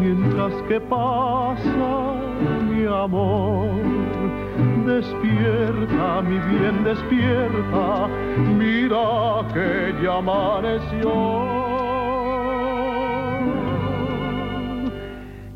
mientras 0.00 0.52
que 0.68 0.80
pasa 0.80 2.14
mi 2.68 2.84
amor. 2.86 3.70
Despierta, 4.86 6.22
mi 6.22 6.38
bien, 6.38 6.84
despierta, 6.84 8.08
mira 8.58 9.44
que 9.54 9.94
ya 10.02 10.18
amaneció. 10.18 11.12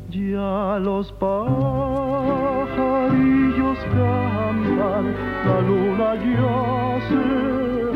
Ya 0.09 0.79
los 0.79 1.11
pajarillos 1.13 1.39
cantan, 3.93 5.05
la 5.45 5.61
luna 5.61 6.15
ya 6.15 6.99
se 7.07 7.23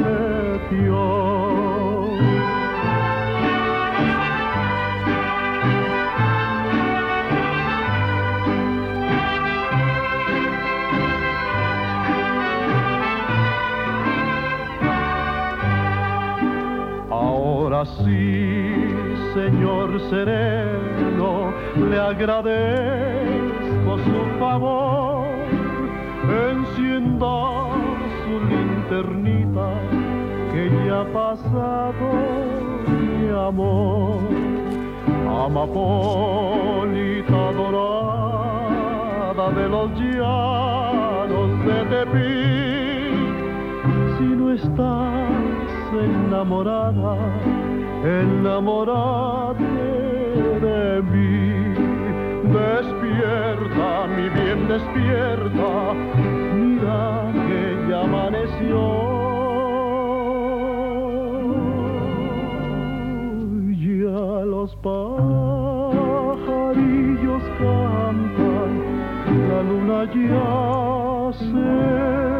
metió. 0.03 1.48
Ahora 17.79 17.91
sí, 18.03 18.75
Señor 19.33 19.87
sereno, 20.09 21.53
le 21.89 21.97
agradezco 21.97 23.91
su 24.03 24.19
favor. 24.37 25.27
Encienda 26.51 27.37
su 28.19 28.33
linternita, 28.49 29.69
que 30.51 30.63
ya 30.85 30.97
ha 30.99 31.05
pasado 31.05 32.07
mi 32.99 33.29
amor. 33.29 34.19
Amapolita 35.45 37.41
dorada 37.53 39.45
de 39.51 39.65
los 39.69 39.89
llanos 39.91 41.49
de 41.65 41.77
Tepic, 41.91 43.37
si 44.17 44.27
no 44.35 44.51
estás 44.51 45.29
enamorada, 45.93 47.15
enamorate 48.03 49.63
de 50.65 51.01
mí. 51.01 51.39
Despierta, 52.43 54.07
mi 54.15 54.29
bien, 54.29 54.67
despierta, 54.67 55.71
mira 56.55 57.31
que 57.33 57.61
ya 57.89 57.99
amaneció. 58.03 58.81
Ya 63.77 64.21
los 64.45 64.69
pajarillos 64.77 65.03
cantan, 67.59 68.71
la 69.49 69.59
luna 69.63 70.01
ya 70.13 70.49
se 71.37 72.38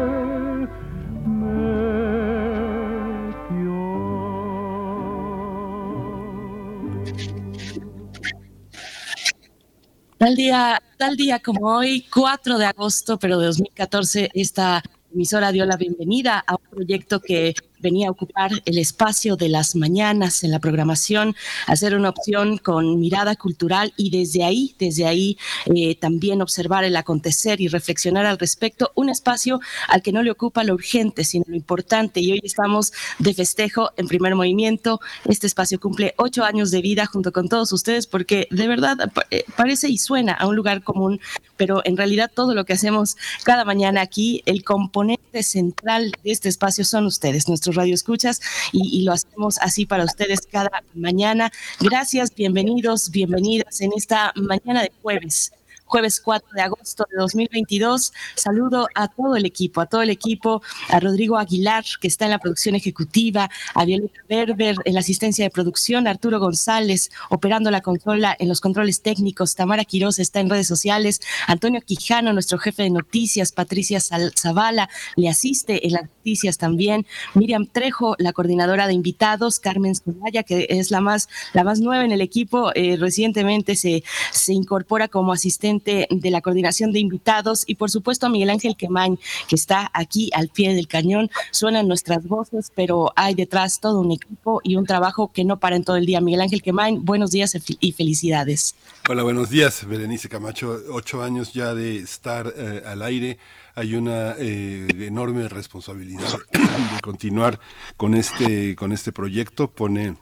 Tal 10.20 10.36
día, 10.36 10.82
tal 10.98 11.16
día 11.16 11.38
como 11.38 11.66
hoy, 11.66 12.04
4 12.12 12.58
de 12.58 12.66
agosto, 12.66 13.18
pero 13.18 13.38
de 13.38 13.46
2014, 13.46 14.28
esta 14.34 14.82
emisora 15.14 15.50
dio 15.50 15.64
la 15.64 15.78
bienvenida 15.78 16.44
a 16.46 16.56
un 16.56 16.70
proyecto 16.70 17.20
que 17.20 17.54
venía 17.80 18.08
a 18.08 18.10
ocupar 18.10 18.50
el 18.64 18.78
espacio 18.78 19.36
de 19.36 19.48
las 19.48 19.74
mañanas 19.76 20.44
en 20.44 20.50
la 20.50 20.58
programación, 20.58 21.34
hacer 21.66 21.94
una 21.94 22.10
opción 22.10 22.58
con 22.58 23.00
mirada 23.00 23.36
cultural 23.36 23.92
y 23.96 24.10
desde 24.10 24.44
ahí, 24.44 24.74
desde 24.78 25.06
ahí 25.06 25.38
eh, 25.66 25.94
también 25.94 26.42
observar 26.42 26.84
el 26.84 26.96
acontecer 26.96 27.60
y 27.60 27.68
reflexionar 27.68 28.26
al 28.26 28.38
respecto, 28.38 28.92
un 28.94 29.08
espacio 29.08 29.60
al 29.88 30.02
que 30.02 30.12
no 30.12 30.22
le 30.22 30.30
ocupa 30.30 30.64
lo 30.64 30.74
urgente, 30.74 31.24
sino 31.24 31.44
lo 31.48 31.56
importante. 31.56 32.20
Y 32.20 32.32
hoy 32.32 32.40
estamos 32.42 32.92
de 33.18 33.34
festejo 33.34 33.90
en 33.96 34.06
primer 34.06 34.34
movimiento. 34.34 35.00
Este 35.24 35.46
espacio 35.46 35.80
cumple 35.80 36.14
ocho 36.16 36.44
años 36.44 36.70
de 36.70 36.80
vida 36.80 37.06
junto 37.06 37.32
con 37.32 37.48
todos 37.48 37.72
ustedes 37.72 38.06
porque 38.06 38.48
de 38.50 38.68
verdad 38.68 38.96
eh, 39.30 39.44
parece 39.56 39.88
y 39.88 39.98
suena 39.98 40.32
a 40.32 40.46
un 40.46 40.56
lugar 40.56 40.82
común, 40.82 41.20
pero 41.56 41.82
en 41.84 41.96
realidad 41.96 42.30
todo 42.34 42.54
lo 42.54 42.64
que 42.64 42.72
hacemos 42.72 43.16
cada 43.44 43.64
mañana 43.64 44.00
aquí, 44.00 44.42
el 44.46 44.64
componente 44.64 45.42
central 45.42 46.12
de 46.22 46.30
este 46.30 46.48
espacio 46.48 46.84
son 46.84 47.06
ustedes, 47.06 47.48
nuestros 47.48 47.69
radioescuchas, 47.74 48.40
y, 48.72 49.00
y 49.00 49.02
lo 49.02 49.12
hacemos 49.12 49.58
así 49.58 49.86
para 49.86 50.04
ustedes 50.04 50.42
cada 50.50 50.82
mañana. 50.94 51.52
Gracias, 51.80 52.34
bienvenidos, 52.34 53.10
bienvenidas 53.10 53.80
en 53.80 53.92
esta 53.96 54.32
mañana 54.36 54.82
de 54.82 54.92
jueves 55.02 55.52
jueves 55.90 56.20
4 56.20 56.48
de 56.54 56.62
agosto 56.62 57.04
de 57.10 57.18
2022. 57.18 58.12
Saludo 58.36 58.86
a 58.94 59.08
todo 59.08 59.34
el 59.34 59.44
equipo, 59.44 59.80
a 59.80 59.86
todo 59.86 60.02
el 60.02 60.10
equipo, 60.10 60.62
a 60.88 61.00
Rodrigo 61.00 61.36
Aguilar, 61.36 61.84
que 62.00 62.06
está 62.06 62.26
en 62.26 62.30
la 62.30 62.38
producción 62.38 62.76
ejecutiva, 62.76 63.50
a 63.74 63.84
Violeta 63.84 64.20
Berber 64.28 64.76
en 64.84 64.94
la 64.94 65.00
asistencia 65.00 65.44
de 65.44 65.50
producción, 65.50 66.06
Arturo 66.06 66.38
González 66.38 67.10
operando 67.28 67.72
la 67.72 67.80
consola 67.80 68.36
en 68.38 68.48
los 68.48 68.60
controles 68.60 69.02
técnicos, 69.02 69.56
Tamara 69.56 69.84
Quiroz 69.84 70.20
está 70.20 70.38
en 70.38 70.48
redes 70.48 70.68
sociales, 70.68 71.20
Antonio 71.48 71.80
Quijano, 71.80 72.32
nuestro 72.32 72.58
jefe 72.58 72.84
de 72.84 72.90
noticias, 72.90 73.50
Patricia 73.50 73.98
Zavala 74.00 74.88
le 75.16 75.28
asiste 75.28 75.86
en 75.86 75.94
las 75.94 76.08
noticias 76.20 76.58
también, 76.58 77.06
Miriam 77.34 77.66
Trejo, 77.66 78.14
la 78.18 78.34
coordinadora 78.34 78.86
de 78.86 78.92
invitados, 78.92 79.58
Carmen 79.58 79.94
Zulaya, 79.94 80.42
que 80.42 80.66
es 80.68 80.90
la 80.90 81.00
más, 81.00 81.30
la 81.54 81.64
más 81.64 81.80
nueva 81.80 82.04
en 82.04 82.12
el 82.12 82.20
equipo, 82.20 82.72
eh, 82.74 82.96
recientemente 82.98 83.74
se, 83.74 84.04
se 84.30 84.52
incorpora 84.52 85.08
como 85.08 85.32
asistente 85.32 86.06
de 86.10 86.30
la 86.30 86.42
coordinación 86.42 86.92
de 86.92 86.98
invitados 86.98 87.64
y 87.66 87.76
por 87.76 87.90
supuesto 87.90 88.26
a 88.26 88.28
Miguel 88.28 88.50
Ángel 88.50 88.76
Quemain, 88.76 89.18
que 89.48 89.56
está 89.56 89.90
aquí 89.94 90.30
al 90.34 90.48
pie 90.50 90.74
del 90.74 90.88
cañón. 90.88 91.30
Suenan 91.52 91.88
nuestras 91.88 92.26
voces, 92.26 92.70
pero 92.74 93.12
hay 93.16 93.34
detrás 93.34 93.80
todo 93.80 94.00
un 94.00 94.12
equipo 94.12 94.60
y 94.62 94.76
un 94.76 94.84
trabajo 94.84 95.32
que 95.32 95.44
no 95.44 95.58
para 95.58 95.76
en 95.76 95.84
todo 95.84 95.96
el 95.96 96.04
día. 96.04 96.20
Miguel 96.20 96.42
Ángel 96.42 96.60
Quemain, 96.60 97.02
buenos 97.02 97.30
días 97.30 97.56
y 97.80 97.92
felicidades. 97.92 98.74
Hola, 99.08 99.22
buenos 99.22 99.48
días, 99.48 99.86
Berenice 99.88 100.28
Camacho. 100.28 100.78
Ocho 100.90 101.22
años 101.22 101.54
ya 101.54 101.74
de 101.74 101.96
estar 101.96 102.52
eh, 102.54 102.82
al 102.84 103.00
aire 103.00 103.38
hay 103.74 103.94
una 103.94 104.34
eh, 104.38 104.86
enorme 105.00 105.48
responsabilidad 105.48 106.28
de 106.52 107.00
continuar 107.02 107.60
con 107.96 108.14
este, 108.14 108.76
con 108.76 108.92
este 108.92 109.12
proyecto. 109.12 109.70
Pone 109.70 110.16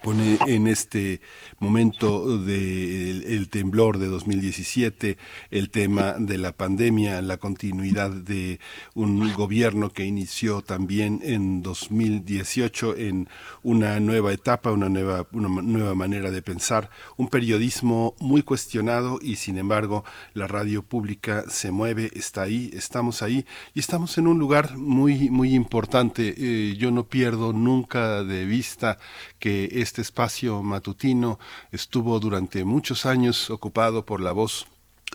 pone 0.00 0.38
en 0.46 0.66
este 0.66 1.20
momento 1.58 2.38
del 2.38 3.24
el 3.24 3.48
temblor 3.48 3.98
de 3.98 4.06
2017 4.06 5.18
el 5.50 5.70
tema 5.70 6.14
de 6.18 6.38
la 6.38 6.52
pandemia, 6.52 7.20
la 7.22 7.36
continuidad 7.36 8.10
de 8.10 8.60
un 8.94 9.32
gobierno 9.34 9.90
que 9.90 10.04
inició 10.04 10.62
también 10.62 11.20
en 11.22 11.62
2018 11.62 12.96
en 12.96 13.28
una 13.62 14.00
nueva 14.00 14.32
etapa, 14.32 14.72
una 14.72 14.88
nueva, 14.88 15.26
una 15.32 15.48
nueva 15.62 15.94
manera 15.94 16.30
de 16.30 16.42
pensar, 16.42 16.90
un 17.16 17.28
periodismo 17.28 18.14
muy 18.20 18.42
cuestionado 18.42 19.18
y 19.20 19.36
sin 19.36 19.58
embargo 19.58 20.04
la 20.34 20.46
radio 20.46 20.82
pública 20.82 21.44
se 21.48 21.70
mueve, 21.70 22.10
está 22.14 22.42
ahí, 22.42 22.70
estamos 22.74 23.22
ahí 23.22 23.44
y 23.74 23.80
estamos 23.80 24.18
en 24.18 24.26
un 24.26 24.38
lugar 24.38 24.76
muy, 24.76 25.30
muy 25.30 25.54
importante. 25.54 26.34
Eh, 26.36 26.76
yo 26.76 26.90
no 26.90 27.04
pierdo 27.04 27.52
nunca 27.52 28.22
de 28.24 28.44
vista 28.44 28.98
que 29.38 29.81
este 29.82 30.02
espacio 30.02 30.62
matutino 30.62 31.38
estuvo 31.70 32.18
durante 32.20 32.64
muchos 32.64 33.06
años 33.06 33.50
ocupado 33.50 34.04
por 34.04 34.20
la 34.20 34.32
voz 34.32 34.66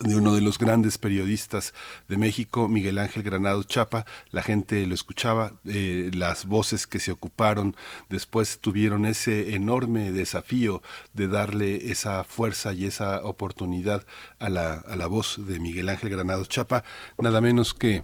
de 0.01 0.15
uno 0.15 0.35
de 0.35 0.41
los 0.41 0.59
grandes 0.59 0.97
periodistas 0.97 1.73
de 2.07 2.17
México, 2.17 2.67
Miguel 2.67 2.99
Ángel 2.99 3.23
Granado 3.23 3.63
Chapa. 3.63 4.05
La 4.29 4.43
gente 4.43 4.85
lo 4.85 4.93
escuchaba, 4.93 5.53
eh, 5.65 6.11
las 6.13 6.45
voces 6.45 6.85
que 6.85 6.99
se 6.99 7.11
ocuparon 7.11 7.75
después 8.09 8.59
tuvieron 8.59 9.05
ese 9.05 9.55
enorme 9.55 10.11
desafío 10.11 10.81
de 11.13 11.27
darle 11.27 11.91
esa 11.91 12.23
fuerza 12.23 12.73
y 12.73 12.85
esa 12.85 13.23
oportunidad 13.23 14.05
a 14.39 14.49
la, 14.49 14.73
a 14.73 14.95
la 14.95 15.07
voz 15.07 15.39
de 15.47 15.59
Miguel 15.59 15.89
Ángel 15.89 16.09
Granado 16.09 16.45
Chapa, 16.45 16.83
nada 17.17 17.41
menos 17.41 17.73
que 17.73 18.03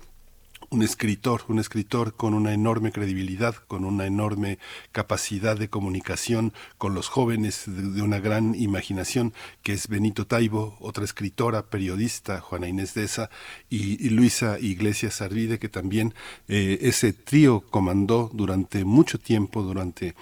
un 0.74 0.82
escritor, 0.82 1.44
un 1.50 1.60
escritor 1.60 2.16
con 2.16 2.34
una 2.34 2.52
enorme 2.52 2.92
credibilidad, 2.92 3.54
con 3.68 3.86
una 3.86 4.08
enorme 4.08 4.58
capacidad 4.92 5.56
de 5.56 5.70
comunicación 5.70 6.52
con 6.80 6.96
los 6.96 7.10
jóvenes, 7.10 7.64
de, 7.68 8.02
una 8.02 8.20
gran 8.20 8.56
imaginación, 8.56 9.34
que 9.62 9.74
es 9.74 9.88
Benito 9.88 10.26
Taibo, 10.26 10.76
otra 10.80 11.04
escritora, 11.04 11.68
periodista, 11.68 12.42
Juana 12.42 12.68
Inés 12.68 12.96
Deza, 12.96 13.30
y, 13.70 14.10
Luisa 14.10 14.58
Iglesias 14.60 15.22
Arvide, 15.22 15.60
que 15.60 15.70
también 15.70 16.16
eh, 16.48 16.80
ese 16.82 17.14
trío 17.14 17.62
comandó 17.70 18.32
durante 18.34 18.84
mucho 18.84 19.20
tiempo, 19.20 19.62
durante 19.62 20.16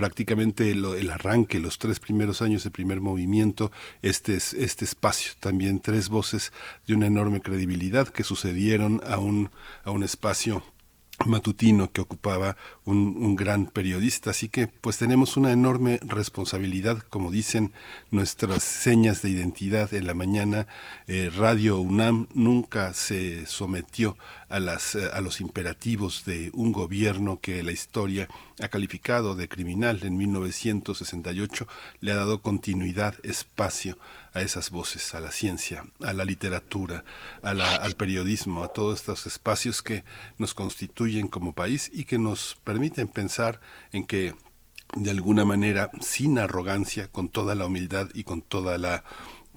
prácticamente 0.00 0.70
el 0.70 1.10
arranque, 1.10 1.60
los 1.60 1.78
tres 1.78 2.00
primeros 2.00 2.40
años 2.40 2.64
de 2.64 2.70
primer 2.70 3.02
movimiento, 3.02 3.70
este, 4.00 4.34
este 4.36 4.86
espacio, 4.86 5.32
también 5.40 5.78
tres 5.78 6.08
voces 6.08 6.54
de 6.86 6.94
una 6.94 7.06
enorme 7.06 7.42
credibilidad 7.42 8.08
que 8.08 8.24
sucedieron 8.24 9.02
a 9.06 9.18
un, 9.18 9.50
a 9.84 9.90
un 9.90 10.02
espacio 10.02 10.62
matutino 11.26 11.92
que 11.92 12.00
ocupaba 12.00 12.56
un, 12.84 13.36
gran 13.36 13.66
periodista. 13.66 14.30
Así 14.30 14.48
que 14.48 14.66
pues 14.66 14.98
tenemos 14.98 15.36
una 15.36 15.52
enorme 15.52 16.00
responsabilidad, 16.02 16.98
como 17.10 17.30
dicen 17.30 17.72
nuestras 18.10 18.62
señas 18.62 19.22
de 19.22 19.30
identidad 19.30 19.92
en 19.94 20.06
la 20.06 20.14
mañana. 20.14 20.66
Eh, 21.06 21.30
Radio 21.36 21.80
UNAM 21.80 22.26
nunca 22.34 22.92
se 22.94 23.46
sometió 23.46 24.16
a, 24.48 24.60
las, 24.60 24.94
eh, 24.94 25.08
a 25.12 25.20
los 25.20 25.40
imperativos 25.40 26.24
de 26.24 26.50
un 26.54 26.72
gobierno 26.72 27.38
que 27.40 27.62
la 27.62 27.72
historia 27.72 28.28
ha 28.60 28.68
calificado 28.68 29.34
de 29.34 29.48
criminal 29.48 30.00
en 30.02 30.16
1968, 30.16 31.66
le 32.00 32.12
ha 32.12 32.16
dado 32.16 32.42
continuidad, 32.42 33.14
espacio 33.22 33.96
a 34.32 34.42
esas 34.42 34.70
voces, 34.70 35.14
a 35.14 35.20
la 35.20 35.32
ciencia, 35.32 35.84
a 36.02 36.12
la 36.12 36.24
literatura, 36.24 37.04
al 37.42 37.94
periodismo, 37.96 38.62
a 38.62 38.68
todos 38.68 39.00
estos 39.00 39.26
espacios 39.26 39.82
que 39.82 40.04
nos 40.38 40.54
constituyen 40.54 41.28
como 41.28 41.54
país 41.54 41.90
y 41.92 42.04
que 42.04 42.18
nos 42.18 42.58
permiten 42.64 43.08
pensar 43.08 43.60
en 43.92 44.04
que 44.04 44.34
de 44.96 45.10
alguna 45.10 45.44
manera, 45.44 45.90
sin 46.00 46.38
arrogancia, 46.38 47.08
con 47.08 47.28
toda 47.28 47.54
la 47.54 47.66
humildad 47.66 48.08
y 48.14 48.24
con 48.24 48.42
toda 48.42 48.78
la 48.78 49.04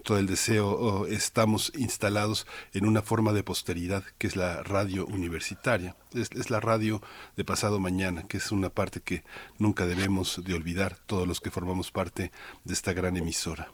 todo 0.03 0.19
el 0.19 0.27
deseo, 0.27 1.07
estamos 1.07 1.71
instalados 1.77 2.45
en 2.73 2.85
una 2.85 3.01
forma 3.01 3.31
de 3.31 3.41
posteridad 3.41 4.03
que 4.17 4.27
es 4.27 4.35
la 4.35 4.61
radio 4.61 5.05
universitaria, 5.05 5.95
es, 6.13 6.29
es, 6.31 6.49
la 6.49 6.59
radio 6.59 7.01
de 7.37 7.45
pasado 7.45 7.79
mañana, 7.79 8.23
que 8.27 8.35
es 8.35 8.51
una 8.51 8.69
parte 8.69 8.99
que 8.99 9.23
nunca 9.59 9.85
debemos 9.85 10.41
de 10.43 10.55
olvidar 10.55 10.97
todos 11.05 11.25
los 11.25 11.39
que 11.39 11.51
formamos 11.51 11.91
parte 11.91 12.33
de 12.65 12.73
esta 12.73 12.91
gran 12.91 13.15
emisora 13.15 13.71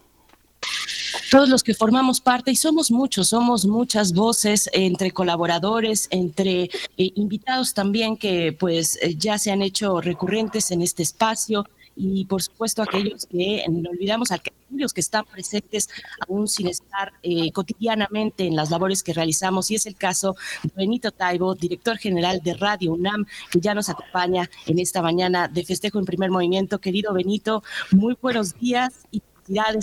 todos 1.31 1.49
los 1.49 1.63
que 1.63 1.73
formamos 1.73 2.21
parte, 2.21 2.51
y 2.51 2.55
somos 2.55 2.91
muchos, 2.91 3.29
somos 3.29 3.65
muchas 3.65 4.13
voces 4.13 4.69
entre 4.73 5.11
colaboradores, 5.11 6.07
entre 6.11 6.63
eh, 6.63 6.69
invitados 7.15 7.73
también 7.73 8.17
que 8.17 8.55
pues 8.57 8.97
eh, 9.01 9.15
ya 9.15 9.37
se 9.37 9.51
han 9.51 9.61
hecho 9.61 10.01
recurrentes 10.01 10.71
en 10.71 10.81
este 10.81 11.03
espacio 11.03 11.65
y 11.95 12.25
por 12.25 12.41
supuesto 12.41 12.81
aquellos 12.81 13.25
que 13.25 13.65
no 13.69 13.89
olvidamos, 13.89 14.31
aquellos 14.31 14.93
que 14.93 15.01
están 15.01 15.25
presentes 15.25 15.89
aún 16.27 16.47
sin 16.47 16.67
estar 16.67 17.11
eh, 17.23 17.51
cotidianamente 17.51 18.45
en 18.45 18.55
las 18.55 18.69
labores 18.69 19.03
que 19.03 19.13
realizamos 19.13 19.69
y 19.69 19.75
es 19.75 19.85
el 19.85 19.95
caso 19.95 20.35
de 20.63 20.71
Benito 20.75 21.11
Taibo, 21.11 21.55
director 21.55 21.97
general 21.97 22.41
de 22.41 22.53
Radio 22.53 22.93
UNAM, 22.93 23.25
que 23.51 23.59
ya 23.59 23.73
nos 23.73 23.89
acompaña 23.89 24.49
en 24.65 24.79
esta 24.79 25.01
mañana 25.01 25.49
de 25.49 25.65
festejo 25.65 25.99
en 25.99 26.05
primer 26.05 26.31
movimiento. 26.31 26.79
Querido 26.79 27.13
Benito, 27.13 27.63
muy 27.91 28.17
buenos 28.21 28.57
días 28.57 28.93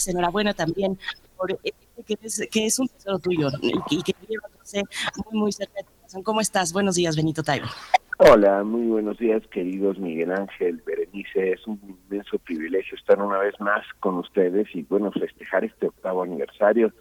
enhorabuena 0.07 0.55
también 0.55 0.99
por 1.37 1.53
este 1.63 1.87
que 2.07 2.17
es, 2.23 2.49
que 2.51 2.67
es 2.67 2.79
un 2.79 2.89
tesoro 2.89 3.19
tuyo 3.19 3.49
y, 3.63 4.03
que 4.03 4.13
te 4.13 4.27
lleva 4.27 4.49
muy, 5.31 5.41
muy 5.41 5.53
cerca 5.53 5.75
de 5.79 5.85
tu 5.85 5.93
corazón. 5.97 6.23
¿Cómo 6.23 6.41
estás? 6.41 6.73
Buenos 6.73 6.95
días, 6.95 7.17
Benito 7.17 7.43
Taibo. 7.43 7.67
Hola, 8.19 8.65
muy 8.65 8.87
buenos 8.87 9.19
días, 9.19 9.43
queridos 9.49 9.99
Miguel 9.99 10.33
Ángel, 10.33 10.83
Berenice. 10.87 11.53
Es 11.53 11.67
un 11.67 11.79
inmenso 11.87 12.39
privilegio 12.39 12.97
estar 12.97 13.21
una 13.21 13.39
vez 13.39 13.59
más 13.61 13.85
con 14.01 14.17
ustedes 14.17 14.69
y, 14.75 14.83
bueno, 14.85 15.13
festejar 15.13 15.65
este 15.65 15.89
octavo 15.89 16.23
aniversario 16.23 16.93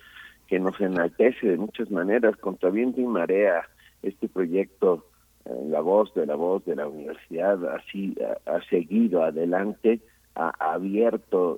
que 0.47 0.59
nos 0.59 0.79
enaltece 0.79 1.47
de 1.47 1.57
muchas 1.57 1.89
maneras, 1.89 2.35
contra 2.37 2.69
viento 2.69 2.99
y 2.99 3.05
marea, 3.05 3.67
este 4.03 4.27
proyecto, 4.27 5.05
eh, 5.45 5.51
la 5.69 5.79
voz 5.79 6.13
de 6.13 6.25
la 6.25 6.35
voz 6.35 6.65
de 6.65 6.75
la 6.75 6.87
universidad, 6.87 7.63
así 7.73 8.15
ha, 8.45 8.61
seguido 8.69 9.23
adelante, 9.23 10.01
ha, 10.35 10.51
abierto 10.59 11.57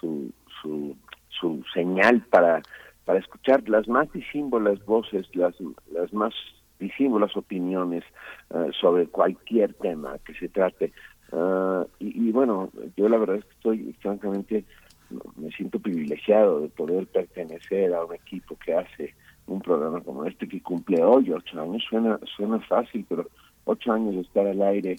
su, 0.00 0.32
su 0.60 0.96
su 1.40 1.62
señal 1.72 2.22
para, 2.30 2.62
para 3.04 3.18
escuchar 3.18 3.68
las 3.68 3.88
más 3.88 4.12
disímbolas 4.12 4.84
voces, 4.84 5.26
las, 5.34 5.54
las 5.92 6.12
más 6.12 6.34
disímbolas 6.78 7.36
opiniones 7.36 8.04
eh, 8.50 8.70
sobre 8.80 9.06
cualquier 9.06 9.74
tema 9.74 10.18
que 10.24 10.34
se 10.34 10.48
trate. 10.48 10.92
Eh, 11.32 11.84
y, 11.98 12.30
bueno, 12.32 12.70
yo 12.96 13.08
la 13.08 13.18
verdad 13.18 13.36
es 13.36 13.44
que 13.44 13.52
estoy 13.52 13.96
francamente, 14.00 14.64
me 15.36 15.50
siento 15.52 15.78
privilegiado 15.78 16.60
de 16.60 16.68
poder 16.68 17.06
pertenecer 17.06 17.94
a 17.94 18.04
un 18.04 18.14
equipo 18.14 18.56
que 18.64 18.74
hace 18.74 19.14
un 19.46 19.60
programa 19.60 20.00
como 20.00 20.24
este 20.26 20.46
que 20.46 20.62
cumple 20.62 21.02
hoy 21.02 21.32
ocho 21.32 21.60
años. 21.60 21.82
Suena, 21.88 22.18
suena 22.36 22.60
fácil, 22.60 23.04
pero 23.08 23.26
ocho 23.64 23.92
años 23.92 24.14
de 24.14 24.20
estar 24.20 24.46
al 24.46 24.62
aire 24.62 24.96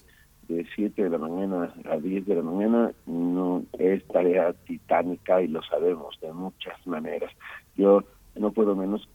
de 0.52 0.66
7 0.74 1.02
de 1.02 1.10
la 1.10 1.18
mañana 1.18 1.72
a 1.90 1.96
10 1.96 2.26
de 2.26 2.34
la 2.36 2.42
mañana 2.42 2.92
no 3.06 3.64
es 3.78 4.06
tarea 4.08 4.52
titánica 4.52 5.42
y 5.42 5.48
lo 5.48 5.62
sabemos 5.62 6.18
de 6.20 6.32
muchas 6.32 6.86
maneras. 6.86 7.30
Yo 7.76 8.04
no 8.36 8.52
puedo 8.52 8.76
menos 8.76 9.08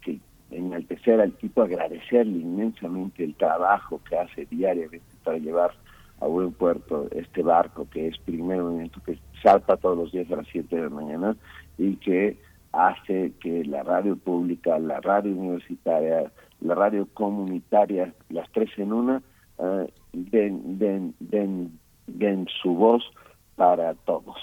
que 0.00 0.18
enaltecer 0.50 1.20
al 1.20 1.30
equipo, 1.30 1.62
agradecerle 1.62 2.38
inmensamente 2.38 3.24
el 3.24 3.34
trabajo 3.34 4.00
que 4.08 4.16
hace 4.16 4.46
diariamente 4.46 5.06
para 5.24 5.38
llevar 5.38 5.72
a 6.20 6.26
buen 6.26 6.52
puerto 6.52 7.08
este 7.10 7.42
barco 7.42 7.86
que 7.90 8.08
es 8.08 8.18
primer 8.18 8.62
momento 8.62 9.02
que 9.04 9.18
salta 9.42 9.76
todos 9.76 9.98
los 9.98 10.12
días 10.12 10.30
a 10.30 10.36
las 10.36 10.46
7 10.48 10.74
de 10.74 10.82
la 10.82 10.90
mañana 10.90 11.36
y 11.76 11.96
que 11.96 12.38
hace 12.72 13.32
que 13.40 13.64
la 13.64 13.82
radio 13.82 14.16
pública, 14.16 14.78
la 14.78 15.00
radio 15.00 15.32
universitaria, 15.32 16.30
la 16.60 16.74
radio 16.74 17.06
comunitaria, 17.14 18.12
las 18.28 18.50
tres 18.52 18.70
en 18.76 18.92
una, 18.92 19.22
uh, 19.58 19.86
den, 20.16 21.78
su 22.62 22.74
voz 22.74 23.02
para 23.56 23.94
todos. 23.94 24.36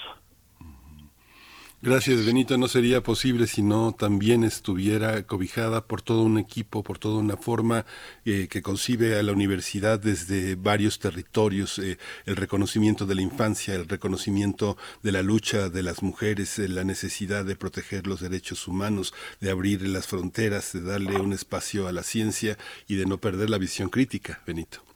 Gracias, 1.84 2.24
Benito. 2.24 2.56
No 2.56 2.66
sería 2.66 3.02
posible 3.02 3.46
si 3.46 3.60
no 3.60 3.92
también 3.92 4.42
estuviera 4.42 5.24
cobijada 5.26 5.86
por 5.86 6.00
todo 6.00 6.22
un 6.22 6.38
equipo, 6.38 6.82
por 6.82 6.98
toda 6.98 7.18
una 7.18 7.36
forma 7.36 7.84
eh, 8.24 8.48
que 8.48 8.62
concibe 8.62 9.18
a 9.18 9.22
la 9.22 9.32
universidad 9.32 10.00
desde 10.00 10.54
varios 10.54 10.98
territorios, 10.98 11.78
eh, 11.78 11.98
el 12.24 12.36
reconocimiento 12.36 13.04
de 13.04 13.16
la 13.16 13.20
infancia, 13.20 13.74
el 13.74 13.86
reconocimiento 13.86 14.78
de 15.02 15.12
la 15.12 15.20
lucha 15.20 15.68
de 15.68 15.82
las 15.82 16.02
mujeres, 16.02 16.58
eh, 16.58 16.68
la 16.68 16.84
necesidad 16.84 17.44
de 17.44 17.54
proteger 17.54 18.06
los 18.06 18.20
derechos 18.20 18.66
humanos, 18.66 19.12
de 19.42 19.50
abrir 19.50 19.86
las 19.86 20.06
fronteras, 20.06 20.72
de 20.72 20.80
darle 20.80 21.20
un 21.20 21.34
espacio 21.34 21.86
a 21.86 21.92
la 21.92 22.02
ciencia 22.02 22.56
y 22.88 22.94
de 22.94 23.04
no 23.04 23.18
perder 23.18 23.50
la 23.50 23.58
visión 23.58 23.90
crítica, 23.90 24.40
Benito 24.46 24.93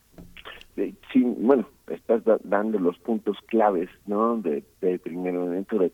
sí, 1.12 1.22
bueno, 1.38 1.68
estás 1.88 2.22
dando 2.44 2.78
los 2.78 2.98
puntos 2.98 3.36
claves, 3.46 3.88
¿no? 4.06 4.36
De, 4.36 4.62
de 4.80 4.98
primer 4.98 5.34
momento, 5.34 5.78
de, 5.78 5.92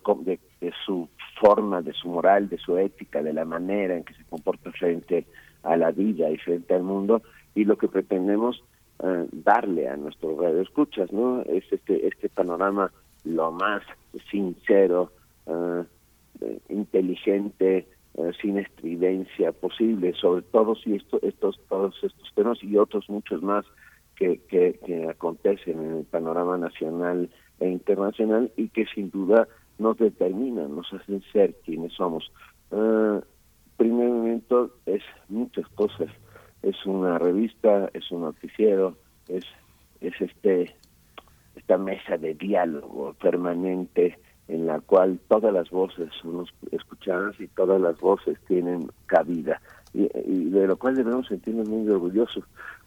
de, 0.61 0.73
su 0.85 1.09
forma, 1.39 1.81
de 1.81 1.93
su 1.93 2.07
moral, 2.09 2.49
de 2.49 2.57
su 2.57 2.77
ética, 2.77 3.21
de 3.23 3.33
la 3.33 3.45
manera 3.45 3.95
en 3.95 4.03
que 4.03 4.13
se 4.13 4.23
comporta 4.25 4.71
frente 4.71 5.25
a 5.63 5.75
la 5.77 5.91
vida 5.91 6.29
y 6.29 6.37
frente 6.37 6.73
al 6.73 6.83
mundo 6.83 7.21
y 7.55 7.65
lo 7.65 7.77
que 7.77 7.87
pretendemos 7.87 8.63
eh, 9.03 9.27
darle 9.31 9.87
a 9.87 9.97
nuestros 9.97 10.37
radioescuchas, 10.37 11.11
¿no? 11.11 11.41
Es 11.41 11.63
este, 11.71 12.07
este 12.07 12.29
panorama 12.29 12.91
lo 13.23 13.51
más 13.51 13.81
sincero, 14.29 15.11
eh, 15.47 15.83
inteligente, 16.69 17.87
eh, 18.17 18.31
sin 18.41 18.57
estridencia 18.57 19.51
posible, 19.51 20.13
sobre 20.13 20.43
todo 20.43 20.75
si 20.75 20.95
esto, 20.95 21.19
estos, 21.21 21.59
todos 21.67 21.95
estos 22.01 22.33
temas 22.33 22.63
y 22.63 22.77
otros 22.77 23.09
muchos 23.09 23.41
más 23.41 23.65
que, 24.15 24.39
que, 24.47 24.79
que 24.85 25.09
acontecen 25.09 25.79
en 25.79 25.97
el 25.97 26.03
panorama 26.05 26.57
nacional 26.57 27.29
e 27.59 27.69
internacional 27.69 28.51
y 28.55 28.69
que 28.69 28.85
sin 28.87 29.09
duda 29.09 29.47
nos 29.77 29.97
determinan, 29.97 30.75
nos 30.75 30.91
hacen 30.93 31.21
ser 31.31 31.55
quienes 31.65 31.93
somos. 31.93 32.31
Uh, 32.71 33.21
primer 33.77 34.09
momento 34.09 34.71
es 34.85 35.03
muchas 35.29 35.67
cosas. 35.69 36.09
Es 36.61 36.85
una 36.85 37.19
revista, 37.19 37.89
es 37.93 38.09
un 38.11 38.21
noticiero, 38.21 38.95
es, 39.27 39.45
es 40.01 40.13
este 40.19 40.75
esta 41.55 41.77
mesa 41.77 42.17
de 42.17 42.33
diálogo 42.33 43.13
permanente 43.13 44.19
en 44.47 44.67
la 44.67 44.79
cual 44.81 45.19
todas 45.29 45.53
las 45.53 45.69
voces 45.69 46.09
son 46.21 46.45
escuchadas 46.71 47.39
y 47.39 47.47
todas 47.47 47.79
las 47.79 47.97
voces 47.99 48.37
tienen 48.47 48.91
cabida 49.05 49.61
y, 49.93 50.09
y 50.25 50.49
de 50.49 50.67
lo 50.67 50.77
cual 50.77 50.95
debemos 50.95 51.27
sentirnos 51.27 51.67
muy 51.69 51.89
orgullosos 51.89 52.43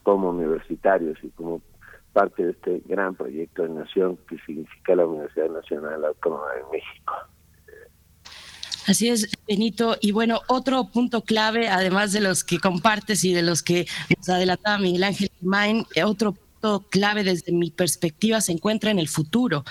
como 0.08 0.30
universitarios 0.30 1.18
y 1.22 1.28
como 1.28 1.60
parte 2.14 2.42
de 2.42 2.52
este 2.52 2.82
gran 2.86 3.14
proyecto 3.14 3.64
de 3.64 3.68
nación 3.68 4.16
que 4.26 4.38
significa 4.46 4.96
la 4.96 5.04
Universidad 5.04 5.50
Nacional 5.50 6.02
Autónoma 6.02 6.46
de 6.54 6.62
México. 6.72 7.14
Así 8.86 9.10
es, 9.10 9.30
Benito. 9.46 9.98
Y 10.00 10.12
bueno, 10.12 10.40
otro 10.48 10.84
punto 10.84 11.20
clave, 11.20 11.68
además 11.68 12.14
de 12.14 12.22
los 12.22 12.42
que 12.42 12.58
compartes 12.58 13.22
y 13.22 13.34
de 13.34 13.42
los 13.42 13.62
que 13.62 13.86
nos 14.16 14.30
adelantaba 14.30 14.78
Miguel 14.78 15.04
Ángel 15.04 15.30
Main, 15.42 15.84
otro 16.02 16.34
clave 16.90 17.24
desde 17.24 17.52
mi 17.52 17.70
perspectiva 17.70 18.40
se 18.40 18.52
encuentra 18.52 18.90
en 18.90 18.98
el 18.98 19.08
futuro 19.08 19.64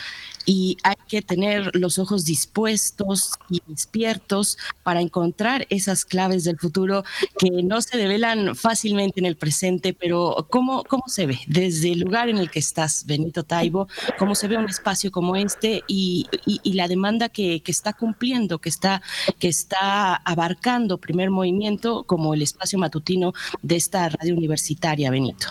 y 0.45 0.77
hay 0.83 0.95
que 1.07 1.21
tener 1.21 1.69
los 1.75 1.99
ojos 1.99 2.23
dispuestos 2.23 3.31
y 3.49 3.61
despiertos 3.67 4.57
para 4.81 5.01
encontrar 5.01 5.67
esas 5.69 6.05
claves 6.05 6.45
del 6.45 6.57
futuro 6.57 7.03
que 7.37 7.49
no 7.63 7.81
se 7.81 7.97
develan 7.97 8.55
fácilmente 8.55 9.19
en 9.19 9.25
el 9.25 9.35
presente, 9.35 9.93
pero 9.93 10.47
¿cómo, 10.49 10.83
cómo 10.85 11.03
se 11.07 11.25
ve 11.25 11.39
desde 11.47 11.91
el 11.91 11.99
lugar 11.99 12.29
en 12.29 12.37
el 12.37 12.49
que 12.49 12.59
estás, 12.59 13.05
Benito 13.05 13.43
Taibo? 13.43 13.89
¿Cómo 14.17 14.35
se 14.35 14.47
ve 14.47 14.57
un 14.57 14.69
espacio 14.69 15.11
como 15.11 15.35
este 15.35 15.83
y, 15.87 16.27
y, 16.45 16.73
la 16.73 16.87
demanda 16.87 17.27
que, 17.27 17.61
que, 17.61 17.71
está 17.71 17.91
cumpliendo, 17.91 18.59
que 18.59 18.69
está, 18.69 19.01
que 19.39 19.49
está 19.49 20.15
abarcando 20.15 20.97
primer 20.97 21.29
movimiento 21.29 22.03
como 22.03 22.33
el 22.33 22.41
espacio 22.41 22.79
matutino 22.79 23.33
de 23.61 23.75
esta 23.75 24.07
radio 24.09 24.35
universitaria, 24.35 25.11
Benito? 25.11 25.47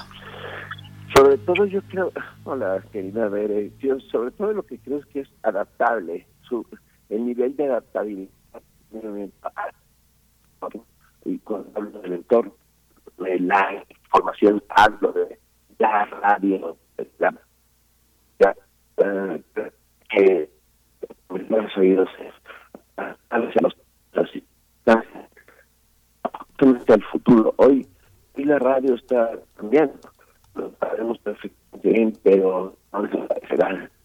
Sobre 1.15 1.39
todo 1.39 1.67
yo 1.67 1.81
creo, 1.83 2.13
hola 2.45 2.83
querida 2.93 3.29
Bere, 3.29 3.73
yo 3.79 3.99
sobre 4.01 4.31
todo 4.33 4.53
lo 4.53 4.65
que 4.65 4.79
creo 4.79 4.99
es 4.99 5.07
que 5.07 5.21
es 5.21 5.29
adaptable, 5.43 6.27
su, 6.43 6.67
el 7.09 7.27
nivel 7.27 7.57
de 7.57 7.67
adaptabilidad 7.67 8.31
y 11.25 11.41
hablo 11.75 12.01
del 12.01 12.13
entorno, 12.13 12.55
de 13.19 13.41
la 13.41 13.85
información, 13.91 14.63
hablo 14.69 15.13
de 15.13 15.39
la 15.79 16.05
radio, 16.07 16.77
la, 17.19 17.35
ya, 18.39 18.57
uh, 18.99 19.43
que 20.09 20.49
los 21.29 21.77
oídos 21.77 22.09
a 22.97 23.39
veces 23.39 23.63
los, 23.63 23.77
los 24.13 24.31
el 26.89 27.05
futuro. 27.05 27.55
Hoy, 27.57 27.87
y 28.37 28.45
la 28.45 28.59
radio 28.59 28.95
está 28.95 29.33
cambiando 29.57 29.99
lo 30.57 30.73
sabemos 30.81 31.19
perfectamente 31.19 32.19
pero 32.23 32.77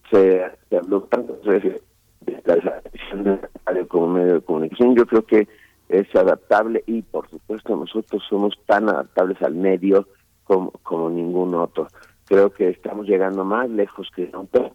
se, 0.09 0.43
se 0.69 0.77
habló 0.77 1.07
veces 1.43 1.81
de 2.21 2.41
la 2.45 2.81
televisión 2.81 3.23
de 3.23 3.39
radio 3.65 3.87
como 3.87 4.07
medio 4.07 4.33
de 4.35 4.41
comunicación. 4.41 4.95
Yo 4.95 5.05
creo 5.05 5.25
que 5.25 5.47
es 5.89 6.15
adaptable 6.15 6.83
y, 6.85 7.01
por 7.01 7.29
supuesto, 7.29 7.75
nosotros 7.75 8.23
somos 8.29 8.53
tan 8.65 8.89
adaptables 8.89 9.41
al 9.41 9.55
medio 9.55 10.07
como, 10.43 10.71
como 10.83 11.09
ningún 11.09 11.55
otro. 11.55 11.87
Creo 12.25 12.51
que 12.51 12.69
estamos 12.69 13.07
llegando 13.07 13.43
más 13.43 13.69
lejos 13.69 14.09
que 14.15 14.29
nunca 14.31 14.71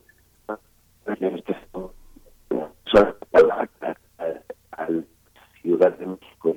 al 4.73 5.07
Ciudad 5.63 5.99
de 5.99 6.07
México 6.07 6.57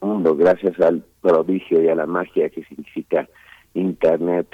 mundo 0.00 0.36
gracias 0.36 0.78
al 0.80 1.02
prodigio 1.20 1.82
y 1.82 1.88
a 1.88 1.94
la 1.94 2.06
magia 2.06 2.48
que 2.50 2.64
significa 2.64 3.28
Internet 3.74 4.48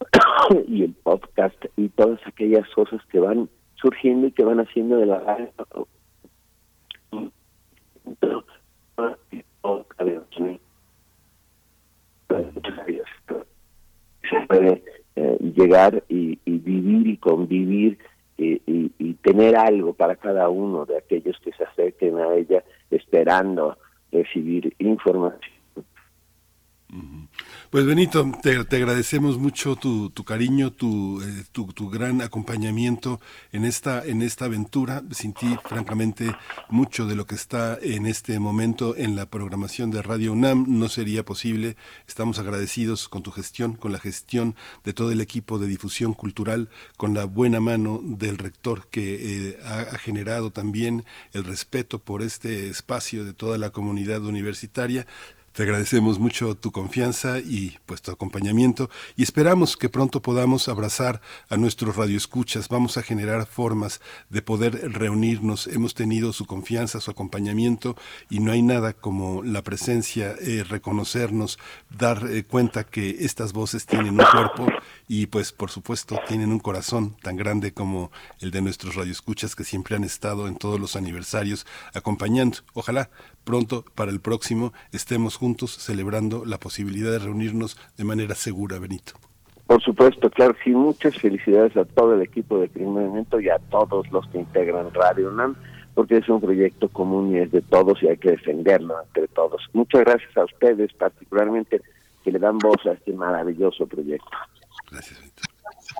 y 0.68 0.84
el 0.84 0.94
podcast 0.94 1.64
y 1.76 1.88
todas 1.90 2.20
aquellas 2.26 2.68
cosas 2.70 3.00
que 3.06 3.20
van 3.20 3.48
surgiendo 3.74 4.26
y 4.26 4.32
que 4.32 4.44
van 4.44 4.60
haciendo 4.60 4.96
de 4.96 5.06
la 5.06 5.38
se 14.30 14.40
puede 14.46 14.82
eh, 15.16 15.38
llegar 15.56 16.04
y, 16.08 16.38
y, 16.44 16.58
vivir 16.58 17.06
y 17.08 17.16
convivir 17.16 17.98
y, 18.36 18.62
y, 18.66 19.14
tener 19.22 19.54
algo 19.54 19.92
para 19.92 20.16
cada 20.16 20.48
uno 20.48 20.86
de 20.86 20.96
aquellos 20.96 21.38
que 21.40 21.52
se 21.52 21.64
acerquen 21.64 22.18
a 22.18 22.34
ella 22.34 22.64
esperando 22.90 23.76
recibir 24.10 24.74
información. 24.78 25.59
Pues 27.70 27.86
Benito, 27.86 28.32
te, 28.42 28.56
agradecemos 28.56 29.38
mucho 29.38 29.76
tu, 29.76 30.12
cariño, 30.24 30.72
tu, 30.72 31.22
eh, 31.22 31.44
tu, 31.52 31.88
gran 31.88 32.20
acompañamiento 32.20 33.20
en 33.52 33.64
esta, 33.64 34.04
en 34.04 34.22
esta 34.22 34.46
aventura. 34.46 35.02
Sin 35.12 35.32
ti, 35.32 35.56
francamente, 35.64 36.34
mucho 36.68 37.06
de 37.06 37.14
lo 37.14 37.26
que 37.26 37.36
está 37.36 37.78
en 37.80 38.06
este 38.06 38.40
momento 38.40 38.96
en 38.96 39.14
la 39.14 39.26
programación 39.26 39.92
de 39.92 40.02
Radio 40.02 40.32
UNAM 40.32 40.66
no 40.68 40.88
sería 40.88 41.24
posible. 41.24 41.76
Estamos 42.08 42.40
agradecidos 42.40 43.08
con 43.08 43.22
tu 43.22 43.30
gestión, 43.30 43.74
con 43.74 43.92
la 43.92 44.00
gestión 44.00 44.56
de 44.82 44.92
todo 44.92 45.12
el 45.12 45.20
equipo 45.20 45.60
de 45.60 45.68
difusión 45.68 46.12
cultural, 46.12 46.70
con 46.96 47.14
la 47.14 47.24
buena 47.24 47.60
mano 47.60 48.00
del 48.02 48.36
rector 48.36 48.88
que 48.88 49.50
eh, 49.50 49.58
ha 49.64 49.96
generado 49.98 50.50
también 50.50 51.04
el 51.32 51.44
respeto 51.44 52.00
por 52.00 52.22
este 52.22 52.68
espacio 52.68 53.24
de 53.24 53.32
toda 53.32 53.58
la 53.58 53.70
comunidad 53.70 54.24
universitaria. 54.24 55.06
Te 55.60 55.64
agradecemos 55.64 56.18
mucho 56.18 56.54
tu 56.54 56.72
confianza 56.72 57.38
y 57.38 57.76
pues 57.84 58.00
tu 58.00 58.10
acompañamiento 58.10 58.88
y 59.14 59.24
esperamos 59.24 59.76
que 59.76 59.90
pronto 59.90 60.22
podamos 60.22 60.68
abrazar 60.68 61.20
a 61.50 61.58
nuestros 61.58 61.96
radioescuchas. 61.96 62.70
Vamos 62.70 62.96
a 62.96 63.02
generar 63.02 63.44
formas 63.44 64.00
de 64.30 64.40
poder 64.40 64.90
reunirnos. 64.90 65.66
Hemos 65.66 65.92
tenido 65.92 66.32
su 66.32 66.46
confianza, 66.46 66.98
su 66.98 67.10
acompañamiento 67.10 67.94
y 68.30 68.40
no 68.40 68.52
hay 68.52 68.62
nada 68.62 68.94
como 68.94 69.42
la 69.42 69.60
presencia, 69.62 70.34
eh, 70.40 70.64
reconocernos, 70.66 71.58
dar 71.90 72.26
eh, 72.30 72.42
cuenta 72.44 72.84
que 72.84 73.16
estas 73.20 73.52
voces 73.52 73.84
tienen 73.84 74.18
un 74.18 74.24
cuerpo 74.32 74.66
y 75.08 75.26
pues 75.26 75.52
por 75.52 75.70
supuesto 75.70 76.18
tienen 76.26 76.52
un 76.52 76.60
corazón 76.60 77.18
tan 77.20 77.36
grande 77.36 77.74
como 77.74 78.10
el 78.40 78.50
de 78.50 78.62
nuestros 78.62 78.94
radioescuchas 78.94 79.54
que 79.54 79.64
siempre 79.64 79.94
han 79.94 80.04
estado 80.04 80.48
en 80.48 80.56
todos 80.56 80.80
los 80.80 80.96
aniversarios 80.96 81.66
acompañando. 81.92 82.60
Ojalá 82.72 83.10
pronto 83.44 83.84
para 83.94 84.10
el 84.10 84.20
próximo 84.20 84.72
estemos 84.92 85.36
juntos 85.36 85.49
celebrando 85.56 86.44
la 86.44 86.58
posibilidad 86.58 87.10
de 87.10 87.18
reunirnos 87.18 87.76
de 87.96 88.04
manera 88.04 88.34
segura, 88.34 88.78
Benito. 88.78 89.12
Por 89.66 89.80
supuesto, 89.82 90.28
claro, 90.30 90.56
sí, 90.64 90.70
muchas 90.70 91.16
felicidades 91.16 91.76
a 91.76 91.84
todo 91.84 92.14
el 92.14 92.22
equipo 92.22 92.58
de 92.58 92.68
Primer 92.68 92.92
Movimiento 92.92 93.40
y 93.40 93.48
a 93.48 93.58
todos 93.70 94.10
los 94.10 94.26
que 94.28 94.38
integran 94.38 94.92
Radio 94.92 95.30
UNAM, 95.30 95.54
porque 95.94 96.16
es 96.16 96.28
un 96.28 96.40
proyecto 96.40 96.88
común 96.88 97.34
y 97.34 97.38
es 97.38 97.52
de 97.52 97.62
todos 97.62 98.02
y 98.02 98.08
hay 98.08 98.16
que 98.16 98.32
defenderlo 98.32 98.96
entre 99.00 99.28
todos. 99.28 99.62
Muchas 99.72 100.00
gracias 100.00 100.36
a 100.36 100.44
ustedes, 100.44 100.92
particularmente, 100.94 101.80
que 102.24 102.32
le 102.32 102.40
dan 102.40 102.58
voz 102.58 102.84
a 102.86 102.92
este 102.92 103.12
maravilloso 103.12 103.86
proyecto. 103.86 104.28
Gracias. 104.90 105.29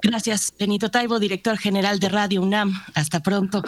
Gracias, 0.03 0.55
Benito 0.59 0.91
Taibo, 0.91 1.19
director 1.19 1.59
general 1.59 2.01
de 2.01 2.09
Radio 2.09 2.41
UNAM. 2.41 2.73
Hasta 2.95 3.21
pronto. 3.21 3.63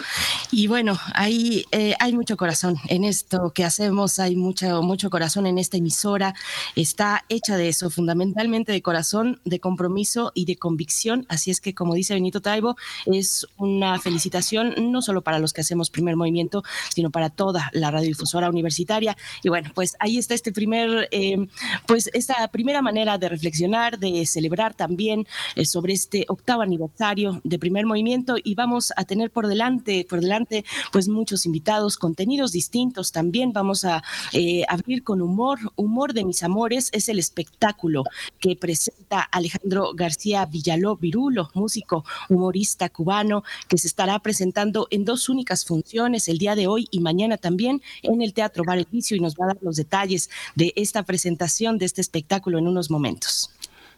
Y 0.51 0.65
bueno, 0.65 0.97
ahí 1.13 1.65
eh, 1.71 1.93
hay 1.99 2.13
mucho 2.13 2.37
corazón 2.37 2.75
en 2.87 3.03
esto 3.03 3.51
que 3.53 3.63
hacemos, 3.63 4.17
hay 4.17 4.35
mucho, 4.35 4.81
mucho 4.81 5.11
corazón 5.11 5.45
en 5.45 5.59
esta 5.59 5.77
emisora. 5.77 6.33
Está 6.75 7.23
hecha 7.29 7.55
de 7.55 7.69
eso, 7.69 7.91
fundamentalmente 7.91 8.71
de 8.71 8.81
corazón, 8.81 9.41
de 9.45 9.59
compromiso 9.59 10.31
y 10.33 10.45
de 10.45 10.57
convicción. 10.57 11.27
Así 11.29 11.51
es 11.51 11.61
que, 11.61 11.75
como 11.75 11.93
dice 11.93 12.15
Benito 12.15 12.41
Taibo, 12.41 12.77
es 13.05 13.45
una 13.57 13.99
felicitación 13.99 14.73
no 14.91 15.03
solo 15.03 15.21
para 15.21 15.37
los 15.37 15.53
que 15.53 15.61
hacemos 15.61 15.91
primer 15.91 16.15
movimiento, 16.15 16.63
sino 16.89 17.11
para 17.11 17.29
toda 17.29 17.69
la 17.73 17.91
radiodifusora 17.91 18.49
universitaria. 18.49 19.15
Y 19.43 19.49
bueno, 19.49 19.71
pues 19.75 19.95
ahí 19.99 20.17
está 20.17 20.33
este 20.33 20.51
primer, 20.51 21.09
eh, 21.11 21.47
pues 21.85 22.09
esta 22.13 22.47
primera 22.47 22.81
manera 22.81 23.19
de 23.19 23.29
reflexionar, 23.29 23.99
de 23.99 24.25
celebrar 24.25 24.73
también 24.73 25.27
eh, 25.55 25.65
sobre 25.65 25.93
este 25.93 26.22
octavo 26.29 26.61
aniversario 26.61 27.41
de 27.43 27.59
primer 27.59 27.85
movimiento 27.85 28.35
y 28.41 28.55
vamos 28.55 28.93
a 28.95 29.05
tener 29.05 29.31
por 29.31 29.47
delante, 29.47 30.05
por 30.09 30.21
delante 30.21 30.65
pues 30.91 31.07
muchos 31.07 31.45
invitados, 31.45 31.97
contenidos 31.97 32.51
distintos 32.51 33.11
también. 33.11 33.53
Vamos 33.53 33.85
a 33.85 34.03
eh, 34.31 34.63
abrir 34.67 35.03
con 35.03 35.21
humor. 35.21 35.59
Humor 35.75 36.13
de 36.13 36.25
mis 36.25 36.43
amores 36.43 36.89
es 36.91 37.09
el 37.09 37.19
espectáculo 37.19 38.03
que 38.39 38.55
presenta 38.55 39.21
Alejandro 39.21 39.91
García 39.95 40.45
Villaló 40.45 40.97
Virulo, 40.97 41.49
músico, 41.53 42.05
humorista 42.29 42.89
cubano, 42.89 43.43
que 43.67 43.77
se 43.77 43.87
estará 43.87 44.19
presentando 44.19 44.87
en 44.91 45.05
dos 45.05 45.29
únicas 45.29 45.65
funciones 45.65 46.27
el 46.27 46.37
día 46.37 46.55
de 46.55 46.67
hoy 46.67 46.87
y 46.91 46.99
mañana 46.99 47.37
también 47.37 47.81
en 48.01 48.21
el 48.21 48.33
Teatro 48.33 48.63
Bar 48.63 48.77
El 48.77 48.87
y 48.91 49.19
nos 49.19 49.35
va 49.35 49.45
a 49.45 49.47
dar 49.47 49.57
los 49.61 49.75
detalles 49.75 50.29
de 50.55 50.73
esta 50.75 51.03
presentación 51.03 51.77
de 51.77 51.85
este 51.85 52.01
espectáculo 52.01 52.57
en 52.57 52.67
unos 52.67 52.89
momentos. 52.89 53.49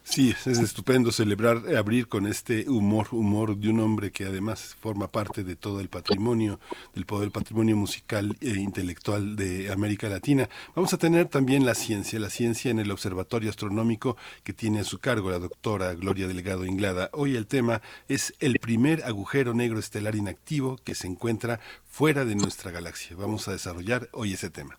Sí, 0.08 0.36
es 0.46 0.60
estupendo 0.60 1.12
celebrar, 1.12 1.64
eh, 1.68 1.78
abrir 1.78 2.08
con 2.08 2.28
este 2.28 2.70
humor, 2.70 3.08
humor 3.12 3.58
de 3.58 3.70
un 3.70 3.80
hombre 3.80 4.12
que 4.12 4.26
además 4.26 4.78
forma 4.80 5.12
parte 5.12 5.44
de 5.44 5.56
todo 5.56 5.80
el 5.82 5.90
patrimonio, 5.90 6.60
del 6.94 7.08
poder 7.08 7.32
patrimonio 7.32 7.76
musical 7.76 8.38
e 8.40 8.52
intelectual 8.52 9.36
de 9.36 9.72
América 9.72 10.08
Latina. 10.08 10.48
Vamos 10.76 10.94
a 10.94 11.00
tener 11.00 11.28
también 11.28 11.66
la 11.66 11.74
ciencia, 11.74 12.20
la 12.20 12.30
ciencia 12.30 12.70
en 12.70 12.78
el 12.78 12.92
Observatorio 12.92 13.50
Astronómico 13.50 14.16
que 14.44 14.54
tiene 14.54 14.82
a 14.82 14.84
su 14.84 15.00
cargo 15.00 15.32
la 15.32 15.40
doctora 15.40 15.96
Gloria 15.96 16.28
Delgado 16.28 16.66
Inglada. 16.66 17.10
Hoy 17.12 17.36
el 17.36 17.48
tema 17.48 17.82
es 18.08 18.36
el 18.40 18.60
primer 18.60 19.04
agujero 19.06 19.56
negro 19.56 19.80
estelar 19.80 20.16
inactivo 20.16 20.78
que 20.84 20.94
se 20.94 21.08
encuentra 21.08 21.60
fuera 21.90 22.26
de 22.26 22.36
nuestra 22.36 22.70
galaxia. 22.70 23.18
Vamos 23.18 23.48
a 23.48 23.54
desarrollar 23.54 24.08
hoy 24.14 24.34
ese 24.34 24.52
tema. 24.52 24.78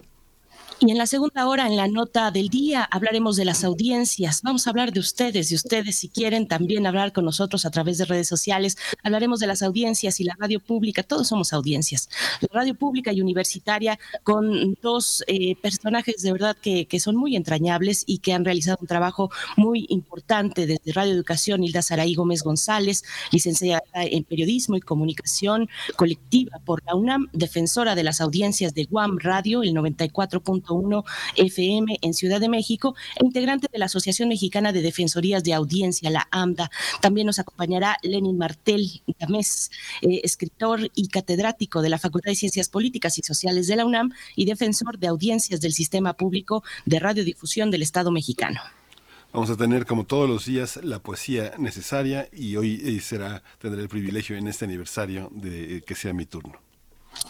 Y 0.79 0.91
en 0.91 0.99
la 0.99 1.07
segunda 1.07 1.49
hora, 1.49 1.67
en 1.67 1.77
la 1.77 1.89
nota 1.89 2.31
del 2.31 2.51
día, 2.51 2.87
hablaremos 2.91 3.37
de 3.37 3.47
las 3.47 3.65
audiencias. 3.65 4.43
Vamos 4.43 4.67
a 4.67 4.71
hablar 4.71 4.93
de 4.93 5.01
ustedes, 5.01 5.49
de 5.49 5.55
ustedes 5.55 5.97
si 5.97 6.11
quieren 6.11 6.47
también 6.47 6.87
hablar 6.87 7.15
con 7.15 7.25
nosotros 7.25 7.65
a 7.65 7.71
través 7.71 7.97
de 7.97 8.05
redes 8.05 8.29
sociales. 8.29 8.77
Hablaremos 9.03 9.41
de 9.41 9.47
las 9.47 9.63
audiencias 9.63 10.21
y 10.21 10.25
la 10.25 10.37
radio 10.39 10.61
pública. 10.61 11.03
Todos 11.03 11.29
somos 11.29 11.55
audiencias. 11.55 12.11
La 12.43 12.61
radio 12.61 12.75
pública 12.75 13.11
y 13.11 13.23
universitaria 13.23 13.99
con 14.23 14.75
dos 14.83 15.25
eh, 15.29 15.57
personajes 15.57 16.21
de 16.21 16.33
verdad 16.33 16.55
que, 16.61 16.87
que, 16.87 17.01
son 17.01 17.17
muy 17.17 17.37
entrañables 17.37 18.05
y 18.07 18.19
que 18.19 18.35
han 18.35 18.45
realizado 18.45 18.77
un 18.79 18.87
trabajo 18.87 19.31
muy 19.57 19.87
importante 19.89 20.67
desde 20.67 20.93
Radio 20.93 21.15
Educación. 21.15 21.65
Hilda 21.65 21.81
Saraí 21.81 22.15
Gómez 22.15 22.43
González, 22.43 23.03
licenciada 23.33 23.83
en 23.95 24.25
Periodismo 24.25 24.77
y 24.77 24.81
Comunicación 24.81 25.71
Colectiva 25.97 26.59
por 26.67 26.85
la 26.85 26.95
UNAM, 26.95 27.29
defensora 27.33 27.95
de 27.95 28.05
las 28.05 28.21
audiencias 28.21 28.75
de 28.75 28.85
Guam 28.85 29.19
Radio, 29.19 29.63
el 29.63 29.73
94. 29.73 30.43
1 30.75 31.05
FM 31.37 31.99
en 32.01 32.15
Ciudad 32.15 32.41
de 32.41 32.49
México 32.49 32.95
e 33.17 33.25
integrante 33.25 33.69
de 33.73 33.79
la 33.79 33.87
Asociación 33.87 34.29
Mexicana 34.29 34.73
de 34.73 34.83
Defensorías 34.83 35.45
de 35.45 35.55
Audiencia, 35.55 36.11
la 36.11 36.29
AMDA. 36.31 36.71
También 37.01 37.27
nos 37.27 37.39
acompañará 37.39 37.97
Lenin 38.03 38.39
Martel 38.39 39.03
Tamés, 39.19 39.71
eh, 40.03 40.21
escritor 40.25 40.91
y 40.95 41.09
catedrático 41.09 41.83
de 41.83 41.89
la 41.89 41.99
Facultad 41.99 42.31
de 42.31 42.37
Ciencias 42.37 42.69
Políticas 42.69 43.19
y 43.19 43.23
Sociales 43.23 43.67
de 43.67 43.77
la 43.77 43.85
UNAM 43.85 44.13
y 44.35 44.45
defensor 44.45 44.99
de 44.99 45.09
audiencias 45.09 45.61
del 45.61 45.73
Sistema 45.73 46.15
Público 46.15 46.63
de 46.85 46.99
Radiodifusión 46.99 47.71
del 47.71 47.83
Estado 47.83 48.11
mexicano. 48.11 48.61
Vamos 49.33 49.51
a 49.51 49.57
tener 49.57 49.85
como 49.85 50.05
todos 50.05 50.29
los 50.29 50.47
días 50.47 50.81
la 50.83 50.99
poesía 51.01 51.53
necesaria 51.59 52.29
y 52.33 52.57
hoy 52.57 52.81
eh, 52.83 53.01
será 53.01 53.43
tendré 53.59 53.83
el 53.83 53.89
privilegio 53.89 54.37
en 54.37 54.49
este 54.49 54.65
aniversario 54.65 55.29
de 55.33 55.83
que 55.87 55.95
sea 55.95 56.13
mi 56.13 56.25
turno. 56.25 56.66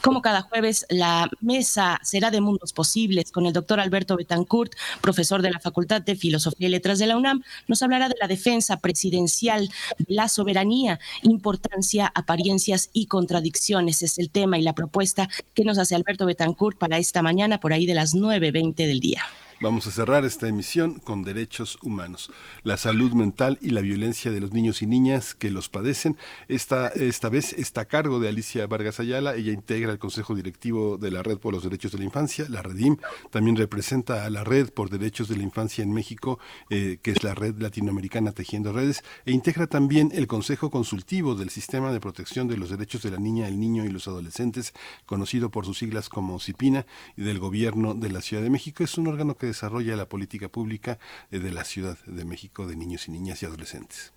Como 0.03 0.23
cada 0.23 0.43
jueves, 0.43 0.87
la 0.89 1.29
mesa 1.41 1.99
será 2.03 2.31
de 2.31 2.41
mundos 2.41 2.73
posibles 2.73 3.33
con 3.33 3.47
el 3.47 3.53
doctor 3.53 3.81
Alberto 3.81 4.17
Betancourt, 4.17 4.73
profesor 5.01 5.43
de 5.43 5.51
la 5.51 5.61
Facultad 5.61 6.03
de 6.03 6.17
Filosofía 6.17 6.69
y 6.69 6.71
Letras 6.71 6.99
de 6.99 7.07
la 7.07 7.17
UNAM. 7.17 7.43
Nos 7.67 7.83
hablará 7.83 8.09
de 8.09 8.15
la 8.21 8.29
defensa 8.29 8.77
presidencial, 8.79 9.69
de 9.99 10.15
la 10.15 10.29
soberanía, 10.29 11.01
importancia, 11.23 12.11
apariencias 12.15 12.91
y 12.93 13.07
contradicciones. 13.07 14.03
Es 14.03 14.19
el 14.19 14.31
tema 14.31 14.59
y 14.59 14.63
la 14.63 14.75
propuesta 14.75 15.29
que 15.55 15.65
nos 15.65 15.79
hace 15.79 15.95
Alberto 15.95 16.27
Betancourt 16.27 16.79
para 16.79 16.99
esta 16.99 17.23
mañana, 17.23 17.59
por 17.59 17.73
ahí 17.73 17.87
de 17.87 17.95
las 17.95 18.15
9.20 18.15 18.75
del 18.75 19.01
día. 19.01 19.23
Vamos 19.59 19.87
a 19.87 19.91
cerrar 19.91 20.27
esta 20.27 20.49
emisión 20.49 20.99
con 20.99 21.23
derechos 21.23 21.79
humanos, 21.81 22.31
la 22.63 22.77
salud 22.77 23.15
mental 23.15 23.59
y 23.63 23.71
la 23.71 23.81
violencia 23.81 24.31
de 24.31 24.39
los 24.39 24.53
niños 24.53 24.83
y 24.83 24.87
niñas 24.87 25.35
que 25.35 25.51
los 25.51 25.71
padecen. 25.71 26.19
Esta, 26.47 26.89
esta 26.89 27.31
vez 27.31 27.55
está 27.55 27.81
a 27.81 27.85
cargo 27.87 28.21
de 28.21 28.29
Alicia 28.29 28.67
Vargas 28.67 29.01
Ayala. 29.01 29.35
Ella 29.35 29.53
integra 29.53 29.93
el 29.93 29.99
Consejo 29.99 30.35
Directivo 30.35 30.99
de 30.99 31.11
la 31.11 31.23
Red 31.23 31.39
por 31.39 31.55
los 31.55 31.63
Derechos 31.63 31.93
de 31.93 31.99
la 31.99 32.05
Infancia, 32.05 32.45
la 32.51 32.61
Redim. 32.61 32.99
También 33.31 33.57
representa 33.57 34.27
a 34.27 34.31
la 34.31 34.45
Red 34.45 34.73
por 34.73 34.91
Derechos 34.91 35.27
de 35.29 35.39
la 35.39 35.43
Infancia 35.43 35.83
en 35.83 35.91
México, 35.91 36.39
eh, 36.69 36.99
que 37.01 37.13
es 37.13 37.25
la 37.25 37.35
Red 37.35 37.59
Latinoamericana 37.59 38.33
Tejiendo 38.33 38.75
Redes, 38.75 39.03
e 39.25 39.33
integra 39.33 39.67
también 39.67 40.11
el 40.13 40.27
Consejo 40.27 40.71
Consultivo 40.71 41.35
del 41.35 41.49
Sistema 41.49 41.93
de 41.93 42.01
Protección 42.01 42.47
de 42.47 42.59
los 42.59 42.69
Derechos 42.69 43.03
de 43.03 43.11
la 43.11 43.19
Niña, 43.19 43.49
el 43.49 43.59
Niño 43.59 43.87
y 43.87 43.89
los 43.89 44.07
Adolescentes, 44.07 44.75
conocido 45.07 45.51
por 45.51 45.65
sus 45.65 45.79
siglas 45.79 46.11
como 46.11 46.39
CIPINA, 46.41 46.85
y 47.17 47.23
del 47.23 47.39
Gobierno 47.39 47.95
de 47.95 48.11
la 48.11 48.21
Ciudad 48.21 48.43
de 48.43 48.51
México. 48.51 48.85
Es 48.85 48.99
un 48.99 49.07
órgano 49.07 49.35
que 49.35 49.46
desarrolla 49.47 49.97
la 49.97 50.09
política 50.09 50.49
pública 50.49 50.99
eh, 51.31 51.39
de 51.39 51.51
la 51.51 51.65
Ciudad 51.65 51.99
de 52.07 52.25
México 52.25 52.67
de 52.67 52.77
niños 52.77 53.09
y 53.09 53.13
niñas 53.13 53.43
y 53.43 53.47
adolescentes. 53.47 54.13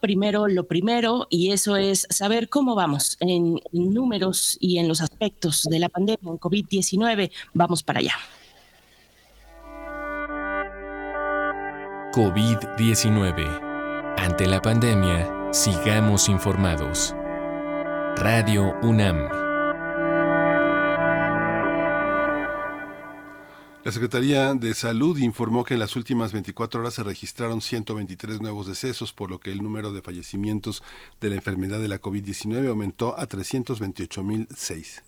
Primero, 0.00 0.46
lo 0.46 0.68
primero, 0.68 1.26
y 1.30 1.50
eso 1.50 1.76
es 1.76 2.06
saber 2.08 2.48
cómo 2.48 2.76
vamos 2.76 3.16
en 3.18 3.60
números 3.72 4.56
y 4.60 4.78
en 4.78 4.86
los 4.86 5.00
aspectos 5.00 5.64
de 5.64 5.80
la 5.80 5.88
pandemia 5.88 6.30
en 6.30 6.38
COVID-19. 6.38 7.32
Vamos 7.54 7.82
para 7.82 7.98
allá. 7.98 8.14
COVID-19. 12.12 14.14
Ante 14.16 14.46
la 14.46 14.62
pandemia, 14.62 15.52
sigamos 15.52 16.28
informados. 16.28 17.16
Radio 18.16 18.76
UNAM. 18.82 19.28
La 23.84 23.92
Secretaría 23.92 24.54
de 24.54 24.72
Salud 24.72 25.18
informó 25.18 25.62
que 25.62 25.74
en 25.74 25.80
las 25.80 25.94
últimas 25.94 26.32
24 26.32 26.80
horas 26.80 26.94
se 26.94 27.02
registraron 27.02 27.60
123 27.60 28.40
nuevos 28.40 28.66
decesos, 28.66 29.12
por 29.12 29.30
lo 29.30 29.40
que 29.40 29.52
el 29.52 29.62
número 29.62 29.92
de 29.92 30.00
fallecimientos 30.00 30.82
de 31.20 31.28
la 31.28 31.34
enfermedad 31.34 31.78
de 31.78 31.88
la 31.88 32.00
COVID-19 32.00 32.66
aumentó 32.66 33.14
a 33.18 33.28
328.006. 33.28 35.02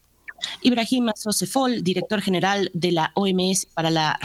Ibrahim 0.61 1.11
Sosefol, 1.15 1.83
director 1.83 2.21
general 2.21 2.71
de 2.73 2.91
la 2.91 3.11
OMS 3.15 3.67
para 3.73 3.89
la, 3.89 4.19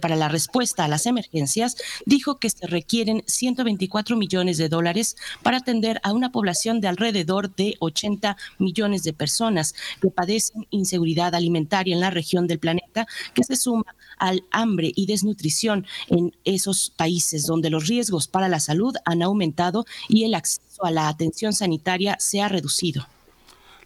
para 0.00 0.16
la 0.16 0.28
respuesta 0.28 0.84
a 0.84 0.88
las 0.88 1.06
emergencias, 1.06 1.76
dijo 2.06 2.38
que 2.38 2.50
se 2.50 2.66
requieren 2.66 3.22
124 3.26 4.16
millones 4.16 4.58
de 4.58 4.68
dólares 4.68 5.16
para 5.42 5.58
atender 5.58 6.00
a 6.02 6.12
una 6.12 6.32
población 6.32 6.80
de 6.80 6.88
alrededor 6.88 7.54
de 7.54 7.76
80 7.80 8.36
millones 8.58 9.02
de 9.02 9.12
personas 9.12 9.74
que 10.00 10.10
padecen 10.10 10.66
inseguridad 10.70 11.34
alimentaria 11.34 11.94
en 11.94 12.00
la 12.00 12.10
región 12.10 12.46
del 12.46 12.58
planeta, 12.58 13.06
que 13.34 13.44
se 13.44 13.56
suma 13.56 13.94
al 14.18 14.44
hambre 14.50 14.92
y 14.94 15.06
desnutrición 15.06 15.86
en 16.08 16.34
esos 16.44 16.90
países 16.90 17.46
donde 17.46 17.70
los 17.70 17.86
riesgos 17.86 18.28
para 18.28 18.48
la 18.48 18.60
salud 18.60 18.94
han 19.04 19.22
aumentado 19.22 19.84
y 20.08 20.24
el 20.24 20.34
acceso 20.34 20.84
a 20.84 20.90
la 20.90 21.08
atención 21.08 21.52
sanitaria 21.52 22.16
se 22.18 22.40
ha 22.40 22.48
reducido. 22.48 23.06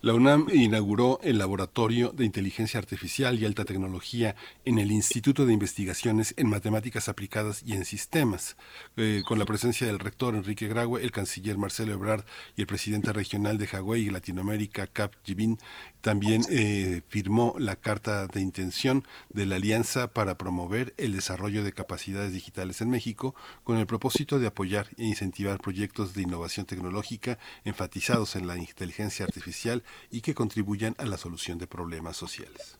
La 0.04 0.12
UNAM 0.12 0.48
inauguró 0.52 1.18
el 1.22 1.38
Laboratorio 1.38 2.10
de 2.10 2.26
Inteligencia 2.26 2.78
Artificial 2.78 3.38
y 3.38 3.46
Alta 3.46 3.64
Tecnología 3.64 4.36
en 4.66 4.78
el 4.78 4.92
Instituto 4.92 5.46
de 5.46 5.54
Investigaciones 5.54 6.34
en 6.36 6.50
Matemáticas 6.50 7.08
Aplicadas 7.08 7.62
y 7.64 7.72
en 7.72 7.86
Sistemas, 7.86 8.58
eh, 8.98 9.22
con 9.26 9.38
la 9.38 9.46
presencia 9.46 9.86
del 9.86 9.98
rector 9.98 10.34
Enrique 10.34 10.68
Graue, 10.68 11.02
el 11.02 11.10
canciller 11.10 11.56
Marcelo 11.56 11.94
Ebrard 11.94 12.26
y 12.54 12.60
el 12.60 12.66
presidente 12.66 13.14
regional 13.14 13.56
de 13.56 13.66
Hawái 13.66 14.02
y 14.02 14.10
Latinoamérica, 14.10 14.86
Cap 14.88 15.14
Jibin, 15.24 15.56
también 16.04 16.42
eh, 16.50 17.00
firmó 17.08 17.54
la 17.58 17.76
carta 17.76 18.26
de 18.26 18.42
intención 18.42 19.04
de 19.30 19.46
la 19.46 19.56
Alianza 19.56 20.08
para 20.08 20.36
promover 20.36 20.92
el 20.98 21.14
desarrollo 21.14 21.64
de 21.64 21.72
capacidades 21.72 22.30
digitales 22.30 22.82
en 22.82 22.90
México 22.90 23.34
con 23.64 23.78
el 23.78 23.86
propósito 23.86 24.38
de 24.38 24.46
apoyar 24.46 24.88
e 24.98 25.06
incentivar 25.06 25.58
proyectos 25.58 26.12
de 26.12 26.20
innovación 26.20 26.66
tecnológica 26.66 27.38
enfatizados 27.64 28.36
en 28.36 28.46
la 28.46 28.58
inteligencia 28.58 29.24
artificial 29.24 29.82
y 30.10 30.20
que 30.20 30.34
contribuyan 30.34 30.94
a 30.98 31.06
la 31.06 31.16
solución 31.16 31.56
de 31.56 31.66
problemas 31.66 32.18
sociales. 32.18 32.78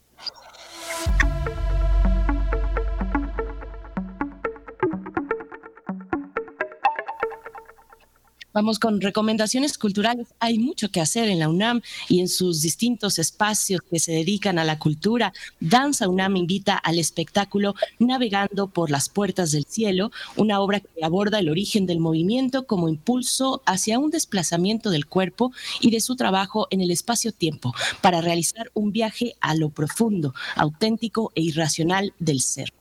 Vamos 8.54 8.78
con 8.78 9.00
recomendaciones 9.00 9.76
culturales. 9.76 10.28
Hay 10.38 10.60
mucho 10.60 10.88
que 10.88 11.00
hacer 11.00 11.28
en 11.28 11.40
la 11.40 11.48
UNAM 11.48 11.82
y 12.08 12.20
en 12.20 12.28
sus 12.28 12.62
distintos 12.62 13.18
espacios 13.18 13.80
que 13.90 13.98
se 13.98 14.12
dedican 14.12 14.60
a 14.60 14.64
la 14.64 14.78
cultura. 14.78 15.32
Danza 15.58 16.08
UNAM 16.08 16.36
invita 16.36 16.76
al 16.76 17.00
espectáculo 17.00 17.74
Navegando 17.98 18.68
por 18.68 18.92
las 18.92 19.08
Puertas 19.08 19.50
del 19.50 19.64
Cielo, 19.64 20.12
una 20.36 20.60
obra 20.60 20.78
que 20.78 21.04
aborda 21.04 21.40
el 21.40 21.48
origen 21.48 21.84
del 21.86 21.98
movimiento 21.98 22.64
como 22.64 22.88
impulso 22.88 23.60
hacia 23.66 23.98
un 23.98 24.12
desplazamiento 24.12 24.90
del 24.90 25.06
cuerpo 25.06 25.50
y 25.80 25.90
de 25.90 25.98
su 25.98 26.14
trabajo 26.14 26.68
en 26.70 26.80
el 26.80 26.92
espacio-tiempo 26.92 27.74
para 28.02 28.20
realizar 28.20 28.70
un 28.72 28.92
viaje 28.92 29.34
a 29.40 29.56
lo 29.56 29.70
profundo, 29.70 30.32
auténtico 30.54 31.32
e 31.34 31.42
irracional 31.42 32.14
del 32.20 32.40
ser. 32.40 32.72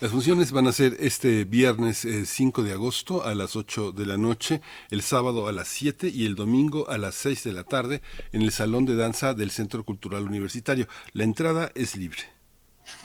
Las 0.00 0.12
funciones 0.12 0.50
van 0.50 0.66
a 0.66 0.72
ser 0.72 0.96
este 0.98 1.44
viernes 1.44 2.06
5 2.24 2.60
eh, 2.62 2.64
de 2.64 2.72
agosto 2.72 3.22
a 3.22 3.34
las 3.34 3.54
8 3.54 3.92
de 3.92 4.06
la 4.06 4.16
noche, 4.16 4.62
el 4.88 5.02
sábado 5.02 5.46
a 5.46 5.52
las 5.52 5.68
7 5.68 6.08
y 6.08 6.24
el 6.24 6.36
domingo 6.36 6.88
a 6.88 6.96
las 6.96 7.14
6 7.16 7.44
de 7.44 7.52
la 7.52 7.64
tarde 7.64 8.00
en 8.32 8.40
el 8.40 8.50
Salón 8.50 8.86
de 8.86 8.96
Danza 8.96 9.34
del 9.34 9.50
Centro 9.50 9.84
Cultural 9.84 10.22
Universitario. 10.22 10.88
La 11.12 11.24
entrada 11.24 11.70
es 11.74 11.96
libre. 11.96 12.20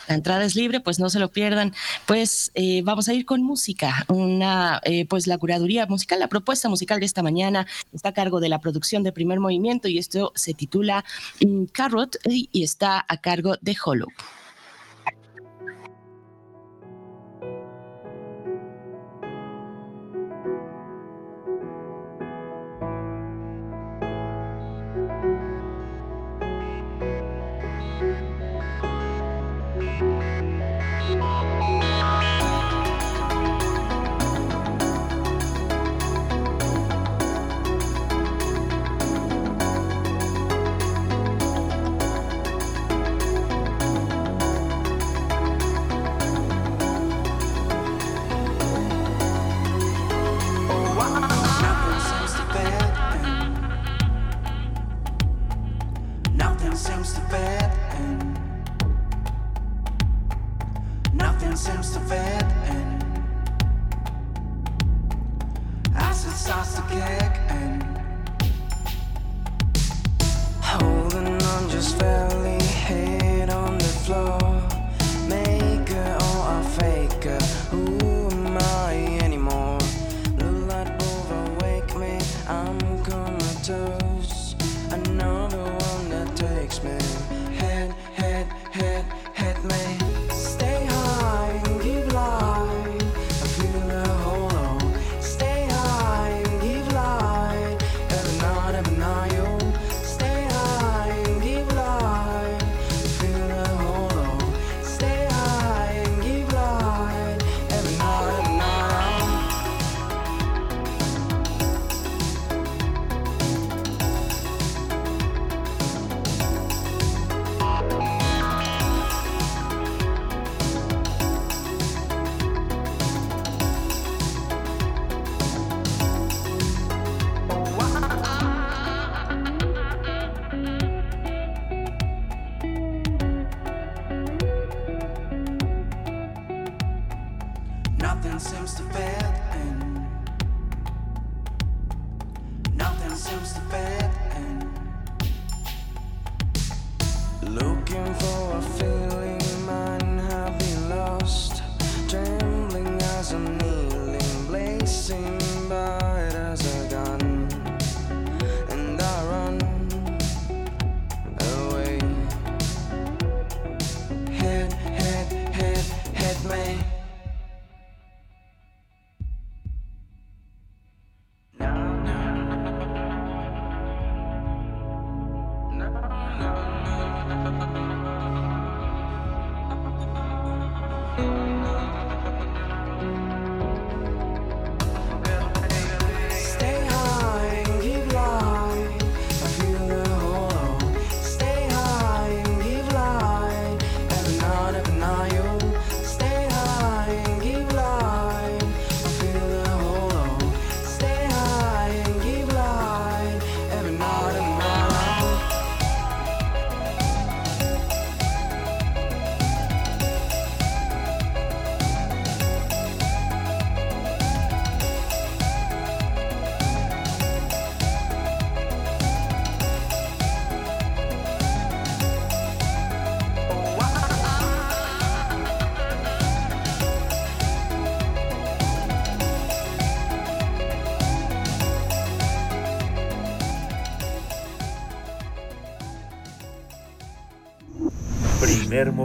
La 0.08 0.15
entrada 0.15 0.45
es 0.45 0.55
libre, 0.55 0.79
pues 0.79 0.97
no 0.97 1.10
se 1.10 1.19
lo 1.19 1.34
pierdan. 1.34 1.73
Pues 2.05 2.53
eh, 2.55 2.81
vamos 2.86 3.10
a 3.10 3.13
ir 3.13 3.25
con 3.25 3.43
música. 3.43 4.05
Una, 4.08 4.79
eh, 4.86 5.05
pues 5.05 5.27
la 5.27 5.38
curaduría 5.38 5.88
musical, 5.88 6.19
la 6.19 6.29
propuesta 6.29 6.69
musical 6.69 7.01
de 7.01 7.08
esta 7.08 7.21
mañana 7.21 7.67
está 7.91 8.10
a 8.10 8.13
cargo 8.13 8.39
de 8.39 8.47
la 8.47 8.60
producción 8.60 9.03
de 9.03 9.12
Primer 9.12 9.41
Movimiento 9.41 9.89
y 9.89 9.97
esto 9.97 10.31
se 10.36 10.53
titula 10.53 11.03
mm, 11.45 11.65
Carrot 11.73 12.15
y 12.23 12.63
está 12.63 13.05
a 13.05 13.17
cargo 13.17 13.58
de 13.60 13.75
Hollow. 13.84 14.08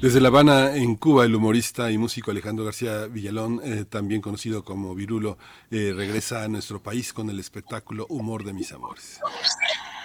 Desde 0.00 0.20
La 0.20 0.28
Habana, 0.28 0.76
en 0.76 0.94
Cuba, 0.94 1.24
el 1.24 1.34
humorista 1.34 1.90
y 1.90 1.98
músico 1.98 2.30
Alejandro 2.30 2.64
García 2.64 3.06
Villalón, 3.06 3.60
eh, 3.64 3.84
también 3.84 4.20
conocido 4.20 4.62
como 4.62 4.94
Virulo, 4.94 5.38
eh, 5.72 5.92
regresa 5.92 6.44
a 6.44 6.48
nuestro 6.48 6.80
país 6.80 7.12
con 7.12 7.28
el 7.30 7.40
espectáculo 7.40 8.06
Humor 8.08 8.44
de 8.44 8.52
mis 8.52 8.70
amores. 8.70 9.18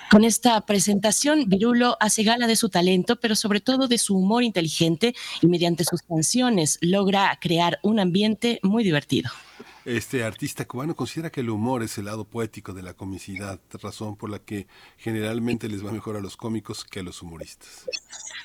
Con 0.09 0.23
esta 0.23 0.59
presentación, 0.65 1.47
Virulo 1.47 1.95
hace 1.99 2.23
gala 2.23 2.47
de 2.47 2.55
su 2.55 2.69
talento, 2.69 3.17
pero 3.17 3.35
sobre 3.35 3.61
todo 3.61 3.87
de 3.87 3.99
su 3.99 4.17
humor 4.17 4.41
inteligente 4.43 5.13
y 5.41 5.47
mediante 5.47 5.85
sus 5.85 6.01
canciones 6.01 6.79
logra 6.81 7.37
crear 7.39 7.77
un 7.83 7.99
ambiente 7.99 8.59
muy 8.63 8.83
divertido. 8.83 9.29
Este 9.85 10.23
artista 10.23 10.63
cubano 10.63 10.95
considera 10.95 11.29
que 11.29 11.41
el 11.41 11.49
humor 11.49 11.83
es 11.83 11.97
el 11.97 12.05
lado 12.05 12.23
poético 12.23 12.71
de 12.71 12.81
la 12.81 12.93
comicidad, 12.93 13.59
razón 13.81 14.15
por 14.15 14.29
la 14.29 14.39
que 14.39 14.65
generalmente 14.97 15.67
les 15.67 15.85
va 15.85 15.91
mejor 15.91 16.15
a 16.15 16.21
los 16.21 16.37
cómicos 16.37 16.85
que 16.85 17.01
a 17.01 17.03
los 17.03 17.21
humoristas. 17.21 17.85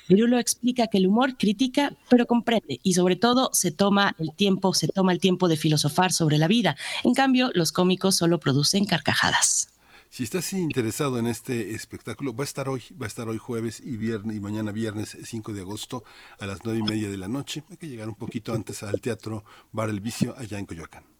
Virulo 0.09 0.37
explica 0.37 0.87
que 0.87 0.97
el 0.97 1.07
humor 1.07 1.37
critica, 1.37 1.95
pero 2.09 2.25
comprende 2.25 2.81
y 2.83 2.93
sobre 2.93 3.15
todo 3.15 3.51
se 3.53 3.71
toma 3.71 4.17
el 4.19 4.33
tiempo, 4.35 4.73
se 4.73 4.89
toma 4.89 5.13
el 5.13 5.19
tiempo 5.19 5.47
de 5.47 5.55
filosofar 5.55 6.11
sobre 6.11 6.37
la 6.37 6.49
vida. 6.49 6.75
En 7.05 7.13
cambio, 7.13 7.51
los 7.53 7.71
cómicos 7.71 8.17
solo 8.17 8.41
producen 8.41 8.83
carcajadas. 8.83 9.69
Si 10.09 10.23
estás 10.23 10.51
interesado 10.51 11.19
en 11.19 11.27
este 11.27 11.73
espectáculo, 11.73 12.35
va 12.35 12.43
a 12.43 12.47
estar 12.47 12.67
hoy, 12.67 12.83
va 13.01 13.05
a 13.05 13.07
estar 13.07 13.29
hoy 13.29 13.37
jueves 13.37 13.79
y 13.79 13.95
viernes 13.95 14.35
y 14.35 14.41
mañana 14.41 14.73
viernes 14.73 15.15
5 15.23 15.53
de 15.53 15.61
agosto 15.61 16.03
a 16.37 16.47
las 16.47 16.65
nueve 16.65 16.79
y 16.79 16.83
media 16.83 17.09
de 17.09 17.17
la 17.17 17.29
noche. 17.29 17.63
Hay 17.69 17.77
que 17.77 17.87
llegar 17.87 18.09
un 18.09 18.15
poquito 18.15 18.53
antes 18.53 18.83
al 18.83 18.99
Teatro 18.99 19.45
Bar 19.71 19.89
El 19.89 20.01
Vicio 20.01 20.35
allá 20.37 20.59
en 20.59 20.65
Coyoacán 20.65 21.18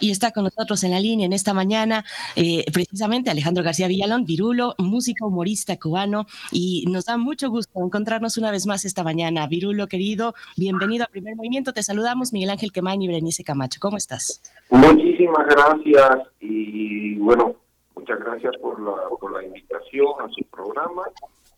y 0.00 0.10
está 0.10 0.32
con 0.32 0.44
nosotros 0.44 0.82
en 0.84 0.90
la 0.90 1.00
línea 1.00 1.26
en 1.26 1.32
esta 1.32 1.54
mañana 1.54 2.04
eh, 2.36 2.64
precisamente 2.72 3.30
Alejandro 3.30 3.64
García 3.64 3.88
Villalón, 3.88 4.24
Virulo, 4.24 4.74
músico, 4.78 5.26
humorista 5.26 5.76
cubano 5.78 6.26
y 6.50 6.84
nos 6.88 7.06
da 7.06 7.16
mucho 7.16 7.50
gusto 7.50 7.80
encontrarnos 7.82 8.36
una 8.36 8.50
vez 8.50 8.66
más 8.66 8.84
esta 8.84 9.02
mañana. 9.02 9.46
Virulo, 9.46 9.86
querido, 9.86 10.34
bienvenido 10.56 11.04
a 11.04 11.08
Primer 11.08 11.36
Movimiento. 11.36 11.72
Te 11.72 11.82
saludamos 11.82 12.32
Miguel 12.32 12.50
Ángel 12.50 12.72
Quemain 12.72 13.02
y 13.02 13.08
Berenice 13.08 13.44
Camacho. 13.44 13.78
¿Cómo 13.80 13.96
estás? 13.96 14.42
Muchísimas 14.70 15.46
gracias 15.46 16.28
y 16.40 17.14
bueno, 17.16 17.56
muchas 17.94 18.18
gracias 18.20 18.56
por 18.60 18.80
la, 18.80 18.94
por 19.20 19.32
la 19.32 19.44
invitación 19.44 20.08
a 20.20 20.28
su 20.28 20.44
programa. 20.44 21.02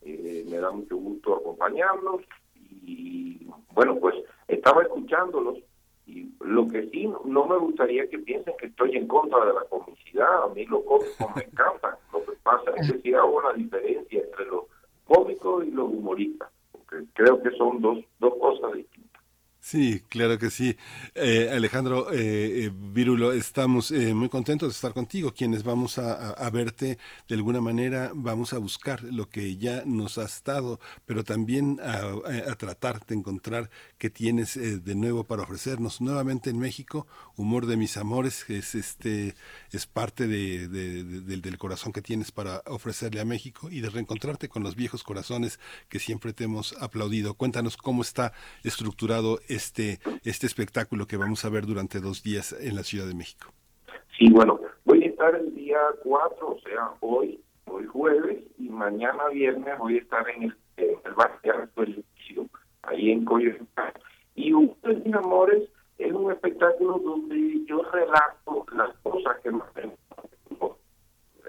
Eh, 0.03 0.45
me 0.51 0.59
da 0.59 0.71
mucho 0.71 0.97
gusto 0.97 1.37
acompañarlos 1.37 2.23
y 2.87 3.47
bueno, 3.73 3.97
pues 4.01 4.15
estaba 4.49 4.83
escuchándolos 4.83 5.59
y 6.07 6.29
lo 6.41 6.69
que 6.69 6.89
sí, 6.91 7.11
no 7.25 7.47
me 7.47 7.57
gustaría 7.57 8.09
que 8.09 8.19
piensen 8.19 8.55
que 8.59 8.67
estoy 8.67 8.97
en 8.97 9.07
contra 9.07 9.45
de 9.45 9.55
la 9.55 9.65
comicidad. 9.71 10.45
A 10.45 10.49
mí 10.49 10.67
los 10.67 10.83
cómicos 10.85 11.37
me 11.37 11.43
encantan. 11.43 11.95
Lo 12.13 12.25
que 12.25 12.33
pasa 12.43 12.73
es 12.77 12.93
que 12.93 12.99
sí 13.01 13.15
hago 13.15 13.39
una 13.39 13.53
diferencia 13.55 14.21
entre 14.21 14.45
los 14.47 14.65
cómicos 15.07 15.65
y 15.67 15.71
los 15.71 15.89
humoristas. 15.89 16.51
Porque 16.73 17.07
creo 17.15 17.43
que 17.43 17.51
son 17.53 17.81
dos, 17.81 17.99
dos 18.19 18.35
cosas 18.39 18.75
distintas. 18.75 19.14
Sí, 19.65 20.03
claro 20.11 20.39
que 20.39 20.51
sí. 20.51 20.77
Eh, 21.15 21.49
Alejandro 21.51 22.13
eh, 22.13 22.67
eh, 22.67 22.71
Vírulo, 22.71 23.33
estamos 23.33 23.91
eh, 23.93 24.13
muy 24.13 24.29
contentos 24.29 24.69
de 24.69 24.73
estar 24.75 24.93
contigo. 24.93 25.33
Quienes 25.33 25.65
vamos 25.65 25.97
a, 25.97 26.51
verte 26.51 26.99
de 27.27 27.35
alguna 27.35 27.63
manera, 27.63 28.11
vamos 28.15 28.53
a 28.53 28.59
buscar 28.59 29.03
lo 29.03 29.31
que 29.31 29.57
ya 29.57 29.83
nos 29.87 30.19
has 30.19 30.45
dado, 30.45 30.81
pero 31.07 31.25
también 31.25 31.81
a, 31.83 32.55
tratar 32.57 33.07
de 33.07 33.15
encontrar 33.15 33.71
qué 33.97 34.11
tienes 34.11 34.55
de 34.85 34.95
nuevo 34.95 35.25
para 35.25 35.45
ofrecernos. 35.45 36.03
Nuevamente 36.03 36.51
en 36.51 36.59
México, 36.59 37.07
Humor 37.37 37.65
de 37.65 37.79
mis 37.79 37.97
amores 37.97 38.45
es 38.51 38.75
este 38.75 39.35
es 39.77 39.87
parte 39.87 40.27
de, 40.27 40.69
del 40.69 41.59
corazón 41.59 41.93
que 41.93 42.03
tienes 42.03 42.33
para 42.33 42.63
ofrecerle 42.67 43.21
a 43.21 43.25
México 43.25 43.69
y 43.71 43.81
de 43.81 43.91
reencontrarte 43.91 44.49
con 44.49 44.63
los 44.63 44.77
viejos 44.77 45.03
corazones 45.03 45.61
que 45.89 45.99
siempre 45.99 46.33
te 46.33 46.45
hemos 46.45 46.81
aplaudido. 46.81 47.35
Cuéntanos 47.35 47.77
cómo 47.77 48.03
está 48.03 48.33
estructurado 48.63 49.39
este, 49.49 49.99
este 50.25 50.47
espectáculo 50.47 51.07
que 51.07 51.17
vamos 51.17 51.45
a 51.45 51.51
ver 51.51 51.67
durante 51.67 52.01
dos 52.01 52.23
días 52.23 52.55
en 52.61 52.77
la 52.77 52.85
Ciudad 52.85 53.07
de 53.07 53.15
México? 53.15 53.53
Sí, 54.19 54.31
bueno, 54.31 54.61
voy 54.85 55.03
a 55.05 55.07
estar 55.07 55.35
el 55.35 55.55
día 55.55 55.79
4, 56.03 56.47
o 56.47 56.61
sea, 56.61 56.91
hoy, 57.01 57.41
hoy 57.67 57.87
jueves, 57.87 58.45
y 58.59 58.69
mañana 58.69 59.29
viernes 59.29 59.79
voy 59.79 59.97
a 59.97 60.01
estar 60.01 60.29
en 60.31 60.45
el, 60.45 60.57
en 60.77 60.97
el 61.05 61.15
Bar 61.15 61.41
ahí 62.83 63.11
en 63.11 63.25
Coyoacán. 63.25 63.93
Y 64.35 64.53
un 64.53 64.77
mis 65.05 65.15
amores 65.15 65.69
es 65.99 66.13
un 66.13 66.33
espectáculo 66.33 66.99
donde 66.99 67.65
yo 67.67 67.83
relato 67.93 68.67
las 68.73 68.97
cosas 69.03 69.39
que 69.43 69.51
más 69.51 69.69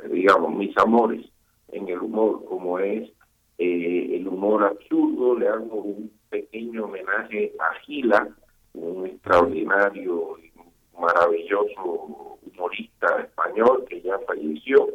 digamos, 0.09 0.55
mis 0.55 0.75
amores 0.77 1.25
en 1.69 1.87
el 1.87 1.99
humor, 1.99 2.43
como 2.45 2.79
es 2.79 3.09
eh, 3.57 4.15
el 4.15 4.27
humor 4.27 4.63
absurdo, 4.63 5.37
le 5.37 5.47
hago 5.47 5.75
un 5.75 6.11
pequeño 6.29 6.85
homenaje 6.85 7.53
a 7.59 7.79
Gila, 7.81 8.29
un 8.73 9.05
extraordinario 9.05 10.37
y 10.39 10.51
maravilloso 10.99 12.37
humorista 12.41 13.21
español 13.21 13.85
que 13.89 14.01
ya 14.01 14.19
falleció, 14.27 14.87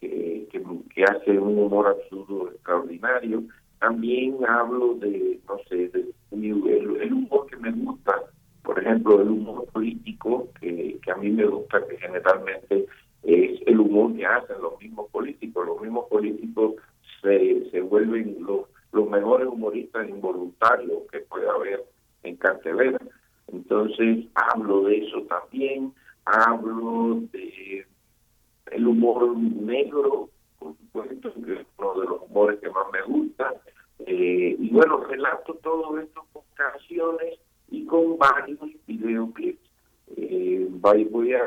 que, 0.00 0.46
que, 0.94 1.04
hace 1.04 1.38
un 1.38 1.58
humor 1.58 1.88
absurdo 1.88 2.50
extraordinario. 2.50 3.42
También 3.78 4.38
hablo 4.46 4.94
de, 4.94 5.40
no 5.48 5.58
sé, 5.68 5.90
el, 5.92 7.12
humor 7.12 7.46
que 7.46 7.56
me 7.56 7.70
gusta, 7.70 7.93
ejemplo, 8.94 9.20
el 9.20 9.28
humor 9.28 9.66
político, 9.66 10.48
que, 10.60 10.98
que 11.02 11.10
a 11.10 11.16
mí 11.16 11.30
me 11.30 11.46
gusta, 11.46 11.86
que 11.86 11.96
generalmente 11.98 12.86
es 13.22 13.60
el 13.66 13.80
humor 13.80 14.14
que 14.16 14.26
hacen 14.26 14.60
los 14.60 14.78
mismos 14.80 15.10
políticos. 15.10 15.66
Los 15.66 15.80
mismos 15.80 16.06
políticos 16.08 16.74
se, 17.22 17.70
se 17.70 17.80
vuelven 17.80 18.36
los 18.40 18.66
los 18.94 19.10
mejores 19.10 19.48
humoristas 19.48 20.08
involuntarios 20.08 21.02
que 21.10 21.18
puede 21.20 21.48
haber 21.50 21.84
en 22.22 22.36
Cartelera. 22.36 22.98
Entonces 23.52 24.26
hablo 24.34 24.82
de 24.82 24.98
eso 24.98 25.22
también, 25.22 25.92
hablo 26.24 27.20
de 27.32 27.84
el 28.70 28.86
humor 28.86 29.36
negro, 29.36 30.30
por 30.58 30.76
supuesto, 30.76 31.34
que 31.34 31.54
es 31.54 31.66
uno 31.76 32.00
de 32.00 32.06
los 32.06 32.22
humores 32.22 32.60
que 32.60 32.70
más 32.70 32.86
me 32.92 33.02
gusta, 33.02 33.52
eh, 34.06 34.56
y 34.58 34.70
bueno, 34.70 34.98
relato 35.04 35.54
todo 35.54 35.98
esto 35.98 36.24
con 36.32 36.42
canciones 36.54 37.38
y 37.68 37.84
con 37.86 38.16
varios 38.16 38.60
videoclips. 38.86 39.58
Eh, 40.16 40.66
voy, 40.70 41.32
a, 41.34 41.44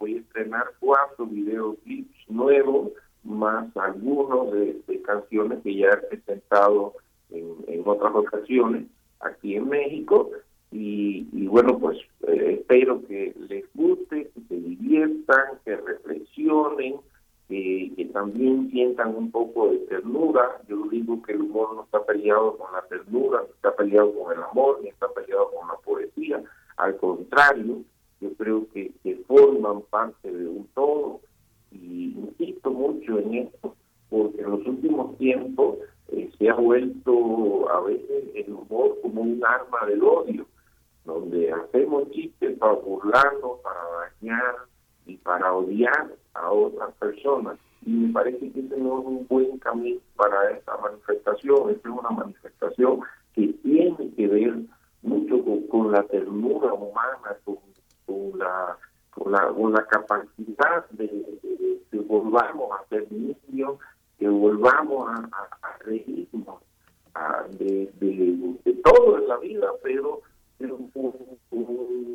voy 0.00 0.16
a 0.16 0.20
estrenar 0.20 0.66
cuatro 0.80 1.26
videoclips 1.26 2.28
nuevos 2.28 2.90
más 3.24 3.74
algunos 3.76 4.52
de, 4.52 4.82
canciones 5.02 5.58
que 5.62 5.74
ya 5.74 5.88
he 5.88 6.16
presentado 6.16 6.94
en, 7.30 7.82
otras 7.84 8.14
ocasiones 8.14 8.86
aquí 9.20 9.56
en 9.56 9.68
México 9.68 10.30
y, 10.70 11.46
bueno 11.48 11.78
pues 11.78 11.98
eh, 12.28 12.58
espero 12.60 13.04
que 13.06 13.34
les 13.48 13.64
guste, 13.74 14.30
que 14.32 14.40
se 14.48 14.54
diviertan, 14.54 15.58
que 15.64 15.76
reflexionen, 15.76 16.96
que, 17.48 17.92
que, 17.96 18.04
también 18.06 18.70
sientan 18.70 19.14
un 19.16 19.30
poco 19.30 19.70
de 19.70 19.78
ternura. 19.78 20.62
Yo 20.68 20.84
digo 20.88 21.20
que 21.22 21.32
el 21.32 21.42
humor 21.42 21.74
no 21.74 21.82
está 21.82 22.04
peleado 22.06 22.56
con 22.56 22.72
la 22.72 22.82
ternura, 22.82 23.40
no 23.40 23.54
está 23.54 23.74
peleado 23.74 24.14
con 24.14 24.32
el 24.32 24.42
amor, 24.42 24.78
ni 24.82 24.88
está 24.88 25.08
peleado 25.08 25.50
con 25.50 25.68
la 25.68 25.74
poesía. 25.84 26.42
Al 26.76 26.96
contrario, 26.96 27.82
yo 28.20 28.32
creo 28.34 28.66
que, 28.72 28.92
que 29.02 29.16
forman 29.26 29.82
parte 29.90 30.32
de 30.32 30.46
un 30.46 30.68
todo 30.74 31.20
y 31.74 32.14
insisto 32.16 32.70
mucho 32.70 33.18
en 33.18 33.34
esto, 33.34 33.74
porque 34.10 34.42
en 34.42 34.50
los 34.50 34.66
últimos 34.66 35.16
tiempos 35.18 35.78
eh, 36.08 36.30
se 36.38 36.50
ha 36.50 36.54
vuelto 36.54 37.70
a 37.70 37.80
veces 37.80 38.24
el 38.34 38.52
humor 38.52 38.98
como 39.02 39.22
un 39.22 39.42
arma 39.44 39.86
del 39.86 40.02
odio, 40.02 40.46
donde 41.04 41.50
hacemos 41.50 42.10
chistes 42.10 42.58
para 42.58 42.72
burlarnos, 42.74 43.60
para 43.62 43.80
dañar 44.20 44.54
y 45.06 45.16
para 45.16 45.52
odiar 45.52 46.14
a 46.34 46.50
otras 46.50 46.92
personas. 46.94 47.58
Y 47.84 47.90
me 47.90 48.12
parece 48.12 48.50
que 48.52 48.60
ese 48.60 48.76
no 48.76 49.00
es 49.00 49.06
un 49.06 49.26
buen 49.28 49.58
camino 49.58 50.00
para 50.14 50.50
esta 50.52 50.76
manifestación. 50.76 51.70
Esta 51.70 51.88
es 51.88 51.94
una 51.94 52.10
manifestación 52.10 53.00
que 53.34 53.48
tiene 53.64 54.14
que 54.14 54.28
ver 54.28 54.54
mucho 55.02 55.42
con, 55.68 55.90
la 55.90 56.04
ternura 56.04 56.72
humana, 56.74 57.36
con 57.44 58.38
la 58.38 58.78
con 59.12 59.30
la, 59.30 59.48
con 59.48 59.72
la 59.72 59.84
capacidad 59.86 60.88
de, 60.90 61.08
que 61.90 61.98
volvamos 61.98 62.70
a 62.72 62.88
ser 62.88 63.06
niños, 63.12 63.78
que 64.18 64.28
volvamos 64.28 65.08
a, 65.10 65.28
a, 65.62 65.78
reírnos 65.84 66.60
de, 67.58 67.92
de, 68.00 68.72
todo 68.82 69.18
en 69.18 69.28
la 69.28 69.36
vida, 69.38 69.68
pero, 69.82 70.22
con, 70.94 71.12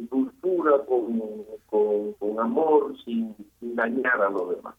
dulzura, 0.09 0.79
con, 0.85 1.21
con, 1.69 2.39
amor, 2.39 2.95
sin 3.03 3.35
dañar 3.61 4.21
a 4.21 4.29
los 4.29 4.55
demás. 4.55 4.75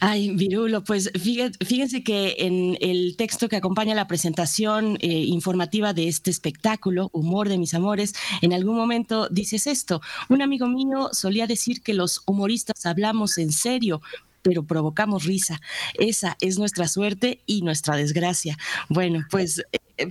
Ay, 0.00 0.34
Virulo, 0.36 0.77
pues 0.88 1.10
fíjense 1.12 2.02
que 2.02 2.36
en 2.38 2.78
el 2.80 3.14
texto 3.18 3.50
que 3.50 3.56
acompaña 3.56 3.94
la 3.94 4.06
presentación 4.06 4.96
eh, 5.02 5.06
informativa 5.08 5.92
de 5.92 6.08
este 6.08 6.30
espectáculo, 6.30 7.10
Humor 7.12 7.50
de 7.50 7.58
mis 7.58 7.74
amores, 7.74 8.14
en 8.40 8.54
algún 8.54 8.74
momento 8.74 9.28
dices 9.28 9.66
esto. 9.66 10.00
Un 10.30 10.40
amigo 10.40 10.66
mío 10.66 11.10
solía 11.12 11.46
decir 11.46 11.82
que 11.82 11.92
los 11.92 12.22
humoristas 12.24 12.86
hablamos 12.86 13.36
en 13.36 13.52
serio, 13.52 14.00
pero 14.40 14.62
provocamos 14.62 15.24
risa. 15.24 15.60
Esa 15.92 16.38
es 16.40 16.58
nuestra 16.58 16.88
suerte 16.88 17.42
y 17.44 17.60
nuestra 17.60 17.94
desgracia. 17.94 18.56
Bueno, 18.88 19.26
pues 19.30 19.62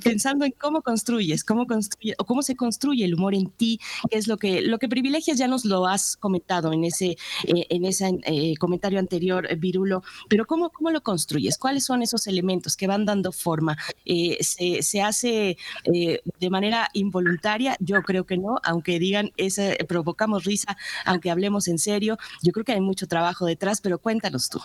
pensando 0.03 0.45
en 0.45 0.51
cómo 0.51 0.81
construyes, 0.81 1.43
cómo 1.43 1.65
construye 1.65 2.15
o 2.17 2.25
cómo 2.25 2.41
se 2.41 2.55
construye 2.55 3.05
el 3.05 3.15
humor 3.15 3.35
en 3.35 3.49
ti, 3.49 3.79
qué 4.09 4.17
es 4.17 4.27
lo 4.27 4.37
que 4.37 4.61
lo 4.61 4.79
que 4.79 4.89
privilegias, 4.89 5.37
ya 5.37 5.47
nos 5.47 5.65
lo 5.65 5.85
has 5.85 6.17
comentado 6.17 6.73
en 6.73 6.83
ese 6.83 7.17
eh, 7.47 7.65
en 7.69 7.85
ese 7.85 8.19
eh, 8.25 8.55
comentario 8.57 8.99
anterior, 8.99 9.47
Virulo, 9.57 10.03
pero 10.29 10.45
cómo 10.45 10.69
cómo 10.69 10.91
lo 10.91 11.01
construyes, 11.01 11.57
cuáles 11.57 11.85
son 11.85 12.01
esos 12.01 12.27
elementos 12.27 12.75
que 12.75 12.87
van 12.87 13.05
dando 13.05 13.31
forma, 13.31 13.77
se, 14.05 14.81
se, 14.81 15.01
hace 15.01 15.57
de 15.85 16.49
manera 16.49 16.89
involuntaria, 16.93 17.75
yo 17.79 18.01
creo 18.01 18.25
que 18.25 18.37
no, 18.37 18.57
aunque 18.63 18.99
digan 18.99 19.31
ese, 19.37 19.77
provocamos 19.87 20.43
risa, 20.43 20.77
aunque 21.05 21.31
hablemos 21.31 21.67
en 21.67 21.79
serio, 21.79 22.17
yo 22.43 22.51
creo 22.51 22.65
que 22.65 22.73
hay 22.73 22.81
mucho 22.81 23.07
trabajo 23.07 23.45
detrás, 23.45 23.81
pero 23.81 23.99
cuéntanos 23.99 24.49
tú. 24.49 24.59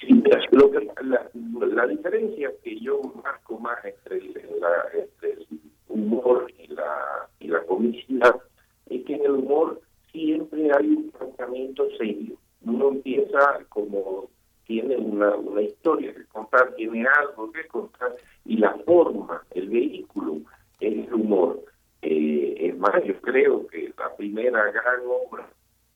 Sí, 0.00 0.22
que, 0.22 1.04
la, 1.04 1.30
la, 1.74 1.86
diferencia 1.86 2.50
que 2.62 2.80
yo 2.80 3.00
más 3.58 3.78
entre 3.84 4.18
el, 4.18 5.46
humor 5.88 6.50
y 6.58 6.68
la, 6.68 7.28
y 7.38 7.48
la 7.48 7.62
comicidad 7.64 8.36
es 8.86 9.04
que 9.04 9.14
en 9.14 9.24
el 9.24 9.32
humor 9.32 9.80
siempre 10.10 10.70
hay 10.76 10.88
un 10.88 11.10
tratamiento 11.10 11.88
serio. 11.98 12.36
Uno 12.64 12.88
empieza 12.88 13.64
como 13.68 14.28
tiene 14.66 14.96
una, 14.96 15.34
una 15.36 15.62
historia 15.62 16.14
que 16.14 16.24
contar, 16.26 16.74
tiene 16.74 17.04
algo 17.20 17.50
que 17.52 17.66
contar, 17.66 18.14
y 18.44 18.56
la 18.56 18.74
forma, 18.86 19.44
el 19.50 19.68
vehículo, 19.68 20.38
es 20.80 21.06
el 21.06 21.14
humor. 21.14 21.62
Eh, 22.00 22.54
es 22.58 22.78
más, 22.78 23.02
yo 23.04 23.20
creo 23.20 23.66
que 23.66 23.92
la 23.98 24.14
primera 24.16 24.70
gran 24.70 25.00
obra 25.06 25.48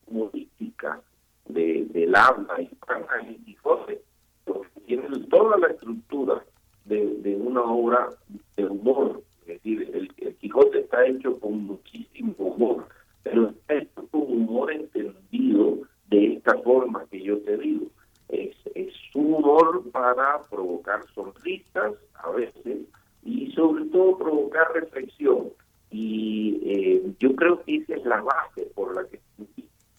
humorística 0.06 1.00
de, 1.46 1.86
del 1.90 2.14
habla 2.14 2.60
hispana 2.60 3.06
es 3.28 3.38
Quijote, 3.44 4.02
porque 4.44 4.80
tiene 4.86 5.08
toda 5.30 5.58
la 5.58 5.68
estructura 5.68 6.44
de, 6.86 7.18
de 7.18 7.36
una 7.36 7.62
obra 7.62 8.10
de 8.56 8.66
humor. 8.66 9.22
Es 9.42 9.46
decir, 9.46 9.90
el, 9.94 10.36
Quijote 10.36 10.80
está 10.80 11.06
hecho 11.06 11.38
con 11.40 11.66
muchísimo 11.66 12.34
humor, 12.38 12.88
pero 13.22 13.48
está 13.50 13.74
hecho 13.74 14.06
con 14.10 14.22
humor 14.22 14.72
entendido 14.72 15.78
de 16.08 16.34
esta 16.34 16.58
forma 16.62 17.04
que 17.10 17.22
yo 17.22 17.38
te 17.40 17.56
digo. 17.58 17.86
Es, 18.28 18.56
es 18.74 18.92
humor 19.14 19.88
para 19.92 20.42
provocar 20.50 21.00
sonrisas 21.14 21.94
a 22.14 22.30
veces 22.30 22.78
y 23.24 23.50
sobre 23.52 23.84
todo 23.86 24.18
provocar 24.18 24.72
reflexión. 24.74 25.50
Y 25.90 26.60
eh, 26.64 27.12
yo 27.18 27.34
creo 27.36 27.62
que 27.62 27.76
esa 27.76 27.94
es 27.94 28.04
la 28.04 28.20
base 28.20 28.66
por 28.74 28.94
la 28.94 29.08
que 29.08 29.20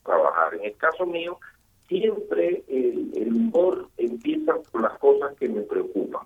trabajar. 0.03 0.55
En 0.55 0.65
el 0.65 0.77
caso 0.77 1.05
mío, 1.05 1.37
siempre 1.87 2.63
el, 2.67 3.33
humor 3.33 3.89
empieza 3.97 4.55
por 4.71 4.81
las 4.81 4.97
cosas 4.99 5.35
que 5.37 5.49
me 5.49 5.61
preocupan. 5.61 6.25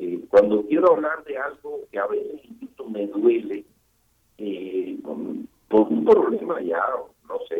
Eh, 0.00 0.20
cuando 0.28 0.64
quiero 0.66 0.94
hablar 0.94 1.24
de 1.24 1.36
algo 1.36 1.80
que 1.90 1.98
a 1.98 2.06
veces 2.06 2.40
incluso 2.44 2.88
me 2.88 3.06
duele, 3.08 3.64
eh, 4.38 4.96
por 5.02 5.88
un 5.88 6.04
problema 6.04 6.60
ya, 6.60 6.80
no 7.28 7.38
sé, 7.48 7.56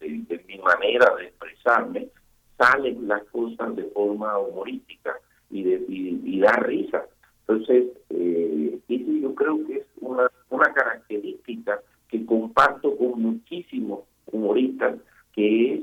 de, 0.00 0.44
mi 0.46 0.58
manera 0.58 1.14
de 1.16 1.26
expresarme, 1.26 2.08
salen 2.56 3.06
las 3.06 3.22
cosas 3.24 3.76
de 3.76 3.84
forma 3.84 4.38
humorística 4.38 5.14
y, 5.50 5.62
de, 5.62 5.84
y, 5.88 6.40
da 6.40 6.52
risa. 6.52 7.04
Entonces, 7.46 7.86
eh, 8.10 8.78
eso 8.88 9.12
yo 9.12 9.34
creo 9.34 9.66
que 9.66 9.78
es 9.78 9.86
una, 10.00 10.30
una 10.48 10.72
característica 10.72 11.80
que 12.08 12.24
comparto 12.24 12.96
con 12.96 13.20
muchísimos 13.20 14.00
humoristas, 14.32 14.96
que 15.34 15.74
es 15.74 15.80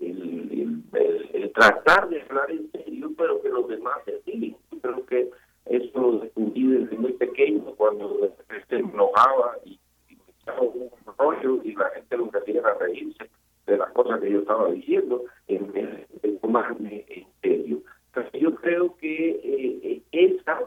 el, 0.00 1.52
tratar 1.54 2.08
de 2.08 2.20
hablar 2.22 2.50
en 2.50 2.70
serio, 2.70 3.10
pero 3.16 3.40
que 3.40 3.48
los 3.48 3.66
demás 3.68 3.96
se 4.04 4.20
siguen. 4.22 4.56
Creo 4.82 5.06
que 5.06 5.30
eso 5.66 6.00
lo 6.00 6.18
descubrí 6.18 6.66
desde 6.66 6.96
muy 6.96 7.12
pequeño, 7.14 7.64
cuando 7.76 8.30
se 8.68 8.76
enojaba 8.76 9.56
y, 9.64 9.78
me 10.10 10.16
echaba 10.40 10.60
un 10.60 10.90
rollo 11.18 11.60
y 11.64 11.74
la 11.74 11.88
gente 11.90 12.16
lo 12.16 12.30
que 12.30 12.38
hacía 12.38 12.62
reírse 12.78 13.30
de 13.66 13.78
las 13.78 13.90
cosas 13.92 14.20
que 14.20 14.30
yo 14.30 14.40
estaba 14.40 14.70
diciendo 14.70 15.24
en 15.48 15.72
vez 15.72 16.22
de 16.22 16.28
tomarme 16.42 17.04
en 17.08 17.26
serio. 17.42 17.82
Entonces 18.08 18.40
yo 18.40 18.54
creo 18.56 18.96
que 18.96 19.40
eh, 19.42 20.02
esa, 20.12 20.60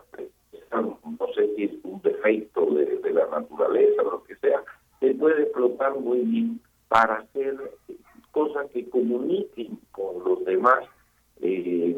no 0.71 1.27
sé 1.35 1.55
si 1.55 1.63
es 1.65 1.71
un 1.83 2.01
defecto 2.01 2.65
de, 2.73 2.97
de 2.97 3.11
la 3.11 3.27
naturaleza 3.27 4.01
o 4.01 4.11
lo 4.11 4.23
que 4.23 4.35
sea, 4.37 4.63
se 4.99 5.13
puede 5.13 5.43
explotar 5.43 5.97
muy 5.99 6.19
bien 6.19 6.59
para 6.89 7.15
hacer 7.17 7.55
cosas 8.31 8.69
que 8.71 8.89
comuniquen 8.89 9.79
con 9.91 10.23
los 10.23 10.45
demás. 10.45 10.85
Eh, 11.41 11.95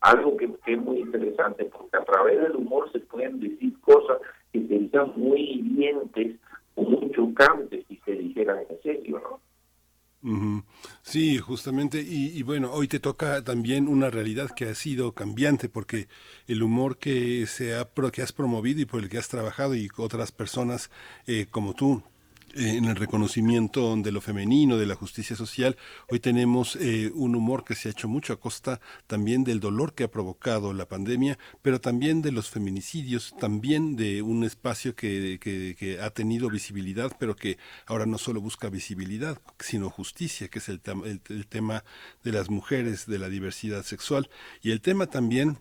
algo 0.00 0.36
que, 0.36 0.48
es 0.66 0.78
muy 0.78 0.98
interesante, 0.98 1.64
porque 1.64 1.96
a 1.96 2.04
través 2.04 2.40
del 2.40 2.56
humor 2.56 2.90
se 2.92 3.00
pueden 3.00 3.40
decir 3.40 3.78
cosas 3.80 4.18
que 4.52 4.60
serían 4.66 5.12
muy 5.16 5.40
hirientes 5.40 6.36
o 6.74 6.82
muy 6.82 7.10
chocantes 7.12 7.84
si 7.88 7.96
se 8.04 8.12
dijeran 8.12 8.58
en 8.68 8.82
serio, 8.82 9.20
¿no? 9.20 9.40
Sí, 11.02 11.38
justamente, 11.38 12.02
y, 12.04 12.42
bueno, 12.42 12.72
hoy 12.72 12.88
te 12.88 12.98
toca 12.98 13.44
también 13.44 13.86
una 13.86 14.10
realidad 14.10 14.50
que 14.50 14.64
ha 14.64 14.74
sido 14.74 15.12
cambiante, 15.12 15.68
porque 15.68 16.08
el 16.48 16.64
humor 16.64 16.98
que 16.98 17.46
se 17.46 17.76
ha 17.76 17.88
que 18.12 18.22
has 18.22 18.32
promovido 18.32 18.80
y 18.80 18.86
por 18.86 19.02
el 19.02 19.08
que 19.08 19.18
has 19.18 19.28
trabajado 19.28 19.76
y 19.76 19.88
otras 19.96 20.32
personas 20.32 20.90
eh, 21.28 21.46
como 21.48 21.74
tú 21.74 22.02
en 22.56 22.86
el 22.86 22.96
reconocimiento 22.96 23.94
de 23.96 24.12
lo 24.12 24.20
femenino, 24.20 24.76
de 24.76 24.86
la 24.86 24.94
justicia 24.94 25.36
social. 25.36 25.76
Hoy 26.08 26.20
tenemos 26.20 26.76
eh, 26.76 27.10
un 27.14 27.34
humor 27.34 27.64
que 27.64 27.74
se 27.74 27.88
ha 27.88 27.92
hecho 27.92 28.08
mucho 28.08 28.32
a 28.32 28.40
costa 28.40 28.80
también 29.06 29.44
del 29.44 29.60
dolor 29.60 29.94
que 29.94 30.04
ha 30.04 30.10
provocado 30.10 30.72
la 30.72 30.88
pandemia, 30.88 31.38
pero 31.62 31.80
también 31.80 32.22
de 32.22 32.32
los 32.32 32.48
feminicidios, 32.48 33.34
también 33.38 33.96
de 33.96 34.22
un 34.22 34.44
espacio 34.44 34.94
que, 34.94 35.38
que, 35.40 35.98
ha 36.00 36.10
tenido 36.10 36.48
visibilidad, 36.48 37.12
pero 37.18 37.36
que 37.36 37.58
ahora 37.86 38.06
no 38.06 38.18
solo 38.18 38.40
busca 38.40 38.68
visibilidad, 38.70 39.38
sino 39.58 39.90
justicia, 39.90 40.48
que 40.48 40.58
es 40.58 40.68
el, 40.68 40.80
el 41.28 41.46
tema 41.46 41.84
de 42.24 42.32
las 42.32 42.50
mujeres, 42.50 43.06
de 43.06 43.18
la 43.18 43.28
diversidad 43.28 43.82
sexual, 43.84 44.30
y 44.62 44.70
el 44.70 44.80
tema 44.80 45.06
también 45.06 45.58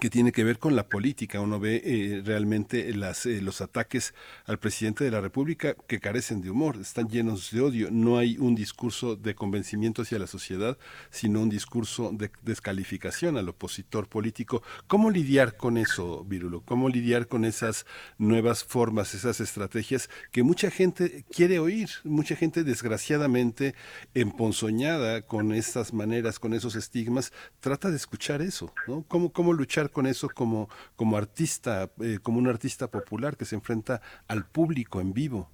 que 0.00 0.10
tiene 0.10 0.32
que 0.32 0.44
ver 0.44 0.58
con 0.58 0.74
la 0.74 0.88
política. 0.88 1.40
Uno 1.40 1.60
ve 1.60 1.82
eh, 1.84 2.22
realmente 2.24 2.92
las, 2.94 3.26
eh, 3.26 3.42
los 3.42 3.60
ataques 3.60 4.14
al 4.46 4.58
presidente 4.58 5.04
de 5.04 5.10
la 5.10 5.20
República 5.20 5.76
que 5.86 6.00
carecen 6.00 6.40
de 6.40 6.50
humor, 6.50 6.78
están 6.80 7.08
llenos 7.08 7.50
de 7.50 7.60
odio. 7.60 7.88
No 7.90 8.16
hay 8.16 8.38
un 8.38 8.54
discurso 8.54 9.14
de 9.14 9.34
convencimiento 9.34 10.02
hacia 10.02 10.18
la 10.18 10.26
sociedad, 10.26 10.78
sino 11.10 11.42
un 11.42 11.50
discurso 11.50 12.10
de 12.14 12.30
descalificación 12.42 13.36
al 13.36 13.50
opositor 13.50 14.08
político. 14.08 14.62
¿Cómo 14.86 15.10
lidiar 15.10 15.56
con 15.58 15.76
eso, 15.76 16.24
Virulo? 16.24 16.62
¿Cómo 16.62 16.88
lidiar 16.88 17.28
con 17.28 17.44
esas 17.44 17.84
nuevas 18.16 18.64
formas, 18.64 19.14
esas 19.14 19.40
estrategias 19.40 20.08
que 20.32 20.42
mucha 20.42 20.70
gente 20.70 21.26
quiere 21.30 21.58
oír? 21.58 21.90
Mucha 22.04 22.36
gente 22.36 22.64
desgraciadamente 22.64 23.74
emponzoñada 24.14 25.20
con 25.22 25.52
estas 25.52 25.92
maneras, 25.92 26.38
con 26.38 26.54
esos 26.54 26.74
estigmas, 26.74 27.34
trata 27.60 27.90
de 27.90 27.96
escuchar 27.96 28.40
eso. 28.40 28.72
¿no? 28.86 29.04
¿Cómo, 29.06 29.30
cómo 29.30 29.52
luchar? 29.52 29.89
Con 29.90 30.06
eso 30.06 30.28
como, 30.34 30.68
como 30.96 31.16
artista, 31.16 31.90
eh, 32.00 32.18
como 32.22 32.38
un 32.38 32.48
artista 32.48 32.88
popular 32.88 33.36
que 33.36 33.44
se 33.44 33.56
enfrenta 33.56 34.00
al 34.28 34.46
público 34.46 35.00
en 35.00 35.12
vivo? 35.12 35.48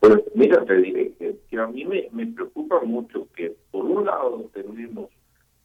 Pues 0.00 0.18
mira, 0.34 0.64
te 0.64 0.76
diré 0.76 1.12
que, 1.18 1.58
a 1.58 1.66
mí 1.66 1.84
me, 1.84 2.26
preocupa 2.26 2.80
mucho 2.82 3.26
que 3.34 3.56
por 3.70 3.84
un 3.84 4.04
lado 4.04 4.48
tenemos 4.54 5.10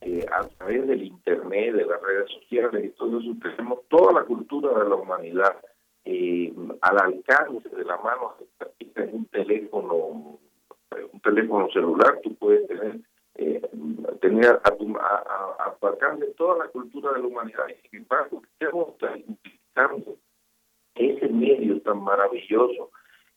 eh, 0.01 0.25
a 0.31 0.47
través 0.47 0.87
del 0.87 1.03
internet, 1.03 1.75
de 1.75 1.85
las 1.85 2.01
redes 2.01 2.31
sociales 2.31 2.85
y 2.85 2.89
todo 2.97 3.19
eso, 3.19 3.31
tenemos 3.41 3.79
toda 3.89 4.13
la 4.13 4.25
cultura 4.25 4.83
de 4.83 4.89
la 4.89 4.95
humanidad 4.95 5.55
eh, 6.05 6.51
al 6.81 6.99
alcance 6.99 7.69
de 7.69 7.85
la 7.85 7.97
mano 7.97 8.35
en 8.95 9.15
un 9.15 9.25
teléfono, 9.25 9.95
un 9.95 11.19
teléfono 11.23 11.69
celular, 11.71 12.19
tú 12.23 12.35
puedes 12.35 12.67
tener 12.67 12.99
eh, 13.35 13.61
tener 14.21 14.59
a, 14.63 14.71
tu, 14.71 14.95
a, 14.97 15.77
toda 16.37 16.65
la 16.65 16.71
cultura 16.71 17.13
de 17.13 17.21
la 17.21 17.27
humanidad. 17.27 17.65
Y 17.69 17.87
sin 17.89 17.99
embargo, 18.01 18.41
estamos 18.59 18.95
utilizando 18.99 20.17
ese 20.95 21.27
medio 21.29 21.81
tan 21.81 22.03
maravilloso 22.03 22.91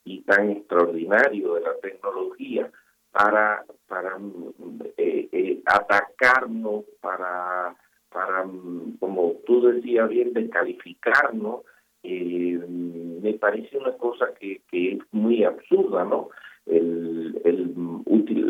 y 0.04 0.22
tan 0.22 0.50
extraordinario 0.50 1.54
de 1.54 1.60
la 1.62 1.74
tecnología 1.78 2.70
para 3.10 3.64
para 3.88 4.18
eh, 4.96 5.28
eh, 5.32 5.62
atacarnos, 5.64 6.84
para 7.00 7.74
para 8.10 8.44
como 9.00 9.34
tú 9.46 9.62
decías 9.62 10.08
bien, 10.08 10.32
descalificarnos, 10.32 11.62
eh, 12.02 12.58
me 12.68 13.34
parece 13.34 13.76
una 13.78 13.92
cosa 13.96 14.32
que, 14.38 14.62
que 14.70 14.92
es 14.92 14.98
muy 15.12 15.44
absurda, 15.44 16.04
¿no? 16.04 16.30
El, 16.66 17.40
el, 17.44 17.74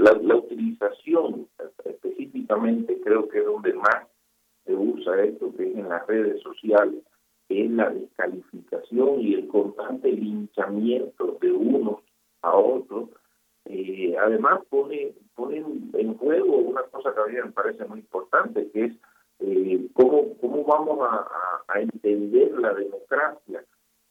la, 0.02 0.36
utilización 0.36 1.48
específicamente 1.84 3.00
creo 3.02 3.28
que 3.28 3.38
es 3.40 3.44
donde 3.44 3.74
más 3.74 4.06
se 4.64 4.74
usa 4.74 5.22
esto, 5.22 5.54
que 5.56 5.70
es 5.70 5.76
en 5.76 5.88
las 5.88 6.06
redes 6.06 6.42
sociales, 6.42 7.02
es 7.48 7.70
la 7.70 7.90
descalificación 7.90 9.20
y 9.20 9.34
el 9.34 9.48
constante 9.48 10.10
linchamiento 10.10 11.38
de 11.40 11.52
unos 11.52 12.00
a 12.42 12.56
otros. 12.56 13.10
Eh, 13.66 14.16
además 14.18 14.60
pone, 14.68 15.12
pone 15.34 15.58
en 15.92 16.14
juego 16.16 16.56
una 16.56 16.82
cosa 16.84 17.14
que 17.14 17.20
a 17.20 17.26
mí 17.26 17.34
me 17.34 17.52
parece 17.52 17.84
muy 17.84 18.00
importante, 18.00 18.70
que 18.70 18.84
es 18.86 18.92
eh, 19.40 19.88
cómo, 19.92 20.36
cómo 20.40 20.64
vamos 20.64 20.98
a, 21.02 21.28
entender 21.78 22.58
la 22.58 22.72
democracia 22.72 23.62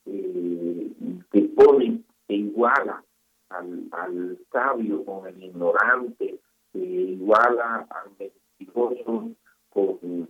eh, 0.06 0.92
que 1.32 1.42
pone, 1.56 2.02
que 2.28 2.36
iguala 2.36 3.04
al, 3.50 3.88
al 3.92 4.38
sabio 4.52 5.04
con 5.06 5.28
el 5.28 5.44
ignorante, 5.44 6.40
que 6.74 6.80
iguala 6.80 7.88
al 7.90 8.12
mentiroso 8.20 9.32
con, 9.70 10.28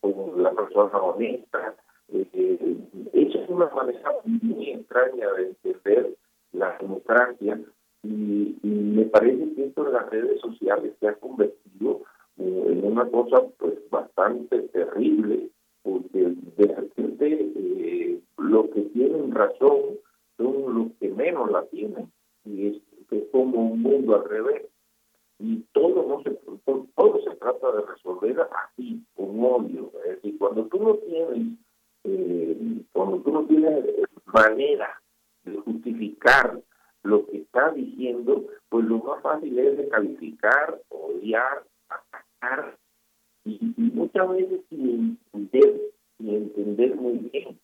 con 0.00 0.42
la 0.42 0.52
persona 0.52 0.98
honesta. 0.98 1.74
Eh, 2.12 2.76
esa 3.12 3.38
es 3.38 3.48
una 3.48 3.68
manera 3.70 4.10
muy 4.24 4.70
extraña 4.70 5.32
de 5.32 5.48
entender 5.48 6.16
la 6.52 6.76
democracia 6.78 7.60
y, 8.02 8.56
me 8.62 9.04
parece 9.06 9.54
que 9.54 9.66
esto 9.66 9.84
de 9.84 9.92
las 9.92 10.10
redes 10.10 10.40
sociales 10.40 10.92
se 11.00 11.08
ha 11.08 11.14
convertido 11.14 12.02
eh, 12.38 12.64
en 12.68 12.84
una 12.84 13.06
cosa 13.06 13.42
pues 13.58 13.74
bastante 13.90 14.60
terrible 14.68 15.48
porque 15.82 16.34
de 16.56 16.74
repente 16.74 17.52
eh, 17.56 18.20
los 18.38 18.68
que 18.70 18.82
tienen 18.92 19.32
razón 19.32 19.98
son 20.36 20.74
los 20.74 20.92
que 20.98 21.08
menos 21.10 21.50
la 21.50 21.64
tienen 21.66 22.10
y 22.44 22.68
es, 22.68 22.76
es 23.10 23.24
como 23.32 23.72
un 23.72 23.82
mundo 23.82 24.16
al 24.16 24.28
revés 24.28 24.66
y 25.38 25.64
todo 25.72 26.06
no 26.06 26.22
se 26.22 26.30
todo 26.94 27.20
se 27.22 27.36
trata 27.36 27.72
de 27.72 27.82
resolver 27.86 28.40
así 28.40 29.02
con 29.14 29.42
odio 29.42 29.90
es 30.04 30.16
decir 30.16 30.38
cuando 30.38 30.66
tú 30.66 30.82
no 30.82 30.94
tienes 30.96 31.58
eh, 32.04 32.82
cuando 32.92 33.20
tú 33.20 33.32
no 33.32 33.44
tienes 33.46 33.84
manera 34.26 35.00
de 35.44 35.56
justificar 35.58 36.60
lo 37.02 37.26
que 37.26 37.38
está 37.38 37.70
diciendo, 37.72 38.46
pues 38.68 38.84
lo 38.84 38.98
más 38.98 39.22
fácil 39.22 39.58
es 39.58 39.76
de 39.76 39.88
calificar, 39.88 40.80
odiar, 40.88 41.64
atacar, 41.88 42.76
y, 43.44 43.58
muchas 43.76 44.28
veces 44.30 44.60
sin 44.68 45.18
entender, 45.32 45.80
sin 46.18 46.28
entender 46.28 46.94
muy 46.96 47.30
bien. 47.32 47.58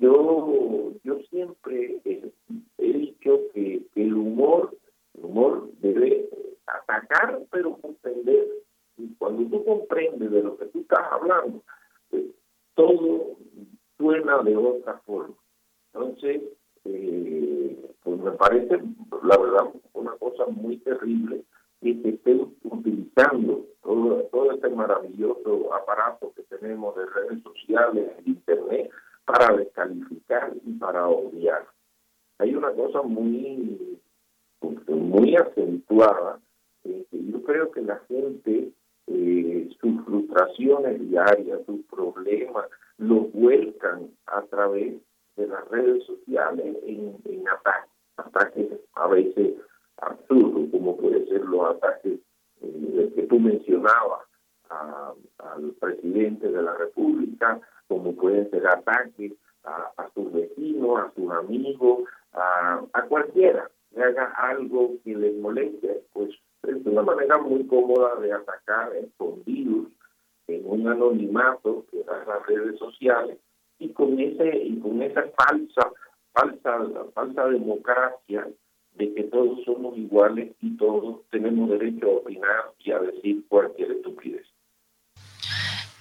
Yo, 0.00 0.92
yo 1.04 1.20
siempre 1.28 2.00
he, 2.06 2.32
dicho 2.78 3.38
que, 3.52 3.82
el 3.96 4.14
humor, 4.14 4.74
el 5.12 5.26
humor 5.26 5.68
debe 5.80 6.26
atacar, 6.66 7.38
pero 7.50 7.76
comprender. 7.76 8.48
Y 8.96 9.14
cuando 9.16 9.50
tú 9.50 9.62
comprendes 9.62 10.30
de 10.30 10.42
lo 10.42 10.56
que 10.56 10.66
tú 10.66 10.80
estás 10.80 11.04
hablando, 11.10 11.62
pues, 12.08 12.24
todo 12.74 13.36
suena 13.98 14.42
de 14.42 14.56
otra 14.56 14.98
forma. 15.04 15.34
Entonces, 15.92 16.44
eh, 16.86 17.90
pues 18.02 18.20
me 18.20 18.32
parece, 18.32 18.80
la 19.22 19.36
verdad, 19.36 19.68
una 19.92 20.12
cosa 20.12 20.46
muy 20.46 20.78
terrible 20.78 21.44
que 21.82 22.00
se 22.00 22.08
esté 22.08 22.40
utilizando 22.62 23.66
todo, 23.82 24.22
todo 24.32 24.52
este 24.52 24.70
maravilloso 24.70 25.74
aparato 25.74 26.32
que 26.34 26.42
tenemos 26.44 26.96
de 26.96 27.04
redes 27.04 27.42
sociales, 27.42 28.16
de 28.16 28.30
Internet, 28.30 28.90
para 29.30 29.56
descalificar 29.56 30.52
y 30.64 30.72
para 30.72 31.06
odiar. 31.06 31.64
Hay 32.38 32.54
una 32.54 32.72
cosa 32.72 33.02
muy, 33.02 34.00
muy 34.88 35.36
acentuada, 35.36 36.40
eh, 36.84 37.06
yo 37.12 37.42
creo 37.44 37.70
que 37.70 37.82
la 37.82 38.00
gente, 38.08 38.72
eh, 39.06 39.68
sus 39.80 40.04
frustraciones 40.04 41.08
diarias, 41.08 41.60
sus 41.66 41.84
problemas, 41.86 42.66
los 42.98 43.32
vuelcan 43.32 44.10
a 44.26 44.42
través 44.42 44.94
de 45.36 45.46
las 45.46 45.68
redes 45.68 46.04
sociales 46.04 46.76
en, 46.82 47.48
ataques, 47.48 47.90
ataques 48.16 48.80
a 48.94 49.06
veces 49.08 49.54
absurdos, 49.98 50.70
como 50.72 50.96
puede 50.96 51.26
ser 51.26 51.44
los 51.44 51.76
ataques 51.76 52.18
eh, 52.62 53.12
que 53.14 53.22
tú 53.24 53.38
mencionabas 53.38 54.26
al 55.38 55.72
presidente 55.80 56.48
de 56.48 56.62
la 56.62 56.74
República, 56.74 57.60
como 57.90 58.14
pueden 58.14 58.48
ser 58.50 58.64
ataques 58.68 59.32
a, 59.64 59.90
a 59.96 60.08
sus 60.14 60.32
vecinos, 60.32 61.00
a 61.00 61.12
sus 61.12 61.28
amigos, 61.28 62.04
a, 62.32 63.02
cualquiera 63.08 63.68
que 63.92 64.00
haga 64.00 64.26
algo 64.36 64.92
que 65.02 65.16
les 65.16 65.36
moleste, 65.38 66.04
pues 66.12 66.30
es 66.62 66.86
una 66.86 67.02
manera 67.02 67.38
muy 67.38 67.66
cómoda 67.66 68.14
de 68.20 68.32
atacar 68.32 68.94
escondidos 68.94 69.88
en 70.46 70.62
un 70.64 70.86
anonimato 70.86 71.84
que 71.90 72.04
dan 72.04 72.28
las 72.28 72.46
redes 72.46 72.78
sociales 72.78 73.38
y 73.80 73.88
con 73.92 74.20
ese 74.20 74.56
y 74.56 74.78
con 74.78 75.02
esa 75.02 75.24
falsa 75.36 75.90
falsa 76.32 76.86
falsa 77.12 77.48
democracia 77.48 78.46
de 78.94 79.14
que 79.14 79.24
todos 79.24 79.64
somos 79.64 79.98
iguales 79.98 80.54
y 80.60 80.76
todos 80.76 81.22
tenemos 81.30 81.70
derecho 81.70 82.06
a 82.06 82.16
opinar 82.18 82.72
y 82.78 82.92
a 82.92 83.00
decir 83.00 83.44
cualquier 83.48 83.90
estupidez. 83.92 84.49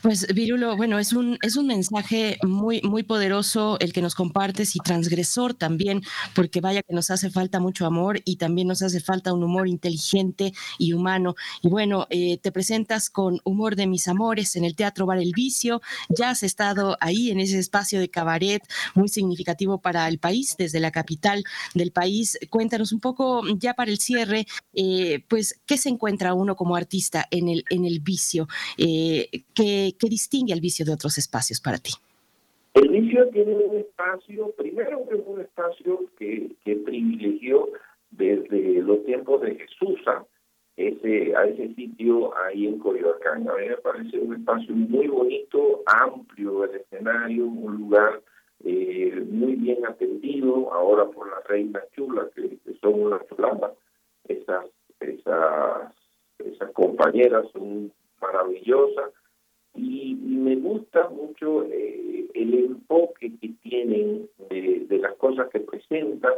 Pues 0.01 0.33
Virulo, 0.33 0.77
bueno, 0.77 0.97
es 0.97 1.11
un, 1.11 1.37
es 1.41 1.57
un 1.57 1.67
mensaje 1.67 2.37
muy, 2.43 2.81
muy 2.83 3.03
poderoso 3.03 3.77
el 3.81 3.91
que 3.91 4.01
nos 4.01 4.15
compartes 4.15 4.77
y 4.77 4.79
transgresor 4.79 5.53
también, 5.53 6.01
porque 6.33 6.61
vaya 6.61 6.83
que 6.83 6.93
nos 6.93 7.09
hace 7.09 7.29
falta 7.29 7.59
mucho 7.59 7.85
amor 7.85 8.21
y 8.23 8.37
también 8.37 8.69
nos 8.69 8.81
hace 8.81 9.01
falta 9.01 9.33
un 9.33 9.43
humor 9.43 9.67
inteligente 9.67 10.53
y 10.77 10.93
humano. 10.93 11.35
Y 11.61 11.67
bueno, 11.67 12.07
eh, 12.09 12.37
te 12.37 12.53
presentas 12.53 13.09
con 13.09 13.41
Humor 13.43 13.75
de 13.75 13.87
mis 13.87 14.07
amores 14.07 14.55
en 14.55 14.63
el 14.63 14.75
Teatro 14.75 15.05
Bar 15.05 15.17
El 15.17 15.33
Vicio, 15.35 15.81
ya 16.07 16.29
has 16.29 16.43
estado 16.43 16.95
ahí 17.01 17.29
en 17.29 17.41
ese 17.41 17.59
espacio 17.59 17.99
de 17.99 18.09
cabaret 18.09 18.63
muy 18.95 19.09
significativo 19.09 19.81
para 19.81 20.07
el 20.07 20.17
país, 20.17 20.55
desde 20.57 20.79
la 20.79 20.91
capital 20.91 21.43
del 21.73 21.91
país. 21.91 22.39
Cuéntanos 22.49 22.93
un 22.93 23.01
poco 23.01 23.43
ya 23.57 23.73
para 23.73 23.91
el 23.91 23.99
cierre, 23.99 24.47
eh, 24.73 25.25
pues, 25.27 25.59
¿qué 25.65 25.77
se 25.77 25.89
encuentra 25.89 26.33
uno 26.33 26.55
como 26.55 26.77
artista 26.77 27.27
en 27.31 27.49
el, 27.49 27.65
en 27.69 27.83
el 27.83 27.99
vicio? 27.99 28.47
Eh, 28.77 29.43
¿qué, 29.53 29.88
¿qué, 29.97 30.07
distingue 30.09 30.53
al 30.53 30.61
vicio 30.61 30.85
de 30.85 30.93
otros 30.93 31.17
espacios 31.17 31.59
para 31.61 31.77
ti? 31.77 31.91
El 32.73 32.89
vicio 32.89 33.27
tiene 33.29 33.55
un 33.55 33.77
espacio, 33.77 34.51
primero 34.57 35.07
que 35.07 35.15
es 35.15 35.21
un 35.25 35.41
espacio 35.41 36.05
que, 36.17 36.51
que 36.63 36.75
privilegió 36.75 37.69
desde 38.11 38.81
los 38.81 39.03
tiempos 39.05 39.41
de 39.41 39.55
Jesús 39.55 39.99
ese, 40.79 41.35
a 41.35 41.45
ese 41.45 41.73
sitio 41.75 42.35
ahí 42.37 42.65
en 42.65 42.79
Coyoacán. 42.79 43.49
A 43.49 43.55
mí 43.55 43.67
me 43.67 43.77
parece 43.77 44.17
un 44.17 44.35
espacio 44.35 44.73
muy 44.73 45.07
bonito, 45.07 45.83
amplio 45.85 46.63
el 46.63 46.75
escenario, 46.75 47.45
un 47.45 47.77
lugar 47.77 48.21
eh, 48.63 49.25
muy 49.29 49.55
bien 49.55 49.85
atendido, 49.85 50.71
ahora 50.73 51.05
por 51.05 51.29
la 51.29 51.41
reina 51.47 51.81
chula, 51.95 52.29
que, 52.33 52.57
son 52.81 53.01
una 53.01 53.19
chulada. 53.27 53.73
Esas, 54.25 54.65
esas, 55.01 55.93
esas 56.39 56.71
compañeras 56.71 57.45
son 57.51 57.91
maravillosas 58.21 59.11
y, 59.75 60.15
me 60.15 60.55
gusta 60.55 61.09
mucho 61.09 61.65
eh, 61.65 62.27
el 62.33 62.53
enfoque 62.53 63.31
que 63.39 63.49
tienen 63.61 64.27
de, 64.49 64.97
las 64.99 65.15
cosas 65.15 65.49
que 65.49 65.59
presentan. 65.59 66.33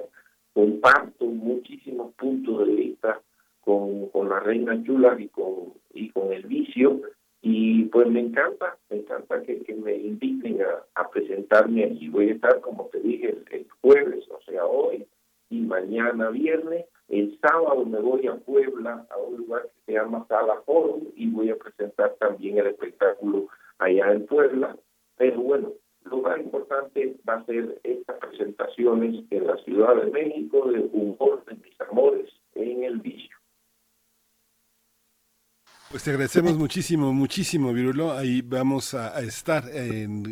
Comparto 0.53 1.25
muchísimos 1.25 2.13
puntos 2.15 2.67
de 2.67 2.73
vista 2.73 3.21
con, 3.61 4.09
con 4.09 4.27
la 4.27 4.39
Reina 4.41 4.83
Chula 4.83 5.15
y 5.17 5.29
con, 5.29 5.73
y 5.93 6.09
con 6.09 6.33
el 6.33 6.43
vicio. 6.43 7.01
Y 7.41 7.85
pues 7.85 8.07
me 8.07 8.19
encanta, 8.19 8.77
me 8.89 8.97
encanta 8.97 9.41
que, 9.43 9.63
me 9.75 9.95
inviten 9.95 10.59
a, 10.95 11.09
presentarme 11.09 11.85
allí. 11.85 12.09
Voy 12.09 12.29
a 12.29 12.33
estar, 12.33 12.59
como 12.61 12.87
te 12.87 12.99
dije, 12.99 13.35
el 13.51 13.67
jueves, 13.81 14.25
o 14.29 14.39
sea, 14.43 14.65
hoy, 14.65 15.05
y 15.49 15.61
mañana 15.61 16.29
viernes. 16.29 16.85
El 17.11 17.37
sábado 17.41 17.83
me 17.83 17.99
voy 17.99 18.25
a 18.27 18.35
Puebla, 18.37 19.05
a 19.09 19.17
un 19.17 19.35
lugar 19.35 19.63
que 19.63 19.81
se 19.85 19.91
llama 19.91 20.25
Sala 20.29 20.61
Forum, 20.65 21.09
y 21.17 21.29
voy 21.29 21.49
a 21.49 21.57
presentar 21.57 22.15
también 22.17 22.57
el 22.57 22.67
espectáculo 22.67 23.49
allá 23.79 24.13
en 24.13 24.25
Puebla. 24.25 24.77
Pero 25.17 25.41
bueno, 25.41 25.73
lo 26.05 26.17
más 26.21 26.39
importante 26.39 27.17
va 27.27 27.33
a 27.33 27.45
ser 27.45 27.81
estas 27.83 28.17
presentaciones 28.17 29.25
en 29.29 29.45
la 29.45 29.57
Ciudad 29.57 29.93
de 29.97 30.09
México 30.09 30.71
de 30.71 30.79
Humor 30.93 31.43
de 31.43 31.55
mis 31.55 31.81
amores 31.81 32.31
en 32.55 32.85
el 32.85 32.99
vicio. 32.99 33.35
Pues 35.91 36.05
te 36.05 36.11
agradecemos 36.11 36.57
muchísimo, 36.57 37.11
muchísimo, 37.11 37.73
Virulo. 37.73 38.13
Ahí 38.13 38.41
vamos 38.41 38.93
a, 38.93 39.19
estar 39.19 39.65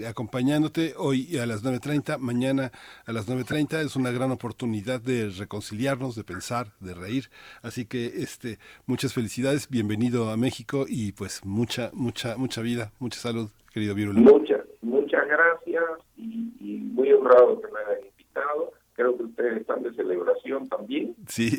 acompañándote 0.07 0.93
hoy 0.95 1.37
a 1.37 1.45
las 1.45 1.65
9.30, 1.65 2.17
mañana 2.17 2.71
a 3.05 3.11
las 3.11 3.27
9.30. 3.27 3.85
Es 3.85 3.97
una 3.97 4.09
gran 4.11 4.31
oportunidad 4.31 5.01
de 5.01 5.29
reconciliarnos, 5.37 6.15
de 6.15 6.23
pensar, 6.23 6.67
de 6.79 6.93
reír. 6.93 7.25
Así 7.61 7.85
que 7.85 8.05
este, 8.05 8.57
muchas 8.85 9.13
felicidades, 9.13 9.69
bienvenido 9.69 10.29
a 10.29 10.37
México 10.37 10.85
y 10.87 11.11
pues 11.11 11.41
mucha, 11.43 11.89
mucha, 11.91 12.37
mucha 12.37 12.61
vida, 12.61 12.93
mucha 12.99 13.19
salud, 13.19 13.49
querido 13.73 13.93
Virulo. 13.95 14.21
Muchas, 14.21 14.61
muchas 14.81 15.27
gracias 15.27 15.83
y, 16.15 16.53
y 16.61 16.77
muy 16.93 17.11
honrado 17.11 17.59
que 17.59 17.67
me 17.67 17.79
hayan 17.79 18.07
invitado. 18.07 18.71
Creo 18.93 19.17
que 19.17 19.23
ustedes 19.23 19.57
están 19.59 19.83
de 19.83 19.93
celebración 19.93 20.69
también. 20.69 21.15
Sí. 21.27 21.51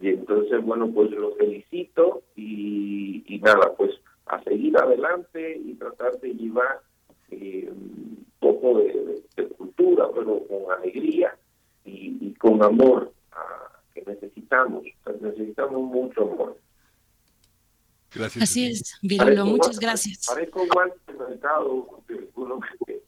Y 0.00 0.08
entonces, 0.08 0.64
bueno, 0.64 0.90
pues 0.92 1.10
los 1.10 1.36
felicito 1.36 2.22
y, 2.40 3.38
nada, 3.42 3.74
pues 3.76 3.90
a 4.26 4.42
seguir 4.42 4.76
adelante 4.76 5.60
y 5.64 5.74
tratar 5.74 6.18
de 6.20 6.34
llevar 6.34 6.80
eh, 7.30 7.68
un 7.70 8.26
poco 8.38 8.78
de, 8.78 9.20
cultura, 9.56 10.06
pero 10.14 10.42
con 10.46 10.72
alegría 10.78 11.36
y, 11.84 12.32
con 12.34 12.62
amor 12.62 13.12
que 13.94 14.02
necesitamos, 14.02 14.84
necesitamos 15.20 15.82
mucho 15.82 16.22
amor. 16.22 16.56
Gracias. 18.14 18.42
Así 18.42 18.66
es, 18.66 18.98
Virulo, 19.02 19.46
muchas 19.46 19.78
gracias. 19.78 20.26
Parezco 20.26 20.64
igual 20.64 20.92
mercado, 21.18 22.02
uno 22.34 22.60
que, 22.86 23.02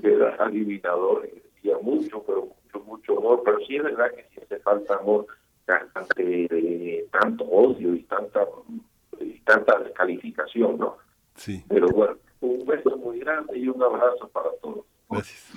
que 0.00 0.12
era 0.12 0.36
adivinador 0.36 1.28
y 1.32 1.40
decía 1.40 1.78
mucho, 1.82 2.22
pero 2.24 2.46
mucho, 2.46 2.84
mucho 2.84 3.18
amor, 3.18 3.42
pero 3.44 3.58
sí 3.66 3.76
es 3.76 3.82
verdad 3.82 4.10
que 4.14 4.26
si 4.32 4.40
hace 4.40 4.58
falta 4.60 4.96
amor 4.96 5.26
eh, 6.16 7.06
tanto 7.10 7.44
odio 7.44 7.94
y 7.94 8.02
tanta 8.04 8.46
y 9.20 9.38
tanta 9.40 9.78
descalificación, 9.78 10.78
¿no? 10.78 10.98
Sí. 11.34 11.64
Pero 11.68 11.88
bueno, 11.88 12.16
un 12.40 12.64
beso 12.66 12.96
muy 12.96 13.20
grande 13.20 13.58
y 13.58 13.68
un 13.68 13.82
abrazo 13.82 14.28
para 14.28 14.50
todos. 14.62 14.84
Gracias. 15.08 15.52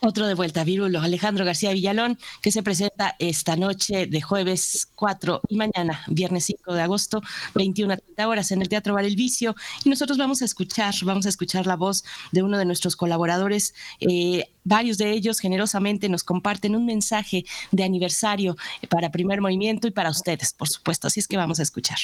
Otro 0.00 0.28
de 0.28 0.34
vuelta, 0.34 0.62
Virulo, 0.62 1.00
Alejandro 1.00 1.44
García 1.44 1.72
Villalón, 1.72 2.18
que 2.40 2.52
se 2.52 2.62
presenta 2.62 3.16
esta 3.18 3.56
noche 3.56 4.06
de 4.06 4.20
jueves 4.20 4.88
4 4.94 5.40
y 5.48 5.56
mañana, 5.56 6.04
viernes 6.06 6.44
5 6.44 6.72
de 6.72 6.82
agosto, 6.82 7.20
21 7.56 7.94
a 7.94 7.96
30 7.96 8.28
horas 8.28 8.52
en 8.52 8.62
el 8.62 8.68
Teatro 8.68 8.94
Bar 8.94 9.04
El 9.04 9.16
Vicio. 9.16 9.56
Y 9.84 9.90
nosotros 9.90 10.16
vamos 10.16 10.40
a 10.40 10.44
escuchar, 10.44 10.94
vamos 11.02 11.26
a 11.26 11.30
escuchar 11.30 11.66
la 11.66 11.74
voz 11.74 12.04
de 12.30 12.44
uno 12.44 12.58
de 12.58 12.64
nuestros 12.64 12.94
colaboradores. 12.94 13.74
Eh, 13.98 14.44
varios 14.62 14.98
de 14.98 15.10
ellos 15.10 15.40
generosamente 15.40 16.08
nos 16.08 16.22
comparten 16.22 16.76
un 16.76 16.86
mensaje 16.86 17.44
de 17.72 17.82
aniversario 17.82 18.56
para 18.88 19.10
Primer 19.10 19.40
Movimiento 19.40 19.88
y 19.88 19.90
para 19.90 20.10
ustedes, 20.10 20.52
por 20.52 20.68
supuesto. 20.68 21.08
Así 21.08 21.18
es 21.18 21.26
que 21.26 21.36
vamos 21.36 21.58
a 21.58 21.64
escuchar. 21.64 21.98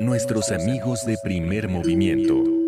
Nuestros 0.00 0.50
amigos 0.50 1.06
de 1.06 1.16
Primer 1.22 1.68
Movimiento. 1.68 2.63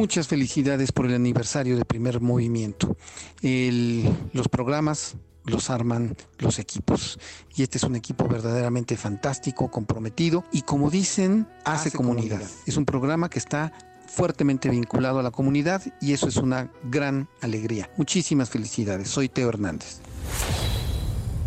Muchas 0.00 0.28
felicidades 0.28 0.92
por 0.92 1.04
el 1.04 1.14
aniversario 1.14 1.76
de 1.76 1.84
primer 1.84 2.22
movimiento. 2.22 2.96
El- 3.42 4.10
los 4.32 4.48
programas 4.48 5.16
los 5.44 5.68
arman 5.68 6.16
los 6.38 6.58
equipos. 6.58 7.18
Y 7.54 7.62
este 7.64 7.76
es 7.76 7.84
un 7.84 7.96
equipo 7.96 8.26
verdaderamente 8.26 8.96
fantástico, 8.96 9.70
comprometido 9.70 10.42
y 10.52 10.62
como 10.62 10.88
dicen, 10.90 11.46
hace, 11.66 11.90
comunidad. 11.90 12.40
Es 12.66 12.78
un 12.78 12.86
programa 12.86 13.28
que 13.28 13.38
está 13.38 13.74
fuertemente 14.06 14.70
vinculado 14.70 15.18
a 15.18 15.22
la 15.22 15.32
comunidad 15.32 15.82
y 16.00 16.14
eso 16.14 16.28
es 16.28 16.36
una 16.38 16.70
gran 16.84 17.28
alegría. 17.42 17.90
Muchísimas 17.98 18.48
felicidades. 18.48 19.06
Soy 19.06 19.28
Teo 19.28 19.50
Hernández. 19.50 20.00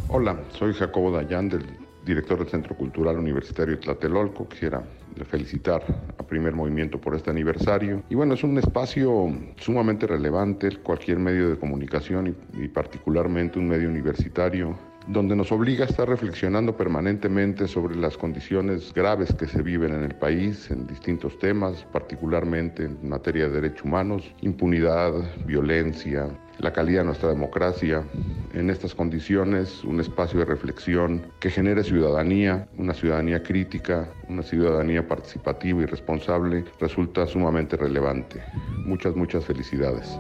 Hola, 0.10 0.40
soy 0.60 0.76
Jacobo 0.76 1.10
Dayan, 1.12 1.50
del 1.50 1.66
director 2.06 2.38
del 2.40 2.48
Centro 2.48 2.76
Cultural 2.76 3.18
Universitario 3.18 3.80
Tlatelolco. 3.80 4.48
Quisiera 4.48 4.84
felicitar 5.30 5.84
a 6.18 6.24
Primer 6.24 6.54
Movimiento 6.54 7.00
por 7.00 7.16
este 7.16 7.30
aniversario. 7.30 8.04
Y 8.10 8.16
bueno, 8.16 8.34
es 8.34 8.44
un 8.44 8.58
espacio 8.58 9.32
sumamente 9.58 10.08
relevante, 10.08 10.78
cualquier 10.78 11.20
medio 11.20 11.50
de 11.50 11.58
comunicación 11.58 12.36
y, 12.54 12.64
y 12.64 12.68
particularmente 12.68 13.60
un 13.60 13.68
medio 13.68 13.90
universitario 13.90 14.78
donde 15.08 15.36
nos 15.36 15.52
obliga 15.52 15.86
a 15.86 15.88
estar 15.88 16.08
reflexionando 16.08 16.78
permanentemente 16.78 17.68
sobre 17.68 17.96
las 17.96 18.18
condiciones 18.18 18.94
graves 18.94 19.34
que 19.34 19.48
se 19.48 19.62
viven 19.62 19.94
en 19.94 20.04
el 20.04 20.16
país 20.16 20.72
en 20.72 20.88
distintos 20.88 21.38
temas, 21.40 21.86
particularmente 21.92 22.86
en 22.86 23.10
materia 23.10 23.48
de 23.48 23.62
derechos 23.62 23.84
humanos, 23.84 24.34
impunidad, 24.42 25.14
violencia, 25.46 26.30
la 26.60 26.72
calidad 26.72 27.02
de 27.02 27.06
nuestra 27.06 27.30
democracia. 27.30 28.04
En 28.54 28.70
estas 28.70 28.94
condiciones, 28.94 29.84
un 29.84 30.00
espacio 30.00 30.40
de 30.40 30.46
reflexión 30.46 31.26
que 31.40 31.50
genere 31.50 31.84
ciudadanía, 31.84 32.68
una 32.78 32.94
ciudadanía 32.94 33.42
crítica, 33.42 34.10
una 34.30 34.44
ciudadanía 34.44 35.08
participativa 35.08 35.82
y 35.82 35.86
responsable, 35.86 36.66
resulta 36.80 37.26
sumamente 37.26 37.76
relevante. 37.78 38.44
Muchas, 38.86 39.16
muchas 39.16 39.46
felicidades. 39.46 40.18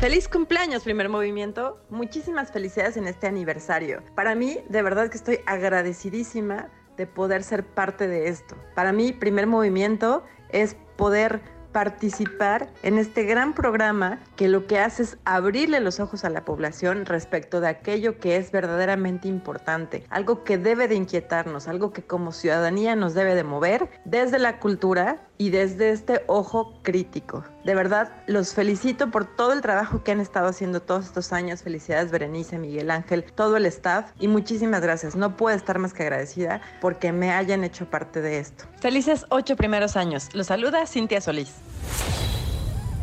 Feliz 0.00 0.28
cumpleaños, 0.28 0.82
primer 0.82 1.08
movimiento. 1.08 1.78
Muchísimas 1.88 2.50
felicidades 2.50 2.96
en 2.96 3.06
este 3.06 3.28
aniversario. 3.28 4.02
Para 4.16 4.34
mí, 4.34 4.58
de 4.68 4.82
verdad 4.82 5.08
que 5.08 5.16
estoy 5.16 5.38
agradecidísima 5.46 6.68
de 6.96 7.06
poder 7.06 7.42
ser 7.42 7.64
parte 7.64 8.08
de 8.08 8.28
esto. 8.28 8.56
Para 8.74 8.92
mí, 8.92 9.12
primer 9.12 9.46
movimiento 9.46 10.24
es 10.50 10.76
poder 10.96 11.40
participar 11.72 12.68
en 12.82 12.98
este 12.98 13.24
gran 13.24 13.54
programa 13.54 14.20
que 14.36 14.48
lo 14.48 14.66
que 14.66 14.78
hace 14.78 15.02
es 15.02 15.18
abrirle 15.24 15.80
los 15.80 16.00
ojos 16.00 16.24
a 16.24 16.30
la 16.30 16.44
población 16.44 17.06
respecto 17.06 17.60
de 17.60 17.68
aquello 17.68 18.18
que 18.18 18.36
es 18.36 18.52
verdaderamente 18.52 19.28
importante, 19.28 20.04
algo 20.10 20.44
que 20.44 20.58
debe 20.58 20.88
de 20.88 20.94
inquietarnos, 20.94 21.68
algo 21.68 21.92
que 21.92 22.02
como 22.02 22.32
ciudadanía 22.32 22.94
nos 22.94 23.14
debe 23.14 23.34
de 23.34 23.44
mover 23.44 23.90
desde 24.04 24.38
la 24.38 24.60
cultura 24.60 25.26
y 25.38 25.50
desde 25.50 25.90
este 25.90 26.22
ojo 26.26 26.78
crítico. 26.82 27.44
De 27.64 27.76
verdad, 27.76 28.10
los 28.26 28.54
felicito 28.54 29.12
por 29.12 29.24
todo 29.24 29.52
el 29.52 29.60
trabajo 29.60 30.02
que 30.02 30.10
han 30.10 30.20
estado 30.20 30.48
haciendo 30.48 30.82
todos 30.82 31.06
estos 31.06 31.32
años. 31.32 31.62
Felicidades 31.62 32.10
Berenice, 32.10 32.58
Miguel 32.58 32.90
Ángel, 32.90 33.22
todo 33.22 33.56
el 33.56 33.66
staff 33.66 34.10
y 34.18 34.26
muchísimas 34.26 34.80
gracias. 34.82 35.14
No 35.14 35.36
puedo 35.36 35.54
estar 35.54 35.78
más 35.78 35.94
que 35.94 36.02
agradecida 36.02 36.60
porque 36.80 37.12
me 37.12 37.30
hayan 37.30 37.62
hecho 37.62 37.88
parte 37.88 38.20
de 38.20 38.38
esto. 38.40 38.64
Felices 38.80 39.26
ocho 39.28 39.54
primeros 39.54 39.96
años. 39.96 40.28
Los 40.34 40.48
saluda 40.48 40.86
Cintia 40.86 41.20
Solís. 41.20 41.54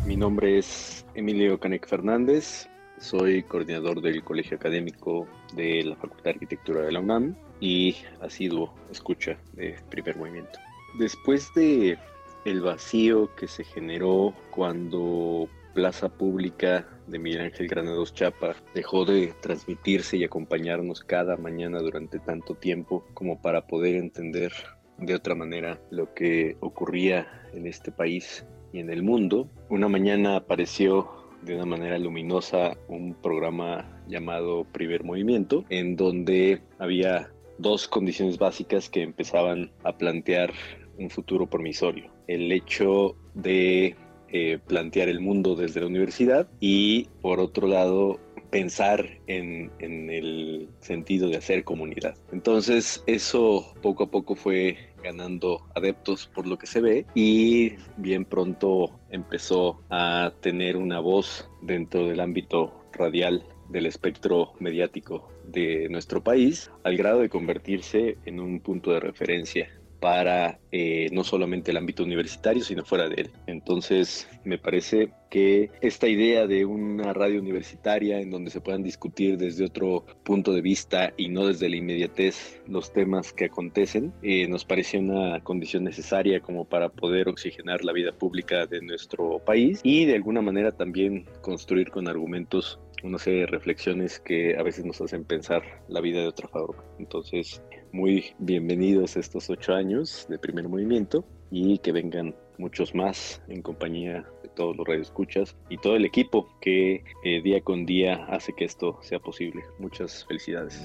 Mi 0.04 0.16
nombre 0.16 0.58
es 0.58 1.06
Emilio 1.14 1.58
Canek 1.58 1.88
Fernández, 1.88 2.68
soy 2.98 3.42
coordinador 3.44 4.02
del 4.02 4.22
Colegio 4.22 4.58
Académico 4.58 5.26
de 5.54 5.84
la 5.84 5.96
Facultad 5.96 6.24
de 6.24 6.30
Arquitectura 6.30 6.82
de 6.82 6.92
la 6.92 7.00
UNAM 7.00 7.34
y 7.60 7.96
asiduo 8.20 8.74
escucha 8.90 9.38
de 9.54 9.76
primer 9.88 10.16
movimiento. 10.16 10.58
Después 10.98 11.48
de 11.54 11.96
el 12.44 12.60
vacío 12.60 13.34
que 13.36 13.48
se 13.48 13.64
generó 13.64 14.34
cuando 14.50 15.48
Plaza 15.74 16.08
Pública 16.08 16.86
de 17.06 17.18
Miguel 17.18 17.42
Ángel 17.42 17.68
Granados 17.68 18.12
Chapa 18.14 18.56
dejó 18.74 19.04
de 19.04 19.32
transmitirse 19.40 20.16
y 20.16 20.24
acompañarnos 20.24 21.00
cada 21.00 21.36
mañana 21.36 21.78
durante 21.80 22.18
tanto 22.18 22.54
tiempo 22.54 23.04
como 23.14 23.40
para 23.40 23.66
poder 23.66 23.96
entender 23.96 24.52
de 24.98 25.14
otra 25.14 25.34
manera 25.34 25.80
lo 25.90 26.12
que 26.14 26.56
ocurría 26.60 27.26
en 27.52 27.66
este 27.66 27.90
país 27.92 28.44
y 28.72 28.80
en 28.80 28.90
el 28.90 29.02
mundo. 29.02 29.48
Una 29.68 29.88
mañana 29.88 30.36
apareció 30.36 31.08
de 31.42 31.54
una 31.54 31.66
manera 31.66 31.98
luminosa 31.98 32.76
un 32.88 33.14
programa 33.14 34.02
llamado 34.08 34.64
Primer 34.64 35.04
Movimiento, 35.04 35.64
en 35.70 35.96
donde 35.96 36.62
había 36.78 37.30
dos 37.58 37.88
condiciones 37.88 38.38
básicas 38.38 38.90
que 38.90 39.02
empezaban 39.02 39.70
a 39.84 39.96
plantear 39.96 40.52
un 40.98 41.10
futuro 41.10 41.46
promisorio. 41.46 42.10
El 42.30 42.52
hecho 42.52 43.16
de 43.34 43.96
eh, 44.28 44.58
plantear 44.64 45.08
el 45.08 45.18
mundo 45.18 45.56
desde 45.56 45.80
la 45.80 45.88
universidad 45.88 46.48
y 46.60 47.08
por 47.20 47.40
otro 47.40 47.66
lado 47.66 48.20
pensar 48.50 49.18
en, 49.26 49.72
en, 49.80 50.08
el 50.08 50.68
sentido 50.80 51.28
de 51.28 51.36
hacer 51.36 51.64
comunidad. 51.64 52.16
Entonces 52.30 53.02
eso 53.08 53.74
poco 53.82 54.04
a 54.04 54.10
poco 54.12 54.36
fue 54.36 54.76
ganando 55.02 55.66
adeptos 55.74 56.28
por 56.32 56.46
lo 56.46 56.58
que 56.58 56.68
se 56.68 56.80
ve 56.80 57.06
y 57.12 57.72
bien 57.96 58.24
pronto 58.24 59.00
empezó 59.10 59.80
a 59.90 60.32
tener 60.40 60.76
una 60.76 61.00
voz 61.00 61.50
dentro 61.62 62.06
del 62.06 62.20
ámbito 62.20 62.84
radial 62.92 63.44
del 63.68 63.86
espectro 63.86 64.52
mediático 64.60 65.28
de 65.44 65.88
nuestro 65.88 66.22
país 66.22 66.70
al 66.84 66.96
grado 66.96 67.18
de 67.18 67.28
convertirse 67.28 68.16
en 68.26 68.38
un 68.38 68.60
punto 68.60 68.92
de 68.92 69.00
referencia 69.00 69.68
para 70.00 70.58
eh, 70.72 71.08
no 71.12 71.24
solamente 71.24 71.70
el 71.70 71.76
ámbito 71.76 72.02
universitario, 72.02 72.64
sino 72.64 72.84
fuera 72.84 73.08
de 73.08 73.22
él. 73.22 73.30
Entonces, 73.46 74.28
me 74.44 74.58
parece 74.58 75.10
que 75.30 75.70
esta 75.80 76.08
idea 76.08 76.46
de 76.46 76.64
una 76.64 77.12
radio 77.12 77.40
universitaria 77.40 78.20
en 78.20 78.30
donde 78.30 78.50
se 78.50 78.60
puedan 78.60 78.82
discutir 78.82 79.36
desde 79.36 79.64
otro 79.64 80.04
punto 80.24 80.52
de 80.52 80.60
vista 80.60 81.12
y 81.16 81.28
no 81.28 81.46
desde 81.46 81.68
la 81.68 81.76
inmediatez 81.76 82.60
los 82.66 82.92
temas 82.92 83.32
que 83.32 83.44
acontecen, 83.44 84.12
eh, 84.22 84.48
nos 84.48 84.64
pareció 84.64 85.00
una 85.00 85.40
condición 85.44 85.84
necesaria 85.84 86.40
como 86.40 86.64
para 86.64 86.88
poder 86.88 87.28
oxigenar 87.28 87.84
la 87.84 87.92
vida 87.92 88.12
pública 88.12 88.66
de 88.66 88.80
nuestro 88.80 89.38
país 89.38 89.80
y 89.84 90.06
de 90.06 90.16
alguna 90.16 90.42
manera 90.42 90.72
también 90.72 91.26
construir 91.42 91.90
con 91.90 92.08
argumentos 92.08 92.80
una 93.02 93.18
serie 93.18 93.40
de 93.40 93.46
reflexiones 93.46 94.20
que 94.20 94.56
a 94.56 94.62
veces 94.62 94.84
nos 94.84 95.00
hacen 95.00 95.24
pensar 95.24 95.62
la 95.88 96.00
vida 96.00 96.20
de 96.20 96.28
otra 96.28 96.48
forma. 96.48 96.82
Entonces, 96.98 97.62
muy 97.92 98.34
bienvenidos 98.38 99.16
estos 99.16 99.50
ocho 99.50 99.74
años 99.74 100.26
de 100.28 100.38
primer 100.38 100.68
movimiento 100.68 101.24
y 101.50 101.78
que 101.78 101.92
vengan 101.92 102.34
muchos 102.58 102.94
más 102.94 103.42
en 103.48 103.62
compañía 103.62 104.24
de 104.42 104.48
todos 104.50 104.76
los 104.76 104.86
radioescuchas 104.86 105.56
y 105.68 105.78
todo 105.78 105.96
el 105.96 106.04
equipo 106.04 106.48
que 106.60 107.04
eh, 107.24 107.42
día 107.42 107.60
con 107.62 107.86
día 107.86 108.26
hace 108.28 108.52
que 108.52 108.64
esto 108.64 108.98
sea 109.02 109.18
posible. 109.18 109.62
Muchas 109.78 110.24
felicidades. 110.26 110.80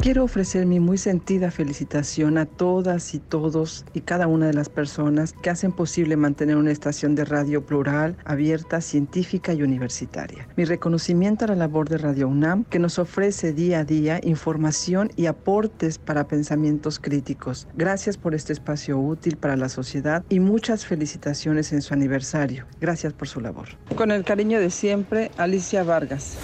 Quiero 0.00 0.24
ofrecer 0.24 0.64
mi 0.64 0.80
muy 0.80 0.96
sentida 0.96 1.50
felicitación 1.50 2.38
a 2.38 2.46
todas 2.46 3.14
y 3.14 3.18
todos 3.18 3.84
y 3.92 4.00
cada 4.00 4.26
una 4.26 4.46
de 4.46 4.54
las 4.54 4.68
personas 4.68 5.34
que 5.34 5.50
hacen 5.50 5.72
posible 5.72 6.16
mantener 6.16 6.56
una 6.56 6.70
estación 6.70 7.14
de 7.14 7.26
radio 7.26 7.64
plural, 7.66 8.16
abierta, 8.24 8.80
científica 8.80 9.52
y 9.52 9.62
universitaria. 9.62 10.48
Mi 10.56 10.64
reconocimiento 10.64 11.44
a 11.44 11.48
la 11.48 11.56
labor 11.56 11.88
de 11.88 11.98
Radio 11.98 12.28
UNAM 12.28 12.64
que 12.64 12.78
nos 12.78 12.98
ofrece 12.98 13.52
día 13.52 13.80
a 13.80 13.84
día 13.84 14.20
información 14.22 15.10
y 15.16 15.26
aportes 15.26 15.98
para 15.98 16.26
pensamientos 16.26 16.98
críticos. 16.98 17.68
Gracias 17.74 18.16
por 18.16 18.34
este 18.34 18.52
espacio 18.52 18.98
útil 18.98 19.36
para 19.36 19.56
la 19.56 19.68
sociedad 19.68 20.24
y 20.28 20.40
muchas 20.40 20.86
felicitaciones 20.86 21.72
en 21.72 21.82
su 21.82 21.92
aniversario. 21.92 22.66
Gracias 22.80 23.12
por 23.12 23.28
su 23.28 23.40
labor. 23.40 23.68
Con 23.96 24.10
el 24.10 24.24
cariño 24.24 24.60
de 24.60 24.70
siempre, 24.70 25.30
Alicia 25.36 25.82
Vargas. 25.82 26.38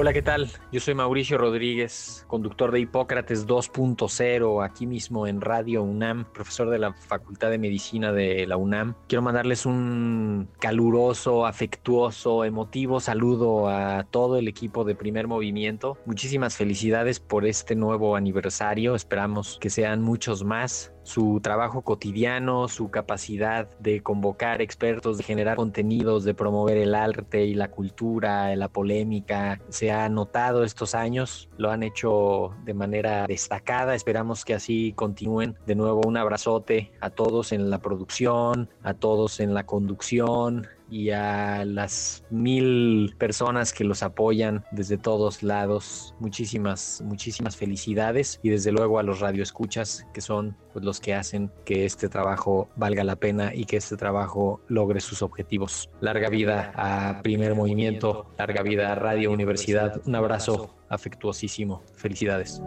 Hola, 0.00 0.12
¿qué 0.12 0.22
tal? 0.22 0.48
Yo 0.70 0.78
soy 0.78 0.94
Mauricio 0.94 1.38
Rodríguez, 1.38 2.24
conductor 2.28 2.70
de 2.70 2.78
Hipócrates 2.78 3.48
2.0, 3.48 4.64
aquí 4.64 4.86
mismo 4.86 5.26
en 5.26 5.40
Radio 5.40 5.82
UNAM, 5.82 6.24
profesor 6.32 6.70
de 6.70 6.78
la 6.78 6.92
Facultad 6.92 7.50
de 7.50 7.58
Medicina 7.58 8.12
de 8.12 8.46
la 8.46 8.56
UNAM. 8.56 8.94
Quiero 9.08 9.22
mandarles 9.22 9.66
un 9.66 10.50
caluroso, 10.60 11.46
afectuoso, 11.46 12.44
emotivo 12.44 13.00
saludo 13.00 13.68
a 13.68 14.04
todo 14.04 14.38
el 14.38 14.46
equipo 14.46 14.84
de 14.84 14.94
Primer 14.94 15.26
Movimiento. 15.26 15.98
Muchísimas 16.06 16.56
felicidades 16.56 17.18
por 17.18 17.44
este 17.44 17.74
nuevo 17.74 18.14
aniversario, 18.14 18.94
esperamos 18.94 19.58
que 19.60 19.68
sean 19.68 20.00
muchos 20.00 20.44
más 20.44 20.92
su 21.08 21.40
trabajo 21.42 21.80
cotidiano, 21.80 22.68
su 22.68 22.90
capacidad 22.90 23.66
de 23.78 24.02
convocar 24.02 24.60
expertos, 24.60 25.16
de 25.16 25.24
generar 25.24 25.56
contenidos, 25.56 26.22
de 26.24 26.34
promover 26.34 26.76
el 26.76 26.94
arte 26.94 27.46
y 27.46 27.54
la 27.54 27.70
cultura, 27.70 28.54
la 28.56 28.68
polémica, 28.68 29.58
se 29.70 29.90
ha 29.90 30.06
notado 30.10 30.64
estos 30.64 30.94
años, 30.94 31.48
lo 31.56 31.70
han 31.70 31.82
hecho 31.82 32.54
de 32.64 32.74
manera 32.74 33.26
destacada, 33.26 33.94
esperamos 33.94 34.44
que 34.44 34.52
así 34.52 34.92
continúen. 34.94 35.56
De 35.66 35.74
nuevo, 35.74 36.02
un 36.06 36.18
abrazote 36.18 36.92
a 37.00 37.08
todos 37.08 37.52
en 37.52 37.70
la 37.70 37.78
producción, 37.78 38.68
a 38.82 38.92
todos 38.92 39.40
en 39.40 39.54
la 39.54 39.64
conducción, 39.64 40.66
y 40.90 41.10
a 41.10 41.64
las 41.64 42.24
mil 42.30 43.14
personas 43.18 43.72
que 43.72 43.84
los 43.84 44.02
apoyan 44.02 44.64
desde 44.70 44.96
todos 44.96 45.42
lados. 45.42 46.14
Muchísimas, 46.18 47.02
muchísimas 47.04 47.56
felicidades 47.56 48.40
y 48.42 48.50
desde 48.50 48.72
luego 48.72 48.98
a 48.98 49.02
los 49.02 49.20
radioescuchas 49.20 50.06
que 50.12 50.20
son 50.20 50.56
pues, 50.72 50.84
los 50.84 51.00
que 51.00 51.14
hacen 51.14 51.50
que 51.64 51.84
este 51.84 52.08
trabajo 52.08 52.68
valga 52.76 53.04
la 53.04 53.16
pena 53.16 53.54
y 53.54 53.64
que 53.64 53.76
este 53.76 53.96
trabajo 53.96 54.60
logre 54.68 55.00
sus 55.00 55.22
objetivos. 55.22 55.90
Larga 56.00 56.28
vida 56.28 56.72
a 56.74 57.22
Primer 57.22 57.54
Movimiento, 57.54 58.30
larga 58.38 58.62
vida 58.62 58.92
a 58.92 58.94
Radio 58.94 59.30
Universidad. 59.32 60.00
Un 60.06 60.14
abrazo 60.14 60.74
afectuosísimo. 60.88 61.82
Felicidades. 61.94 62.62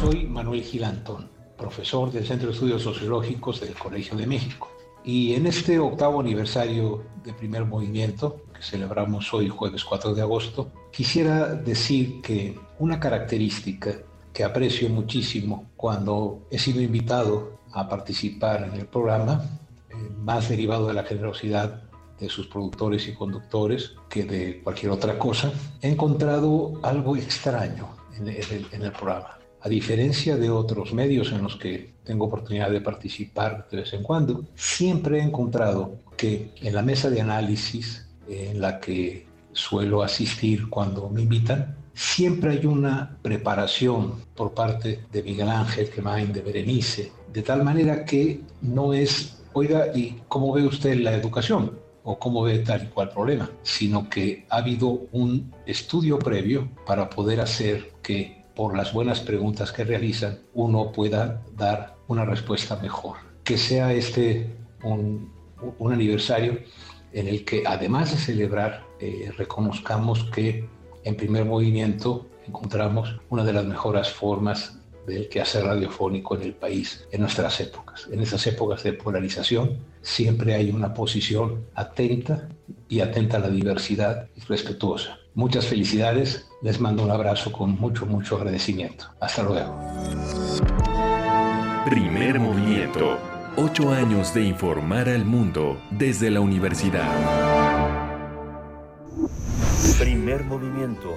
Soy 0.00 0.26
Manuel 0.26 0.62
Gilantón, 0.62 1.30
profesor 1.56 2.10
del 2.10 2.24
Centro 2.24 2.48
de 2.48 2.54
Estudios 2.54 2.82
Sociológicos 2.82 3.60
del 3.60 3.74
Colegio 3.74 4.16
de 4.16 4.26
México. 4.26 4.70
Y 5.04 5.34
en 5.34 5.46
este 5.46 5.78
octavo 5.78 6.20
aniversario 6.20 7.02
de 7.24 7.32
primer 7.32 7.64
movimiento, 7.64 8.42
que 8.54 8.62
celebramos 8.62 9.32
hoy 9.34 9.48
jueves 9.48 9.84
4 9.84 10.14
de 10.14 10.22
agosto, 10.22 10.70
quisiera 10.92 11.54
decir 11.54 12.20
que 12.20 12.58
una 12.78 13.00
característica 13.00 13.94
que 14.32 14.44
aprecio 14.44 14.88
muchísimo 14.88 15.70
cuando 15.76 16.46
he 16.50 16.58
sido 16.58 16.80
invitado 16.80 17.58
a 17.72 17.88
participar 17.88 18.64
en 18.64 18.74
el 18.78 18.86
programa, 18.86 19.42
eh, 19.90 19.94
más 20.18 20.48
derivado 20.48 20.86
de 20.86 20.94
la 20.94 21.04
generosidad 21.04 21.82
de 22.18 22.28
sus 22.28 22.46
productores 22.46 23.08
y 23.08 23.14
conductores 23.14 23.94
que 24.08 24.24
de 24.24 24.60
cualquier 24.62 24.92
otra 24.92 25.18
cosa, 25.18 25.52
he 25.80 25.88
encontrado 25.88 26.74
algo 26.82 27.16
extraño 27.16 27.88
en 28.16 28.28
el 28.28 28.92
programa. 28.92 29.41
A 29.64 29.68
diferencia 29.68 30.36
de 30.36 30.50
otros 30.50 30.92
medios 30.92 31.30
en 31.30 31.42
los 31.42 31.56
que 31.56 31.94
tengo 32.02 32.24
oportunidad 32.24 32.70
de 32.70 32.80
participar 32.80 33.68
de 33.70 33.78
vez 33.78 33.92
en 33.92 34.02
cuando, 34.02 34.44
siempre 34.56 35.18
he 35.18 35.22
encontrado 35.22 36.00
que 36.16 36.50
en 36.60 36.74
la 36.74 36.82
mesa 36.82 37.10
de 37.10 37.20
análisis 37.20 38.08
en 38.28 38.60
la 38.60 38.80
que 38.80 39.26
suelo 39.52 40.02
asistir 40.02 40.68
cuando 40.68 41.08
me 41.08 41.22
invitan, 41.22 41.76
siempre 41.94 42.50
hay 42.50 42.66
una 42.66 43.18
preparación 43.22 44.24
por 44.34 44.52
parte 44.52 45.04
de 45.12 45.22
Miguel 45.22 45.48
Ángel 45.48 45.86
Gemain, 45.88 46.32
de 46.32 46.40
Berenice, 46.40 47.12
de 47.32 47.42
tal 47.42 47.62
manera 47.62 48.04
que 48.04 48.40
no 48.62 48.92
es, 48.92 49.44
oiga, 49.52 49.94
¿y 49.94 50.22
cómo 50.26 50.52
ve 50.52 50.66
usted 50.66 50.96
la 50.96 51.14
educación? 51.14 51.80
o 52.04 52.18
cómo 52.18 52.42
ve 52.42 52.58
tal 52.58 52.82
y 52.82 52.86
cual 52.88 53.10
problema, 53.10 53.48
sino 53.62 54.10
que 54.10 54.44
ha 54.50 54.56
habido 54.56 55.06
un 55.12 55.52
estudio 55.66 56.18
previo 56.18 56.68
para 56.84 57.08
poder 57.08 57.40
hacer 57.40 57.92
que 58.02 58.41
por 58.54 58.76
las 58.76 58.92
buenas 58.92 59.20
preguntas 59.20 59.72
que 59.72 59.84
realizan, 59.84 60.40
uno 60.54 60.92
pueda 60.92 61.42
dar 61.56 61.96
una 62.08 62.24
respuesta 62.24 62.76
mejor. 62.76 63.16
Que 63.44 63.56
sea 63.56 63.92
este 63.92 64.54
un, 64.82 65.32
aniversario 65.90 66.58
en 67.12 67.28
el 67.28 67.44
que, 67.44 67.64
además 67.66 68.12
de 68.12 68.18
celebrar, 68.18 68.84
eh, 69.00 69.30
reconozcamos 69.36 70.24
que 70.24 70.68
en 71.04 71.16
primer 71.16 71.44
movimiento 71.44 72.26
encontramos 72.46 73.20
una 73.30 73.44
de 73.44 73.52
las 73.52 73.64
mejores 73.64 74.08
formas 74.10 74.78
del 75.06 75.28
quehacer 75.28 75.64
radiofónico 75.64 76.36
en 76.36 76.42
el 76.42 76.54
país 76.54 77.06
en 77.10 77.22
nuestras 77.22 77.60
épocas. 77.60 78.08
En 78.10 78.20
esas 78.20 78.46
épocas 78.46 78.82
de 78.82 78.92
polarización 78.92 79.78
siempre 80.00 80.54
hay 80.54 80.70
una 80.70 80.94
posición 80.94 81.64
atenta 81.74 82.48
y 82.88 83.00
atenta 83.00 83.38
a 83.38 83.40
la 83.40 83.48
diversidad 83.48 84.28
y 84.36 84.40
respetuosa. 84.40 85.18
Muchas 85.34 85.66
felicidades, 85.66 86.48
les 86.60 86.80
mando 86.80 87.02
un 87.02 87.10
abrazo 87.10 87.52
con 87.52 87.78
mucho, 87.78 88.04
mucho 88.06 88.36
agradecimiento. 88.36 89.06
Hasta 89.18 89.42
luego. 89.42 89.78
Primer 91.86 92.38
movimiento. 92.38 93.18
Ocho 93.56 93.90
años 93.90 94.32
de 94.34 94.42
informar 94.42 95.08
al 95.08 95.24
mundo 95.24 95.80
desde 95.90 96.30
la 96.30 96.40
universidad. 96.40 97.10
Primer 99.98 100.44
movimiento. 100.44 101.16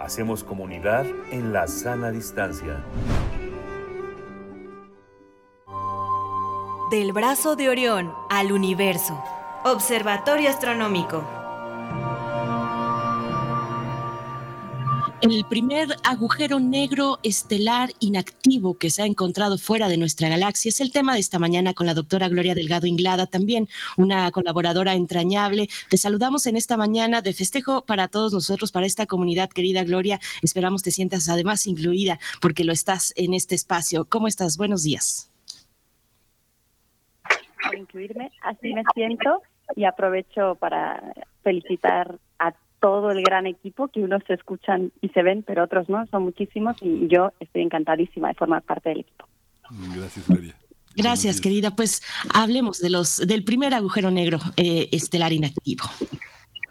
Hacemos 0.00 0.42
comunidad 0.42 1.06
en 1.30 1.52
la 1.52 1.66
sana 1.66 2.10
distancia. 2.10 2.84
Del 6.90 7.12
brazo 7.12 7.56
de 7.56 7.68
Orión 7.68 8.12
al 8.28 8.52
universo. 8.52 9.22
Observatorio 9.64 10.50
Astronómico. 10.50 11.24
el 15.22 15.44
primer 15.44 15.94
agujero 16.02 16.58
negro 16.58 17.20
estelar 17.22 17.90
inactivo 18.00 18.76
que 18.76 18.90
se 18.90 19.02
ha 19.02 19.06
encontrado 19.06 19.56
fuera 19.56 19.86
de 19.88 19.96
nuestra 19.96 20.28
galaxia. 20.28 20.70
Es 20.70 20.80
el 20.80 20.90
tema 20.90 21.14
de 21.14 21.20
esta 21.20 21.38
mañana 21.38 21.74
con 21.74 21.86
la 21.86 21.94
doctora 21.94 22.28
Gloria 22.28 22.56
Delgado 22.56 22.88
Inglada, 22.88 23.26
también 23.26 23.68
una 23.96 24.28
colaboradora 24.32 24.94
entrañable. 24.94 25.68
Te 25.88 25.96
saludamos 25.96 26.46
en 26.46 26.56
esta 26.56 26.76
mañana 26.76 27.22
de 27.22 27.32
festejo 27.32 27.84
para 27.84 28.08
todos 28.08 28.32
nosotros, 28.32 28.72
para 28.72 28.86
esta 28.86 29.06
comunidad, 29.06 29.48
querida 29.48 29.84
Gloria. 29.84 30.18
Esperamos 30.42 30.82
te 30.82 30.90
sientas 30.90 31.28
además 31.28 31.68
incluida 31.68 32.18
porque 32.40 32.64
lo 32.64 32.72
estás 32.72 33.12
en 33.14 33.32
este 33.32 33.54
espacio. 33.54 34.06
¿Cómo 34.06 34.26
estás? 34.26 34.56
Buenos 34.56 34.82
días. 34.82 35.30
Por 37.62 37.78
incluirme, 37.78 38.32
así 38.42 38.74
me 38.74 38.82
siento 38.92 39.40
y 39.76 39.84
aprovecho 39.84 40.56
para 40.56 41.02
felicitar 41.42 42.18
a 42.38 42.54
todo 42.80 43.10
el 43.10 43.22
gran 43.22 43.46
equipo, 43.46 43.88
que 43.88 44.00
unos 44.00 44.22
se 44.26 44.34
escuchan 44.34 44.92
y 45.00 45.08
se 45.10 45.22
ven, 45.22 45.42
pero 45.42 45.64
otros 45.64 45.88
no, 45.88 46.06
son 46.06 46.24
muchísimos 46.24 46.76
y 46.82 47.06
yo 47.08 47.32
estoy 47.40 47.62
encantadísima 47.62 48.28
de 48.28 48.34
formar 48.34 48.62
parte 48.62 48.88
del 48.88 49.00
equipo. 49.00 49.26
Gracias, 49.94 50.28
María. 50.28 50.54
Gracias, 50.96 51.40
querida. 51.40 51.74
Pues 51.74 52.02
hablemos 52.34 52.80
de 52.80 52.90
los 52.90 53.18
del 53.18 53.44
primer 53.44 53.72
agujero 53.72 54.10
negro 54.10 54.38
eh, 54.56 54.88
estelar 54.92 55.32
inactivo. 55.32 55.84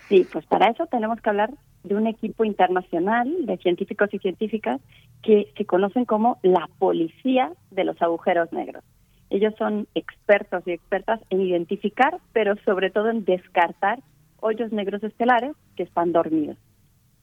Sí, 0.10 0.28
pues 0.32 0.46
para 0.46 0.70
eso 0.70 0.86
tenemos 0.88 1.20
que 1.22 1.30
hablar 1.30 1.52
de 1.84 1.96
un 1.96 2.06
equipo 2.06 2.44
internacional 2.46 3.34
de 3.46 3.58
científicos 3.58 4.10
y 4.14 4.20
científicas 4.20 4.80
que 5.24 5.52
se 5.58 5.66
conocen 5.66 6.06
como 6.06 6.40
la 6.44 6.68
policía 6.78 7.52
de 7.72 7.84
los 7.84 8.00
agujeros 8.02 8.52
negros. 8.52 8.84
Ellos 9.32 9.54
son 9.58 9.88
expertos 9.96 10.62
y 10.68 10.72
expertas 10.72 11.22
en 11.30 11.40
identificar, 11.40 12.18
pero 12.34 12.56
sobre 12.66 12.92
todo 12.92 13.10
en 13.10 13.24
descartar 13.24 14.00
hoyos 14.42 14.74
negros 14.74 15.02
estelares 15.04 15.54
que 15.78 15.84
están 15.84 16.12
dormidos. 16.12 16.58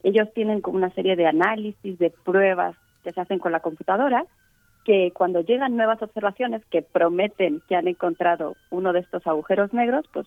Ellos 0.02 0.32
tienen 0.32 0.62
como 0.62 0.78
una 0.78 0.90
serie 0.94 1.16
de 1.16 1.26
análisis, 1.26 1.98
de 1.98 2.10
pruebas 2.10 2.76
que 3.04 3.12
se 3.12 3.20
hacen 3.20 3.38
con 3.38 3.52
la 3.52 3.60
computadora, 3.60 4.24
que 4.86 5.12
cuando 5.12 5.42
llegan 5.42 5.76
nuevas 5.76 6.00
observaciones 6.00 6.64
que 6.70 6.80
prometen 6.80 7.60
que 7.68 7.76
han 7.76 7.88
encontrado 7.88 8.56
uno 8.70 8.94
de 8.94 9.00
estos 9.00 9.26
agujeros 9.26 9.74
negros, 9.74 10.06
pues 10.10 10.26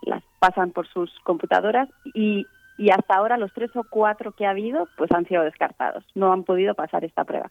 las 0.00 0.24
pasan 0.38 0.70
por 0.70 0.88
sus 0.88 1.12
computadoras 1.24 1.90
y, 2.14 2.46
y 2.78 2.90
hasta 2.90 3.16
ahora 3.16 3.36
los 3.36 3.52
tres 3.52 3.70
o 3.76 3.84
cuatro 3.84 4.32
que 4.32 4.46
ha 4.46 4.50
habido 4.50 4.88
pues 4.96 5.12
han 5.12 5.26
sido 5.26 5.42
descartados, 5.42 6.04
no 6.14 6.32
han 6.32 6.44
podido 6.44 6.74
pasar 6.74 7.04
esta 7.04 7.24
prueba. 7.24 7.50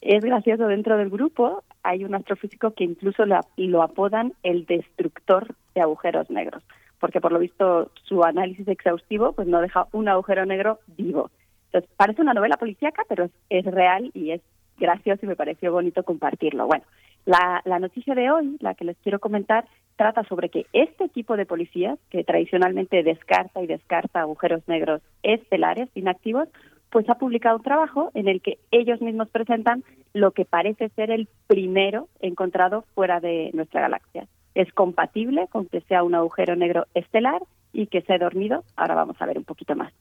Es 0.00 0.24
gracioso, 0.24 0.66
dentro 0.66 0.96
del 0.96 1.10
grupo 1.10 1.62
hay 1.82 2.04
un 2.04 2.14
astrofísico 2.14 2.72
que 2.72 2.84
incluso 2.84 3.26
lo, 3.26 3.40
lo 3.56 3.82
apodan 3.82 4.32
el 4.42 4.66
destructor 4.66 5.54
de 5.74 5.82
agujeros 5.82 6.30
negros 6.30 6.62
porque 7.00 7.20
por 7.20 7.32
lo 7.32 7.38
visto 7.38 7.90
su 8.04 8.22
análisis 8.22 8.68
exhaustivo 8.68 9.32
pues 9.32 9.48
no 9.48 9.60
deja 9.60 9.86
un 9.92 10.08
agujero 10.08 10.46
negro 10.46 10.78
vivo. 10.86 11.30
Entonces, 11.66 11.90
parece 11.96 12.22
una 12.22 12.34
novela 12.34 12.56
policíaca, 12.56 13.04
pero 13.08 13.30
es, 13.48 13.64
real 13.64 14.10
y 14.12 14.32
es 14.32 14.42
gracioso 14.78 15.24
y 15.24 15.28
me 15.28 15.36
pareció 15.36 15.72
bonito 15.72 16.02
compartirlo. 16.02 16.66
Bueno, 16.66 16.84
la, 17.24 17.62
noticia 17.78 18.14
de 18.14 18.30
hoy, 18.30 18.56
la 18.60 18.74
que 18.74 18.84
les 18.84 18.96
quiero 18.98 19.18
comentar, 19.18 19.66
trata 19.96 20.24
sobre 20.24 20.48
que 20.48 20.66
este 20.72 21.08
tipo 21.08 21.36
de 21.36 21.46
policías, 21.46 21.98
que 22.10 22.24
tradicionalmente 22.24 23.02
descarta 23.02 23.62
y 23.62 23.66
descarta 23.66 24.20
agujeros 24.20 24.66
negros 24.66 25.00
estelares 25.22 25.88
inactivos, 25.94 26.48
pues 26.90 27.08
ha 27.08 27.16
publicado 27.16 27.56
un 27.56 27.62
trabajo 27.62 28.10
en 28.14 28.28
el 28.28 28.40
que 28.40 28.58
ellos 28.70 29.00
mismos 29.00 29.28
presentan 29.30 29.84
lo 30.12 30.32
que 30.32 30.44
parece 30.44 30.88
ser 30.90 31.10
el 31.10 31.28
primero 31.46 32.08
encontrado 32.20 32.84
fuera 32.94 33.20
de 33.20 33.50
nuestra 33.54 33.80
galaxia. 33.80 34.26
Es 34.54 34.72
compatible 34.72 35.46
con 35.48 35.66
que 35.66 35.80
sea 35.82 36.02
un 36.02 36.14
agujero 36.14 36.56
negro 36.56 36.86
estelar 36.94 37.42
y 37.72 37.86
que 37.86 38.02
se 38.02 38.14
ha 38.14 38.18
dormido. 38.18 38.64
Ahora 38.76 38.96
vamos 38.96 39.16
a 39.20 39.26
ver 39.26 39.38
un 39.38 39.44
poquito 39.44 39.76
más. 39.76 39.92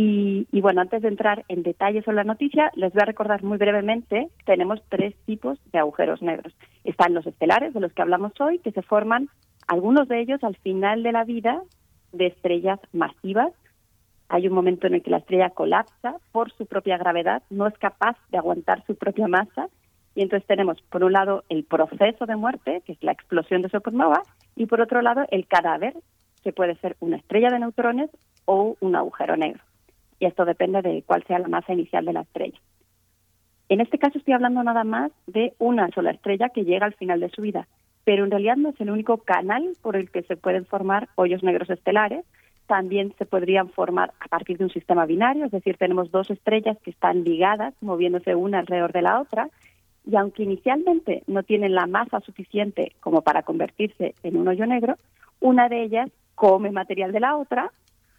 Y, 0.00 0.46
bueno, 0.60 0.80
antes 0.80 1.02
de 1.02 1.08
entrar 1.08 1.44
en 1.48 1.64
detalles 1.64 2.04
sobre 2.04 2.18
la 2.18 2.24
noticia, 2.24 2.70
les 2.76 2.92
voy 2.92 3.02
a 3.02 3.06
recordar 3.06 3.42
muy 3.42 3.58
brevemente, 3.58 4.28
tenemos 4.44 4.80
tres 4.88 5.16
tipos 5.26 5.58
de 5.72 5.80
agujeros 5.80 6.22
negros. 6.22 6.54
Están 6.84 7.14
los 7.14 7.26
estelares, 7.26 7.74
de 7.74 7.80
los 7.80 7.92
que 7.92 8.02
hablamos 8.02 8.32
hoy, 8.40 8.60
que 8.60 8.70
se 8.70 8.82
forman, 8.82 9.28
algunos 9.66 10.06
de 10.06 10.20
ellos 10.20 10.44
al 10.44 10.56
final 10.58 11.02
de 11.02 11.10
la 11.10 11.24
vida, 11.24 11.62
de 12.12 12.26
estrellas 12.26 12.78
masivas. 12.92 13.52
Hay 14.28 14.46
un 14.46 14.54
momento 14.54 14.86
en 14.86 14.94
el 14.94 15.02
que 15.02 15.10
la 15.10 15.18
estrella 15.18 15.50
colapsa 15.50 16.16
por 16.32 16.52
su 16.52 16.66
propia 16.66 16.98
gravedad, 16.98 17.42
no 17.50 17.66
es 17.66 17.76
capaz 17.78 18.16
de 18.30 18.38
aguantar 18.38 18.84
su 18.86 18.96
propia 18.96 19.28
masa, 19.28 19.68
y 20.14 20.22
entonces 20.22 20.46
tenemos, 20.46 20.80
por 20.82 21.04
un 21.04 21.12
lado, 21.12 21.44
el 21.48 21.64
proceso 21.64 22.26
de 22.26 22.36
muerte, 22.36 22.82
que 22.84 22.92
es 22.92 23.02
la 23.02 23.12
explosión 23.12 23.62
de 23.62 23.68
supernova, 23.68 24.22
y 24.56 24.66
por 24.66 24.80
otro 24.80 25.00
lado, 25.00 25.24
el 25.30 25.46
cadáver, 25.46 25.94
que 26.42 26.52
puede 26.52 26.76
ser 26.76 26.96
una 27.00 27.16
estrella 27.16 27.50
de 27.50 27.60
neutrones 27.60 28.10
o 28.44 28.76
un 28.80 28.96
agujero 28.96 29.36
negro 29.36 29.62
y 30.20 30.26
esto 30.26 30.44
depende 30.44 30.82
de 30.82 31.02
cuál 31.06 31.24
sea 31.24 31.38
la 31.38 31.48
masa 31.48 31.72
inicial 31.72 32.04
de 32.04 32.12
la 32.12 32.22
estrella. 32.22 32.58
En 33.68 33.80
este 33.80 33.98
caso 33.98 34.18
estoy 34.18 34.34
hablando 34.34 34.62
nada 34.62 34.84
más 34.84 35.12
de 35.26 35.54
una 35.58 35.88
sola 35.90 36.10
estrella 36.10 36.48
que 36.48 36.64
llega 36.64 36.86
al 36.86 36.94
final 36.94 37.20
de 37.20 37.30
su 37.30 37.42
vida, 37.42 37.68
pero 38.04 38.24
en 38.24 38.30
realidad 38.30 38.56
no 38.56 38.70
es 38.70 38.80
el 38.80 38.90
único 38.90 39.18
canal 39.18 39.76
por 39.82 39.96
el 39.96 40.10
que 40.10 40.22
se 40.22 40.36
pueden 40.36 40.64
formar 40.64 41.08
hoyos 41.16 41.42
negros 41.42 41.68
estelares. 41.68 42.24
También 42.68 43.12
se 43.18 43.26
podrían 43.26 43.70
formar 43.70 44.12
a 44.20 44.28
partir 44.28 44.58
de 44.58 44.64
un 44.64 44.70
sistema 44.70 45.06
binario, 45.06 45.46
es 45.46 45.50
decir, 45.50 45.76
tenemos 45.76 46.12
dos 46.12 46.30
estrellas 46.30 46.78
que 46.84 46.90
están 46.90 47.24
ligadas, 47.24 47.74
moviéndose 47.80 48.36
una 48.36 48.60
alrededor 48.60 48.92
de 48.92 49.02
la 49.02 49.20
otra, 49.20 49.48
y 50.06 50.14
aunque 50.14 50.44
inicialmente 50.44 51.24
no 51.26 51.42
tienen 51.42 51.74
la 51.74 51.86
masa 51.86 52.20
suficiente 52.20 52.92
como 53.00 53.22
para 53.22 53.42
convertirse 53.42 54.14
en 54.22 54.36
un 54.36 54.46
hoyo 54.46 54.66
negro, 54.66 54.96
una 55.40 55.68
de 55.68 55.82
ellas 55.82 56.10
come 56.34 56.70
material 56.70 57.10
de 57.10 57.20
la 57.20 57.36
otra 57.36 57.72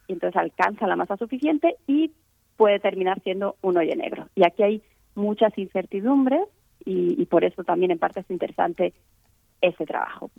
y 0.08 0.14
entonces 0.14 0.36
alcanza 0.36 0.88
la 0.88 0.96
masa 0.96 1.16
suficiente 1.16 1.78
y 1.88 2.12
puede 2.58 2.80
terminar 2.80 3.22
siendo 3.22 3.56
un 3.62 3.78
hoyo 3.78 3.96
negro. 3.96 4.28
Y 4.36 4.46
aquí 4.46 4.64
hay 4.64 4.84
muchas 5.16 5.58
incertidumbres 5.58 6.42
y, 6.86 7.26
por 7.26 7.44
eso 7.44 7.64
también 7.64 7.92
en 7.92 8.00
parte 8.00 8.22
es 8.22 8.30
interesante 8.32 8.94
ese 9.62 9.86
trabajo. 9.86 10.32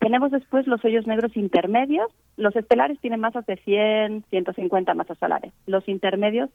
Tenemos 0.00 0.30
después 0.30 0.66
los 0.66 0.82
hoyos 0.82 1.06
negros 1.06 1.36
intermedios. 1.36 2.10
Los 2.38 2.56
estelares 2.56 2.98
tienen 3.00 3.20
masas 3.20 3.44
de 3.44 3.56
100, 3.56 4.24
150 4.30 4.94
masas 4.94 5.18
solares. 5.18 5.52
Los 5.66 5.86
intermedios 5.88 6.48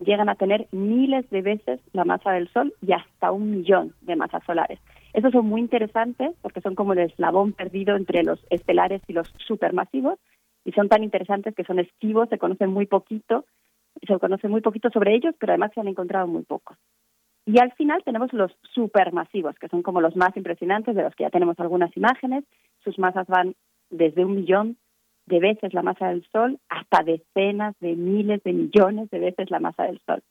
llegan 0.00 0.28
a 0.28 0.34
tener 0.34 0.66
miles 0.72 1.28
de 1.30 1.42
veces 1.42 1.80
la 1.92 2.04
masa 2.04 2.32
del 2.32 2.48
Sol 2.48 2.74
y 2.82 2.92
hasta 2.92 3.30
un 3.30 3.52
millón 3.52 3.94
de 4.02 4.16
masas 4.16 4.42
solares. 4.44 4.80
Esos 5.12 5.30
son 5.30 5.46
muy 5.46 5.60
interesantes 5.60 6.34
porque 6.42 6.60
son 6.60 6.74
como 6.74 6.92
el 6.92 6.98
eslabón 6.98 7.52
perdido 7.52 7.96
entre 7.96 8.24
los 8.24 8.44
estelares 8.50 9.00
y 9.06 9.12
los 9.12 9.32
supermasivos 9.46 10.18
y 10.64 10.72
son 10.72 10.88
tan 10.88 11.04
interesantes 11.04 11.54
que 11.54 11.64
son 11.64 11.78
esquivos, 11.78 12.28
se 12.28 12.38
conoce 12.38 12.66
muy 12.66 12.86
poquito, 12.86 13.44
se 14.06 14.18
conoce 14.18 14.48
muy 14.48 14.60
poquito 14.60 14.90
sobre 14.90 15.14
ellos, 15.14 15.34
pero 15.38 15.52
además 15.52 15.70
se 15.72 15.80
han 15.80 15.88
encontrado 15.88 16.26
muy 16.26 16.42
pocos. 16.42 16.76
Y 17.48 17.58
al 17.60 17.72
final 17.72 18.04
tenemos 18.04 18.30
los 18.34 18.52
supermasivos, 18.74 19.58
que 19.58 19.68
son 19.68 19.80
como 19.82 20.02
los 20.02 20.14
más 20.16 20.36
impresionantes, 20.36 20.94
de 20.94 21.02
los 21.02 21.14
que 21.14 21.24
ya 21.24 21.30
tenemos 21.30 21.58
algunas 21.58 21.96
imágenes. 21.96 22.44
Sus 22.84 22.98
masas 22.98 23.26
van 23.26 23.54
desde 23.88 24.22
un 24.22 24.34
millón 24.34 24.76
de 25.24 25.40
veces 25.40 25.72
la 25.72 25.80
masa 25.80 26.08
del 26.08 26.26
Sol 26.30 26.58
hasta 26.68 27.02
decenas 27.02 27.74
de 27.80 27.96
miles 27.96 28.42
de 28.42 28.52
millones 28.52 29.08
de 29.08 29.18
veces 29.20 29.50
la 29.50 29.60
masa 29.60 29.84
del 29.84 29.98
Sol. 30.04 30.22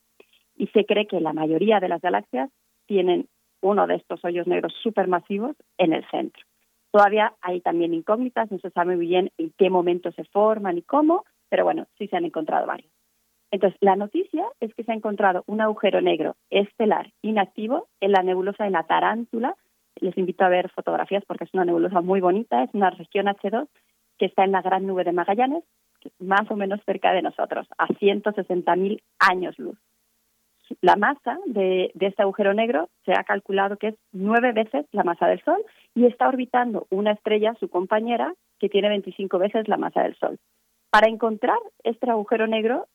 Y 0.58 0.68
se 0.68 0.86
cree 0.86 1.08
que 1.08 1.20
la 1.20 1.34
mayoría 1.34 1.80
de 1.80 1.90
las 1.90 2.02
galaxias 2.02 2.52
tienen 2.86 3.28
uno 3.62 3.88
de 3.88 3.96
estos 3.96 4.24
hoyos 4.24 4.46
negros 4.46 4.76
supermasivos 4.84 5.56
en 5.80 5.94
el 5.94 6.08
centro. 6.12 6.44
Todavía 6.92 7.34
hay 7.42 7.62
también 7.62 7.96
incógnitas, 7.96 8.52
no 8.52 8.60
se 8.60 8.70
sabe 8.70 8.96
muy 8.96 9.08
bien 9.08 9.32
en 9.40 9.52
qué 9.58 9.72
momento 9.72 10.12
se 10.12 10.24
forman 10.26 10.78
y 10.78 10.84
cómo, 10.84 11.26
pero 11.50 11.64
bueno, 11.64 11.88
sí 11.98 12.08
se 12.10 12.16
han 12.16 12.26
encontrado 12.26 12.68
varios. 12.68 12.92
Entonces, 13.52 13.78
la 13.82 13.96
noticia 13.96 14.46
es 14.60 14.74
que 14.74 14.84
se 14.84 14.92
ha 14.92 14.96
encontrado 14.96 15.44
un 15.48 15.62
agujero 15.62 16.02
negro 16.02 16.36
estelar 16.50 17.12
inactivo 17.22 17.88
en 18.02 18.12
la 18.12 18.24
nebulosa 18.24 18.66
de 18.66 18.72
la 18.72 18.84
Tarántula. 18.84 19.56
Les 19.96 20.18
invito 20.18 20.44
a 20.44 20.50
ver 20.50 20.70
fotografías 20.70 21.24
porque 21.26 21.46
es 21.46 21.54
una 21.54 21.66
nebulosa 21.66 22.02
muy 22.02 22.20
bonita, 22.20 22.64
es 22.64 22.74
una 22.74 22.90
región 22.90 23.28
H2 23.28 23.68
que 24.18 24.26
está 24.26 24.44
en 24.44 24.52
la 24.52 24.62
gran 24.62 24.86
nube 24.86 25.04
de 25.04 25.12
Magallanes, 25.12 25.64
más 26.20 26.50
o 26.50 26.56
menos 26.56 26.80
cerca 26.86 27.14
de 27.14 27.22
nosotros, 27.22 27.68
a 27.78 27.88
160.000 27.88 29.02
años 29.20 29.58
luz 29.58 29.78
la 30.82 30.96
masa 30.96 31.38
de, 31.46 31.92
este 32.00 32.22
agujero 32.22 32.54
negro 32.54 32.90
se 33.06 33.14
ha 33.14 33.24
calculado 33.24 33.78
que 33.78 33.90
es 33.90 33.96
nueve 34.12 34.52
veces 34.52 34.86
la 34.92 35.04
masa 35.04 35.28
del 35.28 35.42
Sol 35.44 35.64
y 35.96 36.06
está 36.06 36.28
orbitando 36.28 36.88
una 36.90 37.12
estrella, 37.12 37.56
su 37.60 37.70
compañera, 37.70 38.34
que 38.60 38.70
tiene 38.70 38.90
25 38.90 39.38
veces 39.40 39.68
la 39.68 39.78
masa 39.78 40.04
del 40.04 40.16
Sol. 40.18 40.38
Para 40.90 41.08
encontrar 41.08 41.58
este 41.84 42.10
agujero 42.10 42.48
negro 42.48 42.88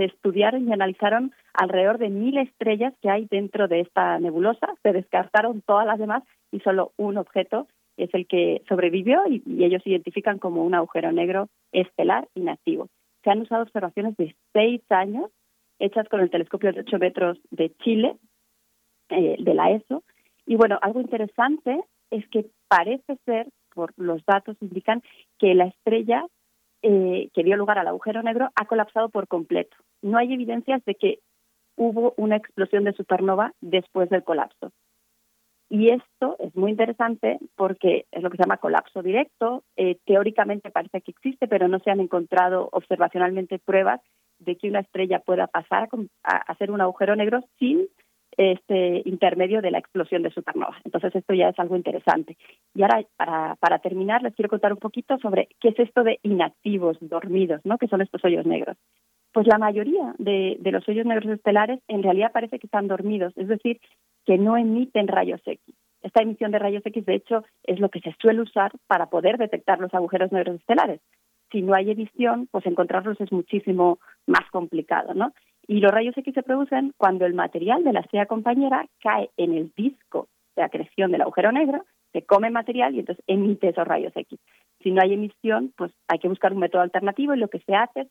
se 0.00 0.06
estudiaron 0.06 0.66
y 0.66 0.72
analizaron 0.72 1.32
alrededor 1.52 1.98
de 1.98 2.08
mil 2.08 2.38
estrellas 2.38 2.94
que 3.02 3.10
hay 3.10 3.26
dentro 3.30 3.68
de 3.68 3.80
esta 3.80 4.18
nebulosa, 4.18 4.68
se 4.82 4.92
descartaron 4.92 5.60
todas 5.60 5.86
las 5.86 5.98
demás 5.98 6.22
y 6.50 6.60
solo 6.60 6.92
un 6.96 7.18
objeto 7.18 7.68
es 7.98 8.08
el 8.14 8.26
que 8.26 8.62
sobrevivió 8.66 9.20
y, 9.28 9.42
ellos 9.62 9.86
identifican 9.86 10.38
como 10.38 10.64
un 10.64 10.74
agujero 10.74 11.12
negro 11.12 11.48
estelar 11.70 12.28
inactivo. 12.34 12.88
Se 13.22 13.30
han 13.30 13.42
usado 13.42 13.62
observaciones 13.62 14.16
de 14.16 14.34
seis 14.54 14.80
años 14.88 15.30
hechas 15.78 16.08
con 16.08 16.20
el 16.20 16.30
telescopio 16.30 16.72
de 16.72 16.80
8 16.80 16.98
metros 16.98 17.38
de 17.50 17.70
Chile, 17.82 18.16
eh, 19.10 19.36
de 19.38 19.54
la 19.54 19.70
ESO. 19.70 20.02
Y 20.46 20.56
bueno, 20.56 20.78
algo 20.80 21.02
interesante 21.02 21.78
es 22.10 22.26
que 22.28 22.46
parece 22.68 23.16
ser, 23.26 23.48
por 23.74 23.92
los 23.98 24.24
datos 24.24 24.56
indican, 24.62 25.02
que 25.38 25.54
la 25.54 25.66
estrella 25.66 26.24
eh, 26.82 27.28
que 27.34 27.44
dio 27.44 27.56
lugar 27.56 27.78
al 27.78 27.88
agujero 27.88 28.22
negro 28.22 28.50
ha 28.54 28.66
colapsado 28.66 29.08
por 29.08 29.28
completo. 29.28 29.76
No 30.02 30.18
hay 30.18 30.32
evidencias 30.32 30.84
de 30.84 30.94
que 30.94 31.18
hubo 31.76 32.14
una 32.16 32.36
explosión 32.36 32.84
de 32.84 32.92
supernova 32.92 33.52
después 33.60 34.10
del 34.10 34.24
colapso. 34.24 34.72
Y 35.68 35.90
esto 35.90 36.36
es 36.40 36.54
muy 36.56 36.72
interesante 36.72 37.38
porque 37.54 38.06
es 38.10 38.22
lo 38.22 38.30
que 38.30 38.36
se 38.36 38.42
llama 38.42 38.56
colapso 38.56 39.02
directo. 39.02 39.62
Eh, 39.76 39.98
teóricamente 40.04 40.70
parece 40.70 41.00
que 41.00 41.12
existe, 41.12 41.46
pero 41.46 41.68
no 41.68 41.78
se 41.78 41.90
han 41.90 42.00
encontrado 42.00 42.68
observacionalmente 42.72 43.60
pruebas 43.60 44.00
de 44.40 44.56
que 44.56 44.68
una 44.68 44.80
estrella 44.80 45.20
pueda 45.20 45.46
pasar 45.46 45.88
a, 46.24 46.36
hacer 46.52 46.72
un 46.72 46.80
agujero 46.80 47.14
negro 47.14 47.44
sin 47.58 47.86
este 48.36 49.02
intermedio 49.04 49.60
de 49.60 49.70
la 49.70 49.78
explosión 49.78 50.22
de 50.22 50.30
supernova. 50.30 50.76
Entonces 50.84 51.14
esto 51.14 51.34
ya 51.34 51.48
es 51.48 51.58
algo 51.58 51.76
interesante. 51.76 52.36
Y 52.74 52.82
ahora, 52.82 53.04
para, 53.16 53.56
para 53.56 53.78
terminar, 53.78 54.22
les 54.22 54.34
quiero 54.34 54.48
contar 54.48 54.72
un 54.72 54.78
poquito 54.78 55.18
sobre 55.18 55.48
qué 55.60 55.68
es 55.68 55.78
esto 55.78 56.02
de 56.02 56.18
inactivos, 56.22 56.98
dormidos, 57.00 57.60
¿no? 57.64 57.78
¿Qué 57.78 57.88
son 57.88 58.00
estos 58.00 58.24
hoyos 58.24 58.46
negros? 58.46 58.76
Pues 59.32 59.46
la 59.46 59.58
mayoría 59.58 60.14
de, 60.18 60.56
de 60.58 60.72
los 60.72 60.88
hoyos 60.88 61.06
negros 61.06 61.30
estelares 61.30 61.80
en 61.88 62.02
realidad 62.02 62.32
parece 62.32 62.58
que 62.58 62.66
están 62.66 62.88
dormidos, 62.88 63.32
es 63.36 63.48
decir, 63.48 63.80
que 64.26 64.38
no 64.38 64.56
emiten 64.56 65.08
rayos 65.08 65.40
X. 65.44 65.60
Esta 66.02 66.22
emisión 66.22 66.50
de 66.50 66.58
rayos 66.58 66.84
X, 66.84 67.04
de 67.04 67.14
hecho, 67.14 67.44
es 67.62 67.78
lo 67.78 67.90
que 67.90 68.00
se 68.00 68.14
suele 68.20 68.40
usar 68.40 68.72
para 68.86 69.06
poder 69.06 69.38
detectar 69.38 69.78
los 69.78 69.92
agujeros 69.94 70.32
negros 70.32 70.56
estelares 70.56 71.00
si 71.50 71.62
no 71.62 71.74
hay 71.74 71.90
edición, 71.90 72.48
pues 72.50 72.66
encontrarlos 72.66 73.20
es 73.20 73.32
muchísimo 73.32 73.98
más 74.26 74.48
complicado, 74.50 75.14
¿no? 75.14 75.32
Y 75.70 75.78
los 75.78 75.92
rayos 75.92 76.18
X 76.18 76.34
se 76.34 76.42
producen 76.42 76.92
cuando 76.96 77.26
el 77.26 77.34
material 77.34 77.84
de 77.84 77.92
la 77.92 78.00
estrella 78.00 78.26
compañera 78.26 78.88
cae 79.00 79.30
en 79.36 79.52
el 79.52 79.72
disco 79.76 80.26
de 80.56 80.64
acreción 80.64 81.12
del 81.12 81.20
agujero 81.20 81.52
negro, 81.52 81.84
se 82.12 82.22
come 82.22 82.50
material 82.50 82.92
y 82.92 82.98
entonces 82.98 83.24
emite 83.28 83.68
esos 83.68 83.86
rayos 83.86 84.12
X. 84.16 84.40
Si 84.82 84.90
no 84.90 85.00
hay 85.00 85.12
emisión, 85.12 85.72
pues 85.76 85.92
hay 86.08 86.18
que 86.18 86.26
buscar 86.26 86.52
un 86.52 86.58
método 86.58 86.82
alternativo 86.82 87.36
y 87.36 87.38
lo 87.38 87.46
que 87.46 87.60
se 87.60 87.76
hace 87.76 88.00
es 88.00 88.08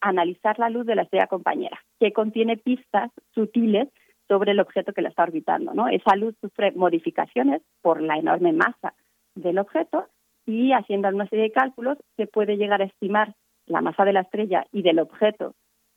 analizar 0.00 0.58
la 0.58 0.70
luz 0.70 0.86
de 0.86 0.94
la 0.94 1.02
estrella 1.02 1.26
compañera, 1.26 1.78
que 2.00 2.14
contiene 2.14 2.56
pistas 2.56 3.10
sutiles 3.34 3.90
sobre 4.26 4.52
el 4.52 4.60
objeto 4.60 4.94
que 4.94 5.02
la 5.02 5.10
está 5.10 5.24
orbitando. 5.24 5.72
Esa 5.88 6.16
luz 6.16 6.34
sufre 6.40 6.72
modificaciones 6.72 7.60
por 7.82 8.00
la 8.00 8.16
enorme 8.16 8.54
masa 8.54 8.94
del 9.34 9.58
objeto 9.58 10.06
y 10.46 10.72
haciendo 10.72 11.08
una 11.08 11.28
serie 11.28 11.44
de 11.44 11.52
cálculos 11.52 11.98
se 12.16 12.26
puede 12.26 12.56
llegar 12.56 12.80
a 12.80 12.86
estimar 12.86 13.34
la 13.66 13.82
masa 13.82 14.06
de 14.06 14.14
la 14.14 14.20
estrella 14.20 14.64
y 14.72 14.80
del 14.80 14.98
objeto 14.98 15.52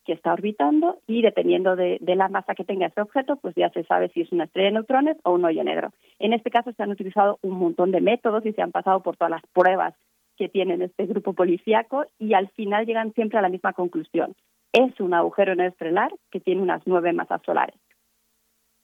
que 0.10 0.16
está 0.16 0.34
orbitando 0.34 0.98
y 1.06 1.22
dependiendo 1.22 1.76
de, 1.76 2.00
la 2.02 2.30
masa 2.30 2.56
que 2.56 2.64
tenga 2.64 2.88
ese 2.88 3.00
objeto, 3.00 3.36
pues 3.36 3.54
ya 3.54 3.70
se 3.70 3.84
sabe 3.84 4.10
si 4.10 4.22
es 4.22 4.32
una 4.32 4.46
estrella 4.46 4.70
de 4.70 4.74
neutrones 4.74 5.18
o 5.24 5.34
un 5.34 5.46
hoyo 5.46 5.64
negro. 5.64 5.92
En 6.18 6.34
este 6.34 6.50
caso 6.50 6.72
se 6.72 6.82
han 6.82 6.90
utilizado 6.90 7.38
un 7.44 7.60
montón 7.60 7.92
de 7.92 8.02
métodos 8.02 8.44
y 8.44 8.54
se 8.54 8.64
han 8.64 8.72
pasado 8.72 9.04
por 9.04 9.18
todas 9.18 9.30
las 9.30 9.44
pruebas 9.54 9.94
que 10.36 10.50
tienen 10.50 10.82
este 10.82 11.06
grupo 11.06 11.34
policíaco 11.34 12.06
y 12.18 12.34
al 12.34 12.50
final 12.50 12.88
llegan 12.88 13.14
siempre 13.14 13.38
a 13.38 13.44
la 13.44 13.50
misma 13.50 13.74
conclusión. 13.74 14.34
es 14.74 15.00
un 15.00 15.14
agujero 15.14 15.54
negro 15.54 15.74
estelar 15.74 16.12
que 16.32 16.40
tiene 16.40 16.64
unas 16.64 16.82
nueve 16.88 17.14
masas 17.14 17.42
solares. 17.46 17.76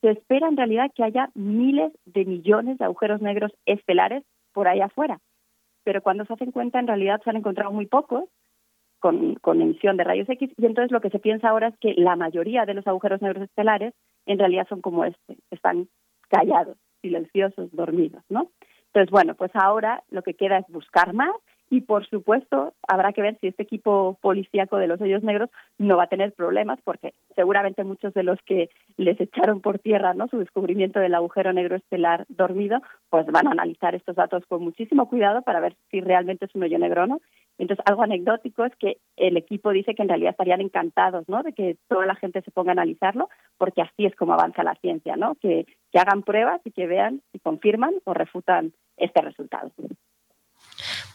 Se 0.02 0.12
espera 0.12 0.48
en 0.48 0.58
realidad 0.58 0.92
que 0.94 1.04
haya 1.04 1.32
miles 1.34 1.92
de 2.06 2.26
millones 2.26 2.78
de 2.78 2.86
agujeros 2.86 3.20
negros 3.20 3.52
estelares 3.66 4.24
por 4.54 4.68
ahí 4.68 4.80
afuera, 4.80 5.18
pero 5.84 6.04
cuando 6.04 6.24
se 6.26 6.34
hacen 6.34 6.52
cuenta 6.52 6.80
en 6.80 6.86
realidad 6.86 7.20
se 7.24 7.32
han 7.32 7.38
encontrado 7.38 7.72
muy 7.72 7.88
pocos 7.88 8.26
con, 9.06 9.36
con 9.36 9.62
emisión 9.62 9.98
de 9.98 10.04
rayos 10.04 10.28
X 10.28 10.50
y 10.58 10.66
entonces 10.66 10.92
lo 10.92 11.00
que 11.00 11.12
se 11.12 11.20
piensa 11.20 11.50
ahora 11.50 11.68
es 11.68 11.78
que 11.78 11.94
la 11.96 12.16
mayoría 12.16 12.66
de 12.66 12.74
los 12.74 12.88
agujeros 12.88 13.22
negros 13.22 13.44
estelares 13.44 13.94
en 14.26 14.40
realidad 14.40 14.66
son 14.68 14.82
como 14.82 15.06
este, 15.06 15.38
están 15.52 15.90
callados, 16.28 16.76
silenciosos, 17.04 17.70
dormidos, 17.72 18.24
¿no? 18.30 18.50
Entonces, 18.88 19.12
bueno, 19.12 19.36
pues 19.36 19.52
ahora 19.54 20.04
lo 20.10 20.24
que 20.24 20.34
queda 20.34 20.58
es 20.58 20.66
buscar 20.70 21.14
más 21.14 21.36
y 21.70 21.82
por 21.82 22.06
supuesto 22.08 22.74
habrá 22.88 23.12
que 23.14 23.22
ver 23.22 23.38
si 23.40 23.48
este 23.48 23.64
equipo 23.64 24.18
policíaco 24.22 24.78
de 24.78 24.88
los 24.88 25.02
hoyos 25.02 25.24
negros 25.24 25.50
no 25.78 25.98
va 25.98 26.04
a 26.04 26.08
tener 26.08 26.34
problemas 26.34 26.80
porque 26.84 27.14
seguramente 27.36 27.84
muchos 27.84 28.14
de 28.14 28.24
los 28.24 28.40
que 28.44 28.70
les 28.98 29.20
echaron 29.20 29.62
por 29.62 29.80
tierra 29.80 30.14
no 30.14 30.28
su 30.28 30.38
descubrimiento 30.38 31.00
del 31.00 31.16
agujero 31.16 31.54
negro 31.54 31.76
estelar 31.76 32.26
dormido 32.30 32.82
pues 33.10 33.26
van 33.28 33.48
a 33.48 33.52
analizar 33.52 33.96
estos 33.96 34.16
datos 34.16 34.46
con 34.48 34.64
muchísimo 34.64 35.10
cuidado 35.10 35.42
para 35.42 35.60
ver 35.60 35.76
si 35.90 36.02
realmente 36.02 36.46
es 36.46 36.56
un 36.56 36.64
hoyo 36.64 36.78
negro 36.78 37.04
o 37.04 37.08
no. 37.08 37.22
Entonces 37.58 37.84
algo 37.88 38.04
anecdótico 38.04 38.66
es 38.66 38.76
que 38.76 38.98
el 39.16 39.38
equipo 39.38 39.72
dice 39.72 39.96
que 39.96 40.02
en 40.02 40.10
realidad 40.10 40.32
estarían 40.32 40.62
encantados 40.62 41.28
no 41.28 41.42
de 41.42 41.54
que 41.54 41.78
toda 41.88 42.06
la 42.06 42.16
gente 42.16 42.42
se 42.42 42.52
ponga 42.52 42.72
a 42.72 42.74
analizarlo 42.74 43.30
porque 43.58 43.82
así 43.82 44.06
es 44.06 44.16
como 44.16 44.34
avanza 44.34 44.64
la 44.64 44.76
ciencia 44.76 45.16
no 45.16 45.36
que, 45.36 45.66
que 45.92 46.00
hagan 46.00 46.24
pruebas 46.24 46.62
y 46.66 46.72
que 46.72 46.86
vean 46.86 47.22
si 47.32 47.40
confirman 47.40 47.96
o 48.04 48.14
refutan 48.14 48.74
este 48.98 49.22
resultado 49.22 49.72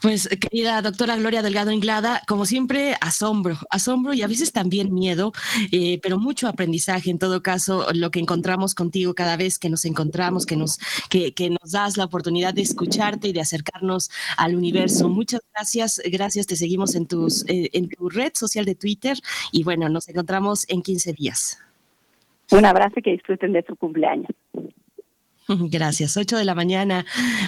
pues 0.00 0.28
querida 0.28 0.80
doctora 0.82 1.16
Gloria 1.16 1.42
Delgado 1.42 1.70
Inglada, 1.70 2.22
como 2.26 2.46
siempre, 2.46 2.94
asombro, 3.00 3.56
asombro 3.70 4.14
y 4.14 4.22
a 4.22 4.26
veces 4.26 4.52
también 4.52 4.92
miedo, 4.92 5.32
eh, 5.72 5.98
pero 6.02 6.18
mucho 6.18 6.48
aprendizaje 6.48 7.10
en 7.10 7.18
todo 7.18 7.42
caso, 7.42 7.86
lo 7.94 8.10
que 8.10 8.20
encontramos 8.20 8.74
contigo 8.74 9.14
cada 9.14 9.36
vez 9.36 9.58
que 9.58 9.68
nos 9.68 9.84
encontramos, 9.84 10.46
que 10.46 10.56
nos, 10.56 10.78
que, 11.08 11.32
que 11.32 11.50
nos 11.50 11.72
das 11.72 11.96
la 11.96 12.04
oportunidad 12.04 12.54
de 12.54 12.62
escucharte 12.62 13.28
y 13.28 13.32
de 13.32 13.40
acercarnos 13.40 14.10
al 14.36 14.54
universo. 14.54 15.08
Muchas 15.08 15.40
gracias, 15.54 16.00
gracias, 16.10 16.46
te 16.46 16.56
seguimos 16.56 16.94
en, 16.94 17.06
tus, 17.06 17.48
eh, 17.48 17.70
en 17.72 17.88
tu 17.88 18.08
red 18.08 18.32
social 18.34 18.64
de 18.64 18.74
Twitter 18.74 19.16
y 19.52 19.64
bueno, 19.64 19.88
nos 19.88 20.08
encontramos 20.08 20.64
en 20.68 20.82
15 20.82 21.12
días. 21.12 21.58
Un 22.52 22.64
abrazo 22.64 22.94
y 22.98 23.02
que 23.02 23.12
disfruten 23.12 23.52
de 23.52 23.62
su 23.62 23.76
cumpleaños. 23.76 24.30
Gracias. 25.70 26.16
8 26.16 26.36
de 26.36 26.44
la 26.44 26.54
mañana, 26.54 27.04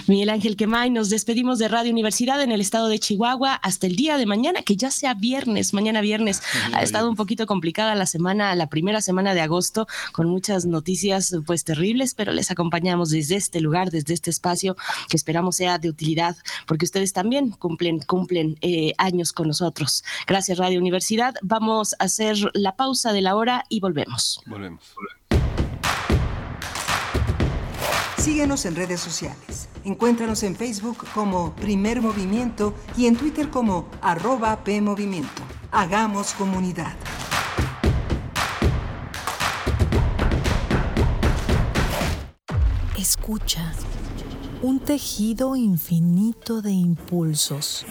Miguel 0.07 0.31
Ángel 0.31 0.57
Quemay. 0.57 0.91
Nos 0.91 1.11
despedimos 1.11 1.59
de 1.59 1.69
Radio 1.69 1.93
Universidad 1.93 2.43
en 2.43 2.53
el 2.53 2.61
estado 2.61 2.89
de 2.89 2.99
Chihuahua 2.99 3.55
hasta 3.55 3.87
el 3.87 3.97
día 3.97 4.17
de 4.17 4.27
mañana, 4.27 4.63
que 4.63 4.77
ya 4.77 4.91
sea 4.91 5.15
viernes, 5.15 5.75
mañana 5.75 6.01
viernes. 6.01 6.43
Ha 6.73 6.83
estado 6.83 7.09
un 7.09 7.17
poquito 7.17 7.47
complicada 7.47 7.95
la 7.95 8.07
semana, 8.07 8.55
la 8.55 8.69
primera 8.69 9.03
semana 9.03 9.35
de 9.35 9.41
agosto, 9.41 9.87
con 10.13 10.29
muchas 10.29 10.65
noticias 10.65 11.37
pues 11.45 11.65
terribles, 11.65 12.15
pero 12.15 12.33
les 12.33 12.51
acompañamos 12.51 13.11
desde 13.11 13.37
este 13.37 13.61
lugar, 13.61 13.91
desde 13.91 14.15
este 14.15 14.31
espacio, 14.31 14.77
que 15.09 15.17
esperamos 15.17 15.57
sea 15.57 15.79
de 15.79 15.91
utilidad, 15.91 16.37
porque 16.67 16.87
ustedes 16.87 17.13
también 17.13 17.51
cumplen, 17.51 18.01
cumplen 18.01 18.57
eh, 18.63 18.95
años 18.97 19.33
con 19.33 19.49
nosotros. 19.49 20.03
Gracias, 20.27 20.59
Radio 20.59 20.79
Universidad. 20.79 21.35
Vamos 21.43 21.95
a 21.99 22.05
hacer 22.05 22.37
la 22.55 22.75
pausa 22.75 23.13
de 23.13 23.21
la 23.21 23.37
hora 23.37 23.65
y 23.69 23.81
volvemos. 23.81 24.41
Volvemos. 24.47 24.83
Síguenos 28.23 28.65
en 28.67 28.77
redes 28.77 29.01
sociales. 29.01 29.69
Encuéntranos 29.83 30.45
en 30.45 30.55
Facebook 30.55 31.05
como 31.13 31.57
Primer 31.57 32.01
Movimiento 32.01 32.73
y 32.97 33.07
en 33.07 33.17
Twitter 33.17 33.51
como 33.51 33.89
arroba 34.01 34.63
PMovimiento. 34.63 35.43
Hagamos 35.73 36.33
comunidad. 36.35 36.95
Escucha. 42.97 43.73
Un 44.63 44.79
tejido 44.79 45.57
infinito 45.57 46.63
de 46.63 46.71
impulsos. 46.71 47.85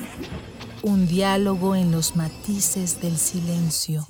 Un 0.82 1.08
diálogo 1.08 1.76
en 1.76 1.92
los 1.92 2.16
matices 2.16 3.02
del 3.02 3.18
silencio. 3.18 4.08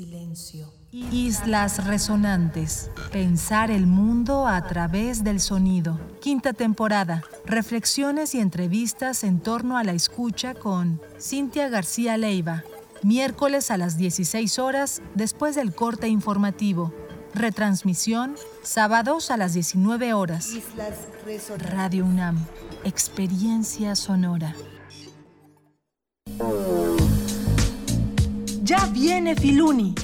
Islas 0.93 1.85
Resonantes. 1.85 2.91
Pensar 3.13 3.71
el 3.71 3.87
mundo 3.87 4.45
a 4.45 4.67
través 4.67 5.23
del 5.23 5.39
sonido. 5.39 5.97
Quinta 6.19 6.51
temporada. 6.51 7.23
Reflexiones 7.45 8.35
y 8.35 8.39
entrevistas 8.39 9.23
en 9.23 9.39
torno 9.39 9.77
a 9.77 9.85
la 9.85 9.93
escucha 9.93 10.53
con 10.53 10.99
Cintia 11.17 11.69
García 11.69 12.17
Leiva. 12.17 12.65
Miércoles 13.03 13.71
a 13.71 13.77
las 13.77 13.97
16 13.97 14.59
horas 14.59 15.01
después 15.15 15.55
del 15.55 15.73
corte 15.73 16.09
informativo. 16.09 16.93
Retransmisión 17.33 18.35
sábados 18.61 19.31
a 19.31 19.37
las 19.37 19.53
19 19.53 20.13
horas. 20.13 20.49
Radio 21.71 22.03
UNAM. 22.05 22.37
Experiencia 22.83 23.95
sonora. 23.95 24.53
Ya 28.61 28.85
viene 28.87 29.35
Filuni 29.35 29.95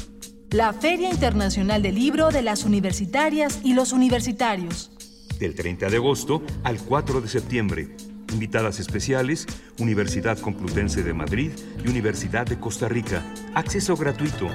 la 0.51 0.73
Feria 0.73 1.09
Internacional 1.09 1.81
del 1.81 1.95
Libro 1.95 2.29
de 2.29 2.41
las 2.41 2.63
Universitarias 2.63 3.59
y 3.63 3.73
los 3.73 3.91
Universitarios. 3.91 4.91
Del 5.39 5.55
30 5.55 5.89
de 5.89 5.97
agosto 5.97 6.41
al 6.63 6.79
4 6.79 7.21
de 7.21 7.27
septiembre. 7.27 7.95
Invitadas 8.31 8.79
especiales, 8.79 9.45
Universidad 9.79 10.37
Complutense 10.39 11.03
de 11.03 11.13
Madrid 11.13 11.51
y 11.83 11.89
Universidad 11.89 12.45
de 12.45 12.59
Costa 12.59 12.87
Rica. 12.87 13.23
Acceso 13.53 13.95
gratuito. 13.95 14.49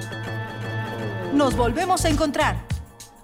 Nos 1.33 1.55
volvemos 1.55 2.05
a 2.05 2.09
encontrar. 2.09 2.65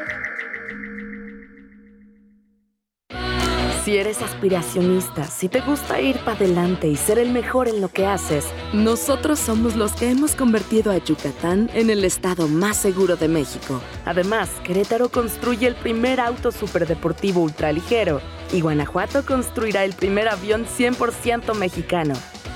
Si 3.85 3.97
eres 3.97 4.23
aspiracionista, 4.23 5.25
si 5.25 5.49
te 5.49 5.61
gusta 5.61 6.01
ir 6.01 6.17
para 6.19 6.37
adelante 6.37 6.87
y 6.87 6.95
ser 6.95 7.19
el 7.19 7.31
mejor 7.31 7.67
en 7.67 7.81
lo 7.81 7.89
que 7.89 8.07
haces, 8.07 8.47
nosotros 8.73 9.41
somos 9.41 9.75
los 9.75 9.93
que 9.95 10.09
hemos 10.09 10.37
convertido 10.37 10.93
a 10.93 10.99
Yucatán 10.99 11.69
en 11.75 11.91
el 11.91 12.05
estado 12.05 12.47
más 12.47 12.77
seguro 12.77 13.17
de 13.17 13.27
México. 13.27 13.81
Además, 14.05 14.49
Querétaro 14.63 15.09
construye 15.09 15.67
el 15.67 15.75
primer 15.75 16.21
auto 16.21 16.53
superdeportivo 16.53 17.43
ultraligero 17.43 18.21
y 18.53 18.61
Guanajuato 18.61 19.27
construirá 19.27 19.85
el 19.85 19.95
primer 19.95 20.29
avión 20.29 20.65
100% 20.65 21.53
mexicano. 21.57 22.15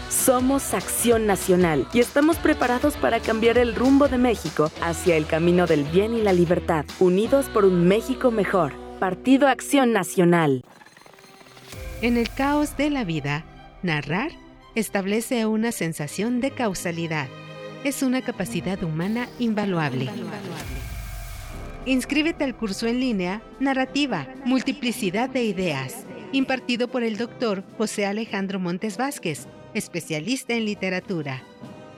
Somos 0.09 0.75
Acción 0.75 1.27
Nacional 1.27 1.89
y 1.93 1.99
estamos 1.99 2.37
preparados 2.37 2.95
para 2.95 3.19
cambiar 3.19 3.59
el 3.59 3.75
rumbo 3.75 4.07
de 4.07 4.19
México 4.19 4.71
hacia 4.81 5.17
el 5.17 5.27
camino 5.27 5.67
del 5.67 5.83
bien 5.83 6.15
y 6.15 6.23
la 6.23 6.33
libertad, 6.33 6.85
unidos 7.01 7.47
por 7.47 7.65
un 7.65 7.89
México 7.89 8.31
mejor. 8.31 8.75
Partido 9.01 9.49
Acción 9.49 9.93
Nacional. 9.93 10.63
En 12.03 12.19
el 12.19 12.29
caos 12.29 12.77
de 12.77 12.91
la 12.91 13.05
vida, 13.05 13.47
narrar 13.83 14.31
establece 14.75 15.47
una 15.47 15.73
sensación 15.73 16.43
de 16.43 16.51
causalidad. 16.51 17.27
Es 17.85 18.03
una 18.03 18.21
capacidad 18.21 18.83
humana 18.83 19.31
invaluable. 19.39 20.11
Inscríbete 21.87 22.45
al 22.45 22.55
curso 22.55 22.87
en 22.87 23.01
línea 23.01 23.43
Narrativa, 23.61 24.29
Multiplicidad 24.45 25.31
de 25.31 25.45
Ideas, 25.45 26.05
impartido 26.33 26.89
por 26.89 27.03
el 27.03 27.17
doctor 27.17 27.65
José 27.79 28.05
Alejandro 28.05 28.61
Montes 28.61 28.99
Vázquez, 28.99 29.47
especialista 29.73 30.53
en 30.53 30.67
literatura. 30.67 31.45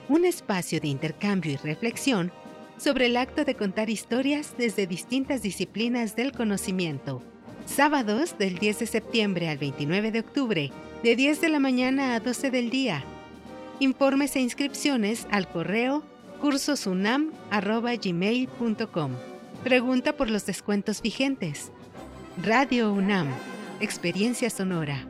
Un 0.07 0.23
espacio 0.23 0.79
de 0.79 0.87
intercambio 0.87 1.51
y 1.51 1.57
reflexión 1.57 2.31
sobre 2.77 3.07
el 3.07 3.17
acto 3.17 3.43
de 3.43 3.55
contar 3.55 3.89
historias 3.89 4.55
desde 4.57 4.87
distintas 4.87 5.41
disciplinas 5.41 6.15
del 6.15 6.31
conocimiento 6.31 7.21
Sábados 7.75 8.37
del 8.37 8.57
10 8.57 8.79
de 8.79 8.85
septiembre 8.87 9.47
al 9.47 9.59
29 9.59 10.11
de 10.11 10.21
octubre, 10.21 10.71
de 11.03 11.15
10 11.15 11.39
de 11.39 11.49
la 11.49 11.59
mañana 11.59 12.15
a 12.15 12.19
12 12.19 12.49
del 12.49 12.71
día. 12.71 13.03
Informes 13.79 14.35
e 14.35 14.39
inscripciones 14.41 15.27
al 15.31 15.47
correo 15.47 16.01
cursosunam.gmail.com. 16.41 19.11
Pregunta 19.63 20.17
por 20.17 20.31
los 20.31 20.47
descuentos 20.47 21.01
vigentes. 21.01 21.71
Radio 22.41 22.91
UNAM. 22.91 23.27
Experiencia 23.79 24.49
sonora. 24.49 25.05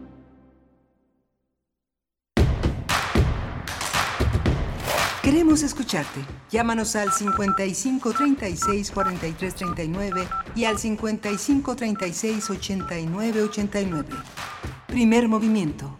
Queremos 5.23 5.63
escucharte. 5.63 6.21
Llámanos 6.49 6.95
al 6.95 7.11
55 7.11 8.13
36 8.13 8.91
43 8.91 9.53
39 9.53 10.27
y 10.55 10.63
al 10.63 10.79
55 10.79 11.75
36 11.75 12.49
89 12.49 13.43
89. 13.43 14.07
Primer 14.87 15.27
movimiento. 15.27 15.99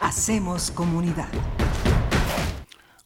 Hacemos 0.00 0.72
comunidad. 0.72 1.28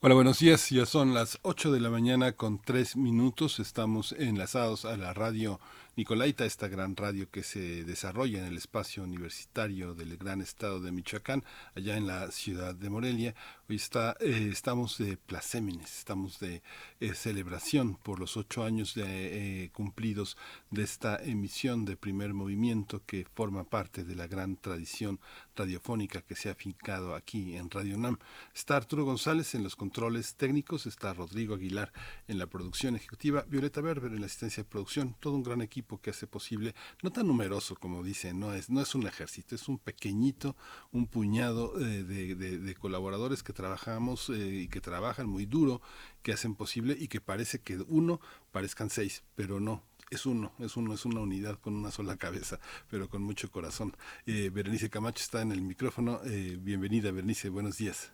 Hola, 0.01 0.14
buenos 0.14 0.38
días. 0.38 0.70
Ya 0.70 0.86
son 0.86 1.12
las 1.12 1.38
8 1.42 1.72
de 1.72 1.80
la 1.80 1.90
mañana 1.90 2.32
con 2.32 2.59
3 2.59 2.97
minutos. 2.97 3.61
Estamos 3.61 4.12
enlazados 4.18 4.86
a 4.86 4.97
la 4.97 5.12
radio 5.12 5.61
Nicolaita, 5.97 6.45
esta 6.45 6.66
gran 6.66 6.97
radio 6.97 7.30
que 7.30 7.42
se 7.42 7.84
desarrolla 7.84 8.40
en 8.40 8.47
el 8.47 8.57
espacio 8.57 9.05
universitario 9.05 9.95
del 9.95 10.16
gran 10.16 10.40
estado 10.40 10.80
de 10.80 10.90
Michoacán, 10.90 11.45
allá 11.76 11.97
en 11.97 12.07
la 12.07 12.30
ciudad 12.32 12.74
de 12.74 12.90
Morelia. 12.90 13.34
Hoy 13.67 13.77
está, 13.77 14.15
eh, 14.21 14.51
estamos 14.53 14.99
de 14.99 15.17
placémenes, 15.17 15.97
estamos 15.97 16.39
de 16.39 16.62
eh, 17.01 17.15
celebración 17.15 17.97
por 17.97 18.21
los 18.21 18.37
ocho 18.37 18.62
años 18.62 18.95
de, 18.95 19.65
eh, 19.65 19.71
cumplidos 19.71 20.37
de 20.71 20.83
esta 20.83 21.17
emisión 21.17 21.87
de 21.87 21.97
primer 21.97 22.35
movimiento 22.35 23.01
que 23.07 23.27
forma 23.35 23.65
parte 23.65 24.05
de 24.05 24.17
la 24.17 24.27
gran 24.27 24.57
tradición 24.57 25.19
radiofónica 25.57 26.21
que 26.21 26.37
se 26.37 26.51
ha 26.51 26.55
fincado 26.55 27.15
aquí 27.15 27.57
en 27.57 27.71
Radio 27.71 27.97
NAM. 27.97 28.19
Está 28.55 28.77
Arturo 28.77 29.07
González 29.07 29.55
en 29.55 29.62
los 29.62 29.77
controles 29.77 30.35
técnicos, 30.35 30.85
está 30.85 31.15
Rodrigo 31.15 31.55
Aguilar 31.55 31.91
en 32.29 32.39
la 32.39 32.47
producción 32.47 32.97
ejecutiva, 32.97 33.47
Violeta 33.49 33.81
Berber 33.81 34.12
en 34.12 34.21
la 34.21 34.27
asistencia 34.27 34.62
de 34.62 34.69
producción, 34.69 35.17
todo 35.21 35.33
un 35.33 35.43
gran 35.43 35.62
equipo 35.62 36.03
que 36.03 36.11
hace 36.11 36.27
posible, 36.27 36.75
no 37.03 37.11
tan 37.11 37.27
numeroso 37.27 37.77
como 37.77 38.03
dicen, 38.03 38.41
no 38.41 38.53
es, 38.53 38.69
no 38.69 38.83
es 38.83 38.95
un 38.95 39.07
ejército, 39.07 39.55
es 39.55 39.69
un 39.69 39.79
pequeñito, 39.79 40.55
un 40.93 41.07
puñado 41.07 41.73
de, 41.79 42.77
colaboradores 42.79 43.43
que 43.43 43.54
trabajamos 43.55 44.29
eh, 44.29 44.63
y 44.65 44.69
que 44.69 44.81
trabajan 44.81 45.27
muy 45.29 45.47
duro, 45.47 45.81
que 46.23 46.33
hacen 46.33 46.55
posible 46.55 46.97
y 46.99 47.09
que 47.09 47.21
parece 47.21 47.61
que 47.61 47.79
uno 47.89 48.21
parezcan 48.53 48.91
seis, 48.91 49.23
pero 49.35 49.61
no, 49.61 49.83
es 50.11 50.27
uno, 50.27 50.53
es 50.59 50.77
uno, 50.77 50.95
es 50.95 51.05
una 51.05 51.21
unidad 51.21 51.59
con 51.59 51.75
una 51.75 51.91
sola 51.91 52.17
cabeza, 52.17 52.61
pero 52.91 53.09
con 53.09 53.23
mucho 53.23 53.51
corazón. 53.51 53.97
Eh, 54.27 54.51
Berenice 54.53 54.91
Camacho 54.91 55.23
está 55.23 55.43
en 55.43 55.53
el 55.53 55.63
micrófono. 55.63 56.21
Eh, 56.25 56.59
bienvenida, 56.61 57.11
Berenice, 57.11 57.49
buenos 57.49 57.79
días. 57.79 58.11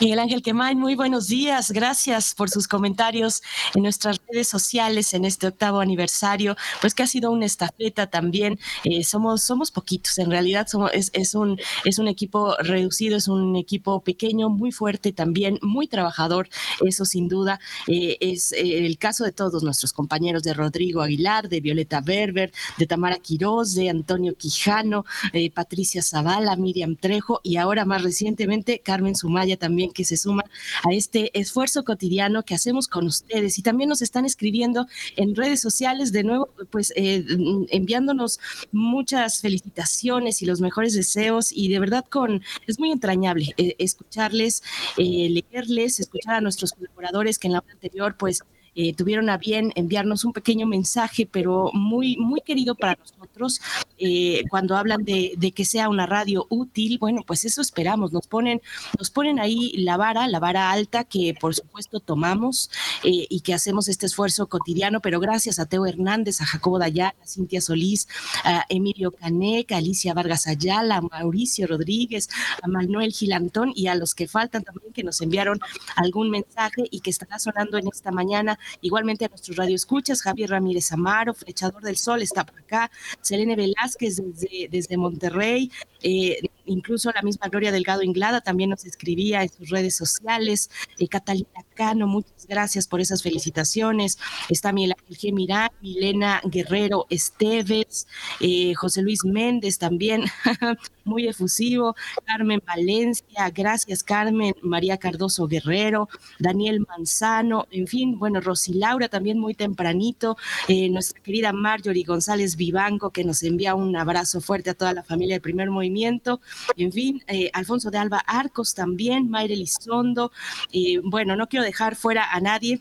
Miguel 0.00 0.18
Ángel 0.18 0.42
Quemay, 0.42 0.74
muy 0.74 0.94
buenos 0.94 1.28
días. 1.28 1.70
Gracias 1.70 2.34
por 2.34 2.50
sus 2.50 2.68
comentarios 2.68 3.42
en 3.74 3.82
nuestras 3.82 4.20
redes 4.28 4.46
sociales 4.46 5.14
en 5.14 5.24
este 5.24 5.46
octavo 5.46 5.80
aniversario, 5.80 6.54
pues 6.82 6.92
que 6.92 7.02
ha 7.02 7.06
sido 7.06 7.30
una 7.30 7.46
estafeta 7.46 8.06
también. 8.06 8.58
Eh, 8.84 9.04
somos, 9.04 9.42
somos 9.42 9.70
poquitos, 9.70 10.18
en 10.18 10.30
realidad 10.30 10.66
somos, 10.68 10.90
es, 10.92 11.10
es, 11.14 11.34
un, 11.34 11.58
es 11.84 11.98
un 11.98 12.08
equipo 12.08 12.56
reducido, 12.58 13.16
es 13.16 13.28
un 13.28 13.56
equipo 13.56 14.00
pequeño, 14.00 14.50
muy 14.50 14.70
fuerte 14.70 15.12
también, 15.12 15.58
muy 15.62 15.86
trabajador, 15.86 16.48
eso 16.84 17.06
sin 17.06 17.28
duda. 17.28 17.58
Eh, 17.86 18.18
es 18.20 18.52
eh, 18.52 18.84
el 18.84 18.98
caso 18.98 19.24
de 19.24 19.32
todos 19.32 19.62
nuestros 19.62 19.94
compañeros 19.94 20.42
de 20.42 20.52
Rodrigo 20.52 21.00
Aguilar, 21.00 21.48
de 21.48 21.60
Violeta 21.60 22.02
Berber, 22.02 22.52
de 22.76 22.86
Tamara 22.86 23.16
Quiroz, 23.16 23.74
de 23.74 23.88
Antonio 23.88 24.34
Quijano, 24.36 25.06
Patricia 25.54 26.02
Zavala, 26.02 26.56
Miriam 26.56 26.96
Trejo 26.96 27.40
y 27.42 27.56
ahora 27.56 27.84
más 27.84 28.02
recientemente 28.02 28.80
Carmen 28.80 29.14
Sumaya 29.14 29.56
también 29.56 29.75
que 29.92 30.04
se 30.04 30.16
suma 30.16 30.44
a 30.84 30.92
este 30.92 31.30
esfuerzo 31.38 31.84
cotidiano 31.84 32.42
que 32.42 32.54
hacemos 32.54 32.88
con 32.88 33.06
ustedes. 33.06 33.58
Y 33.58 33.62
también 33.62 33.88
nos 33.88 34.02
están 34.02 34.24
escribiendo 34.24 34.86
en 35.16 35.34
redes 35.34 35.60
sociales 35.60 36.12
de 36.12 36.24
nuevo, 36.24 36.48
pues 36.70 36.92
eh, 36.96 37.24
enviándonos 37.70 38.40
muchas 38.72 39.40
felicitaciones 39.40 40.42
y 40.42 40.46
los 40.46 40.60
mejores 40.60 40.94
deseos. 40.94 41.52
Y 41.52 41.68
de 41.68 41.80
verdad 41.80 42.04
con 42.08 42.42
es 42.66 42.78
muy 42.78 42.90
entrañable 42.90 43.54
eh, 43.56 43.74
escucharles, 43.78 44.62
eh, 44.96 45.28
leerles, 45.30 46.00
escuchar 46.00 46.34
a 46.36 46.40
nuestros 46.40 46.72
colaboradores 46.72 47.38
que 47.38 47.48
en 47.48 47.52
la 47.54 47.58
hora 47.60 47.72
anterior 47.72 48.16
pues 48.18 48.42
eh, 48.78 48.92
tuvieron 48.92 49.30
a 49.30 49.38
bien 49.38 49.72
enviarnos 49.74 50.24
un 50.24 50.34
pequeño 50.34 50.66
mensaje, 50.66 51.26
pero 51.26 51.70
muy, 51.72 52.18
muy 52.18 52.42
querido 52.42 52.74
para 52.74 52.94
nosotros. 52.96 53.60
Eh, 53.98 54.42
cuando 54.50 54.76
hablan 54.76 55.02
de, 55.02 55.52
que 55.54 55.64
sea 55.64 55.88
una 55.88 56.04
radio 56.04 56.46
útil, 56.50 56.98
bueno, 56.98 57.22
pues 57.26 57.46
eso 57.46 57.62
esperamos. 57.62 58.12
Nos 58.12 58.26
ponen, 58.26 58.60
nos 58.98 59.10
ponen 59.10 59.40
ahí 59.40 59.72
la 59.78 59.96
vara, 59.96 60.28
la 60.28 60.38
vara 60.40 60.70
alta 60.70 61.04
que 61.04 61.34
por 61.40 61.54
supuesto 61.54 62.00
tomamos 62.00 62.70
eh, 63.02 63.26
y 63.30 63.40
que 63.40 63.54
hacemos 63.54 63.88
este 63.88 64.04
esfuerzo 64.04 64.46
cotidiano, 64.46 65.00
pero 65.00 65.20
gracias 65.20 65.58
a 65.58 65.64
Teo 65.64 65.86
Hernández, 65.86 66.42
a 66.42 66.46
Jacobo 66.46 66.78
Dayala, 66.78 67.14
a 67.22 67.26
Cintia 67.26 67.62
Solís, 67.62 68.08
a 68.44 68.66
Emilio 68.68 69.10
Caneca, 69.10 69.76
a 69.76 69.78
Alicia 69.78 70.12
Vargas 70.12 70.46
Ayala, 70.46 70.96
a 70.96 71.00
Mauricio 71.00 71.66
Rodríguez, 71.66 72.28
a 72.62 72.68
Manuel 72.68 73.12
Gilantón 73.12 73.72
y 73.74 73.86
a 73.86 73.94
los 73.94 74.14
que 74.14 74.28
faltan 74.28 74.64
también 74.64 74.92
que 74.92 75.02
nos 75.02 75.22
enviaron 75.22 75.60
algún 75.94 76.28
mensaje 76.28 76.84
y 76.90 77.00
que 77.00 77.10
estará 77.10 77.38
sonando 77.38 77.78
en 77.78 77.88
esta 77.88 78.10
mañana 78.10 78.58
Igualmente 78.80 79.24
a 79.24 79.28
nuestros 79.28 79.56
radioescuchas, 79.56 80.22
Javier 80.22 80.50
Ramírez 80.50 80.92
Amaro, 80.92 81.34
Flechador 81.34 81.82
del 81.82 81.96
Sol 81.96 82.22
está 82.22 82.44
por 82.44 82.58
acá, 82.58 82.90
Selene 83.20 83.56
Velázquez 83.56 84.16
desde, 84.16 84.68
desde 84.70 84.96
Monterrey, 84.96 85.70
eh, 86.02 86.40
incluso 86.66 87.10
la 87.14 87.22
misma 87.22 87.48
Gloria 87.48 87.72
Delgado 87.72 88.02
Inglada 88.02 88.40
también 88.40 88.70
nos 88.70 88.84
escribía 88.84 89.42
en 89.42 89.48
sus 89.48 89.70
redes 89.70 89.96
sociales, 89.96 90.70
eh, 90.98 91.08
Catalina 91.08 91.64
Cano, 91.74 92.06
muchas 92.06 92.46
gracias 92.46 92.86
por 92.86 93.00
esas 93.00 93.22
felicitaciones, 93.22 94.18
está 94.48 94.72
Miguel 94.72 94.94
Ángel 95.08 95.32
Mirán, 95.32 95.70
Milena 95.80 96.40
Guerrero 96.44 97.06
Esteves, 97.10 98.06
eh, 98.40 98.74
José 98.74 99.02
Luis 99.02 99.24
Méndez 99.24 99.78
también, 99.78 100.24
muy 101.04 101.28
efusivo, 101.28 101.94
Carmen 102.24 102.62
Valencia, 102.66 103.50
gracias 103.54 104.02
Carmen, 104.02 104.54
María 104.62 104.96
Cardoso 104.96 105.46
Guerrero, 105.46 106.08
Daniel 106.38 106.84
Manzano, 106.88 107.66
en 107.70 107.86
fin, 107.86 108.18
bueno, 108.18 108.40
Rosy 108.40 108.74
Laura 108.74 109.08
también 109.08 109.38
muy 109.38 109.54
tempranito, 109.54 110.36
eh, 110.68 110.88
nuestra 110.90 111.22
querida 111.22 111.52
Marjorie 111.52 112.04
González 112.04 112.56
Vivanco 112.56 113.10
que 113.10 113.24
nos 113.24 113.42
envía 113.42 113.74
un 113.74 113.96
abrazo 113.96 114.40
fuerte 114.40 114.70
a 114.70 114.74
toda 114.74 114.92
la 114.92 115.02
familia 115.02 115.34
del 115.34 115.42
primer 115.42 115.70
movimiento, 115.70 116.40
en 116.76 116.92
fin, 116.92 117.22
eh, 117.26 117.50
Alfonso 117.52 117.90
de 117.90 117.98
Alba 117.98 118.18
Arcos 118.26 118.74
también, 118.74 119.30
Mayre 119.30 119.56
Lizondo, 119.56 120.32
eh, 120.72 121.00
bueno, 121.02 121.36
no 121.36 121.48
quiero 121.48 121.64
dejar 121.64 121.96
fuera 121.96 122.32
a 122.32 122.40
nadie 122.40 122.80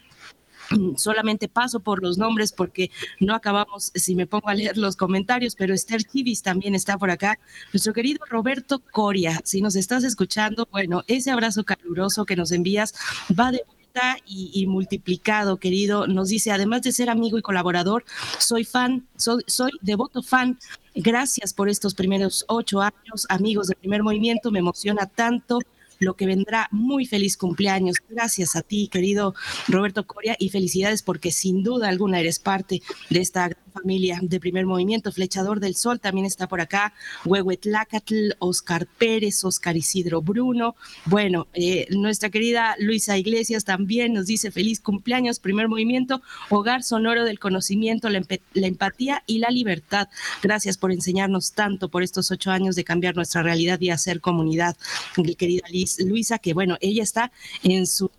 solamente 0.98 1.48
paso 1.48 1.80
por 1.80 2.02
los 2.02 2.18
nombres 2.18 2.52
porque 2.52 2.92
no 3.20 3.36
acabamos, 3.36 3.92
si 3.96 4.16
me 4.16 4.28
pongo 4.28 4.50
a 4.50 4.54
leer 4.54 4.78
los 4.78 4.96
comentarios, 4.96 5.56
pero 5.56 5.74
Esther 5.74 6.04
Chivis 6.04 6.42
también 6.42 6.76
está 6.76 6.98
por 6.98 7.10
acá. 7.10 7.40
Nuestro 7.74 7.94
querido 7.94 8.20
Roberto 8.30 8.82
Coria, 8.92 9.42
si 9.44 9.62
nos 9.62 9.76
estás 9.76 10.04
escuchando, 10.04 10.68
bueno, 10.72 11.04
ese 11.08 11.32
abrazo 11.32 11.64
caluroso 11.64 12.26
que 12.26 12.36
nos 12.36 12.52
envías 12.52 12.94
va 13.38 13.52
de 13.52 13.64
vuelta 13.66 14.18
y, 14.26 14.66
multiplicado, 14.68 15.58
querido. 15.58 16.08
Nos 16.08 16.30
dice, 16.30 16.52
además 16.52 16.82
de 16.82 16.92
ser 16.92 17.10
amigo 17.10 17.38
y 17.38 17.42
colaborador, 17.42 18.04
soy 18.40 18.66
fan, 18.66 19.08
soy, 19.16 19.44
soy 19.48 19.72
devoto 19.82 20.22
fan. 20.22 20.60
Gracias 20.96 21.54
por 21.54 21.70
estos 21.70 21.94
primeros 21.94 22.46
ocho 22.48 22.80
años, 22.82 23.26
amigos 23.28 23.68
del 23.68 23.78
primer 23.78 24.02
movimiento, 24.02 24.50
me 24.50 24.60
emociona 24.60 25.06
tanto 25.06 25.60
lo 26.00 26.16
que 26.16 26.26
vendrá. 26.26 26.68
Muy 26.72 27.06
feliz 27.06 27.36
cumpleaños. 27.38 27.98
Gracias 28.10 28.56
a 28.56 28.62
ti, 28.62 28.88
querido 28.88 29.36
Roberto 29.68 30.08
Coria, 30.08 30.36
y 30.40 30.50
felicidades 30.50 31.04
porque 31.04 31.32
sin 31.32 31.64
duda 31.64 31.90
alguna 31.90 32.20
eres 32.20 32.40
parte 32.40 32.82
de 33.10 33.20
esta 33.20 33.50
familia 33.76 34.20
de 34.22 34.40
primer 34.40 34.66
movimiento. 34.66 35.12
Flechador 35.12 35.60
del 35.60 35.76
Sol 35.76 36.00
también 36.00 36.26
está 36.26 36.48
por 36.48 36.62
acá. 36.62 36.94
Huehuetlacatl, 37.26 38.32
Oscar 38.40 38.88
Pérez, 38.88 39.44
Oscar 39.44 39.76
Isidro 39.76 40.22
Bruno. 40.22 40.76
Bueno, 41.06 41.48
eh, 41.54 41.88
nuestra 41.90 42.30
querida 42.30 42.76
Luisa 42.80 43.18
Iglesias 43.18 43.66
también 43.66 44.14
nos 44.14 44.28
dice 44.28 44.52
feliz 44.52 44.80
cumpleaños, 44.80 45.40
primer 45.40 45.68
movimiento, 45.68 46.22
hogar 46.50 46.84
sonoro 46.84 47.26
del 47.26 47.40
conocimiento, 47.40 48.10
la, 48.10 48.22
empatía 48.54 49.24
y 49.28 49.40
la 49.40 49.50
libertad. 49.50 50.08
Gracias 50.42 50.78
por 50.78 50.92
enseñarnos 50.92 51.52
tanto 51.52 51.90
por 51.90 52.02
estos 52.04 52.32
ocho 52.32 52.52
años 52.52 52.76
de 52.76 52.84
cambiar 52.84 53.16
nuestra 53.16 53.44
realidad 53.44 53.80
y 53.82 53.90
hacer 53.90 54.22
comunidad. 54.22 54.78
Mi 55.18 55.36
querida 55.36 55.66
Luisa, 56.00 56.40
que 56.40 56.54
bueno, 56.54 56.78
ella 56.80 57.04
está 57.04 57.32
en 57.64 57.88
su 57.88 58.10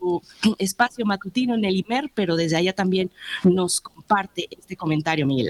espacio 0.58 1.06
matutino 1.06 1.54
en 1.54 1.64
el 1.64 1.76
IMER, 1.76 2.10
pero 2.14 2.36
desde 2.36 2.56
allá 2.56 2.74
también 2.74 3.10
nos 3.42 3.80
comparte 3.80 4.48
este 4.50 4.76
comentario, 4.76 5.26
Miguel 5.26 5.45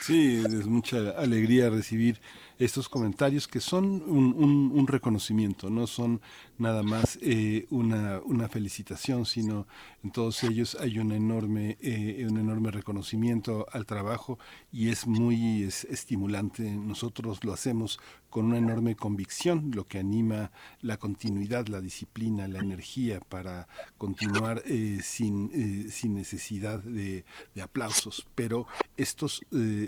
Sí, 0.00 0.42
es 0.44 0.66
mucha 0.66 1.10
alegría 1.10 1.70
recibir 1.70 2.20
estos 2.58 2.88
comentarios 2.88 3.48
que 3.48 3.60
son 3.60 4.02
un, 4.06 4.86
reconocimiento, 4.86 5.70
no 5.70 5.86
son 5.86 6.20
nada 6.58 6.82
más 6.82 7.18
eh, 7.22 7.66
una, 7.70 8.20
una, 8.24 8.48
felicitación, 8.48 9.26
sino 9.26 9.66
en 10.02 10.10
todos 10.10 10.44
ellos 10.44 10.76
hay 10.80 10.98
un 10.98 11.12
enorme, 11.12 11.76
eh, 11.80 12.26
un 12.28 12.38
enorme 12.38 12.70
reconocimiento 12.70 13.66
al 13.72 13.86
trabajo 13.86 14.38
y 14.72 14.90
es 14.90 15.06
muy 15.06 15.64
estimulante. 15.64 16.62
Nosotros 16.62 17.42
lo 17.44 17.52
hacemos 17.52 17.98
con 18.30 18.46
una 18.46 18.58
enorme 18.58 18.96
convicción, 18.96 19.70
lo 19.74 19.86
que 19.86 19.98
anima 19.98 20.50
la 20.80 20.96
continuidad, 20.96 21.68
la 21.68 21.80
disciplina, 21.80 22.48
la 22.48 22.58
energía 22.58 23.20
para 23.20 23.68
continuar 23.96 24.62
eh, 24.66 24.98
sin, 25.02 25.90
sin 25.90 26.14
necesidad 26.14 26.82
de, 26.82 27.24
aplausos. 27.62 28.26
Pero 28.34 28.66
estos 28.96 29.42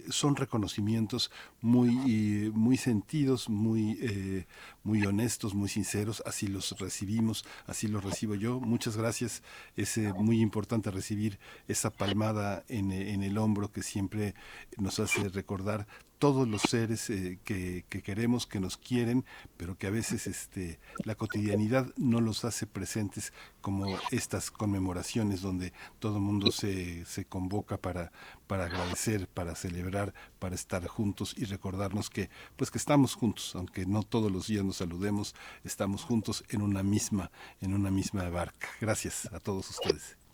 son 0.08 0.36
reconocimientos 0.36 1.30
muy, 1.60 2.50
muy 2.54 2.76
sentidos, 2.76 3.48
muy 3.48 4.44
muy 4.86 5.04
honestos, 5.04 5.54
muy 5.54 5.68
sinceros, 5.68 6.22
así 6.24 6.46
los 6.46 6.78
recibimos, 6.78 7.44
así 7.66 7.88
los 7.88 8.04
recibo 8.04 8.36
yo. 8.36 8.60
Muchas 8.60 8.96
gracias, 8.96 9.42
es 9.76 9.98
eh, 9.98 10.12
muy 10.16 10.40
importante 10.40 10.92
recibir 10.92 11.40
esa 11.66 11.90
palmada 11.90 12.64
en, 12.68 12.92
en 12.92 13.24
el 13.24 13.36
hombro 13.36 13.72
que 13.72 13.82
siempre 13.82 14.34
nos 14.78 15.00
hace 15.00 15.28
recordar 15.28 15.88
todos 16.18 16.48
los 16.48 16.62
seres 16.62 17.10
eh, 17.10 17.38
que, 17.44 17.84
queremos, 17.88 18.46
que 18.46 18.60
nos 18.60 18.76
quieren, 18.76 19.24
pero 19.56 19.76
que 19.76 19.86
a 19.86 19.90
veces 19.90 20.26
este, 20.26 20.78
la 21.04 21.14
cotidianidad 21.14 21.92
no 21.96 22.20
los 22.20 22.44
hace 22.44 22.66
presentes 22.66 23.32
como 23.60 23.86
estas 24.10 24.50
conmemoraciones 24.50 25.42
donde 25.42 25.72
todo 25.98 26.16
el 26.16 26.22
mundo 26.22 26.52
se, 26.52 27.04
se 27.04 27.24
convoca 27.24 27.76
para, 27.76 28.12
para 28.46 28.64
agradecer, 28.66 29.28
para 29.28 29.54
celebrar, 29.54 30.14
para 30.38 30.54
estar 30.54 30.86
juntos 30.86 31.34
y 31.36 31.44
recordarnos 31.44 32.10
que, 32.10 32.30
pues 32.56 32.70
que 32.70 32.78
estamos 32.78 33.14
juntos, 33.14 33.54
aunque 33.54 33.86
no 33.86 34.02
todos 34.02 34.30
los 34.30 34.46
días 34.46 34.64
nos 34.64 34.76
saludemos, 34.76 35.34
estamos 35.64 36.04
juntos 36.04 36.44
en 36.48 36.62
una 36.62 36.82
misma, 36.82 37.30
en 37.60 37.74
una 37.74 37.90
misma 37.90 38.28
barca. 38.30 38.68
Gracias 38.80 39.26
a 39.32 39.40
todos 39.40 39.70
ustedes. 39.70 40.25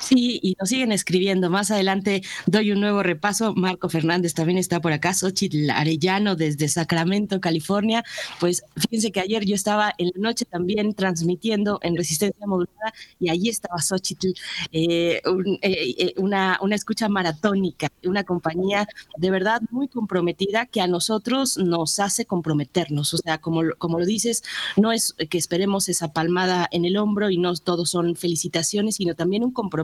Sí, 0.00 0.38
y 0.42 0.54
nos 0.60 0.68
siguen 0.68 0.92
escribiendo. 0.92 1.50
Más 1.50 1.70
adelante 1.70 2.22
doy 2.46 2.72
un 2.72 2.80
nuevo 2.80 3.02
repaso. 3.02 3.54
Marco 3.54 3.88
Fernández 3.88 4.34
también 4.34 4.58
está 4.58 4.80
por 4.80 4.92
acá. 4.92 5.12
Xochitl 5.12 5.70
Arellano 5.70 6.36
desde 6.36 6.68
Sacramento, 6.68 7.40
California. 7.40 8.04
Pues 8.38 8.62
fíjense 8.76 9.10
que 9.10 9.20
ayer 9.20 9.44
yo 9.44 9.54
estaba 9.54 9.92
en 9.98 10.12
la 10.14 10.20
noche 10.20 10.44
también 10.44 10.94
transmitiendo 10.94 11.80
en 11.82 11.96
Resistencia 11.96 12.46
Modulada 12.46 12.92
y 13.18 13.30
allí 13.30 13.48
estaba 13.48 13.80
Xochitl, 13.80 14.28
eh, 14.72 15.20
eh, 15.62 15.94
eh, 15.98 16.14
una, 16.16 16.58
una 16.62 16.74
escucha 16.76 17.08
maratónica, 17.08 17.88
una 18.04 18.24
compañía 18.24 18.86
de 19.16 19.30
verdad 19.30 19.62
muy 19.70 19.88
comprometida 19.88 20.66
que 20.66 20.80
a 20.80 20.86
nosotros 20.86 21.58
nos 21.58 21.98
hace 21.98 22.24
comprometernos. 22.24 23.14
O 23.14 23.16
sea, 23.18 23.38
como, 23.38 23.62
como 23.78 23.98
lo 23.98 24.06
dices, 24.06 24.44
no 24.76 24.92
es 24.92 25.14
que 25.28 25.38
esperemos 25.38 25.88
esa 25.88 26.12
palmada 26.12 26.68
en 26.70 26.84
el 26.84 26.96
hombro 26.98 27.30
y 27.30 27.38
no 27.38 27.54
todos 27.56 27.90
son 27.90 28.14
felicitaciones, 28.14 28.96
sino 28.96 29.14
también 29.14 29.42
un 29.42 29.50
compromiso 29.50 29.77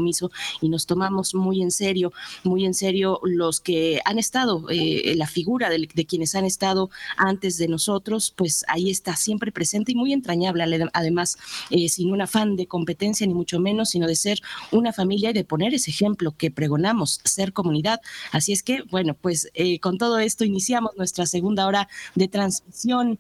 y 0.61 0.69
nos 0.69 0.87
tomamos 0.87 1.35
muy 1.35 1.63
en 1.63 1.71
serio, 1.71 2.13
muy 2.43 2.65
en 2.65 2.75
serio 2.75 3.21
los 3.23 3.61
que 3.61 4.01
han 4.05 4.19
estado, 4.19 4.67
eh, 4.71 5.15
la 5.17 5.27
figura 5.27 5.69
de, 5.71 5.87
quienes 6.07 6.35
han 6.35 6.45
estado 6.45 6.91
antes 7.17 7.57
de 7.59 7.69
nosotros, 7.69 8.33
pues 8.37 8.65
ahí 8.69 8.91
está 8.91 9.17
siempre 9.17 9.53
presente 9.53 9.93
y 9.93 9.95
muy 9.95 10.13
entrañable, 10.13 10.89
además, 10.93 11.37
eh, 11.71 11.89
sin 11.89 12.13
un 12.13 12.21
afán 12.21 12.57
de 12.57 12.67
competencia 12.67 13.27
ni 13.27 13.35
mucho 13.35 13.61
menos, 13.61 13.91
sino 13.91 14.07
de 14.07 14.17
ser 14.17 14.41
una 14.73 14.93
familia 14.93 15.31
y 15.31 15.33
de 15.33 15.45
poner 15.45 15.75
ese 15.75 15.91
ejemplo 15.91 16.35
que 16.37 16.51
pregonamos, 16.51 17.21
ser 17.25 17.53
comunidad. 17.53 18.01
Así 18.33 18.53
es 18.53 18.63
que, 18.63 18.83
bueno, 18.91 19.15
pues 19.15 19.51
eh, 19.55 19.79
con 19.81 19.99
todo 19.99 20.19
esto 20.19 20.45
iniciamos 20.45 20.93
nuestra 20.97 21.27
segunda 21.27 21.67
hora 21.67 21.89
de 22.15 22.29
transmisión, 22.29 23.19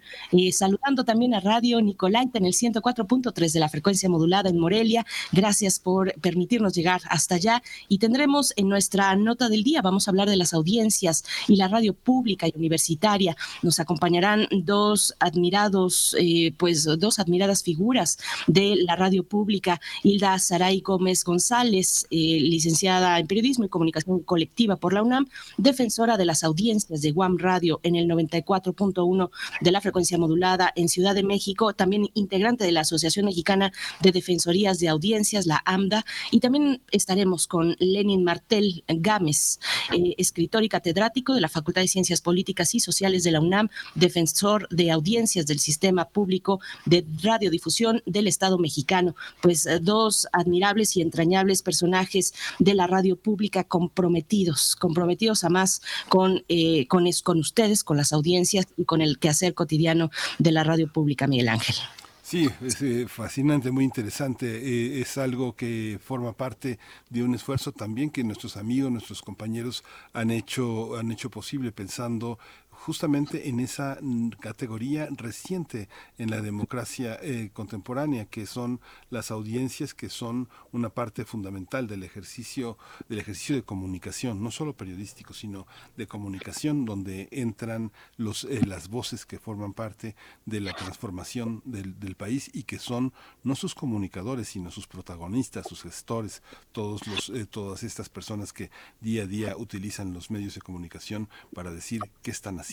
saludando 0.53 1.05
también 1.05 1.35
a 1.35 1.41
Radio 1.41 1.81
Nicolaita 1.81 2.39
en 2.39 2.47
el 2.47 2.53
104.3 2.53 3.53
de 3.53 3.61
la 3.61 3.69
frecuencia 3.69 4.09
modulada 4.09 4.51
en 4.51 4.59
Morelia. 4.59 5.05
Gracias 5.33 5.79
por 5.79 6.15
permitirnos 6.21 6.64
llegar 6.73 7.03
hasta 7.09 7.37
allá 7.37 7.63
y 7.89 7.99
tendremos 7.99 8.53
en 8.57 8.69
nuestra 8.69 9.15
nota 9.17 9.49
del 9.49 9.63
día, 9.63 9.83
vamos 9.83 10.07
a 10.07 10.11
hablar 10.11 10.29
de 10.29 10.37
las 10.37 10.55
audiencias 10.55 11.25
y 11.49 11.57
la 11.57 11.69
radio 11.69 11.95
pública 11.95 12.47
y 12.47 12.53
universitaria. 12.57 13.37
Nos 13.63 13.81
acompañarán 13.81 14.49
dos 14.51 15.15
admirados, 15.19 16.17
eh, 16.19 16.53
pues 16.57 16.85
dos 16.85 17.19
admiradas 17.19 17.63
figuras 17.63 18.19
de 18.47 18.77
la 18.77 18.97
radio 18.97 19.25
pública, 19.25 19.81
Hilda 20.03 20.39
Saray 20.39 20.81
Gómez 20.81 21.25
González, 21.25 22.07
eh, 22.11 22.39
licenciada 22.41 23.19
en 23.19 23.27
periodismo 23.27 23.65
y 23.65 23.69
comunicación 23.69 24.21
colectiva 24.21 24.77
por 24.77 24.93
la 24.93 25.03
UNAM, 25.03 25.29
defensora 25.59 26.17
de 26.17 26.25
las 26.25 26.45
audiencias 26.45 27.01
de 27.01 27.13
Guam 27.13 27.39
Radio 27.39 27.81
en 27.83 27.97
el 27.97 28.09
94.1 28.09 29.31
de 29.61 29.73
la 29.73 29.81
frecuencia 29.81 30.19
modulada 30.19 30.73
en 30.77 30.89
Ciudad 30.89 31.15
de 31.15 31.23
México, 31.23 31.73
también 31.73 32.09
integrante 32.15 32.65
de 32.65 32.73
la 32.73 32.81
Asociación 32.81 33.27
Mexicana 33.27 33.73
de 34.01 34.13
Defensorías 34.13 34.79
de 34.79 34.89
Audiencias, 34.89 35.47
la 35.47 35.63
AMDA, 35.65 36.05
y 36.31 36.41
también 36.41 36.54
estaremos 36.91 37.47
con 37.47 37.77
Lenin 37.79 38.25
Martel 38.25 38.85
Gámez, 38.89 39.61
eh, 39.93 40.15
escritor 40.19 40.65
y 40.65 40.69
catedrático 40.69 41.35
de 41.35 41.41
la 41.41 41.49
Facultad 41.49 41.83
de 41.83 41.89
Ciencias 41.89 42.21
Políticas 42.21 42.75
y 42.75 42.81
Sociales 42.81 43.23
de 43.25 43.33
la 43.33 43.41
UNAM, 43.41 43.69
defensor 43.95 44.69
de 44.71 44.91
audiencias 44.91 45.47
del 45.47 45.59
sistema 45.59 46.07
público 46.07 46.61
de 46.87 47.05
radiodifusión 47.23 48.03
del 48.07 48.27
Estado 48.27 48.59
mexicano. 48.59 49.15
Pues 49.41 49.67
eh, 49.67 49.79
dos 49.81 50.27
admirables 50.33 50.97
y 50.97 51.03
entrañables 51.03 51.63
personajes 51.63 52.35
de 52.59 52.75
la 52.75 52.87
radio 52.87 53.17
pública 53.17 53.65
comprometidos, 53.65 54.77
comprometidos 54.77 55.45
a 55.45 55.49
más 55.49 55.83
con, 56.09 56.45
eh, 56.49 56.87
con 56.87 57.39
ustedes, 57.39 57.85
con 57.85 57.97
las 57.97 58.13
audiencias 58.13 58.67
y 58.77 58.85
con 58.85 59.01
el 59.01 59.19
quehacer 59.19 59.55
cotidiano 59.55 60.11
de 60.39 60.53
la 60.53 60.65
radio 60.65 60.93
pública, 60.93 61.27
Miguel 61.27 61.49
Ángel. 61.49 61.77
Sí, 62.25 62.49
es 62.63 62.81
eh, 62.81 63.07
fascinante, 63.07 63.71
muy 63.71 63.85
interesante. 63.85 64.47
Eh, 64.47 65.03
es 65.03 65.19
algo 65.19 65.55
que 65.55 65.99
forma 66.03 66.33
parte 66.33 66.79
de 67.11 67.23
un 67.23 67.35
esfuerzo 67.35 67.71
también 67.71 68.09
que 68.09 68.25
nuestros 68.25 68.57
amigos, 68.57 68.91
nuestros 68.91 69.21
compañeros 69.21 69.85
han 70.15 70.31
hecho, 70.31 70.97
han 70.97 71.13
hecho 71.13 71.29
posible 71.29 71.71
pensando 71.71 72.39
justamente 72.75 73.49
en 73.49 73.61
esa 73.61 73.99
mm, 74.01 74.31
categoría 74.41 75.09
reciente 75.11 75.89
en 76.19 76.31
la 76.31 76.41
democracia 76.41 77.19
eh, 77.23 77.51
contemporánea, 77.53 78.27
que 78.27 78.47
son 78.47 78.81
las 79.11 79.31
audiencias, 79.31 79.95
que 79.95 80.11
son 80.11 80.49
una 80.73 80.91
parte 80.91 81.25
fundamental 81.25 81.87
del 81.87 82.03
ejercicio, 82.03 82.77
del 83.09 83.21
ejercicio 83.21 83.57
de 83.57 83.63
comunicación, 83.63 84.43
no 84.43 84.51
solo 84.51 84.77
periodístico, 84.77 85.35
sino 85.35 85.67
de 85.97 86.07
comunicación, 86.07 86.85
donde 86.85 87.29
entran 87.31 87.93
los, 88.17 88.45
eh, 88.45 88.61
las 88.67 88.89
voces 88.89 89.25
que 89.25 89.39
forman 89.39 89.73
parte 89.73 90.15
de 90.45 90.61
la 90.61 90.73
transformación 90.73 91.63
del, 91.65 91.95
país 92.15 92.49
y 92.53 92.63
que 92.63 92.79
son 92.79 93.13
no 93.43 93.57
sus 93.57 93.75
comunicadores, 93.75 94.49
sino 94.49 94.71
sus 94.71 94.87
protagonistas, 94.87 95.67
sus 95.67 95.83
gestores, 95.83 96.43
todos 96.71 97.05
los, 97.09 97.29
eh, 97.31 97.45
todas 97.45 97.83
estas 97.83 98.09
personas 98.09 98.53
que 98.53 98.71
día 99.01 99.25
a 99.25 99.27
día 99.27 99.57
utilizan 99.57 100.13
los 100.13 100.31
medios 100.31 100.55
de 100.55 100.61
comunicación 100.61 101.29
para 101.55 101.73
decir 101.73 102.03
qué 102.23 102.31
están 102.31 102.61
haciendo 102.61 102.64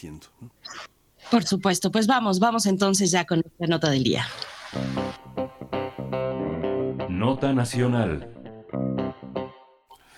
por 1.29 1.43
supuesto, 1.43 1.91
pues 1.91 2.07
vamos, 2.07 2.39
vamos 2.39 2.65
entonces 2.65 3.11
ya 3.11 3.25
con 3.25 3.43
la 3.57 3.67
nota 3.67 3.89
del 3.89 4.03
día. 4.03 4.25
Nota 7.09 7.53
nacional. 7.53 8.27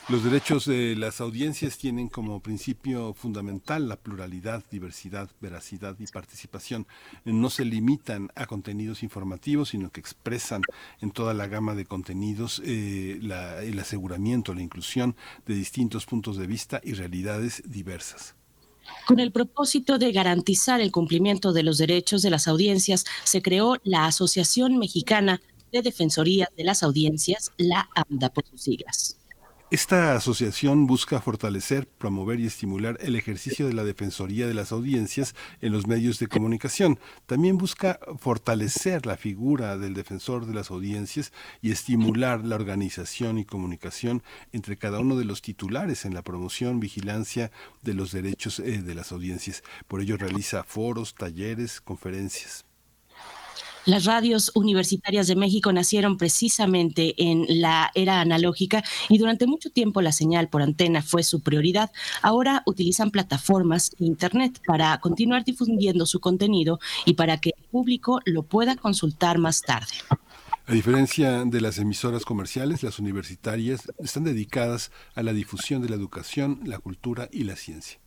Los 0.09 0.23
derechos 0.23 0.65
de 0.65 0.95
las 0.95 1.21
audiencias 1.21 1.77
tienen 1.77 2.09
como 2.09 2.41
principio 2.41 3.13
fundamental 3.13 3.87
la 3.87 3.95
pluralidad, 3.95 4.63
diversidad, 4.69 5.29
veracidad 5.39 5.95
y 5.99 6.07
participación. 6.07 6.87
No 7.23 7.49
se 7.49 7.63
limitan 7.63 8.29
a 8.35 8.45
contenidos 8.45 9.01
informativos, 9.01 9.69
sino 9.69 9.91
que 9.91 10.01
expresan 10.01 10.61
en 10.99 11.11
toda 11.11 11.33
la 11.33 11.47
gama 11.47 11.73
de 11.73 11.85
contenidos 11.85 12.61
eh, 12.65 13.19
el 13.21 13.79
aseguramiento, 13.79 14.53
la 14.53 14.61
inclusión 14.61 15.15
de 15.45 15.55
distintos 15.55 16.05
puntos 16.05 16.37
de 16.37 16.47
vista 16.47 16.81
y 16.83 16.93
realidades 16.93 17.63
diversas. 17.65 18.35
Con 19.07 19.19
el 19.19 19.31
propósito 19.31 19.97
de 19.97 20.11
garantizar 20.11 20.81
el 20.81 20.91
cumplimiento 20.91 21.53
de 21.53 21.63
los 21.63 21.77
derechos 21.77 22.21
de 22.21 22.29
las 22.29 22.47
audiencias, 22.47 23.05
se 23.23 23.41
creó 23.41 23.77
la 23.83 24.05
Asociación 24.05 24.77
Mexicana 24.77 25.41
de 25.71 25.81
Defensoría 25.81 26.49
de 26.55 26.63
las 26.63 26.83
Audiencias, 26.83 27.51
la 27.57 27.89
AMDA 27.95 28.29
por 28.29 28.45
sus 28.45 28.61
siglas. 28.61 29.17
Esta 29.73 30.13
asociación 30.13 30.85
busca 30.85 31.19
fortalecer, 31.19 31.87
promover 31.87 32.39
y 32.39 32.45
estimular 32.45 32.95
el 33.01 33.15
ejercicio 33.15 33.65
de 33.65 33.73
la 33.73 33.83
Defensoría 33.83 34.45
de 34.45 34.53
las 34.53 34.71
Audiencias 34.71 35.33
en 35.61 35.73
los 35.73 35.87
medios 35.87 36.19
de 36.19 36.27
comunicación. 36.27 36.99
También 37.25 37.57
busca 37.57 37.99
fortalecer 38.19 39.07
la 39.07 39.17
figura 39.17 39.75
del 39.79 39.95
defensor 39.95 40.45
de 40.45 40.53
las 40.53 40.69
audiencias 40.69 41.33
y 41.59 41.71
estimular 41.71 42.45
la 42.45 42.53
organización 42.53 43.39
y 43.39 43.45
comunicación 43.45 44.21
entre 44.51 44.77
cada 44.77 44.99
uno 44.99 45.15
de 45.15 45.25
los 45.25 45.41
titulares 45.41 46.05
en 46.05 46.13
la 46.13 46.21
promoción, 46.21 46.79
vigilancia 46.79 47.49
de 47.81 47.95
los 47.95 48.11
derechos 48.11 48.59
eh, 48.59 48.83
de 48.83 48.93
las 48.93 49.11
audiencias. 49.11 49.63
Por 49.87 50.01
ello 50.01 50.17
realiza 50.17 50.63
foros, 50.63 51.15
talleres, 51.15 51.81
conferencias. 51.81 52.63
Las 53.85 54.05
radios 54.05 54.49
universitarias 54.55 55.27
de 55.27 55.35
México 55.35 55.73
nacieron 55.73 56.17
precisamente 56.17 57.15
en 57.17 57.45
la 57.61 57.91
era 57.95 58.21
analógica 58.21 58.81
y 59.09 59.17
durante 59.17 59.45
mucho 59.45 59.71
tiempo 59.71 60.01
la 60.01 60.13
señal 60.13 60.47
por 60.47 60.61
antena 60.61 61.01
fue 61.01 61.21
su 61.23 61.41
prioridad. 61.41 61.91
Ahora 62.21 62.63
utilizan 62.65 63.11
plataformas 63.11 63.91
e 63.99 64.05
Internet 64.05 64.61
para 64.65 64.97
continuar 64.99 65.43
difundiendo 65.43 66.05
su 66.05 66.21
contenido 66.21 66.79
y 67.05 67.15
para 67.15 67.39
que 67.39 67.51
el 67.57 67.63
público 67.69 68.21
lo 68.23 68.43
pueda 68.43 68.77
consultar 68.77 69.37
más 69.37 69.61
tarde. 69.61 69.93
A 70.65 70.71
diferencia 70.71 71.43
de 71.43 71.59
las 71.59 71.77
emisoras 71.77 72.23
comerciales, 72.23 72.83
las 72.83 72.99
universitarias 72.99 73.91
están 73.97 74.23
dedicadas 74.23 74.91
a 75.13 75.23
la 75.23 75.33
difusión 75.33 75.81
de 75.81 75.89
la 75.89 75.95
educación, 75.95 76.61
la 76.63 76.79
cultura 76.79 77.27
y 77.33 77.43
la 77.43 77.57
ciencia 77.57 78.02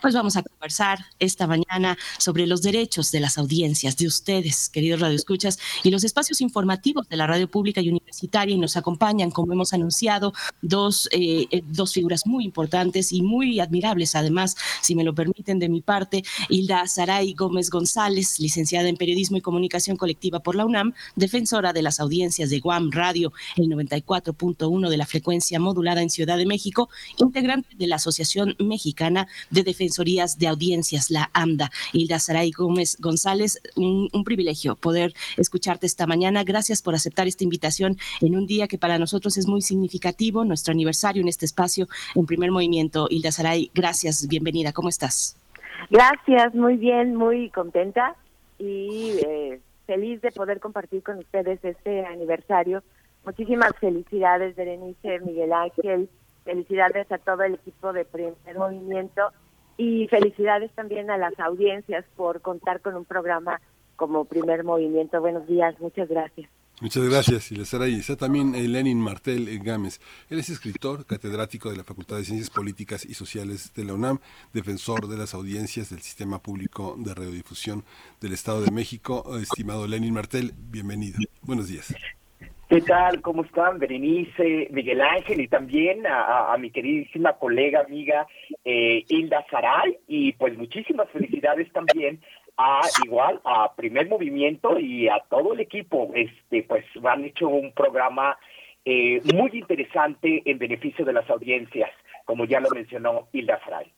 pues 0.00 0.14
vamos 0.14 0.36
a 0.36 0.42
conversar 0.42 0.98
esta 1.18 1.46
mañana 1.46 1.96
sobre 2.18 2.46
los 2.46 2.62
derechos 2.62 3.10
de 3.10 3.20
las 3.20 3.38
audiencias 3.38 3.96
de 3.96 4.06
ustedes, 4.06 4.68
queridos 4.68 5.00
radioescuchas, 5.00 5.58
y 5.82 5.90
los 5.90 6.04
espacios 6.04 6.40
informativos 6.40 7.08
de 7.08 7.16
la 7.16 7.26
radio 7.26 7.50
pública 7.50 7.80
y 7.80 7.88
universitaria. 7.88 8.54
Y 8.54 8.58
nos 8.58 8.76
acompañan, 8.76 9.30
como 9.30 9.52
hemos 9.52 9.72
anunciado, 9.72 10.32
dos, 10.62 11.08
eh, 11.12 11.46
eh, 11.50 11.62
dos 11.66 11.92
figuras 11.92 12.26
muy 12.26 12.44
importantes 12.44 13.12
y 13.12 13.22
muy 13.22 13.60
admirables, 13.60 14.14
además, 14.14 14.56
si 14.80 14.94
me 14.94 15.04
lo 15.04 15.14
permiten 15.14 15.58
de 15.58 15.68
mi 15.68 15.80
parte, 15.80 16.24
Hilda 16.48 16.86
Saray 16.86 17.34
Gómez 17.34 17.70
González, 17.70 18.38
licenciada 18.40 18.88
en 18.88 18.96
Periodismo 18.96 19.36
y 19.36 19.40
Comunicación 19.40 19.96
Colectiva 19.96 20.40
por 20.40 20.54
la 20.54 20.64
UNAM, 20.64 20.94
defensora 21.16 21.72
de 21.72 21.82
las 21.82 22.00
audiencias 22.00 22.50
de 22.50 22.60
Guam 22.60 22.90
Radio, 22.90 23.32
el 23.56 23.66
94.1 23.66 24.88
de 24.88 24.96
la 24.96 25.06
frecuencia 25.06 25.60
modulada 25.60 26.02
en 26.02 26.10
Ciudad 26.10 26.36
de 26.36 26.46
México, 26.46 26.88
integrante 27.16 27.76
de 27.76 27.86
la 27.86 27.96
Asociación 27.96 28.56
Mexicana 28.58 29.28
de 29.50 29.62
Defensorías 29.88 30.38
de 30.38 30.48
Audiencias, 30.48 31.10
la 31.10 31.30
AMDA. 31.32 31.70
Hilda 31.94 32.18
Saray 32.18 32.50
Gómez 32.50 32.98
González, 33.00 33.58
un, 33.74 34.10
privilegio 34.22 34.76
poder 34.76 35.14
escucharte 35.38 35.86
esta 35.86 36.06
mañana. 36.06 36.44
Gracias 36.44 36.82
por 36.82 36.94
aceptar 36.94 37.26
esta 37.26 37.42
invitación 37.42 37.96
en 38.20 38.36
un 38.36 38.46
día 38.46 38.68
que 38.68 38.76
para 38.76 38.98
nosotros 38.98 39.38
es 39.38 39.46
muy 39.46 39.62
significativo, 39.62 40.44
nuestro 40.44 40.72
aniversario 40.72 41.22
en 41.22 41.28
este 41.28 41.46
espacio 41.46 41.86
en 42.14 42.26
primer 42.26 42.50
movimiento. 42.50 43.06
Hilda 43.08 43.32
Saray, 43.32 43.70
gracias, 43.74 44.28
bienvenida, 44.28 44.74
¿cómo 44.74 44.90
estás? 44.90 45.38
Gracias, 45.88 46.54
muy 46.54 46.76
bien, 46.76 47.14
muy 47.14 47.48
contenta 47.48 48.14
y 48.58 49.12
eh, 49.26 49.58
feliz 49.86 50.20
de 50.20 50.32
poder 50.32 50.60
compartir 50.60 51.02
con 51.02 51.16
ustedes 51.16 51.64
este 51.64 52.04
aniversario. 52.04 52.82
Muchísimas 53.24 53.72
felicidades, 53.80 54.54
Berenice, 54.54 55.20
Miguel 55.20 55.54
Ángel, 55.54 56.10
felicidades 56.44 57.10
a 57.10 57.16
todo 57.16 57.42
el 57.44 57.54
equipo 57.54 57.94
de 57.94 58.04
Primer 58.04 58.34
Movimiento 58.54 59.32
y 59.78 60.08
felicidades 60.08 60.70
también 60.72 61.10
a 61.10 61.16
las 61.16 61.38
audiencias 61.38 62.04
por 62.16 62.42
contar 62.42 62.82
con 62.82 62.96
un 62.96 63.04
programa 63.04 63.60
como 63.96 64.26
Primer 64.26 64.64
Movimiento. 64.64 65.20
Buenos 65.20 65.46
días, 65.46 65.74
muchas 65.80 66.08
gracias. 66.08 66.50
Muchas 66.80 67.08
gracias, 67.08 67.50
y 67.50 67.60
Está 67.60 68.16
también 68.16 68.54
eh, 68.54 68.68
Lenin 68.68 69.00
Martel 69.00 69.48
eh, 69.48 69.58
Gámez. 69.60 70.00
Él 70.30 70.38
es 70.38 70.48
escritor, 70.48 71.04
catedrático 71.06 71.70
de 71.70 71.76
la 71.76 71.82
Facultad 71.82 72.16
de 72.16 72.24
Ciencias 72.24 72.50
Políticas 72.50 73.04
y 73.04 73.14
Sociales 73.14 73.72
de 73.74 73.84
la 73.84 73.94
UNAM, 73.94 74.20
defensor 74.52 75.08
de 75.08 75.16
las 75.16 75.34
audiencias 75.34 75.90
del 75.90 76.02
Sistema 76.02 76.40
Público 76.40 76.94
de 76.96 77.14
Radiodifusión 77.14 77.84
del 78.20 78.32
Estado 78.32 78.60
de 78.60 78.70
México. 78.70 79.38
Estimado 79.38 79.88
Lenin 79.88 80.14
Martel, 80.14 80.54
bienvenido. 80.56 81.18
Buenos 81.42 81.66
días. 81.66 81.92
¿Qué 82.68 82.82
tal? 82.82 83.22
¿Cómo 83.22 83.44
están? 83.44 83.78
Berenice, 83.78 84.68
Miguel 84.70 85.00
Ángel 85.00 85.40
y 85.40 85.48
también 85.48 86.06
a, 86.06 86.54
mi 86.58 86.70
queridísima 86.70 87.32
colega, 87.32 87.80
amiga 87.80 88.26
eh, 88.62 89.06
Hilda 89.08 89.42
Saray. 89.50 89.96
Y 90.06 90.32
pues 90.34 90.58
muchísimas 90.58 91.08
felicidades 91.08 91.72
también 91.72 92.20
a 92.58 92.82
igual 93.06 93.40
a 93.44 93.74
primer 93.74 94.06
movimiento 94.10 94.78
y 94.78 95.08
a 95.08 95.18
todo 95.30 95.54
el 95.54 95.60
equipo 95.60 96.10
este 96.14 96.62
pues 96.64 96.84
han 97.04 97.24
hecho 97.24 97.48
un 97.48 97.72
programa 97.72 98.36
eh, 98.84 99.22
muy 99.32 99.50
interesante 99.54 100.42
en 100.44 100.58
beneficio 100.58 101.04
de 101.04 101.12
las 101.12 101.30
audiencias 101.30 101.90
como 102.24 102.44
ya 102.46 102.58
lo 102.58 102.68
mencionó 102.70 103.28
Hilda 103.32 103.58
Fray 103.58 103.92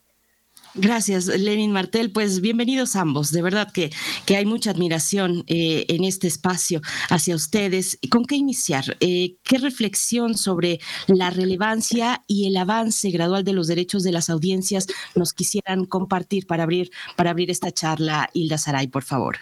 Gracias, 0.74 1.26
Lenin 1.26 1.72
Martel. 1.72 2.12
Pues 2.12 2.40
bienvenidos 2.40 2.94
ambos. 2.94 3.32
De 3.32 3.42
verdad 3.42 3.68
que, 3.74 3.90
que 4.26 4.36
hay 4.36 4.46
mucha 4.46 4.70
admiración 4.70 5.42
eh, 5.48 5.84
en 5.88 6.04
este 6.04 6.28
espacio 6.28 6.80
hacia 7.10 7.34
ustedes. 7.34 7.98
¿Con 8.10 8.24
qué 8.24 8.36
iniciar? 8.36 8.84
Eh, 9.00 9.36
¿Qué 9.42 9.58
reflexión 9.58 10.34
sobre 10.34 10.78
la 11.08 11.30
relevancia 11.30 12.20
y 12.28 12.48
el 12.48 12.56
avance 12.56 13.10
gradual 13.10 13.42
de 13.42 13.52
los 13.52 13.66
derechos 13.66 14.04
de 14.04 14.12
las 14.12 14.30
audiencias 14.30 14.86
nos 15.16 15.32
quisieran 15.32 15.86
compartir 15.86 16.46
para 16.46 16.62
abrir, 16.62 16.90
para 17.16 17.30
abrir 17.30 17.50
esta 17.50 17.72
charla? 17.72 18.28
Hilda 18.32 18.56
Saray, 18.56 18.86
por 18.86 19.02
favor. 19.02 19.36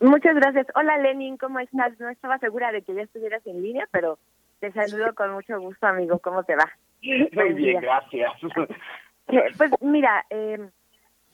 Muchas 0.00 0.34
gracias. 0.36 0.66
Hola, 0.74 0.96
Lenin, 0.98 1.36
¿cómo 1.36 1.58
estás? 1.58 1.98
No 2.00 2.08
estaba 2.08 2.38
segura 2.38 2.72
de 2.72 2.82
que 2.82 2.94
ya 2.94 3.02
estuvieras 3.02 3.46
en 3.46 3.62
línea, 3.62 3.86
pero 3.90 4.18
te 4.60 4.72
saludo 4.72 5.14
con 5.14 5.32
mucho 5.32 5.60
gusto, 5.60 5.86
amigo. 5.86 6.18
¿Cómo 6.18 6.44
te 6.44 6.56
va? 6.56 6.70
Muy 7.02 7.52
bien, 7.52 7.80
gracias. 7.80 8.32
Pues 9.26 9.70
mira, 9.80 10.24
eh, 10.30 10.70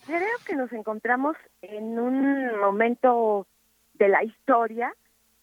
creo 0.07 0.39
que 0.47 0.57
nos 0.57 0.73
encontramos 0.73 1.37
en 1.61 1.99
un 1.99 2.59
momento 2.59 3.47
de 3.95 4.09
la 4.09 4.25
historia 4.25 4.95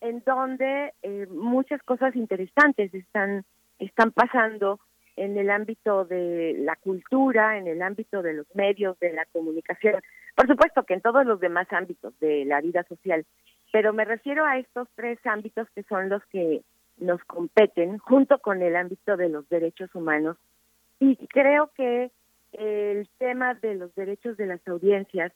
en 0.01 0.23
donde 0.25 0.93
eh, 1.03 1.27
muchas 1.29 1.81
cosas 1.83 2.15
interesantes 2.15 2.93
están 2.93 3.45
están 3.79 4.11
pasando 4.11 4.79
en 5.15 5.37
el 5.37 5.49
ámbito 5.49 6.05
de 6.05 6.55
la 6.59 6.75
cultura, 6.77 7.57
en 7.57 7.67
el 7.67 7.81
ámbito 7.81 8.21
de 8.21 8.33
los 8.33 8.47
medios, 8.55 8.99
de 8.99 9.13
la 9.13 9.25
comunicación, 9.25 10.01
por 10.35 10.47
supuesto 10.47 10.83
que 10.83 10.93
en 10.93 11.01
todos 11.01 11.25
los 11.25 11.39
demás 11.39 11.67
ámbitos 11.71 12.17
de 12.19 12.45
la 12.45 12.61
vida 12.61 12.83
social, 12.83 13.25
pero 13.71 13.93
me 13.93 14.05
refiero 14.05 14.45
a 14.45 14.57
estos 14.57 14.87
tres 14.95 15.19
ámbitos 15.25 15.67
que 15.75 15.83
son 15.83 16.09
los 16.09 16.23
que 16.27 16.61
nos 16.97 17.23
competen 17.25 17.97
junto 17.99 18.39
con 18.39 18.61
el 18.61 18.75
ámbito 18.75 19.17
de 19.17 19.29
los 19.29 19.47
derechos 19.49 19.93
humanos. 19.93 20.37
Y 20.99 21.15
creo 21.27 21.71
que 21.75 22.11
el 22.53 23.07
tema 23.17 23.53
de 23.55 23.75
los 23.75 23.93
derechos 23.95 24.37
de 24.37 24.47
las 24.47 24.65
audiencias 24.67 25.31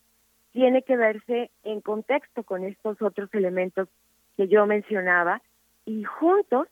tiene 0.51 0.83
que 0.83 0.97
verse 0.97 1.51
en 1.63 1.81
contexto 1.81 2.43
con 2.43 2.63
estos 2.63 3.01
otros 3.01 3.29
elementos 3.33 3.89
que 4.37 4.47
yo 4.47 4.65
mencionaba 4.65 5.41
y 5.85 6.03
juntos 6.03 6.67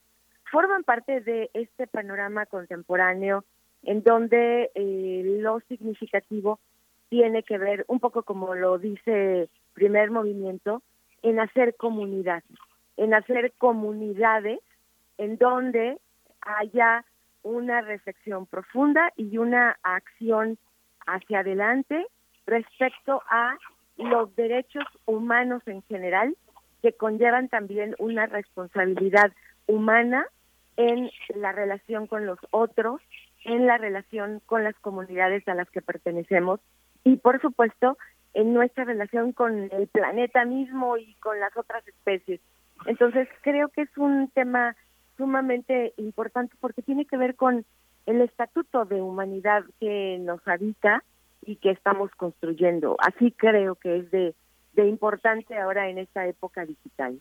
forman 0.52 0.84
parte 0.84 1.22
de 1.22 1.50
este 1.54 1.88
panorama 1.88 2.46
contemporáneo 2.46 3.44
en 3.84 4.04
donde 4.04 4.70
eh, 4.76 5.24
lo 5.40 5.60
significativo 5.62 6.60
tiene 7.10 7.44
que 7.44 7.58
ver, 7.58 7.86
un 7.88 8.00
poco 8.00 8.24
como 8.24 8.56
lo 8.56 8.78
dice 8.78 9.50
primer 9.74 10.12
movimiento, 10.12 10.82
en 11.24 11.40
hacer 11.40 11.76
comunidad, 11.76 12.44
en 12.98 13.14
hacer 13.14 13.54
comunidades 13.58 14.60
en 15.18 15.38
donde 15.38 15.98
haya 16.42 17.06
una 17.44 17.82
reflexión 17.82 18.46
profunda 18.46 19.12
y 19.16 19.38
una 19.38 19.78
acción 19.84 20.58
hacia 21.06 21.40
adelante 21.40 22.06
respecto 22.46 23.22
a 23.30 23.58
los 23.98 24.36
derechos 24.36 24.84
humanos 25.06 25.62
en 25.66 25.82
general, 25.84 26.36
que 26.82 26.94
conllevan 26.94 27.50
también 27.50 27.96
una 28.00 28.26
responsabilidad 28.26 29.32
humana 29.68 30.26
en 30.78 31.12
la 31.36 31.52
relación 31.52 32.08
con 32.08 32.26
los 32.26 32.40
otros, 32.52 33.02
en 33.44 33.68
la 33.68 33.78
relación 33.78 34.42
con 34.46 34.64
las 34.64 34.76
comunidades 34.80 35.48
a 35.48 35.56
las 35.56 35.70
que 35.70 35.82
pertenecemos 35.82 36.60
y, 37.04 37.18
por 37.18 37.42
supuesto, 37.42 37.98
en 38.34 38.54
nuestra 38.54 38.86
relación 38.86 39.34
con 39.34 39.70
el 39.72 39.88
planeta 39.88 40.46
mismo 40.46 40.98
y 40.98 41.14
con 41.16 41.40
las 41.40 41.56
otras 41.58 41.86
especies. 41.88 42.40
Entonces, 42.86 43.28
creo 43.42 43.70
que 43.70 43.82
es 43.82 43.98
un 43.98 44.30
tema 44.30 44.76
sumamente 45.22 45.94
importante 45.98 46.56
porque 46.60 46.82
tiene 46.82 47.06
que 47.06 47.16
ver 47.16 47.36
con 47.36 47.64
el 48.08 48.22
estatuto 48.22 48.86
de 48.86 49.04
humanidad 49.04 49.64
que 49.80 50.18
nos 50.20 50.46
habita 50.48 51.04
y 51.46 51.58
que 51.58 51.70
estamos 51.70 52.10
construyendo. 52.18 52.98
Así 53.00 53.32
creo 53.32 53.76
que 53.76 53.98
es 53.98 54.10
de, 54.10 54.34
de 54.74 54.88
importante 54.88 55.56
ahora 55.60 55.90
en 55.90 56.00
esta 56.00 56.26
época 56.26 56.66
digital. 56.66 57.20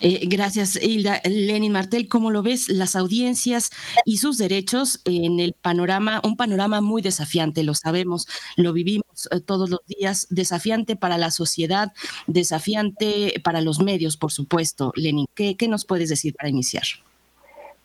Eh, 0.00 0.20
gracias, 0.28 0.80
Hilda. 0.80 1.20
Lenin 1.24 1.72
Martel, 1.72 2.08
¿cómo 2.08 2.30
lo 2.30 2.42
ves? 2.42 2.68
Las 2.68 2.94
audiencias 2.94 3.70
y 4.04 4.18
sus 4.18 4.38
derechos 4.38 5.02
en 5.04 5.40
el 5.40 5.54
panorama, 5.60 6.20
un 6.22 6.36
panorama 6.36 6.80
muy 6.80 7.02
desafiante, 7.02 7.64
lo 7.64 7.74
sabemos, 7.74 8.28
lo 8.56 8.72
vivimos 8.72 9.28
eh, 9.32 9.40
todos 9.44 9.70
los 9.70 9.84
días, 9.86 10.28
desafiante 10.30 10.94
para 10.94 11.18
la 11.18 11.30
sociedad, 11.30 11.92
desafiante 12.26 13.40
para 13.42 13.60
los 13.60 13.80
medios, 13.82 14.16
por 14.16 14.30
supuesto. 14.30 14.92
Lenin, 14.94 15.26
¿qué, 15.34 15.56
nos 15.68 15.84
puedes 15.84 16.08
decir 16.08 16.34
para 16.34 16.48
iniciar? 16.48 16.84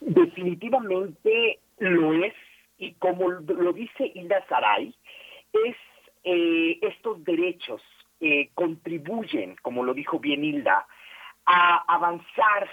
Definitivamente 0.01 1.59
lo 1.79 2.13
es, 2.13 2.33
y 2.77 2.93
como 2.93 3.29
lo 3.29 3.73
dice 3.73 4.11
Hilda 4.13 4.45
Saray, 4.47 4.93
es 5.51 5.75
eh, 6.23 6.79
estos 6.81 7.23
derechos 7.23 7.81
contribuyen, 8.53 9.57
como 9.61 9.83
lo 9.83 9.93
dijo 9.93 10.17
bien 10.17 10.45
Hilda, 10.45 10.87
a 11.45 11.83
avanzar 11.93 12.69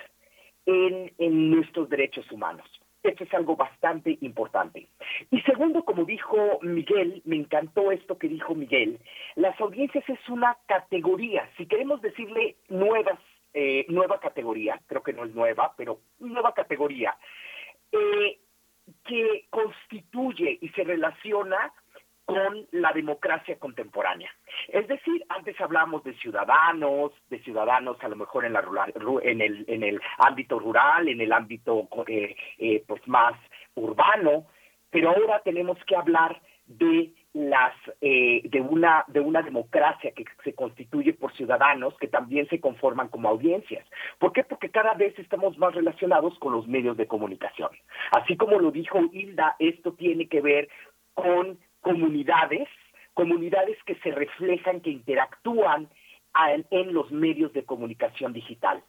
en, 0.67 1.13
en 1.19 1.51
nuestros 1.51 1.89
derechos 1.89 2.31
humanos. 2.31 2.67
Esto 3.03 3.25
es 3.25 3.33
algo 3.33 3.57
bastante 3.57 4.19
importante. 4.21 4.89
Y 5.31 5.41
segundo, 5.43 5.85
como 5.85 6.05
dijo 6.05 6.59
Miguel, 6.63 7.23
me 7.25 7.37
encantó 7.37 7.91
esto 7.93 8.19
que 8.19 8.29
dijo 8.29 8.55
Miguel, 8.55 9.01
las 9.37 9.59
audiencias 9.61 10.07
es 10.09 10.29
una 10.29 10.59
categoría, 10.67 11.49
si 11.57 11.67
queremos 11.67 12.03
decirle 12.03 12.57
nuevas, 12.69 13.19
eh, 13.55 13.87
nueva 13.89 14.21
categoría, 14.21 14.81
creo 14.87 15.03
que 15.03 15.15
no 15.15 15.25
es 15.25 15.35
nueva, 15.35 15.73
pero 15.77 16.01
nueva 16.19 16.53
categoría, 16.53 17.17
eh, 17.91 18.39
que 19.05 19.47
constituye 19.51 20.59
y 20.61 20.69
se 20.71 20.85
relaciona 20.85 21.73
con 22.35 22.67
la 22.73 22.93
democracia 22.93 23.59
contemporánea. 23.59 24.31
Es 24.69 24.87
decir, 24.89 25.25
antes 25.29 25.61
hablábamos 25.61 26.05
de 26.05 26.15
ciudadanos, 26.15 27.13
de 27.29 27.39
ciudadanos 27.41 27.97
a 28.03 28.09
lo 28.09 28.17
mejor 28.17 28.45
en 28.45 28.53
la 28.53 28.61
rural, 28.61 28.93
en 29.23 29.41
el 29.41 29.65
en 29.69 29.83
el 29.83 30.01
ámbito 30.19 30.59
rural, 30.59 31.09
en 31.09 31.21
el 31.21 31.33
ámbito 31.33 31.89
eh, 32.07 32.37
eh, 32.59 32.85
pues 32.87 33.07
más 33.09 33.35
urbano, 33.75 34.47
pero 34.91 35.11
ahora 35.11 35.41
tenemos 35.45 35.79
que 35.87 35.97
hablar 35.97 36.41
de 36.67 37.13
las 37.33 37.75
eh, 38.01 38.43
de 38.45 38.61
una 38.61 39.05
de 39.09 39.21
una 39.21 39.43
democracia 39.43 40.13
que 40.13 40.25
se 40.45 40.55
constituye 40.55 41.13
por 41.13 41.33
ciudadanos 41.35 41.97
que 41.99 42.09
también 42.09 42.49
se 42.49 42.61
conforman 42.61 43.09
como 43.09 43.29
audiencias. 43.29 43.87
¿Por 44.19 44.33
qué? 44.33 44.45
Porque 44.45 44.71
cada 44.71 44.95
vez 44.95 45.17
estamos 45.19 45.59
más 45.59 45.75
relacionados 45.75 46.39
con 46.39 46.53
los 46.53 46.67
medios 46.67 46.97
de 46.97 47.07
comunicación. 47.07 47.71
Así 48.13 48.37
como 48.37 48.59
lo 48.59 48.71
dijo 48.71 48.99
Hilda, 49.13 49.57
esto 49.59 49.93
tiene 49.93 50.29
que 50.29 50.41
ver 50.41 50.69
con 51.15 51.59
comunidades, 51.81 52.69
comunidades 53.15 53.79
que 53.85 53.97
se 53.97 54.11
reflejan, 54.11 54.81
que 54.81 54.91
interactúan 54.91 55.89
en 56.71 56.95
los 56.95 57.11
medios 57.11 57.53
de 57.53 57.65
comunicación 57.65 58.33
digital. 58.33 58.83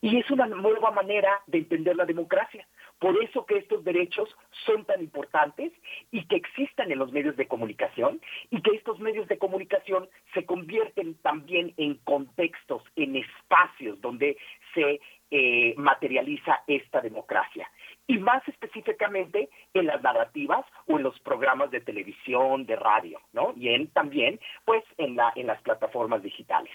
Y 0.00 0.18
es 0.18 0.30
una 0.30 0.46
nueva 0.46 0.90
manera 0.92 1.40
de 1.46 1.58
entender 1.58 1.96
la 1.96 2.04
democracia. 2.04 2.66
Por 3.00 3.22
eso 3.22 3.44
que 3.44 3.58
estos 3.58 3.82
derechos 3.84 4.28
son 4.64 4.84
tan 4.84 5.00
importantes 5.00 5.72
y 6.12 6.24
que 6.26 6.36
existan 6.36 6.92
en 6.92 6.98
los 6.98 7.12
medios 7.12 7.36
de 7.36 7.48
comunicación 7.48 8.20
y 8.50 8.62
que 8.62 8.76
estos 8.76 9.00
medios 9.00 9.26
de 9.28 9.38
comunicación 9.38 10.08
se 10.32 10.46
convierten 10.46 11.14
también 11.16 11.74
en 11.76 11.96
contextos, 12.04 12.82
en 12.94 13.16
espacios 13.16 14.00
donde 14.00 14.36
se 14.74 15.00
eh, 15.30 15.74
materializa 15.76 16.62
esta 16.68 17.00
democracia. 17.00 17.68
Y 18.06 18.18
más 18.18 18.46
específicamente 18.48 19.48
en 19.72 19.86
las 19.86 20.02
narrativas 20.02 20.64
o 20.86 20.96
en 20.96 21.02
los 21.02 21.18
programas 21.20 21.70
de 21.70 21.80
televisión, 21.80 22.66
de 22.66 22.76
radio, 22.76 23.20
¿no? 23.32 23.54
Y 23.56 23.68
en, 23.68 23.88
también, 23.88 24.38
pues, 24.64 24.84
en, 24.98 25.16
la, 25.16 25.32
en 25.36 25.46
las 25.46 25.60
plataformas 25.62 26.22
digitales. 26.22 26.72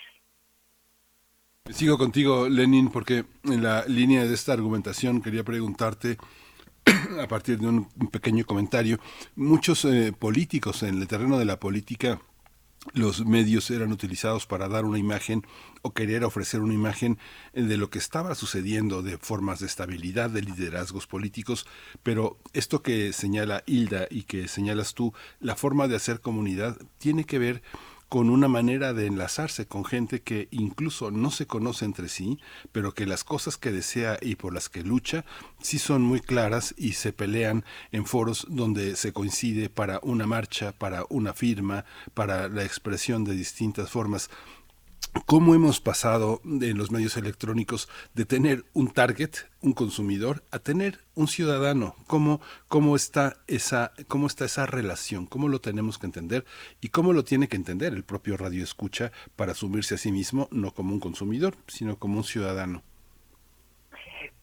Sigo 1.70 2.00
contigo, 2.00 2.50
Lenin, 2.50 2.90
porque 2.90 3.26
en 3.44 3.62
la 3.62 3.86
línea 3.86 4.26
de 4.26 4.34
esta 4.34 4.54
argumentación 4.54 5.22
quería 5.22 5.44
preguntarte, 5.44 6.18
a 7.22 7.28
partir 7.28 7.60
de 7.60 7.68
un 7.68 7.88
pequeño 8.12 8.44
comentario, 8.44 8.98
muchos 9.36 9.86
eh, 9.86 10.12
políticos 10.18 10.82
en 10.82 11.00
el 11.00 11.08
terreno 11.08 11.38
de 11.38 11.46
la 11.46 11.60
política 11.60 12.20
los 12.94 13.26
medios 13.26 13.70
eran 13.72 13.92
utilizados 13.92 14.46
para 14.46 14.68
dar 14.68 14.86
una 14.86 14.98
imagen 14.98 15.46
o 15.82 15.94
querer 15.94 16.24
ofrecer 16.24 16.62
una 16.62 16.74
imagen 16.74 17.18
de 17.54 17.78
lo 17.78 17.90
que 17.90 18.00
estaba 18.00 18.36
sucediendo 18.36 19.02
de 19.02 19.18
formas 19.18 19.60
de 19.60 19.66
estabilidad, 19.66 20.30
de 20.30 20.42
liderazgos 20.42 21.08
políticos, 21.08 21.68
pero 22.04 22.38
esto 22.54 22.82
que 22.82 23.14
señala 23.14 23.64
Hilda 23.66 24.08
y 24.10 24.24
que 24.24 24.48
señalas 24.48 24.94
tú, 24.94 25.14
la 25.40 25.56
forma 25.56 25.88
de 25.88 25.96
hacer 25.96 26.22
comunidad 26.22 26.78
tiene 26.98 27.26
que 27.26 27.40
ver 27.40 27.62
con 28.10 28.32
una 28.32 28.48
manera 28.48 28.94
de 28.94 29.06
enlazarse 29.06 29.68
con 29.68 29.86
gente 29.86 30.22
que 30.24 30.48
incluso 30.50 31.12
no 31.12 31.30
se 31.30 31.46
conoce 31.46 31.86
entre 31.86 32.10
sí, 32.10 32.40
pero 32.72 32.94
que 32.94 33.06
las 33.06 33.24
cosas 33.24 33.56
que 33.56 33.72
desea 33.72 34.18
y 34.20 34.36
por 34.36 34.52
las 34.52 34.68
que 34.68 34.84
lucha 34.84 35.26
sí 35.62 35.78
son 35.78 36.02
muy 36.02 36.20
claras 36.20 36.74
y 36.76 36.94
se 36.94 37.14
pelean 37.14 37.64
en 37.92 38.08
foros 38.08 38.48
donde 38.50 38.96
se 38.96 39.14
coincide 39.14 39.70
para 39.70 40.00
una 40.02 40.26
marcha, 40.26 40.72
para 40.72 41.06
una 41.10 41.34
firma, 41.34 41.86
para 42.16 42.50
la 42.50 42.64
expresión 42.64 43.24
de 43.24 43.36
distintas 43.36 43.92
formas 43.92 44.32
cómo 45.26 45.56
hemos 45.56 45.80
pasado 45.80 46.42
en 46.44 46.78
los 46.78 46.92
medios 46.92 47.18
electrónicos 47.18 47.88
de 48.14 48.26
tener 48.26 48.64
un 48.74 48.92
target, 48.92 49.32
un 49.62 49.74
consumidor, 49.74 50.44
a 50.52 50.60
tener 50.60 51.00
un 51.16 51.28
ciudadano, 51.28 51.96
cómo, 52.08 52.42
cómo, 52.68 52.96
está 52.96 53.38
esa, 53.48 53.92
cómo 54.08 54.28
está 54.28 54.46
esa 54.46 54.66
relación, 54.66 55.26
cómo 55.26 55.48
lo 55.48 55.60
tenemos 55.60 55.98
que 55.98 56.06
entender 56.06 56.46
y 56.82 56.90
cómo 56.90 57.14
lo 57.14 57.24
tiene 57.24 57.48
que 57.48 57.58
entender 57.58 57.94
el 57.94 58.04
propio 58.04 58.38
radio 58.38 58.64
escucha 58.64 59.12
para 59.36 59.54
asumirse 59.54 59.96
a 59.96 59.98
sí 59.98 60.12
mismo 60.12 60.48
no 60.52 60.72
como 60.72 60.94
un 60.94 61.00
consumidor, 61.00 61.56
sino 61.68 61.98
como 61.98 62.18
un 62.18 62.24
ciudadano. 62.24 62.84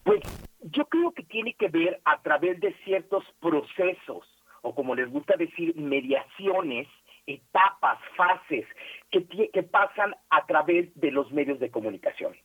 Pues 0.03 0.21
yo 0.61 0.85
creo 0.85 1.11
que 1.11 1.23
tiene 1.23 1.53
que 1.53 1.67
ver 1.67 1.99
a 2.05 2.21
través 2.21 2.59
de 2.61 2.73
ciertos 2.85 3.23
procesos, 3.41 4.25
o 4.61 4.73
como 4.73 4.95
les 4.95 5.09
gusta 5.09 5.35
decir, 5.37 5.75
mediaciones, 5.75 6.87
etapas, 7.25 7.99
fases 8.15 8.65
que, 9.11 9.63
pasan 9.63 10.15
a 10.29 10.45
través 10.45 10.93
de 10.95 11.11
los 11.11 11.31
medios 11.31 11.59
de 11.59 11.71
comunicación. 11.71 12.35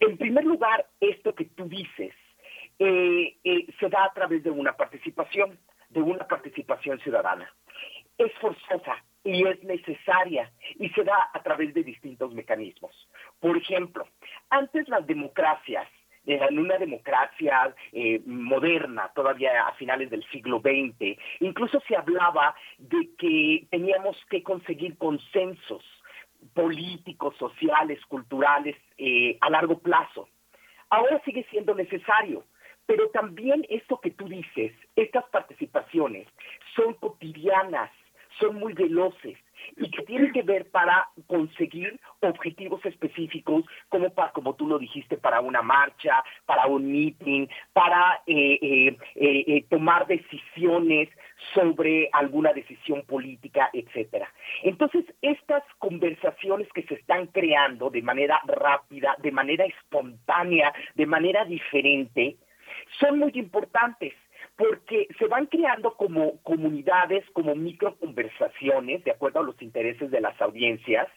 En 0.00 0.16
primer 0.18 0.44
lugar, 0.44 0.86
esto 1.00 1.34
que 1.34 1.44
tú 1.44 1.68
dices 1.68 2.12
eh, 2.78 3.36
eh, 3.44 3.66
se 3.78 3.88
da 3.88 4.04
a 4.04 4.12
través 4.12 4.42
de 4.42 4.50
una 4.50 4.76
participación, 4.76 5.58
de 5.90 6.00
una 6.00 6.26
participación 6.26 6.98
ciudadana. 7.00 7.52
Es 8.18 8.32
forzosa 8.40 9.04
y 9.22 9.46
es 9.46 9.62
necesaria 9.64 10.50
y 10.78 10.88
se 10.90 11.04
da 11.04 11.30
a 11.32 11.42
través 11.42 11.74
de 11.74 11.84
distintos 11.84 12.32
mecanismos. 12.34 12.92
Por 13.38 13.56
ejemplo, 13.56 14.06
antes 14.48 14.88
las 14.88 15.06
democracias 15.06 15.86
en 16.26 16.58
una 16.58 16.76
democracia 16.76 17.74
eh, 17.92 18.20
moderna, 18.26 19.10
todavía 19.14 19.66
a 19.66 19.72
finales 19.74 20.10
del 20.10 20.24
siglo 20.30 20.60
XX. 20.60 21.18
Incluso 21.40 21.80
se 21.88 21.96
hablaba 21.96 22.54
de 22.78 23.10
que 23.18 23.66
teníamos 23.70 24.16
que 24.28 24.42
conseguir 24.42 24.96
consensos 24.98 25.82
políticos, 26.54 27.34
sociales, 27.38 27.98
culturales 28.06 28.76
eh, 28.98 29.38
a 29.40 29.50
largo 29.50 29.78
plazo. 29.78 30.28
Ahora 30.90 31.20
sigue 31.24 31.46
siendo 31.50 31.74
necesario, 31.74 32.44
pero 32.86 33.08
también 33.10 33.64
esto 33.68 34.00
que 34.00 34.10
tú 34.10 34.28
dices, 34.28 34.72
estas 34.96 35.24
participaciones 35.30 36.26
son 36.74 36.94
cotidianas, 36.94 37.90
son 38.38 38.56
muy 38.56 38.72
veloces 38.72 39.38
y 39.76 39.90
que 39.90 40.02
tienen 40.02 40.32
que 40.32 40.42
ver 40.42 40.70
para 40.70 41.08
conseguir 41.26 41.98
objetivos 42.20 42.84
específicos, 42.84 43.64
como, 43.88 44.10
para, 44.10 44.32
como 44.32 44.54
tú 44.54 44.66
lo 44.66 44.78
dijiste, 44.78 45.16
para 45.16 45.40
una 45.40 45.62
marcha, 45.62 46.22
para 46.46 46.66
un 46.66 46.90
meeting, 46.90 47.46
para 47.72 48.22
eh, 48.26 48.58
eh, 48.60 48.96
eh, 49.16 49.64
tomar 49.68 50.06
decisiones 50.06 51.08
sobre 51.54 52.08
alguna 52.12 52.52
decisión 52.52 53.02
política, 53.02 53.70
etcétera. 53.72 54.32
Entonces, 54.62 55.04
estas 55.22 55.62
conversaciones 55.78 56.68
que 56.72 56.82
se 56.82 56.94
están 56.94 57.26
creando 57.28 57.90
de 57.90 58.02
manera 58.02 58.40
rápida, 58.46 59.16
de 59.18 59.32
manera 59.32 59.64
espontánea, 59.64 60.72
de 60.94 61.06
manera 61.06 61.44
diferente, 61.44 62.36
son 62.98 63.18
muy 63.18 63.32
importantes 63.34 64.14
porque 64.60 65.08
se 65.18 65.26
van 65.26 65.46
creando 65.46 65.94
como 65.94 66.38
comunidades, 66.42 67.24
como 67.32 67.54
microconversaciones, 67.54 69.02
de 69.04 69.10
acuerdo 69.10 69.40
a 69.40 69.42
los 69.42 69.60
intereses 69.62 70.10
de 70.10 70.20
las 70.20 70.38
audiencias, 70.38 71.08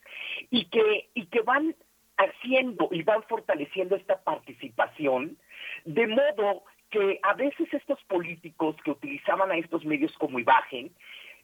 y 0.50 0.70
que, 0.70 1.10
y 1.14 1.26
que 1.26 1.42
van 1.42 1.76
haciendo 2.16 2.88
y 2.90 3.04
van 3.04 3.22
fortaleciendo 3.24 3.98
esta 3.98 4.24
participación, 4.24 5.38
de 5.84 6.08
modo 6.08 6.64
que 6.90 7.20
a 7.22 7.34
veces 7.34 7.68
estos 7.74 8.02
políticos 8.06 8.78
que 8.86 8.92
utilizaban 8.92 9.52
a 9.52 9.58
estos 9.58 9.84
medios 9.84 10.14
como 10.20 10.40
imagen, 10.40 10.94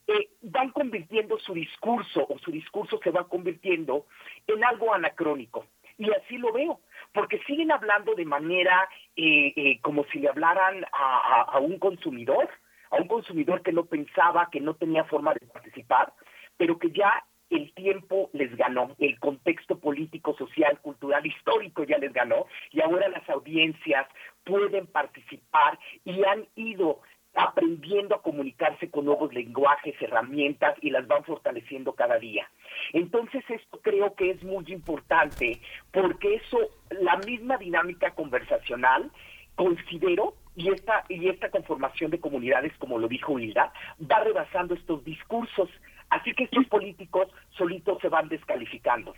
eh, 0.08 0.30
van 0.42 0.70
convirtiendo 0.70 1.38
su 1.38 1.54
discurso 1.54 2.26
o 2.30 2.40
su 2.40 2.50
discurso 2.50 2.98
se 3.04 3.12
va 3.12 3.28
convirtiendo 3.28 4.06
en 4.48 4.64
algo 4.64 4.94
anacrónico. 4.94 5.66
Y 6.00 6.10
así 6.12 6.38
lo 6.38 6.52
veo 6.52 6.80
porque 7.14 7.40
siguen 7.46 7.72
hablando 7.72 8.16
de 8.16 8.26
manera 8.26 8.88
eh, 9.16 9.54
eh, 9.56 9.80
como 9.82 10.06
si 10.06 10.20
le 10.20 10.30
hablaran 10.30 10.86
a, 10.92 11.60
un 11.60 11.78
consumidor, 11.80 12.50
a 12.92 12.98
un 12.98 13.08
consumidor 13.08 13.62
que 13.62 13.74
no 13.74 13.86
pensaba, 13.86 14.50
que 14.52 14.60
no 14.60 14.76
tenía 14.76 15.04
forma 15.04 15.34
de 15.34 15.46
participar, 15.48 16.14
pero 16.58 16.80
que 16.80 16.92
ya 16.92 17.26
el 17.50 17.74
tiempo 17.74 18.30
les 18.34 18.56
ganó, 18.56 18.96
el 19.00 19.20
contexto 19.20 19.80
político, 19.80 20.36
social, 20.38 20.80
cultural, 20.82 21.26
histórico 21.26 21.84
ya 21.84 21.98
les 21.98 22.14
ganó, 22.14 22.46
y 22.72 22.82
ahora 22.82 23.10
las 23.10 23.28
audiencias 23.30 24.08
pueden 24.44 24.86
participar 24.88 25.80
y 26.06 26.24
han 26.24 26.48
ido 26.56 27.02
aprendiendo 27.36 28.16
a 28.16 28.22
comunicarse 28.22 28.90
con 28.90 29.06
nuevos 29.06 29.34
lenguajes, 29.34 29.96
herramientas 30.02 30.76
y 30.82 30.90
las 30.90 31.08
van 31.08 31.24
fortaleciendo 31.24 31.94
cada 31.94 32.18
día. 32.18 32.50
Entonces 32.94 33.44
esto 33.50 33.80
creo 33.82 34.16
que 34.16 34.32
es 34.32 34.44
muy 34.44 34.66
importante 34.68 35.62
porque 35.92 36.36
eso, 36.36 36.58
la 36.90 37.18
misma 37.18 37.58
dinámica 37.58 38.12
conversacional, 38.12 39.12
considero, 39.56 40.36
y 40.56 40.70
esta, 40.70 41.06
y 41.08 41.30
esta 41.30 41.50
conformación 41.50 42.12
de 42.12 42.20
comunidades, 42.20 42.74
como 42.80 42.98
lo 42.98 43.08
dijo 43.08 43.40
Hilda, 43.40 43.72
va 44.00 44.20
rebasando 44.24 44.74
estos 44.74 45.04
discursos. 45.06 45.70
Así 46.10 46.34
que 46.34 46.46
estos 46.46 46.66
políticos 46.68 47.28
solitos 47.58 48.00
se 48.02 48.10
van 48.10 48.28
descalificando. 48.28 49.14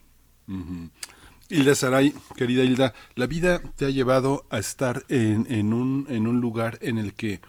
Hilda 1.50 1.76
Saray, 1.76 2.14
querida 2.38 2.64
Hilda, 2.64 2.94
la 3.16 3.28
vida 3.28 3.60
te 3.76 3.86
ha 3.86 3.90
llevado 3.90 4.46
a 4.50 4.60
estar 4.60 5.04
en, 5.10 5.46
en, 5.50 5.74
un, 5.74 6.06
en 6.10 6.28
un 6.28 6.42
lugar 6.42 6.78
en 6.82 6.98
el 6.98 7.14
que 7.14 7.40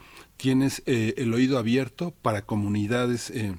tienes 0.43 0.83
eh, 0.87 1.15
el 1.19 1.33
oído 1.35 1.57
abierto 1.57 2.13
para 2.21 2.43
comunidades 2.43 3.31
eh, 3.31 3.55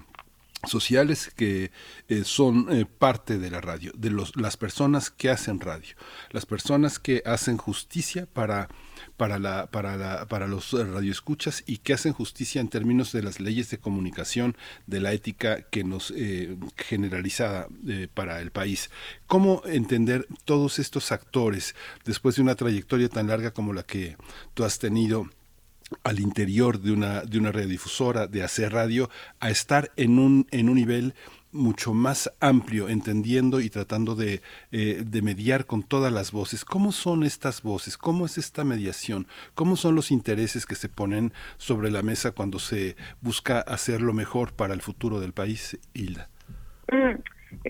sociales 0.68 1.32
que 1.34 1.72
eh, 2.10 2.24
son 2.26 2.68
parte 3.00 3.38
de 3.38 3.50
la 3.50 3.62
radio, 3.62 3.94
de 3.96 4.10
los, 4.10 4.36
las 4.36 4.58
personas 4.58 5.10
que 5.10 5.30
hacen 5.30 5.62
radio, 5.62 5.96
las 6.32 6.46
personas 6.46 7.00
que 7.00 7.24
hacen 7.26 7.56
justicia 7.56 8.26
para 8.26 8.68
para 9.16 9.40
la 9.40 9.68
para 9.68 10.48
los 10.48 10.74
radioescuchas 10.74 11.64
y 11.68 11.78
que 11.78 11.94
hacen 11.94 12.12
justicia 12.12 12.60
en 12.60 12.68
términos 12.68 13.14
de 13.14 13.24
las 13.24 13.40
leyes 13.40 13.70
de 13.70 13.78
comunicación 13.78 14.58
de 14.86 15.00
la 15.00 15.14
ética 15.14 15.62
que 15.62 15.86
nos 15.86 16.14
generalizada 16.76 17.68
para 18.14 18.42
el 18.42 18.52
país. 18.52 18.90
Cómo 19.28 19.62
entender 19.66 20.28
todos 20.44 20.80
estos 20.80 21.14
actores 21.14 21.76
después 22.04 22.36
de 22.36 22.42
una 22.42 22.56
trayectoria 22.56 23.08
tan 23.08 23.28
larga 23.28 23.52
como 23.52 23.72
la 23.72 23.84
que 23.84 24.18
tú 24.54 24.66
has 24.66 24.80
tenido 24.80 25.30
al 26.04 26.20
interior 26.20 26.80
de 26.80 26.92
una, 26.92 27.22
de 27.22 27.38
una 27.38 27.52
radiodifusora, 27.52 28.28
de 28.28 28.44
hacer 28.44 28.74
radio, 28.74 29.10
a 29.40 29.50
estar 29.50 29.92
en 29.96 30.20
un, 30.20 30.48
en 30.52 30.70
un 30.70 30.76
nivel 30.76 31.14
mucho 31.54 31.94
más 31.94 32.34
amplio, 32.42 32.90
entendiendo 32.90 33.60
y 33.60 33.70
tratando 33.70 34.16
de, 34.16 34.42
eh, 34.72 35.04
de, 35.06 35.22
mediar 35.22 35.66
con 35.66 35.84
todas 35.84 36.12
las 36.12 36.32
voces. 36.32 36.66
¿Cómo 36.66 36.92
son 36.92 37.24
estas 37.24 37.62
voces? 37.62 37.98
¿Cómo 37.98 38.26
es 38.26 38.38
esta 38.38 38.64
mediación? 38.64 39.28
¿Cómo 39.54 39.76
son 39.76 39.96
los 39.96 40.12
intereses 40.12 40.66
que 40.66 40.76
se 40.76 40.90
ponen 40.90 41.32
sobre 41.58 41.92
la 41.92 42.02
mesa 42.02 42.32
cuando 42.32 42.60
se 42.60 42.96
busca 43.22 43.60
hacer 43.60 44.02
lo 44.02 44.14
mejor 44.14 44.54
para 44.54 44.74
el 44.74 44.82
futuro 44.82 45.20
del 45.20 45.34
país, 45.34 45.80
Hilda? 45.94 46.28
Mm, 46.92 47.22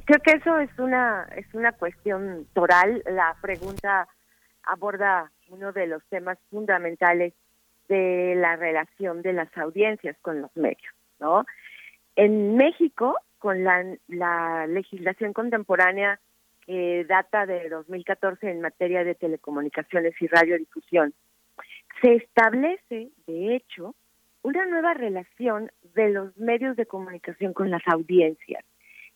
creo 0.05 0.19
que 0.23 0.31
eso 0.31 0.59
es 0.59 0.71
una 0.79 1.27
es 1.35 1.53
una 1.53 1.73
cuestión 1.73 2.47
toral. 2.53 3.03
La 3.05 3.35
pregunta 3.41 4.07
aborda 4.63 5.29
uno 5.49 5.73
de 5.73 5.87
los 5.87 6.01
temas 6.05 6.37
fundamentales 6.49 7.33
de 7.87 8.35
la 8.35 8.55
relación 8.55 9.21
de 9.21 9.33
las 9.33 9.55
audiencias 9.57 10.17
con 10.21 10.41
los 10.41 10.55
medios, 10.55 10.93
¿no? 11.19 11.45
En 12.15 12.55
México, 12.55 13.17
con 13.39 13.63
la, 13.63 13.83
la 14.07 14.67
legislación 14.67 15.33
contemporánea 15.33 16.19
que 16.65 17.05
data 17.05 17.45
de 17.45 17.69
2014 17.69 18.49
en 18.49 18.61
materia 18.61 19.03
de 19.03 19.15
telecomunicaciones 19.15 20.13
y 20.21 20.27
radiodifusión, 20.27 21.13
se 22.01 22.15
establece, 22.15 23.09
de 23.27 23.55
hecho, 23.55 23.95
una 24.43 24.65
nueva 24.65 24.93
relación 24.93 25.71
de 25.95 26.09
los 26.09 26.35
medios 26.37 26.75
de 26.75 26.85
comunicación 26.85 27.53
con 27.53 27.71
las 27.71 27.81
audiencias. 27.87 28.63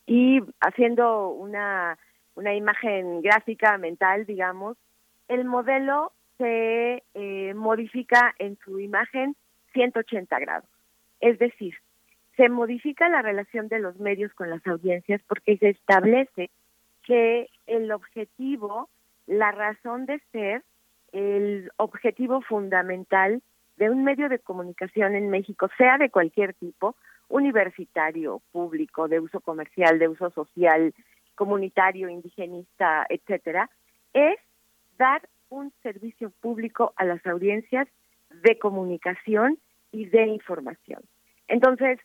Y 0.05 0.39
haciendo 0.61 1.29
una, 1.29 1.97
una 2.35 2.55
imagen 2.55 3.21
gráfica 3.21 3.77
mental, 3.77 4.25
digamos, 4.25 4.77
el 5.27 5.43
modelo 5.43 6.13
se 6.37 7.03
eh, 7.13 7.53
modifica 7.53 8.33
en 8.39 8.57
su 8.63 8.79
imagen 8.79 9.35
180 9.73 10.39
grados. 10.39 10.69
Es 11.19 11.39
decir, 11.39 11.75
se 12.35 12.49
modifica 12.49 13.09
la 13.09 13.21
relación 13.21 13.67
de 13.67 13.79
los 13.79 13.97
medios 13.99 14.33
con 14.33 14.49
las 14.49 14.65
audiencias 14.67 15.21
porque 15.27 15.57
se 15.57 15.69
establece 15.69 16.49
que 17.03 17.49
el 17.65 17.91
objetivo, 17.91 18.89
la 19.25 19.51
razón 19.51 20.05
de 20.05 20.21
ser, 20.31 20.63
el 21.11 21.71
objetivo 21.77 22.41
fundamental 22.41 23.41
de 23.77 23.89
un 23.89 24.03
medio 24.03 24.29
de 24.29 24.39
comunicación 24.39 25.15
en 25.15 25.29
México, 25.29 25.69
sea 25.77 25.97
de 25.97 26.09
cualquier 26.09 26.53
tipo, 26.53 26.95
universitario, 27.29 28.41
público, 28.51 29.07
de 29.07 29.19
uso 29.19 29.39
comercial, 29.39 29.99
de 29.99 30.07
uso 30.07 30.29
social, 30.31 30.93
comunitario, 31.35 32.09
indigenista, 32.09 33.05
etcétera, 33.09 33.69
es 34.13 34.39
dar 34.97 35.21
un 35.49 35.71
servicio 35.83 36.31
público 36.41 36.93
a 36.95 37.05
las 37.05 37.25
audiencias 37.25 37.87
de 38.29 38.57
comunicación 38.59 39.57
y 39.91 40.05
de 40.05 40.27
información. 40.27 41.01
Entonces, 41.47 41.99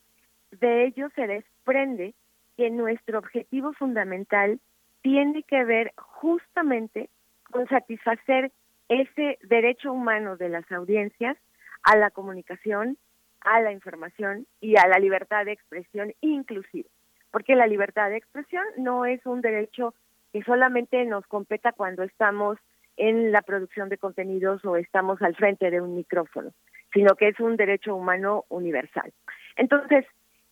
de 0.52 0.86
ello 0.86 1.08
se 1.14 1.26
desprende 1.26 2.14
que 2.56 2.70
nuestro 2.70 3.18
objetivo 3.18 3.72
fundamental 3.72 4.60
tiene 5.02 5.42
que 5.42 5.64
ver 5.64 5.92
justamente 5.96 7.08
con 7.50 7.66
satisfacer 7.68 8.52
ese 8.88 9.38
derecho 9.42 9.92
humano 9.92 10.36
de 10.36 10.48
las 10.48 10.70
audiencias 10.70 11.36
a 11.82 11.96
la 11.96 12.10
comunicación, 12.10 12.98
a 13.40 13.60
la 13.60 13.72
información 13.72 14.46
y 14.60 14.76
a 14.76 14.86
la 14.86 14.98
libertad 14.98 15.44
de 15.44 15.52
expresión 15.52 16.12
inclusive. 16.20 16.88
Porque 17.30 17.56
la 17.56 17.66
libertad 17.66 18.10
de 18.10 18.18
expresión 18.18 18.64
no 18.76 19.06
es 19.06 19.24
un 19.26 19.40
derecho 19.40 19.94
que 20.32 20.42
solamente 20.42 21.04
nos 21.04 21.26
competa 21.26 21.72
cuando 21.72 22.02
estamos 22.02 22.58
en 22.96 23.32
la 23.32 23.42
producción 23.42 23.88
de 23.88 23.98
contenidos 23.98 24.64
o 24.64 24.76
estamos 24.76 25.20
al 25.22 25.34
frente 25.34 25.70
de 25.70 25.80
un 25.80 25.94
micrófono, 25.94 26.52
sino 26.92 27.14
que 27.16 27.28
es 27.28 27.40
un 27.40 27.56
derecho 27.56 27.94
humano 27.94 28.44
universal. 28.48 29.12
Entonces, 29.56 30.04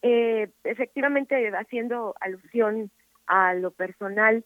eh, 0.02 0.48
efectivamente, 0.64 1.50
haciendo 1.54 2.14
alusión 2.20 2.90
a 3.26 3.54
lo 3.54 3.70
personal, 3.70 4.44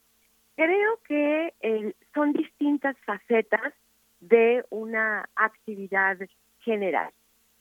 creo 0.56 0.98
que 1.06 1.54
eh, 1.60 1.94
son 2.12 2.32
distintas 2.32 2.96
facetas 3.04 3.72
de 4.20 4.64
una 4.70 5.28
actividad 5.36 6.18
general. 6.60 7.10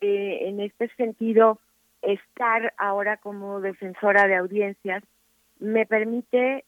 Eh, 0.02 0.50
en 0.50 0.60
este 0.60 0.90
sentido, 0.96 1.60
estar 2.02 2.74
ahora 2.78 3.18
como 3.18 3.62
defensora 3.62 4.28
de 4.28 4.36
audiencias 4.36 5.04
me 5.60 5.86
permite 5.86 6.66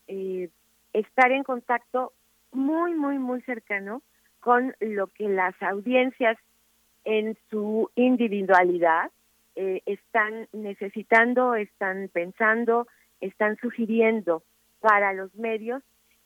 estar 0.93 1.31
en 1.31 1.43
contacto 1.43 2.13
muy, 2.55 2.93
muy, 2.93 3.19
muy 3.19 3.41
cercano 3.41 4.01
con 4.39 4.75
lo 4.79 5.07
que 5.07 5.27
las 5.27 5.59
audiencias 5.61 6.37
en 7.03 7.37
su 7.49 7.89
individualidad 7.95 9.11
eh, 9.55 9.81
están 9.85 10.47
necesitando, 10.53 11.55
están 11.55 12.09
pensando, 12.11 12.87
están 13.21 13.57
sugiriendo 13.57 14.43
para 14.79 15.13
los 15.13 15.33
medios, 15.35 15.81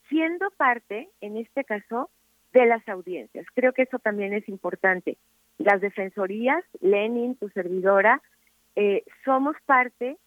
siendo 0.10 0.50
parte, 0.52 1.10
en 1.22 1.38
este 1.38 1.64
caso, 1.64 2.10
de 2.54 2.66
las 2.66 2.88
audiencias. 2.90 3.46
Creo 3.54 3.74
que 3.74 3.84
eso 3.84 4.00
también 4.00 4.34
es 4.34 4.50
importante. 4.50 5.18
Las 5.58 5.82
defensorías, 5.82 6.64
Lenin, 6.82 7.36
tu 7.36 7.50
servidora, 7.50 8.22
eh, 8.76 9.04
somos 9.24 9.56
parte 9.66 10.18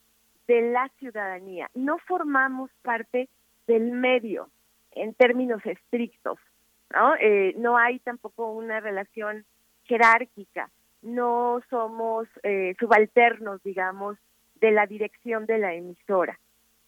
de 0.47 0.73
la 0.73 0.89
ciudadanía, 0.99 1.70
no 1.74 1.99
formamos 1.99 2.70
parte 2.83 3.29
del 3.66 3.93
medio, 3.93 4.49
en 4.94 5.14
términos 5.14 5.64
estrictos, 5.64 6.39
¿no? 6.93 7.14
Eh, 7.16 7.55
no 7.59 7.77
hay 7.77 7.98
tampoco 8.01 8.52
una 8.52 8.81
relación 8.81 9.44
jerárquica, 9.85 10.70
no 11.02 11.60
somos 11.69 12.28
eh, 12.43 12.74
subalternos, 12.78 13.62
digamos, 13.62 14.16
de 14.60 14.70
la 14.70 14.86
dirección 14.86 15.47
de 15.47 15.59
la 15.59 15.74
emisora, 15.74 16.39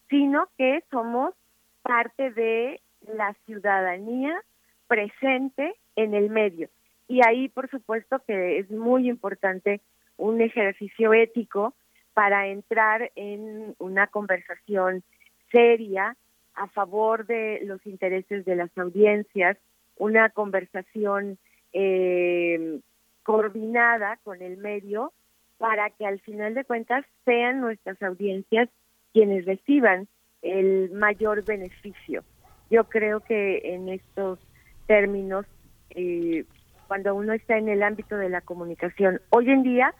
sino 0.08 0.48
que 0.56 0.84
somos 0.90 1.34
parte 1.82 2.30
de 2.30 2.80
la 3.02 3.34
ciudadanía 3.44 4.40
presente 4.86 5.74
en 5.96 6.14
el 6.14 6.30
medio. 6.30 6.68
Y 7.08 7.20
ahí, 7.26 7.48
por 7.48 7.68
supuesto, 7.68 8.20
que 8.26 8.58
es 8.58 8.70
muy 8.70 9.08
importante 9.08 9.80
un 10.16 10.40
ejercicio 10.40 11.12
ético 11.12 11.74
para 12.14 12.46
entrar 12.46 13.10
en 13.16 13.74
una 13.78 14.06
conversación 14.06 15.02
seria 15.50 16.16
a 16.54 16.68
favor 16.68 17.26
de 17.26 17.60
los 17.64 17.84
intereses 17.86 18.44
de 18.44 18.56
las 18.56 18.76
audiencias, 18.76 19.56
una 19.96 20.30
conversación 20.30 21.38
eh, 21.72 22.80
coordinada 23.22 24.18
con 24.22 24.42
el 24.42 24.56
medio 24.58 25.12
para 25.58 25.90
que 25.90 26.06
al 26.06 26.20
final 26.20 26.54
de 26.54 26.64
cuentas 26.64 27.04
sean 27.24 27.60
nuestras 27.60 28.00
audiencias 28.02 28.68
quienes 29.12 29.44
reciban 29.44 30.08
el 30.42 30.90
mayor 30.90 31.44
beneficio. 31.44 32.22
Yo 32.70 32.84
creo 32.84 33.20
que 33.20 33.74
en 33.74 33.88
estos 33.88 34.38
términos, 34.86 35.46
eh, 35.90 36.44
cuando 36.86 37.14
uno 37.14 37.32
está 37.32 37.56
en 37.56 37.68
el 37.68 37.82
ámbito 37.82 38.16
de 38.16 38.28
la 38.28 38.40
comunicación, 38.40 39.20
hoy 39.30 39.50
en 39.50 39.62
día 39.62 39.94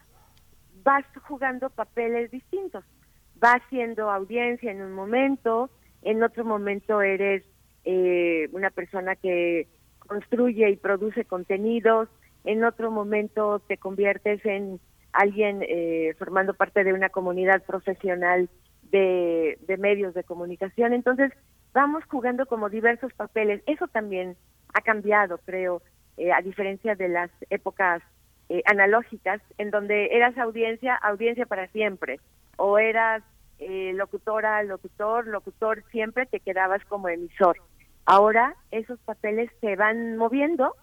vas 0.83 1.05
jugando 1.27 1.71
papeles 1.71 2.31
distintos. 2.31 2.85
Vas 3.37 3.63
siendo 3.71 4.11
audiencia 4.11 4.71
en 4.71 4.83
un 4.83 4.93
momento, 4.93 5.71
en 6.05 6.23
otro 6.23 6.45
momento 6.45 7.03
eres 7.03 7.43
eh, 7.85 8.49
una 8.53 8.71
persona 8.71 9.17
que 9.17 9.67
construye 9.99 10.71
y 10.71 10.77
produce 10.77 11.25
contenidos, 11.25 12.09
en 12.45 12.63
otro 12.63 12.91
momento 12.91 13.61
te 13.61 13.79
conviertes 13.79 14.45
en 14.45 14.79
alguien 15.13 15.61
eh, 15.63 16.15
formando 16.19 16.55
parte 16.55 16.85
de 16.85 16.93
una 16.93 17.09
comunidad 17.09 17.63
profesional 17.63 18.49
de, 18.91 19.59
medios 19.79 20.15
de 20.15 20.25
comunicación. 20.25 20.93
Entonces, 20.93 21.33
vamos 21.73 22.05
jugando 22.05 22.47
como 22.47 22.69
diversos 22.69 23.13
papeles. 23.15 23.63
Eso 23.67 23.89
también 23.89 24.37
ha 24.75 24.83
cambiado, 24.83 25.39
creo, 25.39 25.83
eh, 26.17 26.33
a 26.33 26.43
diferencia 26.43 26.95
de 26.95 27.09
las 27.09 27.31
épocas 27.51 28.03
analógicas, 28.67 29.41
en 29.57 29.71
donde 29.71 30.09
eras 30.13 30.37
audiencia, 30.37 30.95
audiencia 30.97 31.47
para 31.47 31.67
siempre, 31.69 32.21
o 32.57 32.79
eras 32.79 33.23
eh, 33.59 33.93
locutora, 33.95 34.63
locutor, 34.63 35.27
locutor, 35.27 35.85
siempre 35.91 36.27
te 36.27 36.41
quedabas 36.41 36.85
como 36.87 37.09
emisor. 37.09 37.57
Ahora 38.07 38.55
esos 38.71 38.99
papeles 39.01 39.51
se 39.61 39.77
van 39.77 40.17
moviendo 40.17 40.75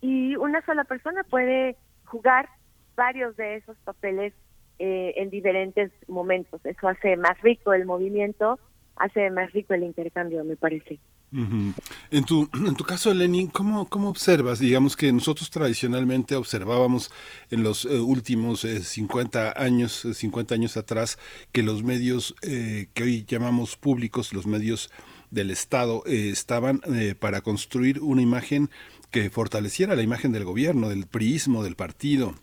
y 0.00 0.36
una 0.36 0.64
sola 0.64 0.84
persona 0.84 1.24
puede 1.24 1.76
jugar 2.04 2.48
varios 2.96 3.36
de 3.36 3.56
esos 3.56 3.76
papeles 3.78 4.32
eh, 4.78 5.14
en 5.16 5.30
diferentes 5.30 5.92
momentos. 6.08 6.64
Eso 6.64 6.88
hace 6.88 7.16
más 7.16 7.38
rico 7.42 7.72
el 7.72 7.84
movimiento, 7.84 8.58
hace 8.96 9.30
más 9.30 9.52
rico 9.52 9.74
el 9.74 9.82
intercambio, 9.82 10.44
me 10.44 10.56
parece. 10.56 10.98
En 11.32 12.24
tu, 12.26 12.48
en 12.54 12.74
tu 12.74 12.84
caso, 12.84 13.12
Lenin, 13.14 13.48
¿cómo, 13.48 13.88
¿cómo 13.88 14.08
observas? 14.08 14.58
Digamos 14.58 14.96
que 14.96 15.12
nosotros 15.12 15.50
tradicionalmente 15.50 16.36
observábamos 16.36 17.10
en 17.50 17.62
los 17.62 17.84
eh, 17.84 18.00
últimos 18.00 18.60
50 18.60 19.48
eh, 19.48 19.52
años, 19.56 20.06
50 20.12 20.54
años 20.54 20.76
atrás, 20.76 21.18
que 21.52 21.62
los 21.62 21.82
medios 21.82 22.34
que 22.40 23.02
hoy 23.02 23.24
llamamos 23.26 23.76
públicos, 23.76 24.32
los 24.32 24.46
medios 24.46 24.90
del 25.30 25.50
Estado, 25.50 26.02
estaban 26.06 26.80
para 27.20 27.40
construir 27.40 28.00
una 28.00 28.22
imagen 28.22 28.70
que 29.10 29.30
fortaleciera 29.30 29.94
la 29.96 30.02
imagen 30.02 30.32
del 30.32 30.44
gobierno, 30.44 30.88
del 30.88 31.06
priismo, 31.06 31.62
del 31.62 31.76
partido, 31.76 32.34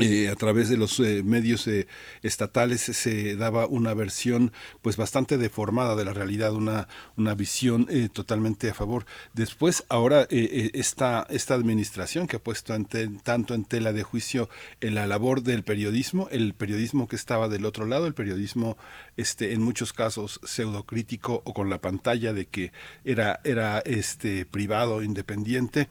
eh, 0.00 0.30
a 0.30 0.36
través 0.36 0.70
de 0.70 0.78
los 0.78 0.98
eh, 1.00 1.22
medios 1.22 1.66
eh, 1.66 1.86
estatales 2.22 2.80
se 2.80 3.36
daba 3.36 3.66
una 3.66 3.92
versión 3.92 4.50
pues 4.80 4.96
bastante 4.96 5.36
deformada 5.36 5.96
de 5.96 6.06
la 6.06 6.14
realidad, 6.14 6.54
una, 6.54 6.88
una 7.18 7.34
visión 7.34 7.86
totalmente 8.14 8.70
a 8.70 8.74
favor. 8.74 9.04
Después, 9.34 9.84
ahora 9.90 10.26
esta, 10.30 11.26
esta 11.28 11.52
administración 11.52 12.26
que 12.26 12.36
ha 12.36 12.42
puesto 12.42 12.74
tanto 13.22 13.54
en 13.54 13.64
tela 13.64 13.92
de 13.92 14.02
juicio 14.02 14.48
en 14.80 14.94
la 14.94 15.06
labor 15.06 15.42
del 15.42 15.62
periodismo, 15.62 16.26
el 16.30 16.54
periodismo 16.54 17.06
que 17.06 17.16
estaba 17.16 17.48
del 17.48 17.66
otro 17.66 17.84
lado, 17.84 18.06
el 18.06 18.14
periodismo 18.14 18.78
este, 19.18 19.52
en 19.52 19.60
muchos 19.60 19.92
casos 19.92 20.40
pseudocrítico 20.42 21.42
o 21.44 21.52
con 21.52 21.68
la 21.68 21.82
pantalla 21.82 22.32
de 22.32 22.46
que 22.46 22.72
era, 23.04 23.40
era 23.44 23.80
este, 23.80 24.46
privado, 24.46 25.02
independiente, 25.02 25.88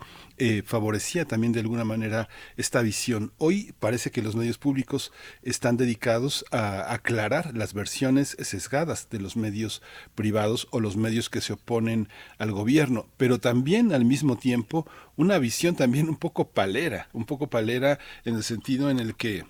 favorecía 0.65 1.25
también 1.25 1.53
de 1.53 1.59
alguna 1.59 1.85
manera 1.85 2.29
esta 2.57 2.81
visión. 2.81 3.31
Hoy, 3.37 3.73
parece 3.79 4.11
que 4.11 4.21
los 4.21 4.35
medios 4.35 4.57
públicos 4.57 5.11
están 5.43 5.77
dedicados 5.77 6.45
a 6.51 6.93
aclarar 6.93 7.55
las 7.55 7.73
versiones 7.73 8.35
sesgadas 8.39 9.09
de 9.09 9.19
los 9.19 9.35
medios 9.35 9.81
privados 10.15 10.67
o 10.71 10.79
los 10.79 10.97
medios 10.97 11.29
que 11.29 11.41
se 11.41 11.53
oponen 11.53 12.09
al 12.37 12.51
gobierno, 12.51 13.07
pero 13.17 13.39
también 13.39 13.93
al 13.93 14.05
mismo 14.05 14.37
tiempo 14.37 14.87
una 15.15 15.37
visión 15.37 15.75
también 15.75 16.09
un 16.09 16.17
poco 16.17 16.49
palera, 16.49 17.09
un 17.13 17.25
poco 17.25 17.49
palera 17.49 17.99
en 18.25 18.35
el 18.35 18.43
sentido 18.43 18.89
en 18.89 18.99
el 18.99 19.15
que 19.15 19.45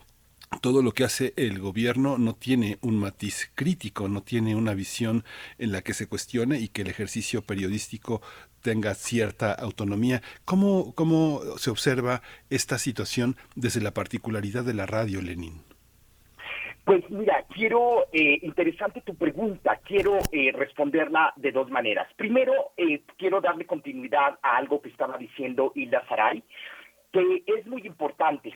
todo 0.60 0.82
lo 0.82 0.92
que 0.92 1.06
hace 1.06 1.34
el 1.38 1.60
gobierno 1.60 2.18
no 2.18 2.36
tiene 2.36 2.78
un 2.82 2.98
matiz 2.98 3.50
crítico, 3.56 4.10
no 4.10 4.22
tiene 4.22 4.56
una 4.56 4.74
visión 4.74 5.24
en 5.58 5.72
la 5.72 5.82
que 5.82 5.94
se 5.94 6.08
cuestione 6.08 6.60
y 6.60 6.68
que 6.68 6.82
el 6.82 6.90
ejercicio 6.90 7.42
periodístico 7.44 8.22
tenga 8.62 8.94
cierta 8.94 9.54
autonomía. 9.54 10.22
¿Cómo, 10.46 10.94
cómo 10.96 11.42
se 11.58 11.70
observa 11.70 12.22
esta 12.50 12.78
situación 12.78 13.36
desde 13.56 13.82
la 13.82 13.92
particularidad 13.92 14.64
de 14.64 14.74
la 14.74 14.86
radio, 14.86 15.22
Lenin? 15.22 15.62
Pues 16.84 17.08
mira, 17.12 17.46
quiero, 17.54 18.08
eh, 18.12 18.40
interesante 18.42 19.02
tu 19.02 19.16
pregunta, 19.16 19.80
quiero 19.86 20.18
eh, 20.32 20.52
responderla 20.52 21.32
de 21.36 21.52
dos 21.52 21.70
maneras. 21.70 22.08
Primero, 22.16 22.72
eh, 22.76 23.04
quiero 23.18 23.40
darle 23.40 23.66
continuidad 23.66 24.40
a 24.42 24.58
algo 24.58 24.82
que 24.82 24.90
estaba 24.90 25.18
diciendo 25.18 25.72
Hilda 25.76 26.04
Saray, 26.08 26.44
que 27.12 27.44
es 27.46 27.68
muy 27.68 27.86
importante. 27.86 28.54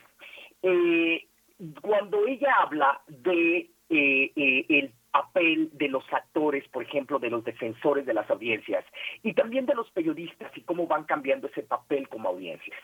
cuando 1.82 2.26
ella 2.28 2.56
habla 2.60 3.02
de 3.08 3.70
el 3.88 4.92
papel 5.16 5.70
de 5.72 5.88
los 5.88 6.04
actores, 6.12 6.68
por 6.68 6.84
ejemplo, 6.84 7.20
de 7.20 7.30
los 7.30 7.42
defensores 7.46 8.06
de 8.06 8.14
las 8.14 8.30
audiencias 8.30 8.84
y 9.24 9.32
también 9.34 9.66
de 9.66 9.74
los 9.74 9.90
periodistas 9.92 10.52
y 10.58 10.62
cómo 10.64 10.88
van 10.88 11.06
cambiando 11.06 11.48
ese 11.48 11.64
papel 11.64 12.10
como 12.10 12.28
audiencias. 12.28 12.78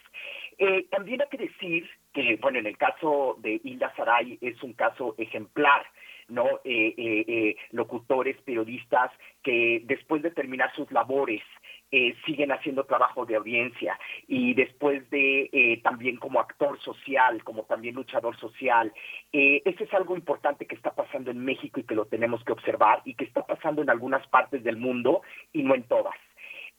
Eh, 0.58 0.86
también 0.90 1.22
hay 1.22 1.28
que 1.28 1.50
decir 1.50 1.90
que, 2.14 2.38
bueno, 2.42 2.60
en 2.60 2.68
el 2.68 2.78
caso 2.78 3.36
de 3.40 3.60
Hilda 3.62 3.94
Saray 3.98 4.38
es 4.40 4.64
un 4.64 4.72
caso 4.74 5.14
ejemplar. 5.18 5.86
¿no? 6.30 6.46
Eh, 6.64 6.94
eh, 6.98 7.58
locutores, 7.72 8.38
periodistas 8.44 9.12
que 9.44 9.82
después 9.84 10.22
de 10.22 10.32
terminar 10.32 10.74
sus 10.74 10.90
labores 10.90 11.42
eh, 11.92 12.16
siguen 12.26 12.52
haciendo 12.52 12.86
trabajo 12.86 13.26
de 13.26 13.36
audiencia 13.36 14.00
y 14.28 14.54
después 14.54 15.10
de 15.10 15.50
eh, 15.52 15.82
también 15.84 16.18
como 16.18 16.40
actor 16.40 16.80
social, 16.80 17.44
como 17.44 17.64
también 17.64 17.96
luchador 17.96 18.38
social. 18.38 18.94
Eh, 19.34 19.62
eso 19.66 19.84
es 19.84 19.94
algo 19.94 20.16
importante 20.16 20.66
que 20.66 20.76
está 20.76 20.92
pasando 20.92 21.32
en 21.32 21.44
México 21.44 21.80
y 21.80 21.84
que 21.84 21.96
lo 21.96 22.06
tenemos 22.06 22.44
que 22.44 22.54
observar 22.54 23.02
y 23.06 23.16
que 23.16 23.26
está 23.26 23.46
pasando 23.46 23.82
en 23.82 23.90
algunas 23.90 24.26
partes 24.28 24.64
del 24.64 24.78
mundo 24.78 25.22
y 25.52 25.64
no 25.64 25.76
en 25.76 25.84
todas. 25.84 26.16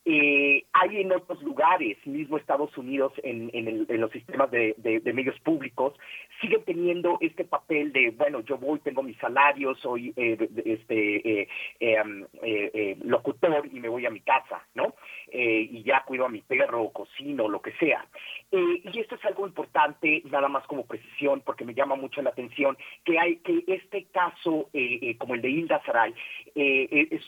Eh, 0.05 0.65
hay 0.73 1.01
en 1.01 1.13
otros 1.13 1.41
lugares, 1.43 1.97
mismo 2.05 2.37
Estados 2.37 2.77
Unidos, 2.77 3.13
en, 3.23 3.87
los 3.87 4.11
sistemas 4.11 4.51
de, 4.51 4.75
medios 5.13 5.39
públicos, 5.39 5.93
siguen 6.41 6.63
teniendo 6.65 7.17
este 7.21 7.45
papel 7.45 7.93
de, 7.93 8.11
bueno, 8.11 8.41
yo 8.41 8.57
voy, 8.57 8.79
tengo 8.79 9.01
mi 9.01 9.13
salario, 9.15 9.75
soy 9.75 10.13
eh, 10.17 10.49
este 10.65 11.41
eh, 11.41 11.47
eh, 11.79 12.97
locutor 13.03 13.67
y 13.71 13.79
me 13.79 13.87
voy 13.87 14.05
a 14.05 14.09
mi 14.09 14.19
casa, 14.19 14.65
¿no? 14.75 14.93
y 15.35 15.81
ya 15.81 16.03
cuido 16.03 16.25
a 16.25 16.29
mi 16.29 16.41
perro, 16.41 16.89
cocino, 16.89 17.47
lo 17.47 17.59
que 17.59 17.71
sea. 17.73 18.05
y 18.51 18.99
esto 18.99 19.15
es 19.15 19.25
algo 19.25 19.47
importante, 19.47 20.21
nada 20.25 20.47
más 20.47 20.63
como 20.67 20.85
precisión, 20.85 21.41
porque 21.43 21.65
me 21.65 21.73
llama 21.73 21.95
mucho 21.95 22.21
la 22.21 22.29
atención 22.29 22.77
que 23.03 23.17
hay 23.17 23.37
que 23.37 23.63
este 23.65 24.05
caso, 24.11 24.69
como 25.17 25.33
el 25.33 25.41
de 25.41 25.49
Hilda 25.49 25.81
Saray, 25.85 26.13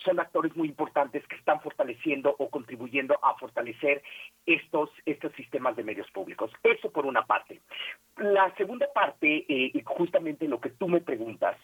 son 0.04 0.20
actores 0.20 0.54
muy 0.54 0.68
importantes 0.68 1.26
que 1.26 1.34
están 1.34 1.60
fortaleciendo 1.62 2.36
o 2.38 2.48
contribuyendo 2.66 3.16
a 3.22 3.34
fortalecer 3.34 4.02
estos, 4.44 4.90
estos 5.04 5.32
sistemas 5.34 5.76
de 5.76 5.84
medios 5.84 6.10
públicos. 6.10 6.50
Eso 6.64 6.90
por 6.90 7.06
una 7.06 7.24
parte. 7.24 7.60
La 8.16 8.52
segunda 8.56 8.86
parte, 8.92 9.44
eh, 9.48 9.72
justamente 9.84 10.48
lo 10.48 10.60
que 10.60 10.70
tú 10.70 10.88
me 10.88 11.00
preguntas, 11.00 11.56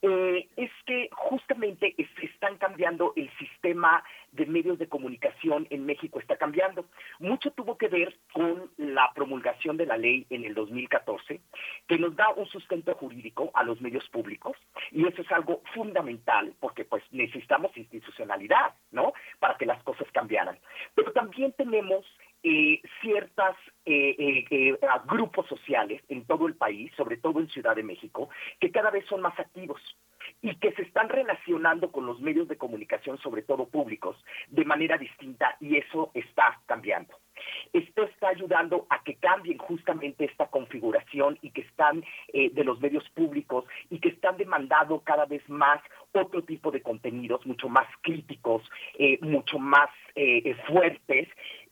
eh, 0.00 0.48
es 0.56 0.70
que 0.86 1.10
justamente 1.12 1.94
se 1.96 2.26
están 2.26 2.56
cambiando 2.56 3.12
el 3.16 3.30
sistema 3.36 4.02
de 4.32 4.46
medios 4.46 4.78
de 4.78 4.88
comunicación 4.88 5.66
en 5.70 5.86
México, 5.86 6.20
está 6.20 6.36
cambiando. 6.36 6.86
Mucho 7.18 7.50
tuvo 7.52 7.76
que 7.78 7.88
ver 7.88 8.16
con 8.32 8.70
la 8.76 9.12
promulgación 9.14 9.76
de 9.76 9.86
la 9.86 9.96
ley 9.96 10.26
en 10.30 10.44
el 10.44 10.54
2014, 10.54 11.40
que 11.86 11.98
nos 11.98 12.14
da 12.16 12.28
un 12.36 12.46
sustento 12.46 12.94
jurídico 12.94 13.50
a 13.54 13.62
los 13.64 13.80
medios 13.80 14.08
públicos, 14.10 14.56
y 14.90 15.06
eso 15.06 15.22
es 15.22 15.32
algo 15.32 15.62
fundamental, 15.74 16.54
porque 16.60 16.84
pues 16.84 17.02
necesitamos 17.10 17.76
institucionalidad, 17.76 18.74
¿no? 18.90 19.12
Para 19.38 19.56
que 19.56 19.66
las 19.66 19.82
cosas 19.82 20.08
cambiaran. 20.12 20.58
Pero 20.94 21.12
también 21.12 21.52
tenemos 21.52 22.04
eh, 22.44 22.80
ciertas 23.00 23.56
eh, 23.84 24.44
eh, 24.48 24.78
grupos 25.06 25.48
sociales 25.48 26.00
en 26.08 26.24
todo 26.24 26.46
el 26.46 26.54
país, 26.54 26.92
sobre 26.96 27.16
todo 27.16 27.40
en 27.40 27.48
Ciudad 27.48 27.74
de 27.74 27.82
México, 27.82 28.28
que 28.60 28.70
cada 28.70 28.90
vez 28.90 29.04
son 29.06 29.22
más 29.22 29.36
activos 29.40 29.80
y 30.40 30.54
que 30.56 30.72
se 30.72 30.82
están 30.82 31.08
relacionando 31.08 31.90
con 31.90 32.06
los 32.06 32.20
medios 32.20 32.46
de 32.46 32.56
comunicación, 32.56 33.18
sobre 33.18 33.42
todo 33.42 33.68
públicos, 33.68 34.16
de 34.48 34.64
manera 34.64 34.96
distinta 34.98 35.56
y 35.58 35.78
eso 35.78 36.12
está 36.14 36.60
cambiando. 36.66 37.18
Esto 37.72 38.04
está 38.04 38.28
ayudando 38.28 38.86
a 38.90 39.02
que 39.02 39.14
cambien 39.16 39.58
justamente 39.58 40.24
esta 40.24 40.46
configuración 40.46 41.38
y 41.40 41.50
que 41.50 41.62
están 41.62 42.04
de 42.32 42.64
los 42.64 42.80
medios 42.80 43.08
públicos 43.10 43.64
y 43.90 44.00
que 44.00 44.08
están 44.08 44.36
demandando 44.36 45.00
cada 45.00 45.24
vez 45.24 45.48
más 45.48 45.80
otro 46.12 46.42
tipo 46.42 46.72
de 46.72 46.82
contenidos 46.82 47.46
mucho 47.46 47.68
más 47.68 47.86
críticos, 48.02 48.68
mucho 49.20 49.60
más 49.60 49.88
fuertes 50.66 51.28
eh, 51.28 51.28
eh, 51.28 51.28
eh, 51.28 51.67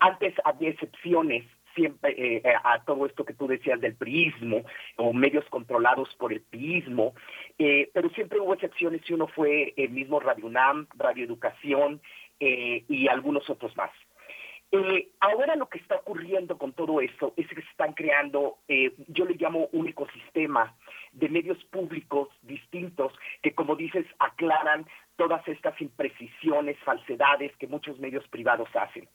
antes 0.00 0.34
había 0.44 0.70
excepciones 0.70 1.44
siempre 1.74 2.14
eh, 2.16 2.42
a 2.64 2.82
todo 2.84 3.04
esto 3.04 3.24
que 3.24 3.34
tú 3.34 3.46
decías 3.46 3.80
del 3.80 3.94
priismo 3.94 4.62
o 4.96 5.12
medios 5.12 5.44
controlados 5.50 6.14
por 6.16 6.32
el 6.32 6.40
priismo, 6.40 7.14
pero 7.58 8.08
siempre 8.10 8.40
hubo 8.40 8.54
excepciones 8.54 9.02
si 9.06 9.12
uno 9.12 9.26
fue 9.28 9.74
el 9.76 9.90
mismo 9.90 10.18
Radio 10.20 10.46
UNAM, 10.46 10.86
Radio 10.96 11.24
Educación 11.24 12.00
y 12.38 13.08
algunos 13.08 13.48
otros 13.50 13.76
más. 13.76 13.90
Ahora 15.20 15.56
lo 15.56 15.68
que 15.68 15.78
está 15.78 15.96
ocurriendo 15.96 16.58
con 16.58 16.72
todo 16.72 17.00
esto 17.00 17.32
es 17.36 17.48
que 17.48 17.54
se 17.54 17.70
están 17.70 17.94
creando, 17.94 18.58
yo 19.08 19.24
le 19.24 19.34
llamo 19.34 19.68
un 19.72 19.88
ecosistema 19.88 20.76
de 21.12 21.28
medios 21.28 21.62
públicos 21.66 22.28
distintos 22.42 23.12
que, 23.42 23.54
como 23.54 23.76
dices, 23.76 24.04
aclaran 24.18 24.86
todas 25.16 25.46
estas 25.48 25.80
imprecisiones, 25.80 26.78
falsedades 26.84 27.56
que 27.56 27.66
muchos 27.66 27.98
medios 27.98 28.26
privados 28.28 28.68
hacen. 28.74 29.08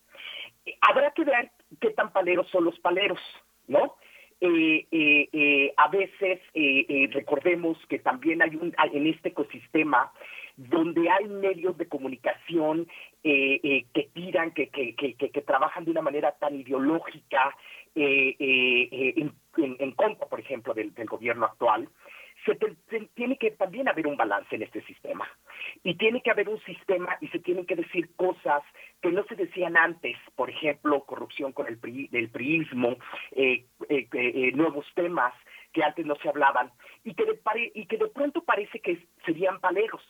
Eh, 0.65 0.75
habrá 0.81 1.11
que 1.11 1.23
ver 1.23 1.51
qué 1.79 1.91
tan 1.91 2.11
paleros 2.11 2.47
son 2.49 2.65
los 2.65 2.79
paleros, 2.79 3.19
¿no? 3.67 3.95
Eh, 4.43 4.87
eh, 4.91 5.73
a 5.77 5.87
veces 5.89 6.41
recordemos 7.13 7.77
que 7.87 7.99
también 7.99 8.41
hay 8.41 8.55
un 8.55 8.73
en 8.91 9.07
este 9.07 9.29
ecosistema 9.29 10.11
donde 10.69 11.09
hay 11.09 11.27
medios 11.27 11.77
de 11.77 11.87
comunicación 11.87 12.87
que 13.23 14.09
tiran, 14.13 14.51
que, 14.51 14.69
que, 14.69 14.95
que, 14.95 15.15
que, 15.15 15.41
trabajan 15.41 15.85
de 15.85 15.91
una 15.91 16.01
manera 16.01 16.31
tan 16.33 16.59
ideológica 16.59 17.55
en, 17.95 19.33
en, 19.57 19.91
contra, 19.91 20.27
por 20.27 20.39
ejemplo, 20.39 20.73
del, 20.73 20.93
gobierno 21.05 21.45
actual, 21.45 21.87
se, 22.45 22.57
tiene 23.13 23.37
que 23.37 23.51
también 23.51 23.87
haber 23.87 24.07
un 24.07 24.17
balance 24.17 24.55
en 24.55 24.63
este 24.63 24.81
sistema. 24.83 25.27
Y 25.83 25.95
tiene 25.95 26.21
que 26.21 26.31
haber 26.31 26.49
un 26.49 26.59
sistema 26.61 27.17
y 27.21 27.27
se 27.27 27.39
tienen 27.39 27.65
que 27.65 27.75
decir 27.75 28.15
cosas 28.15 28.63
que 29.01 29.11
no 29.11 29.23
se 29.25 29.35
decían 29.35 29.77
antes, 29.77 30.17
por 30.35 30.49
ejemplo, 30.49 31.03
corrupción 31.05 31.51
con 31.51 31.67
el, 31.67 31.77
pri, 31.77 32.07
priismo, 32.31 32.97
eh, 33.31 33.65
eh, 33.89 34.07
eh, 34.11 34.51
nuevos 34.53 34.85
temas 34.95 35.33
que 35.73 35.83
antes 35.83 36.05
no 36.05 36.15
se 36.15 36.27
hablaban, 36.27 36.69
y 37.03 37.13
que, 37.13 37.23
de 37.25 37.39
y 37.73 37.85
que 37.85 37.97
de 37.97 38.07
pronto 38.07 38.43
parece 38.43 38.79
que 38.79 39.07
serían 39.25 39.61
paleros. 39.61 40.01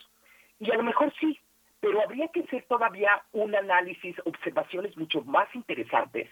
Y 0.61 0.71
a 0.71 0.77
lo 0.77 0.83
mejor 0.83 1.11
sí, 1.19 1.39
pero 1.79 2.01
habría 2.01 2.27
que 2.27 2.41
hacer 2.41 2.63
todavía 2.69 3.23
un 3.31 3.55
análisis, 3.55 4.15
observaciones 4.25 4.95
mucho 4.95 5.23
más 5.23 5.53
interesantes 5.55 6.29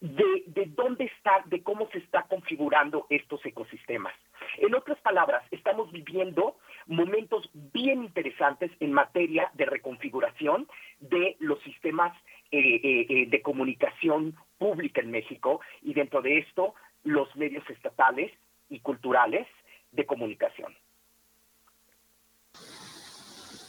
de, 0.00 0.44
de 0.46 0.66
dónde 0.66 1.06
está, 1.06 1.42
de 1.46 1.64
cómo 1.64 1.88
se 1.90 1.98
está 1.98 2.22
configurando 2.28 3.06
estos 3.10 3.44
ecosistemas. 3.44 4.14
En 4.58 4.72
otras 4.76 4.98
palabras, 5.00 5.42
estamos 5.50 5.90
viviendo 5.90 6.56
momentos 6.86 7.50
bien 7.52 8.04
interesantes 8.04 8.70
en 8.78 8.92
materia 8.92 9.50
de 9.54 9.66
reconfiguración 9.66 10.68
de 11.00 11.36
los 11.40 11.60
sistemas 11.62 12.16
eh, 12.52 12.60
eh, 12.60 13.06
eh, 13.08 13.26
de 13.26 13.42
comunicación 13.42 14.36
pública 14.58 15.00
en 15.00 15.10
México 15.10 15.60
y 15.82 15.92
dentro 15.92 16.22
de 16.22 16.38
esto 16.38 16.76
los 17.02 17.34
medios 17.34 17.68
estatales 17.68 18.30
y 18.68 18.78
culturales 18.78 19.48
de 19.90 20.06
comunicación. 20.06 20.72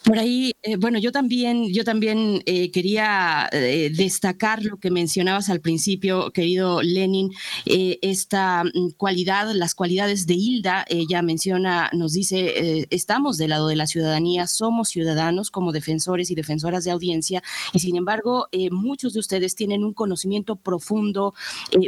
Por 0.08 0.20
ahí, 0.20 0.54
eh, 0.64 0.78
bueno, 0.78 1.00
yo 1.00 1.12
también, 1.12 1.74
yo 1.74 1.84
también 1.84 2.42
eh, 2.46 2.72
quería 2.72 3.50
eh, 3.52 3.92
destacar 3.94 4.64
lo 4.64 4.78
que 4.78 4.90
mencionabas 4.90 5.50
al 5.50 5.60
principio, 5.60 6.32
querido 6.32 6.82
Lenin, 6.82 7.30
esta 7.66 8.64
mm, 8.64 8.92
cualidad, 8.96 9.52
las 9.52 9.76
cualidades 9.76 10.26
de 10.26 10.36
Hilda. 10.36 10.86
Ella 10.88 11.22
menciona, 11.22 11.90
nos 11.92 12.14
dice, 12.14 12.88
estamos 12.90 13.38
del 13.38 13.50
lado 13.50 13.68
de 13.68 13.76
la 13.76 13.86
ciudadanía, 13.86 14.48
somos 14.48 14.88
ciudadanos 14.88 15.52
como 15.52 15.74
defensores 15.74 16.32
y 16.32 16.36
defensoras 16.36 16.86
de 16.86 16.92
audiencia, 16.92 17.44
y 17.74 17.80
sin 17.80 17.98
embargo, 17.98 18.48
muchos 18.72 19.12
de 19.12 19.20
ustedes 19.20 19.56
tienen 19.56 19.84
un 19.84 19.94
conocimiento 19.94 20.56
profundo, 20.56 21.34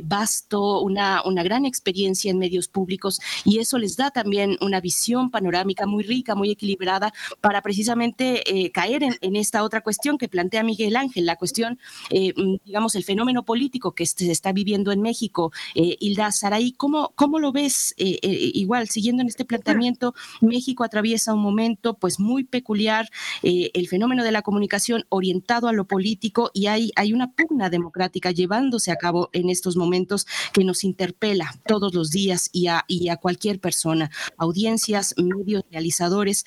vasto, 0.03 0.81
una, 0.81 1.21
una 1.23 1.43
gran 1.43 1.65
experiencia 1.65 2.31
en 2.31 2.37
medios 2.37 2.67
públicos, 2.67 3.21
y 3.45 3.59
eso 3.59 3.77
les 3.77 3.95
da 3.95 4.11
también 4.11 4.57
una 4.59 4.81
visión 4.81 5.31
panorámica 5.31 5.85
muy 5.85 6.03
rica, 6.03 6.35
muy 6.35 6.51
equilibrada 6.51 7.13
para 7.39 7.61
precisamente 7.61 8.09
eh, 8.19 8.72
caer 8.72 9.03
en, 9.03 9.36
esta 9.36 9.64
otra 9.64 9.81
cuestión 9.81 10.18
que 10.18 10.27
plantea 10.27 10.64
Miguel 10.64 10.95
Ángel, 10.95 11.26
la 11.26 11.36
cuestión, 11.36 11.80
eh, 12.10 12.34
mm, 12.36 12.57
digamos, 12.65 12.95
el 12.95 13.03
fenómeno 13.03 13.44
político 13.44 13.94
que 13.94 14.06
se 14.06 14.31
está 14.31 14.52
viviendo 14.52 14.91
en 14.91 15.02
México. 15.02 15.52
Eh, 15.76 15.98
Hilda 15.99 16.31
Saraí, 16.31 16.73
¿cómo, 16.73 17.14
¿cómo 17.15 17.40
lo 17.40 17.52
ves? 17.52 17.94
igual, 17.98 18.90
siguiendo 18.90 19.22
en 19.22 19.27
este 19.27 19.45
planteamiento, 19.45 20.14
México 20.41 20.84
atraviesa 20.84 21.34
un 21.34 21.41
momento 21.41 21.95
pues 21.95 22.19
muy 22.19 22.44
peculiar, 22.44 23.10
el 23.44 23.88
fenómeno 23.88 24.23
de 24.23 24.31
la 24.31 24.41
comunicación 24.41 25.06
orientado 25.10 25.68
a 25.68 25.73
lo 25.73 25.86
político 25.86 26.52
y 26.53 26.68
hay, 26.68 26.91
hay 26.95 27.14
una 27.14 27.31
pugna 27.31 27.69
democrática 27.69 28.31
llevándose 28.31 28.91
a 28.91 28.95
cabo 28.95 29.30
en 29.34 29.49
estos 29.49 29.76
momentos 29.76 30.27
que 30.53 30.64
nos 30.64 30.84
interpela 30.84 31.53
todos 31.65 31.94
los 31.94 32.10
días 32.11 32.49
y 32.52 32.68
a, 32.68 32.86
y 32.88 33.10
a 33.10 33.18
cualquier 33.18 33.60
persona, 33.60 34.11
audiencias, 34.38 35.15
medios, 35.18 35.64
realizadores. 35.72 36.45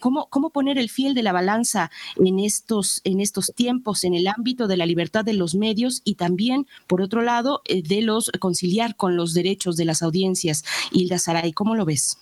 ¿cómo, 0.00 0.28
¿Cómo 0.30 0.50
poner 0.50 0.78
el 0.78 0.88
fiel 0.98 1.14
de 1.14 1.22
la 1.22 1.32
balanza 1.32 1.90
en 2.16 2.40
estos, 2.40 3.00
en 3.04 3.20
estos 3.20 3.54
tiempos, 3.54 4.02
en 4.02 4.14
el 4.14 4.26
ámbito 4.26 4.66
de 4.66 4.76
la 4.76 4.84
libertad 4.84 5.24
de 5.24 5.32
los 5.32 5.54
medios 5.54 6.02
y 6.04 6.16
también, 6.16 6.66
por 6.88 7.00
otro 7.00 7.22
lado, 7.22 7.62
eh, 7.68 7.82
de 7.84 8.02
los 8.02 8.32
conciliar 8.40 8.96
con 8.96 9.16
los 9.16 9.32
derechos 9.32 9.76
de 9.76 9.84
las 9.84 10.02
audiencias. 10.02 10.64
Hilda 10.90 11.18
Saray, 11.18 11.52
¿cómo 11.52 11.76
lo 11.76 11.84
ves? 11.84 12.20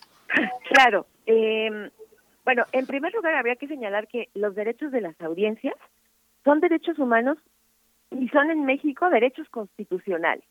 Claro. 0.68 1.06
Em, 1.24 1.88
bueno, 2.44 2.64
en 2.72 2.86
primer 2.86 3.14
lugar, 3.14 3.34
habría 3.34 3.56
que 3.56 3.66
señalar 3.66 4.08
que 4.08 4.28
los 4.34 4.54
derechos 4.54 4.92
de 4.92 5.00
las 5.00 5.18
audiencias 5.22 5.74
son 6.44 6.60
derechos 6.60 6.98
humanos 6.98 7.38
y 8.10 8.28
son 8.28 8.50
en 8.50 8.66
México 8.66 9.08
derechos 9.08 9.48
constitucionales. 9.48 10.44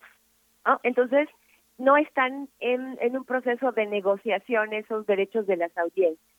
Entonces, 0.82 1.30
no 1.78 1.96
están 1.96 2.50
en, 2.60 2.98
en 3.02 3.18
un 3.18 3.24
proceso 3.24 3.72
de 3.72 3.86
negociación 3.86 4.74
esos 4.74 5.06
derechos 5.06 5.46
de 5.46 5.58
las 5.58 5.78
audiencias 5.78 6.35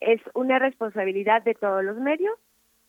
es 0.00 0.20
una 0.34 0.58
responsabilidad 0.58 1.42
de 1.42 1.54
todos 1.54 1.84
los 1.84 1.96
medios 1.96 2.36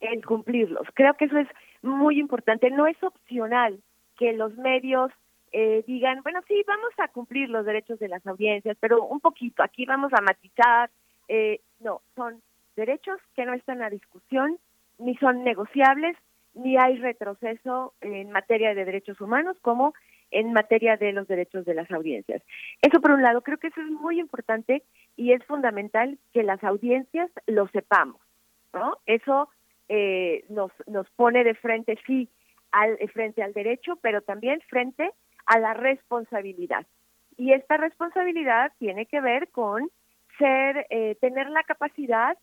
el 0.00 0.24
cumplirlos. 0.24 0.86
Creo 0.94 1.14
que 1.14 1.26
eso 1.26 1.38
es 1.38 1.48
muy 1.82 2.20
importante. 2.20 2.70
No 2.70 2.86
es 2.86 3.02
opcional 3.02 3.80
que 4.16 4.32
los 4.32 4.56
medios 4.56 5.10
eh, 5.52 5.82
digan, 5.86 6.22
bueno, 6.22 6.40
sí, 6.46 6.62
vamos 6.66 6.92
a 6.98 7.08
cumplir 7.08 7.48
los 7.48 7.64
derechos 7.64 7.98
de 7.98 8.08
las 8.08 8.26
audiencias, 8.26 8.76
pero 8.80 9.04
un 9.04 9.20
poquito, 9.20 9.62
aquí 9.62 9.86
vamos 9.86 10.12
a 10.12 10.22
matizar. 10.22 10.90
Eh, 11.28 11.60
no, 11.80 12.02
son 12.14 12.42
derechos 12.76 13.18
que 13.34 13.44
no 13.44 13.54
están 13.54 13.82
a 13.82 13.90
discusión, 13.90 14.58
ni 14.98 15.16
son 15.16 15.44
negociables, 15.44 16.16
ni 16.54 16.76
hay 16.76 16.98
retroceso 16.98 17.94
en 18.00 18.30
materia 18.30 18.74
de 18.74 18.84
derechos 18.84 19.20
humanos 19.20 19.56
como 19.62 19.94
en 20.30 20.52
materia 20.52 20.96
de 20.96 21.12
los 21.12 21.26
derechos 21.28 21.64
de 21.64 21.74
las 21.74 21.90
audiencias. 21.90 22.42
Eso 22.82 23.00
por 23.00 23.12
un 23.12 23.22
lado, 23.22 23.42
creo 23.42 23.58
que 23.58 23.68
eso 23.68 23.80
es 23.80 23.90
muy 23.90 24.20
importante 24.20 24.82
y 25.16 25.32
es 25.32 25.44
fundamental 25.44 26.18
que 26.32 26.42
las 26.42 26.62
audiencias 26.64 27.30
lo 27.46 27.68
sepamos, 27.68 28.20
¿no? 28.72 28.98
Eso 29.06 29.48
eh, 29.88 30.44
nos, 30.48 30.70
nos 30.86 31.08
pone 31.10 31.44
de 31.44 31.54
frente, 31.54 31.98
sí, 32.06 32.28
al, 32.72 32.98
frente 33.12 33.42
al 33.42 33.52
derecho, 33.52 33.96
pero 34.02 34.22
también 34.22 34.60
frente 34.68 35.10
a 35.46 35.58
la 35.58 35.74
responsabilidad. 35.74 36.86
Y 37.36 37.52
esta 37.52 37.76
responsabilidad 37.76 38.72
tiene 38.78 39.06
que 39.06 39.20
ver 39.20 39.48
con 39.48 39.90
ser, 40.38 40.86
eh, 40.90 41.16
tener 41.20 41.48
la 41.50 41.62
capacidad 41.62 42.36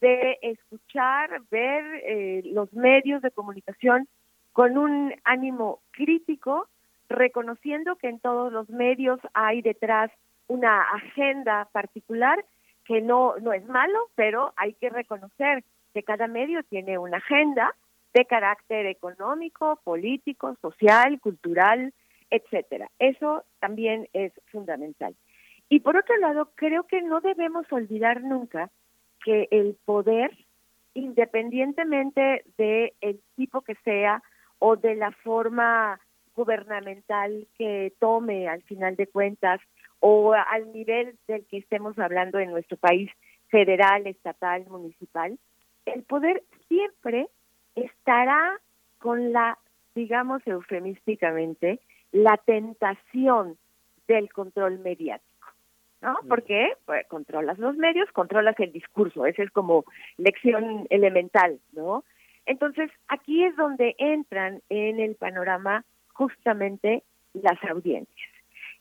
de 0.00 0.38
escuchar, 0.42 1.42
ver 1.50 1.84
eh, 2.04 2.42
los 2.46 2.72
medios 2.72 3.22
de 3.22 3.30
comunicación 3.30 4.08
con 4.52 4.78
un 4.78 5.14
ánimo 5.24 5.80
crítico 5.90 6.68
reconociendo 7.08 7.96
que 7.96 8.08
en 8.08 8.20
todos 8.20 8.52
los 8.52 8.68
medios 8.68 9.18
hay 9.34 9.62
detrás 9.62 10.10
una 10.46 10.82
agenda 10.82 11.68
particular 11.72 12.44
que 12.84 13.00
no, 13.00 13.36
no 13.38 13.52
es 13.52 13.64
malo, 13.66 14.08
pero 14.14 14.52
hay 14.56 14.72
que 14.74 14.88
reconocer 14.88 15.62
que 15.92 16.02
cada 16.02 16.26
medio 16.26 16.62
tiene 16.64 16.98
una 16.98 17.18
agenda 17.18 17.74
de 18.14 18.24
carácter 18.24 18.86
económico, 18.86 19.80
político, 19.84 20.56
social, 20.62 21.20
cultural, 21.20 21.92
etcétera. 22.30 22.88
Eso 22.98 23.44
también 23.60 24.08
es 24.12 24.32
fundamental. 24.50 25.14
Y 25.68 25.80
por 25.80 25.96
otro 25.96 26.16
lado, 26.16 26.50
creo 26.54 26.84
que 26.84 27.02
no 27.02 27.20
debemos 27.20 27.70
olvidar 27.70 28.22
nunca 28.22 28.70
que 29.22 29.48
el 29.50 29.76
poder, 29.84 30.30
independientemente 30.94 32.44
del 32.56 32.92
el 33.00 33.20
tipo 33.36 33.60
que 33.60 33.74
sea 33.84 34.22
o 34.58 34.76
de 34.76 34.94
la 34.94 35.12
forma 35.12 36.00
gubernamental 36.38 37.48
que 37.58 37.92
tome 37.98 38.48
al 38.48 38.62
final 38.62 38.94
de 38.94 39.08
cuentas 39.08 39.60
o 39.98 40.32
al 40.32 40.72
nivel 40.72 41.16
del 41.26 41.44
que 41.46 41.58
estemos 41.58 41.98
hablando 41.98 42.38
en 42.38 42.50
nuestro 42.50 42.76
país, 42.76 43.10
federal, 43.48 44.06
estatal, 44.06 44.64
municipal, 44.68 45.36
el 45.84 46.02
poder 46.04 46.44
siempre 46.68 47.26
estará 47.74 48.60
con 48.98 49.32
la, 49.32 49.58
digamos 49.96 50.46
eufemísticamente, 50.46 51.80
la 52.12 52.36
tentación 52.36 53.56
del 54.06 54.32
control 54.32 54.78
mediático. 54.78 55.26
¿No? 56.00 56.14
Porque 56.28 56.74
pues, 56.84 57.04
controlas 57.08 57.58
los 57.58 57.76
medios, 57.76 58.08
controlas 58.12 58.54
el 58.60 58.70
discurso, 58.70 59.26
esa 59.26 59.42
es 59.42 59.50
como 59.50 59.84
lección 60.16 60.86
elemental, 60.90 61.58
¿no? 61.72 62.04
Entonces, 62.46 62.88
aquí 63.08 63.44
es 63.44 63.56
donde 63.56 63.96
entran 63.98 64.62
en 64.68 65.00
el 65.00 65.16
panorama 65.16 65.84
justamente 66.18 67.04
las 67.32 67.62
audiencias. 67.62 68.30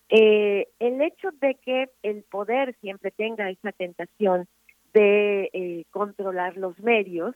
Eh, 0.09 0.67
el 0.79 1.01
hecho 1.01 1.29
de 1.39 1.55
que 1.55 1.89
el 2.01 2.23
poder 2.23 2.75
siempre 2.81 3.11
tenga 3.11 3.49
esa 3.49 3.71
tentación 3.73 4.47
de 4.93 5.49
eh, 5.53 5.85
controlar 5.91 6.57
los 6.57 6.79
medios 6.79 7.35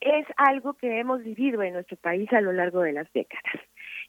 es 0.00 0.26
algo 0.36 0.74
que 0.74 0.98
hemos 0.98 1.22
vivido 1.22 1.62
en 1.62 1.74
nuestro 1.74 1.96
país 1.96 2.30
a 2.32 2.40
lo 2.42 2.52
largo 2.52 2.80
de 2.80 2.92
las 2.92 3.10
décadas. 3.12 3.54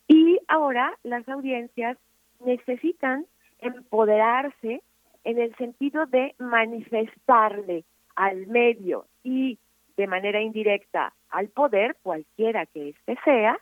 Y 0.08 0.40
ahora 0.48 0.98
las 1.04 1.28
audiencias 1.30 1.98
necesitan 2.44 3.26
empoderarse 3.60 4.82
en 5.24 5.40
el 5.40 5.56
sentido 5.56 6.06
de 6.08 6.36
manifestarle 6.40 7.86
al 8.16 8.48
medio 8.48 9.06
y 9.24 9.60
de 9.96 10.08
manera 10.08 10.42
indirecta 10.42 11.14
al 11.30 11.48
poder, 11.50 11.96
cualquiera 12.02 12.66
que 12.66 12.90
éste 12.90 13.18
sea, 13.24 13.58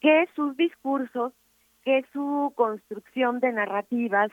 que 0.00 0.26
sus 0.34 0.56
discursos, 0.56 1.32
que 1.84 2.04
su 2.12 2.52
construcción 2.56 3.40
de 3.40 3.52
narrativas 3.52 4.30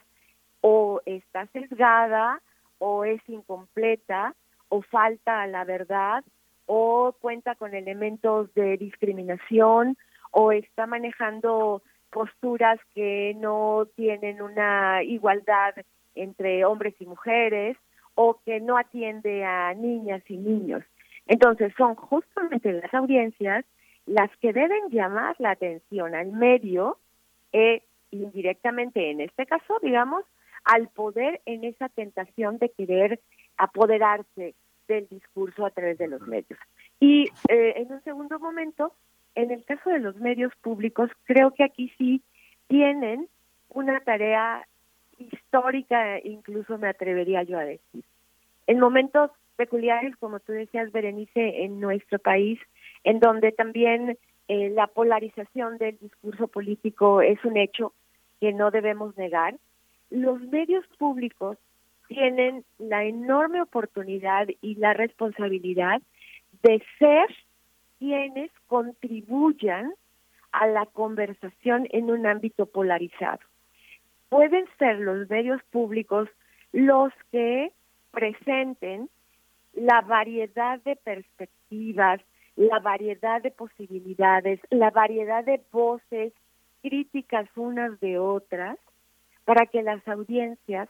o 0.62 1.02
está 1.06 1.48
sesgada 1.48 2.42
o 2.80 3.06
es 3.06 3.22
incompleta 3.28 4.36
o 4.70 4.82
falta 4.82 5.42
a 5.42 5.48
la 5.48 5.64
verdad 5.64 6.24
o 6.66 7.16
cuenta 7.20 7.56
con 7.56 7.74
elementos 7.74 8.54
de 8.54 8.78
discriminación 8.78 9.98
o 10.32 10.52
está 10.52 10.86
manejando 10.86 11.82
posturas 12.12 12.80
que 12.94 13.36
no 13.38 13.88
tienen 13.96 14.42
una 14.42 15.04
igualdad 15.04 15.76
entre 16.16 16.66
hombres 16.66 16.96
y 17.00 17.06
mujeres 17.06 17.78
o 18.16 18.40
que 18.46 18.60
no 18.60 18.78
atiende 18.78 19.46
a 19.46 19.74
niñas 19.74 20.24
y 20.28 20.38
niños. 20.38 20.84
Entonces 21.28 21.74
son 21.78 21.96
justamente 21.96 22.74
las 22.74 22.94
audiencias 22.94 23.66
las 24.08 24.36
que 24.38 24.54
deben 24.54 24.90
llamar 24.90 25.36
la 25.38 25.52
atención 25.52 26.16
al 26.16 26.32
medio, 26.32 26.98
e 27.52 27.84
indirectamente 28.12 29.12
en 29.12 29.22
este 29.22 29.46
caso, 29.46 29.80
digamos, 29.84 30.24
al 30.64 30.88
poder 30.90 31.42
en 31.46 31.64
esa 31.64 31.90
tentación 31.90 32.58
de 32.58 32.70
querer 32.70 33.20
apoderarse 33.58 34.56
del 34.88 35.08
discurso 35.10 35.66
a 35.66 35.72
través 35.72 35.98
de 35.98 36.08
los 36.08 36.22
medios. 36.22 36.60
Y 37.00 37.26
eh, 37.50 37.74
en 37.78 37.92
un 37.92 38.02
segundo 38.04 38.40
momento, 38.40 38.94
en 39.36 39.52
el 39.52 39.64
caso 39.66 39.90
de 39.90 40.00
los 40.00 40.16
medios 40.16 40.56
públicos, 40.62 41.10
creo 41.26 41.52
que 41.52 41.64
aquí 41.64 41.92
sí 41.98 42.22
tienen 42.68 43.28
una 43.70 44.00
tarea 44.00 44.66
histórica, 45.18 46.20
incluso 46.24 46.78
me 46.78 46.90
atrevería 46.90 47.44
yo 47.44 47.60
a 47.60 47.66
decir. 47.66 48.04
En 48.68 48.80
momentos 48.80 49.32
peculiares, 49.56 50.16
como 50.18 50.40
tú 50.40 50.54
decías, 50.54 50.92
Berenice, 50.92 51.64
en 51.64 51.80
nuestro 51.80 52.20
país, 52.20 52.60
en 53.04 53.20
donde 53.20 53.52
también 53.52 54.18
eh, 54.48 54.70
la 54.70 54.88
polarización 54.88 55.78
del 55.78 55.98
discurso 56.00 56.48
político 56.48 57.22
es 57.22 57.44
un 57.44 57.58
hecho 57.58 57.94
que 58.40 58.54
no 58.54 58.72
debemos 58.72 59.18
negar, 59.18 59.56
los 60.10 60.42
medios 60.42 60.86
públicos 60.98 61.58
tienen 62.08 62.64
la 62.78 63.04
enorme 63.04 63.62
oportunidad 63.62 64.48
y 64.62 64.76
la 64.76 64.94
responsabilidad 64.94 66.02
de 66.64 66.82
ser 66.98 67.28
quienes 68.00 68.52
contribuyan 68.68 69.94
a 70.52 70.68
la 70.68 70.86
conversación 70.86 71.88
en 71.92 72.10
un 72.10 72.26
ámbito 72.26 72.66
polarizado. 72.66 73.40
Pueden 74.30 74.66
ser 74.78 75.00
los 75.00 75.30
medios 75.30 75.62
públicos 75.72 76.30
los 76.72 77.12
que 77.32 77.72
presenten 78.12 79.10
la 79.74 80.02
variedad 80.02 80.82
de 80.84 80.96
perspectivas, 80.96 82.22
la 82.58 82.80
variedad 82.80 83.42
de 83.42 83.52
posibilidades, 83.52 84.60
la 84.72 84.90
variedad 84.90 85.46
de 85.46 85.62
voces 85.72 86.34
críticas 86.82 87.48
unas 87.56 88.00
de 88.00 88.20
otras, 88.20 88.78
para 89.46 89.68
que 89.68 89.82
las 89.82 90.06
audiencias 90.08 90.90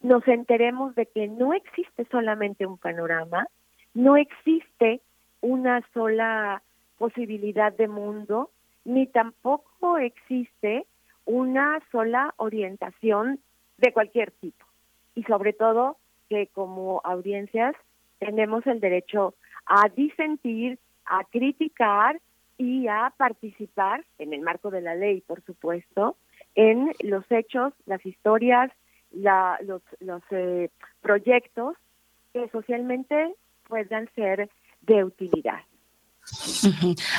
nos 0.00 0.26
enteremos 0.26 0.94
de 0.96 1.06
que 1.06 1.28
no 1.28 1.52
existe 1.54 2.04
solamente 2.10 2.66
un 2.66 2.78
panorama, 2.78 3.46
no 3.94 4.16
existe 4.16 5.00
una 5.40 5.86
sola 5.92 6.62
posibilidad 6.98 7.72
de 7.72 7.88
mundo, 7.88 8.50
ni 8.84 9.06
tampoco 9.06 9.98
existe 9.98 10.86
una 11.26 11.80
sola 11.92 12.34
orientación 12.38 13.38
de 13.78 13.92
cualquier 13.92 14.30
tipo. 14.32 14.64
Y 15.14 15.24
sobre 15.24 15.52
todo 15.52 15.98
que 16.28 16.46
como 16.48 17.00
audiencias 17.04 17.76
tenemos 18.18 18.66
el 18.66 18.80
derecho 18.80 19.34
a 19.66 19.88
disentir, 19.90 20.78
a 21.06 21.24
criticar 21.24 22.20
y 22.58 22.86
a 22.88 23.12
participar, 23.16 24.04
en 24.18 24.32
el 24.32 24.40
marco 24.40 24.70
de 24.70 24.80
la 24.80 24.94
ley, 24.94 25.20
por 25.22 25.42
supuesto, 25.42 26.16
en 26.54 26.92
los 27.00 27.24
hechos, 27.30 27.72
las 27.86 28.04
historias, 28.04 28.70
la, 29.10 29.58
los, 29.62 29.82
los 30.00 30.22
eh, 30.30 30.70
proyectos 31.00 31.76
que 32.32 32.48
socialmente 32.48 33.34
puedan 33.68 34.08
ser 34.14 34.48
de 34.82 35.04
utilidad. 35.04 35.60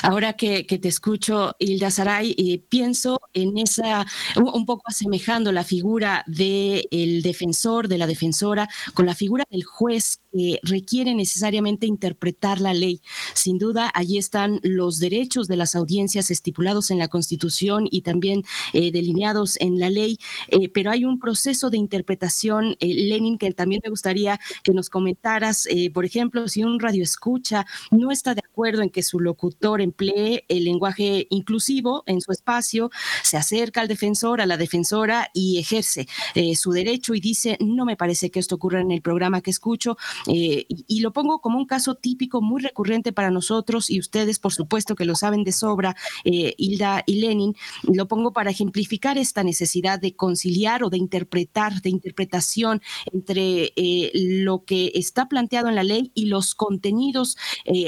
Ahora 0.02 0.34
que, 0.34 0.64
te 0.64 0.88
escucho, 0.88 1.56
Hilda 1.60 1.92
Saray, 1.92 2.64
pienso 2.70 3.22
en 3.34 3.58
esa, 3.58 4.06
un 4.36 4.66
poco 4.66 4.84
asemejando 4.86 5.52
la 5.52 5.64
figura 5.64 6.24
del 6.28 7.22
defensor, 7.22 7.88
de 7.88 7.98
la 7.98 8.08
defensora, 8.08 8.70
con 8.94 9.06
la 9.06 9.16
figura 9.16 9.46
del 9.50 9.64
juez 9.64 10.20
que 10.32 10.60
requiere 10.64 11.14
necesariamente 11.14 11.86
interpretar 11.86 12.60
la 12.60 12.74
ley. 12.74 13.02
Sin 13.34 13.58
duda, 13.58 13.92
allí 13.94 14.18
están 14.18 14.60
los 14.64 15.00
derechos 15.00 15.48
de 15.48 15.58
las 15.58 15.76
audiencias 15.76 16.32
estipulados 16.32 16.92
en 16.92 16.98
la 16.98 17.08
Constitución 17.08 17.88
y 17.90 18.02
también 18.02 18.44
eh, 18.74 18.92
delineados 18.92 19.58
en 19.60 19.80
la 19.80 19.90
ley, 19.90 20.18
eh, 20.48 20.70
pero 20.70 20.92
hay 20.92 21.06
un 21.06 21.20
proceso 21.20 21.70
de 21.70 21.78
interpretación, 21.78 22.76
eh, 22.80 22.94
Lenin, 22.94 23.38
que 23.38 23.52
también 23.54 23.82
me 23.84 23.90
gustaría 23.90 24.40
que 24.64 24.74
nos 24.74 24.90
comentaras, 24.90 25.68
por 25.94 26.06
ejemplo, 26.06 26.48
si 26.48 26.64
un 26.64 26.80
radio 26.80 27.04
escucha 27.04 27.66
no 27.92 28.12
está 28.12 28.34
de 28.34 28.43
acuerdo 28.54 28.82
en 28.82 28.90
que 28.90 29.04
su 29.04 29.20
locutor 29.20 29.82
emplee 29.82 30.46
el 30.48 30.66
lenguaje 30.66 31.28
inclusivo 31.30 32.04
en 32.06 32.22
su 32.22 32.32
espacio, 32.32 32.92
se 33.24 33.38
acerca 33.38 33.82
al 33.82 33.88
defensor, 33.88 34.42
a 34.42 34.46
la 34.46 34.58
defensora 34.58 35.30
y 35.34 35.60
ejerce 35.60 36.08
su 36.56 36.72
derecho 36.72 37.14
y 37.16 37.20
dice, 37.20 37.58
no 37.60 37.86
me 37.86 37.98
parece 37.98 38.32
que 38.32 38.40
esto 38.40 38.56
ocurra 38.56 38.82
en 38.82 38.92
el 38.92 39.02
programa 39.02 39.42
que 39.42 39.52
escucho, 39.52 39.98
eh, 40.28 40.66
y, 40.68 41.02
lo 41.02 41.12
pongo 41.12 41.40
como 41.40 41.58
un 41.58 41.66
caso 41.66 41.96
típico 41.96 42.42
muy 42.42 42.62
recurrente 42.62 43.12
para 43.12 43.30
nosotros 43.30 43.90
y 43.90 44.00
ustedes, 44.00 44.40
por 44.40 44.54
supuesto, 44.54 44.96
que 44.96 45.06
lo 45.06 45.16
saben 45.16 45.44
de 45.44 45.52
sobra, 45.52 45.96
eh, 46.24 46.54
Hilda 46.58 47.04
y 47.06 47.20
Lenin. 47.20 47.56
Lo 47.84 48.08
pongo 48.08 48.32
para 48.32 48.52
ejemplificar 48.52 49.18
esta 49.18 49.44
necesidad 49.44 50.00
de 50.00 50.16
conciliar 50.16 50.84
o 50.84 50.90
de 50.90 50.98
interpretar, 50.98 51.82
de 51.82 51.90
interpretación 51.90 52.82
entre 53.12 53.74
eh, 53.76 54.12
lo 54.14 54.64
que 54.64 54.92
está 54.96 55.28
planteado 55.28 55.68
en 55.68 55.76
la 55.76 55.84
ley 55.84 56.12
y 56.14 56.28
los 56.28 56.56
contenidos 56.56 57.38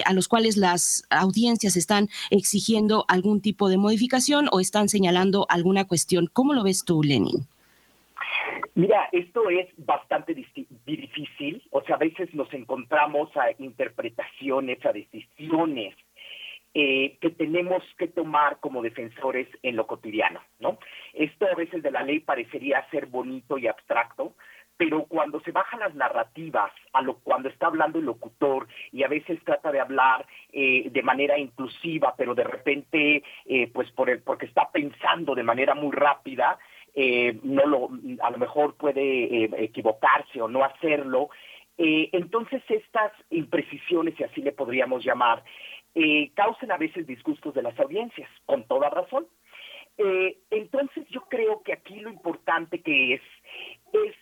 a 0.06 0.14
los 0.14 0.28
cuales 0.28 0.55
las 0.58 1.06
audiencias 1.10 1.76
están 1.76 2.10
exigiendo 2.32 3.06
algún 3.08 3.42
tipo 3.42 3.70
de 3.70 3.78
modificación 3.78 4.48
o 4.52 4.60
están 4.60 4.90
señalando 4.90 5.46
alguna 5.50 5.86
cuestión. 5.86 6.30
¿Cómo 6.32 6.54
lo 6.54 6.64
ves 6.64 6.86
tú, 6.86 7.02
Lenin? 7.04 7.48
Mira, 8.76 9.08
esto 9.14 9.50
es 9.50 9.68
bastante 9.78 10.34
difícil, 10.34 11.64
o 11.72 11.82
sea, 11.84 11.96
a 11.96 12.00
veces 12.00 12.34
nos 12.34 12.54
encontramos 12.54 13.30
a 13.38 13.52
interpretaciones, 13.58 14.86
a 14.86 14.92
decisiones 14.92 15.96
eh, 16.74 17.18
que 17.22 17.30
tenemos 17.30 17.82
que 17.98 18.10
tomar 18.10 18.60
como 18.60 18.82
defensores 18.82 19.48
en 19.64 19.78
lo 19.78 19.88
cotidiano, 19.88 20.42
¿no? 20.60 20.78
Esto 21.14 21.46
a 21.46 21.56
veces 21.56 21.82
de 21.84 21.92
la 21.92 22.04
ley 22.04 22.20
parecería 22.20 22.86
ser 22.92 23.06
bonito 23.06 23.58
y 23.58 23.68
abstracto, 23.68 24.34
pero 24.78 25.06
cuando 25.06 25.40
se 25.42 25.52
bajan 25.52 25.80
las 25.80 25.96
narrativas, 25.96 26.72
a 26.94 27.02
lo, 27.02 27.20
cuando 27.20 27.50
está 27.50 27.68
hablando 27.68 28.00
el 28.00 28.06
locutor 28.06 28.68
y 28.92 29.04
a 29.04 29.08
veces 29.08 29.40
trata 29.44 29.72
de 29.72 29.80
hablar 29.80 30.26
eh, 30.52 30.90
de 30.92 31.02
manera 31.04 31.38
inclusiva, 31.38 32.14
pero 32.18 32.36
de 32.36 32.44
repente, 32.44 33.24
eh, 33.46 33.72
pues 33.74 33.90
por 33.92 34.10
el, 34.10 34.22
porque 34.22 34.46
está 34.46 34.70
pensando 34.72 35.36
de 35.36 35.44
manera 35.44 35.76
muy 35.76 35.92
rápida, 35.92 36.60
eh, 36.98 37.38
no 37.44 37.66
lo, 37.66 37.90
a 38.22 38.32
lo 38.32 38.38
mejor 38.38 38.76
puede 38.76 39.44
eh, 39.44 39.50
equivocarse 39.58 40.42
o 40.42 40.48
no 40.48 40.64
hacerlo. 40.64 41.30
Eh, 41.78 42.10
entonces 42.14 42.64
estas 42.70 43.12
imprecisiones, 43.30 44.16
si 44.16 44.24
así 44.24 44.42
le 44.42 44.54
podríamos 44.54 45.04
llamar, 45.04 45.44
causan 46.34 46.74
a 46.74 46.78
veces 46.78 47.08
disgustos 47.08 47.54
de 47.54 47.62
las 47.62 47.80
audiencias, 47.80 48.30
con 48.46 48.66
toda 48.68 48.90
razón. 48.90 49.28
entonces 50.50 51.08
yo 51.10 51.22
creo 51.30 51.64
que 51.64 51.72
aquí 51.72 52.02
lo 52.02 52.10
importante 52.10 52.82
que 52.82 53.14
es 53.14 53.22
es 53.94 54.14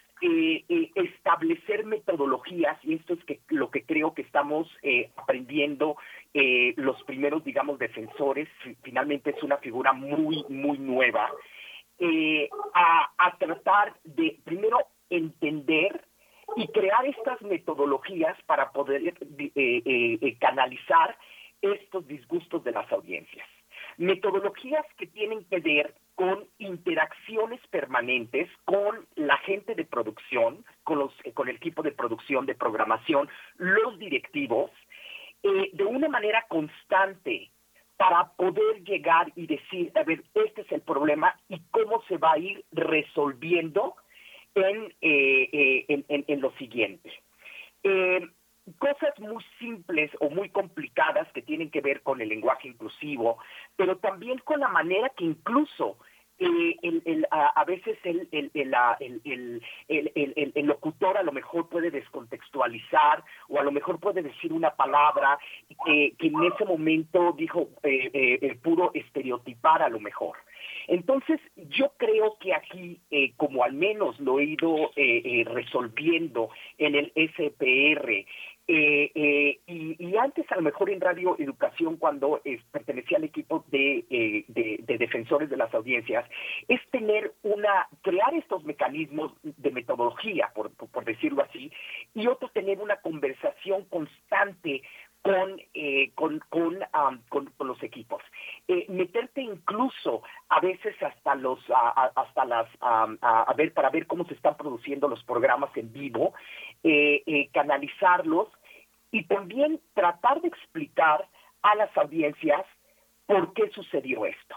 establecer 0.95 1.85
metodologías 1.85 2.77
y 2.83 2.93
esto 2.93 3.13
es 3.13 3.23
que 3.25 3.41
lo 3.49 3.69
que 3.71 3.83
creo 3.83 4.13
que 4.13 4.21
estamos 4.21 4.69
aprendiendo 5.17 5.97
los 6.77 7.01
primeros 7.03 7.43
digamos 7.43 7.77
defensores 7.77 8.47
finalmente 8.83 9.31
es 9.31 9.43
una 9.43 9.57
figura 9.57 9.91
muy 9.91 10.45
muy 10.47 10.77
nueva 10.77 11.29
eh, 11.99 12.49
a, 12.73 13.37
tratar 13.37 13.93
de 14.03 14.39
primero 14.43 14.77
entender 15.09 16.05
y 16.55 16.67
crear 16.67 17.05
estas 17.05 17.41
metodologías 17.41 18.37
para 18.45 18.71
poder 18.71 19.01
eh, 19.05 19.51
eh, 19.55 20.37
canalizar 20.39 21.17
estos 21.61 22.05
disgustos 22.07 22.63
de 22.63 22.71
las 22.71 22.91
audiencias. 22.91 23.47
Metodologías 23.97 24.85
que 24.97 25.07
tienen 25.07 25.45
que 25.45 25.59
ver 25.59 25.95
con 26.15 26.45
interacciones 26.59 27.59
permanentes 27.67 28.49
con 28.65 29.07
la 29.15 29.37
gente 29.39 29.75
de 29.75 29.85
producción, 29.85 30.63
con, 30.83 30.99
los, 30.99 31.13
con 31.33 31.49
el 31.49 31.55
equipo 31.55 31.81
de 31.81 31.91
producción, 31.91 32.45
de 32.45 32.55
programación, 32.55 33.29
los 33.57 33.97
directivos, 33.97 34.71
de 35.41 35.83
una 35.83 36.07
manera 36.07 36.45
constante, 36.47 37.49
para 37.97 38.31
poder 38.33 38.83
llegar 38.83 39.31
y 39.35 39.47
decir, 39.47 39.91
a 39.95 40.03
ver, 40.03 40.23
este 40.33 40.61
es 40.61 40.71
el 40.71 40.81
problema 40.81 41.39
y 41.47 41.59
cómo 41.71 42.03
se 42.07 42.17
va 42.17 42.33
a 42.33 42.37
ir 42.37 42.63
resolviendo 42.71 43.95
en, 44.55 44.93
eh, 45.01 45.85
eh, 45.87 46.03
en, 46.07 46.41
lo 46.41 46.51
siguiente. 46.57 47.11
Eh, 48.65 48.71
cosas 48.79 49.17
muy 49.19 49.43
simples 49.59 50.11
o 50.19 50.29
muy 50.29 50.49
complicadas 50.49 51.27
que 51.33 51.41
tienen 51.41 51.69
que 51.71 51.81
ver 51.81 52.01
con 52.01 52.21
el 52.21 52.29
lenguaje 52.29 52.67
inclusivo, 52.67 53.37
pero 53.75 53.97
también 53.97 54.39
con 54.39 54.59
la 54.59 54.67
manera 54.67 55.09
que 55.09 55.25
incluso 55.25 55.97
eh, 56.39 56.75
el, 56.81 57.27
a, 57.31 57.63
veces 57.63 57.97
el, 58.03 58.27
el, 59.87 60.65
locutor 60.65 61.17
a 61.17 61.23
lo 61.23 61.31
mejor 61.31 61.69
puede 61.69 61.91
descontextualizar 61.91 63.23
o 63.49 63.59
a 63.59 63.63
lo 63.63 63.71
mejor 63.71 63.99
puede 63.99 64.23
decir 64.23 64.51
una 64.51 64.71
palabra 64.71 65.37
que 65.85 66.15
en 66.19 66.43
ese 66.43 66.65
momento 66.65 67.33
dijo 67.37 67.69
eh, 67.83 68.39
eh, 68.41 68.59
pudo 68.61 68.91
estereotipar 68.93 69.83
a 69.83 69.89
lo 69.89 69.99
mejor. 69.99 70.37
Entonces, 70.87 71.39
yo 71.55 71.93
creo 71.97 72.37
que 72.39 72.53
aquí, 72.53 72.99
eh, 73.09 73.33
como 73.37 73.63
al 73.63 73.73
menos 73.73 74.19
lo 74.19 74.39
he 74.39 74.45
ido 74.45 74.91
resolviendo 75.45 76.49
en 76.77 76.95
el 76.95 77.13
SPR, 77.15 78.25
eh, 78.65 79.11
eh, 79.13 79.59
y, 79.67 80.15
antes 80.15 80.49
a 80.49 80.55
lo 80.55 80.61
mejor 80.61 80.89
en 80.89 81.01
Radio 81.01 81.35
Educación 81.37 81.97
cuando 81.97 82.39
eh, 82.45 82.61
pertenecía 82.71 83.17
al 83.17 83.25
equipo 83.25 83.65
de, 83.67 84.05
de, 84.47 84.97
defensores 84.97 85.49
de 85.49 85.57
las 85.57 85.73
audiencias 85.73 86.25
es 86.69 86.79
tener 86.89 87.33
una 87.43 87.89
crear 88.01 88.33
estos 88.35 88.63
mecanismos 88.63 89.33
de 89.43 89.71
metodología 89.71 90.49
por, 90.55 90.71
por 90.71 91.03
decirlo 91.03 91.43
así 91.43 91.73
y 92.13 92.27
otro 92.27 92.47
tener 92.49 92.79
una 92.79 92.95
conversación 93.01 93.83
constante 93.85 94.81
con, 95.23 95.59
con, 96.15 96.39
con, 97.29 97.49
con, 97.57 97.67
los 97.67 97.81
equipos. 97.81 98.21
meterte 98.89 99.41
incluso 99.41 100.21
a 100.49 100.59
veces 100.59 101.01
hasta 101.01 101.35
los, 101.35 101.59
hasta 101.69 102.45
las, 102.45 102.67
a 102.81 103.53
ver, 103.55 103.73
para 103.73 103.89
ver 103.89 104.05
cómo 104.05 104.25
se 104.25 104.33
están 104.33 104.57
produciendo 104.57 105.07
los 105.07 105.23
programas 105.23 105.75
en 105.77 105.93
vivo, 105.93 106.33
canalizarlos 107.53 108.49
y 109.11 109.23
también 109.23 109.79
tratar 109.93 110.41
de 110.41 110.49
explicar 110.49 111.25
a 111.61 111.75
las 111.75 111.95
audiencias 111.97 112.65
por 113.25 113.53
qué 113.53 113.69
sucedió 113.69 114.25
esto. 114.25 114.55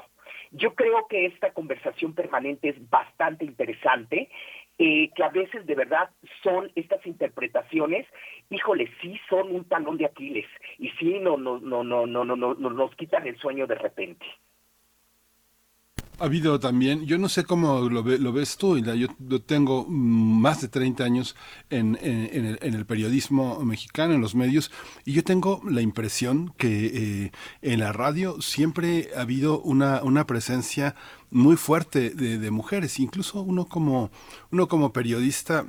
yo 0.51 0.75
creo 0.75 1.07
que 1.07 1.27
esta 1.27 1.53
conversación 1.53 2.15
permanente 2.15 2.71
es 2.71 2.91
bastante 2.91 3.45
interesante, 3.45 4.29
eh, 4.79 5.11
que 5.15 5.25
a 5.25 5.31
veces 5.31 5.65
de 5.67 5.75
verdad 5.75 6.11
son 6.43 6.71
estas 6.75 7.05
interpretaciones, 7.07 8.07
híjole, 8.51 8.91
sí 9.01 9.19
son 9.29 9.55
un 9.55 9.65
talón 9.65 9.97
de 9.97 10.05
Aquiles 10.05 10.47
y 10.79 10.91
sí 10.99 11.19
no, 11.19 11.39
no, 11.39 11.59
no, 11.59 11.83
no, 11.83 12.07
no, 12.07 12.25
no, 12.25 12.37
no, 12.37 12.55
nos 12.55 12.95
quitan 12.97 13.27
el 13.27 13.39
sueño 13.39 13.67
de 13.67 13.77
repente. 13.77 14.27
Ha 16.19 16.25
habido 16.25 16.59
también, 16.61 17.05
yo 17.07 17.19
no 17.19 17.29
sé 17.29 17.45
cómo 17.45 17.91
lo, 17.91 18.03
lo 18.03 18.33
ves 18.33 18.57
tú, 18.57 18.79
yo, 18.79 18.95
yo, 18.95 19.43
tengo 19.43 19.87
más 19.87 20.63
de 20.63 20.69
30 20.69 21.05
años 21.05 21.37
en, 21.69 21.99
en, 22.01 22.57
el, 22.63 22.87
periodismo 22.87 23.63
mexicano, 23.63 24.15
en 24.15 24.23
los 24.23 24.35
medios, 24.35 24.71
y 25.05 25.13
yo 25.13 25.25
tengo 25.25 25.61
la 25.69 25.83
impresión 25.83 26.55
que 26.57 26.87
eh, 27.25 27.33
en 27.61 27.81
la 27.81 27.93
radio 27.93 28.41
siempre 28.41 29.11
ha 29.15 29.23
habido 29.23 29.61
una, 29.61 30.03
una 30.03 30.27
presencia 30.27 30.95
muy 31.37 31.57
fuerte 31.57 32.11
de, 32.11 32.39
de 32.39 32.51
mujeres, 32.51 32.99
incluso 32.99 33.43
uno 33.43 33.67
como, 33.67 34.11
uno 34.51 34.69
como 34.69 34.93
periodista 34.93 35.67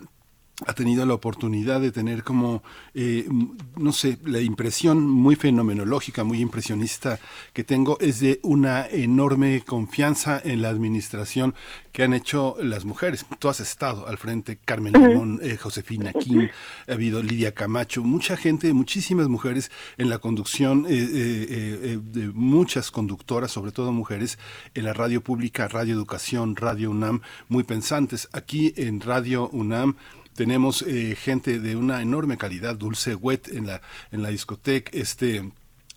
ha 0.65 0.73
tenido 0.73 1.05
la 1.05 1.13
oportunidad 1.13 1.79
de 1.81 1.91
tener 1.91 2.23
como, 2.23 2.63
eh, 2.95 3.27
no 3.75 3.91
sé, 3.91 4.17
la 4.25 4.41
impresión 4.41 5.07
muy 5.07 5.35
fenomenológica, 5.35 6.23
muy 6.23 6.41
impresionista 6.41 7.19
que 7.53 7.63
tengo 7.63 7.99
es 7.99 8.19
de 8.21 8.39
una 8.41 8.87
enorme 8.87 9.61
confianza 9.61 10.41
en 10.43 10.63
la 10.63 10.69
administración 10.69 11.53
que 11.91 12.01
han 12.03 12.15
hecho 12.15 12.55
las 12.59 12.85
mujeres. 12.85 13.25
Tú 13.37 13.49
has 13.49 13.59
estado 13.59 14.07
al 14.07 14.17
frente, 14.17 14.57
Carmen 14.57 14.93
Limón, 14.93 15.39
eh, 15.43 15.57
Josefina 15.57 16.11
Kim, 16.13 16.49
ha 16.87 16.91
habido 16.91 17.21
Lidia 17.21 17.53
Camacho, 17.53 18.03
mucha 18.03 18.35
gente, 18.35 18.73
muchísimas 18.73 19.27
mujeres 19.27 19.69
en 19.99 20.09
la 20.09 20.17
conducción 20.17 20.87
eh, 20.89 21.99
de 22.01 22.27
muchas 22.33 22.89
conductoras, 22.89 23.51
sobre 23.51 23.71
todo 23.71 23.91
mujeres, 23.91 24.39
en 24.73 24.85
la 24.85 24.93
radio 24.93 25.21
pública, 25.21 25.67
Radio 25.67 25.93
Educación, 25.93 26.55
Radio 26.55 26.89
UNAM, 26.89 27.21
muy 27.47 27.63
pensantes. 27.63 28.27
Aquí 28.31 28.73
en 28.75 29.01
Radio 29.01 29.49
UNAM 29.49 29.95
tenemos 30.37 30.83
eh, 30.83 31.17
gente 31.19 31.59
de 31.59 31.75
una 31.75 32.01
enorme 32.01 32.37
calidad, 32.37 32.77
Dulce 32.77 33.15
Wet 33.15 33.49
en 33.49 33.65
la, 33.67 33.81
en 34.11 34.21
la 34.21 34.29
discoteca, 34.29 34.91
este... 34.93 35.51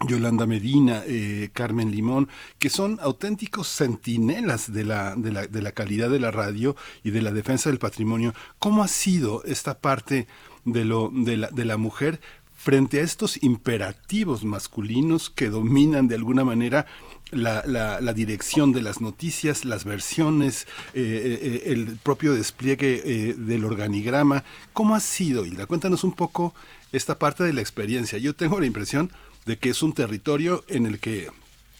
Yolanda 0.09 0.47
Medina, 0.47 1.03
eh, 1.07 1.51
Carmen 1.53 1.91
Limón, 1.91 2.31
que 2.59 2.71
son 2.71 2.99
auténticos 3.03 3.69
centinelas 3.69 4.73
de 4.73 4.85
la, 4.85 5.15
de, 5.15 5.31
la, 5.31 5.47
de 5.47 5.61
la 5.61 5.73
calidad 5.73 6.09
de 6.09 6.19
la 6.19 6.31
radio 6.31 6.75
y 7.05 7.11
de 7.11 7.21
la 7.21 7.33
defensa 7.33 7.69
del 7.69 7.79
patrimonio. 7.79 8.33
¿Cómo 8.59 8.83
ha 8.83 8.89
sido 8.89 9.45
esta 9.45 9.79
parte 9.79 10.27
de, 10.65 10.87
lo, 10.87 11.11
de, 11.13 11.37
la, 11.37 11.49
de 11.49 11.67
la 11.67 11.77
mujer 11.77 12.19
frente 12.57 13.01
a 13.01 13.03
estos 13.03 13.43
imperativos 13.43 14.43
masculinos 14.43 15.29
que 15.29 15.51
dominan 15.51 16.09
de 16.09 16.15
alguna 16.15 16.45
manera 16.45 16.87
la, 17.31 17.63
la, 17.67 18.13
dirección 18.13 18.73
de 18.73 18.83
las 18.83 19.01
noticias, 19.01 19.65
las 19.65 19.85
versiones, 19.85 20.67
eh, 20.95 21.03
eh, 21.03 21.39
eh, 21.43 21.73
el 21.73 21.97
propio 21.97 22.35
despliegue 22.35 23.35
del 23.37 23.65
organigrama. 23.65 24.45
¿Cómo 24.73 24.95
ha 24.95 25.01
sido, 25.01 25.47
Hilda? 25.47 25.67
Cuéntanos 25.67 26.05
un 26.05 26.13
poco 26.13 26.55
esta 26.93 27.19
parte 27.19 27.45
de 27.45 27.53
la 27.53 27.61
experiencia. 27.61 28.19
Yo 28.19 28.35
tengo 28.35 28.61
la 28.61 28.67
impresión 28.67 29.11
de 29.47 29.59
que 29.59 29.71
es 29.71 29.83
un 29.83 29.93
territorio 29.93 30.65
en 30.69 30.87
el 30.87 30.99
que 30.99 31.31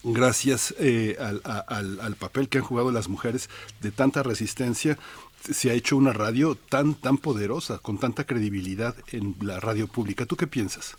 gracias 0.03 0.73
al, 1.19 1.41
al, 1.45 2.15
papel 2.15 2.49
que 2.49 2.57
han 2.57 2.63
jugado 2.63 2.91
las 2.91 3.07
mujeres 3.07 3.49
de 3.81 3.91
tanta 3.91 4.23
resistencia, 4.23 4.97
se 5.41 5.69
ha 5.69 5.73
hecho 5.73 5.97
una 5.97 6.13
radio 6.13 6.55
tan, 6.55 6.95
tan 6.95 7.17
poderosa, 7.17 7.79
con 7.79 7.99
tanta 7.99 8.23
credibilidad 8.23 8.95
en 9.11 9.35
la 9.41 9.59
radio 9.59 9.87
pública. 9.87 10.25
¿Tú 10.25 10.35
qué 10.35 10.47
piensas? 10.47 10.95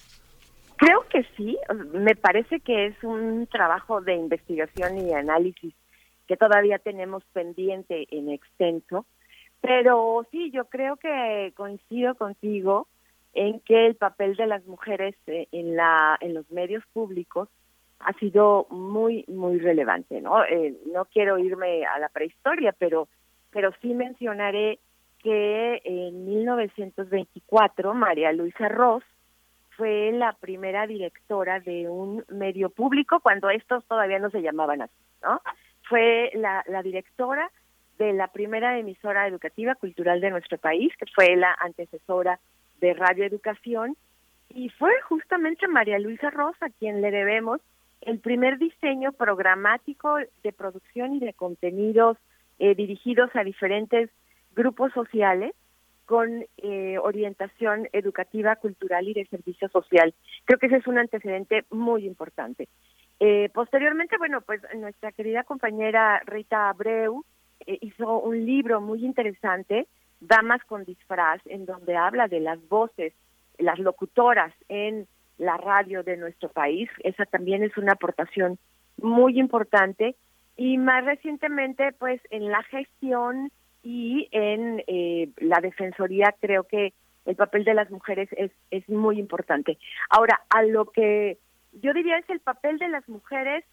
Creo 0.84 1.06
que 1.10 1.24
sí, 1.36 1.56
me 1.92 2.16
parece 2.16 2.58
que 2.58 2.86
es 2.86 3.04
un 3.04 3.46
trabajo 3.46 4.00
de 4.00 4.16
investigación 4.16 4.98
y 4.98 5.12
análisis 5.12 5.72
que 6.26 6.36
todavía 6.36 6.80
tenemos 6.80 7.22
pendiente 7.32 8.08
en 8.10 8.28
extenso, 8.28 9.06
pero 9.60 10.26
sí, 10.32 10.50
yo 10.50 10.64
creo 10.64 10.96
que 10.96 11.52
coincido 11.56 12.16
contigo 12.16 12.88
en 13.32 13.60
que 13.60 13.86
el 13.86 13.94
papel 13.94 14.34
de 14.34 14.48
las 14.48 14.66
mujeres 14.66 15.14
eh, 15.28 15.46
en 15.52 15.76
la 15.76 16.18
en 16.20 16.34
los 16.34 16.50
medios 16.50 16.82
públicos 16.92 17.48
ha 18.00 18.12
sido 18.14 18.66
muy 18.68 19.24
muy 19.28 19.60
relevante, 19.60 20.20
¿no? 20.20 20.44
Eh, 20.44 20.74
no 20.92 21.04
quiero 21.04 21.38
irme 21.38 21.84
a 21.86 22.00
la 22.00 22.08
prehistoria, 22.08 22.74
pero 22.76 23.06
pero 23.52 23.70
sí 23.80 23.94
mencionaré 23.94 24.80
que 25.20 25.80
en 25.84 26.24
1924 26.24 27.94
María 27.94 28.32
Luisa 28.32 28.68
Ross 28.68 29.04
fue 29.76 30.12
la 30.12 30.32
primera 30.34 30.86
directora 30.86 31.60
de 31.60 31.88
un 31.88 32.24
medio 32.28 32.70
público 32.70 33.20
cuando 33.20 33.50
estos 33.50 33.84
todavía 33.86 34.18
no 34.18 34.30
se 34.30 34.42
llamaban 34.42 34.82
así, 34.82 34.94
¿no? 35.22 35.40
Fue 35.88 36.30
la, 36.34 36.64
directora 36.82 37.50
de 37.98 38.12
la 38.12 38.28
primera 38.28 38.78
emisora 38.78 39.26
educativa 39.26 39.74
cultural 39.74 40.20
de 40.20 40.30
nuestro 40.30 40.58
país, 40.58 40.92
que 40.98 41.06
fue 41.14 41.36
la 41.36 41.54
antecesora 41.58 42.38
de 42.80 42.94
Radio 42.94 43.24
Educación, 43.24 43.96
y 44.48 44.68
fue 44.70 44.92
justamente 45.02 45.68
María 45.68 45.98
Luisa 45.98 46.30
Rosa 46.30 46.68
quien 46.78 47.00
le 47.00 47.10
debemos 47.10 47.60
el 48.02 48.18
primer 48.18 48.58
diseño 48.58 49.12
programático 49.12 50.16
de 50.42 50.52
producción 50.52 51.14
y 51.14 51.20
de 51.20 51.32
contenidos 51.32 52.18
eh, 52.58 52.74
dirigidos 52.74 53.30
a 53.34 53.44
diferentes 53.44 54.10
grupos 54.54 54.92
sociales 54.92 55.54
con 56.12 56.44
eh, 56.58 56.98
orientación 56.98 57.88
educativa, 57.90 58.56
cultural 58.56 59.08
y 59.08 59.14
de 59.14 59.24
servicio 59.28 59.66
social. 59.70 60.12
Creo 60.44 60.58
que 60.58 60.66
ese 60.66 60.76
es 60.76 60.86
un 60.86 60.98
antecedente 60.98 61.64
muy 61.70 62.04
importante. 62.04 62.68
Eh, 63.18 63.48
posteriormente, 63.54 64.18
bueno, 64.18 64.42
pues 64.42 64.60
nuestra 64.76 65.12
querida 65.12 65.42
compañera 65.44 66.20
Rita 66.26 66.68
Abreu 66.68 67.24
eh, 67.66 67.78
hizo 67.80 68.18
un 68.18 68.44
libro 68.44 68.82
muy 68.82 69.06
interesante, 69.06 69.86
Damas 70.20 70.62
con 70.66 70.84
disfraz, 70.84 71.40
en 71.46 71.64
donde 71.64 71.96
habla 71.96 72.28
de 72.28 72.40
las 72.40 72.60
voces, 72.68 73.14
las 73.56 73.78
locutoras 73.78 74.52
en 74.68 75.06
la 75.38 75.56
radio 75.56 76.02
de 76.02 76.18
nuestro 76.18 76.50
país. 76.50 76.90
Esa 77.04 77.24
también 77.24 77.62
es 77.62 77.74
una 77.78 77.92
aportación 77.92 78.58
muy 78.98 79.40
importante. 79.40 80.14
Y 80.58 80.76
más 80.76 81.06
recientemente, 81.06 81.92
pues 81.98 82.20
en 82.28 82.50
la 82.50 82.62
gestión 82.64 83.50
y 83.82 84.28
en 84.30 84.82
eh, 84.86 85.28
la 85.38 85.60
defensoría 85.60 86.34
creo 86.40 86.64
que 86.64 86.92
el 87.24 87.36
papel 87.36 87.64
de 87.64 87.74
las 87.74 87.90
mujeres 87.90 88.28
es, 88.32 88.50
es 88.70 88.88
muy 88.88 89.18
importante. 89.18 89.78
Ahora, 90.08 90.40
a 90.50 90.62
lo 90.62 90.86
que 90.86 91.38
yo 91.72 91.92
diría 91.92 92.18
es 92.18 92.28
el 92.30 92.40
papel 92.40 92.78
de 92.78 92.88
las 92.88 93.08
mujeres 93.08 93.64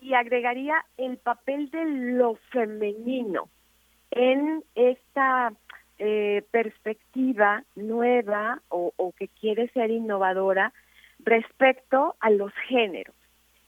y 0.00 0.14
agregaría 0.14 0.84
el 0.96 1.18
papel 1.18 1.70
de 1.70 1.84
lo 1.84 2.36
femenino 2.50 3.48
en 4.10 4.62
esta 4.74 5.52
eh, 5.98 6.44
perspectiva 6.50 7.64
nueva 7.74 8.60
o, 8.68 8.92
o 8.96 9.12
que 9.12 9.28
quiere 9.28 9.68
ser 9.68 9.90
innovadora 9.90 10.72
respecto 11.20 12.16
a 12.20 12.30
los 12.30 12.52
géneros 12.68 13.14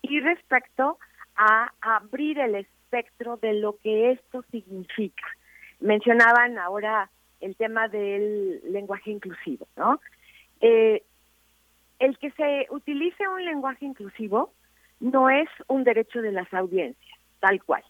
y 0.03 0.21
respecto 0.21 0.99
a 1.37 1.73
abrir 1.81 2.39
el 2.39 2.55
espectro 2.57 3.37
de 3.37 3.55
lo 3.55 3.77
que 3.79 4.13
esto 4.13 4.43
significa 4.51 5.27
mencionaban 5.81 6.59
ahora 6.59 7.11
el 7.41 7.57
tema 7.57 7.89
del 7.89 8.61
lenguaje 8.73 9.11
inclusivo, 9.11 9.67
¿no? 9.77 10.01
Eh, 10.61 11.03
el 11.99 12.19
que 12.19 12.31
se 12.33 12.67
utilice 12.71 13.27
un 13.29 13.45
lenguaje 13.45 13.85
inclusivo 13.85 14.53
no 15.01 15.31
es 15.31 15.49
un 15.69 15.85
derecho 15.85 16.23
de 16.23 16.33
las 16.33 16.53
audiencias, 16.53 17.19
tal 17.41 17.63
cual. 17.63 17.83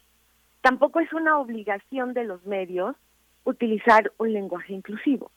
Tampoco 0.61 1.01
es 1.01 1.13
una 1.13 1.39
obligación 1.39 2.13
de 2.13 2.25
los 2.25 2.45
medios 2.45 2.97
utilizar 3.45 4.13
un 4.19 4.33
lenguaje 4.33 4.73
inclusivo. 4.73 5.31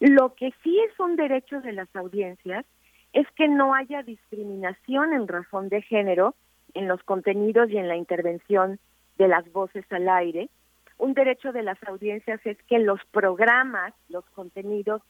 Lo 0.00 0.34
que 0.34 0.52
sí 0.62 0.78
es 0.80 0.98
un 0.98 1.16
derecho 1.16 1.60
de 1.60 1.72
las 1.72 1.94
audiencias 1.94 2.64
es 3.12 3.26
que 3.36 3.48
no 3.48 3.74
haya 3.74 4.02
discriminación 4.02 5.12
en 5.12 5.28
razón 5.28 5.68
de 5.68 5.82
género 5.82 6.34
en 6.74 6.88
los 6.88 7.02
contenidos 7.02 7.70
y 7.70 7.76
en 7.76 7.88
la 7.88 7.96
intervención 7.96 8.78
de 9.18 9.28
las 9.28 9.50
voces 9.52 9.84
al 9.90 10.08
aire, 10.08 10.48
un 10.98 11.14
derecho 11.14 11.52
de 11.52 11.62
las 11.62 11.82
audiencias 11.84 12.40
es 12.44 12.56
que 12.64 12.78
los 12.78 13.00
programas, 13.10 13.94
los 14.08 14.24
contenidos, 14.30 15.02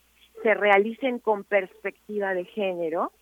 se 0.43 0.55
realicen 0.55 1.19
con 1.19 1.45
perspectiva 1.45 2.35
de 2.35 2.45
género 2.45 3.13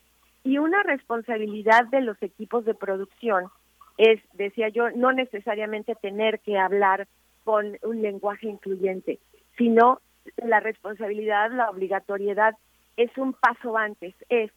y 0.45 0.59
una 0.59 0.83
responsabilidad 0.83 1.87
de 1.87 2.01
los 2.01 2.21
equipos 2.23 2.65
de 2.65 2.75
producción 2.75 3.51
es, 3.99 4.21
decía 4.33 4.69
yo, 4.69 4.91
no 4.91 5.13
necesariamente 5.13 5.95
tener 5.95 6.41
que 6.41 6.59
hablar 6.59 7.07
con 7.45 7.77
un 7.83 8.01
lenguaje 8.01 8.49
incluyente, 8.49 9.19
sino 9.59 10.01
la 10.37 10.61
responsabilidad, 10.61 11.51
la 11.53 11.69
obligatoriedad 11.69 12.57
es 12.97 13.11
un 13.19 13.35
paso 13.35 13.77
antes, 13.77 14.15
es 14.29 14.51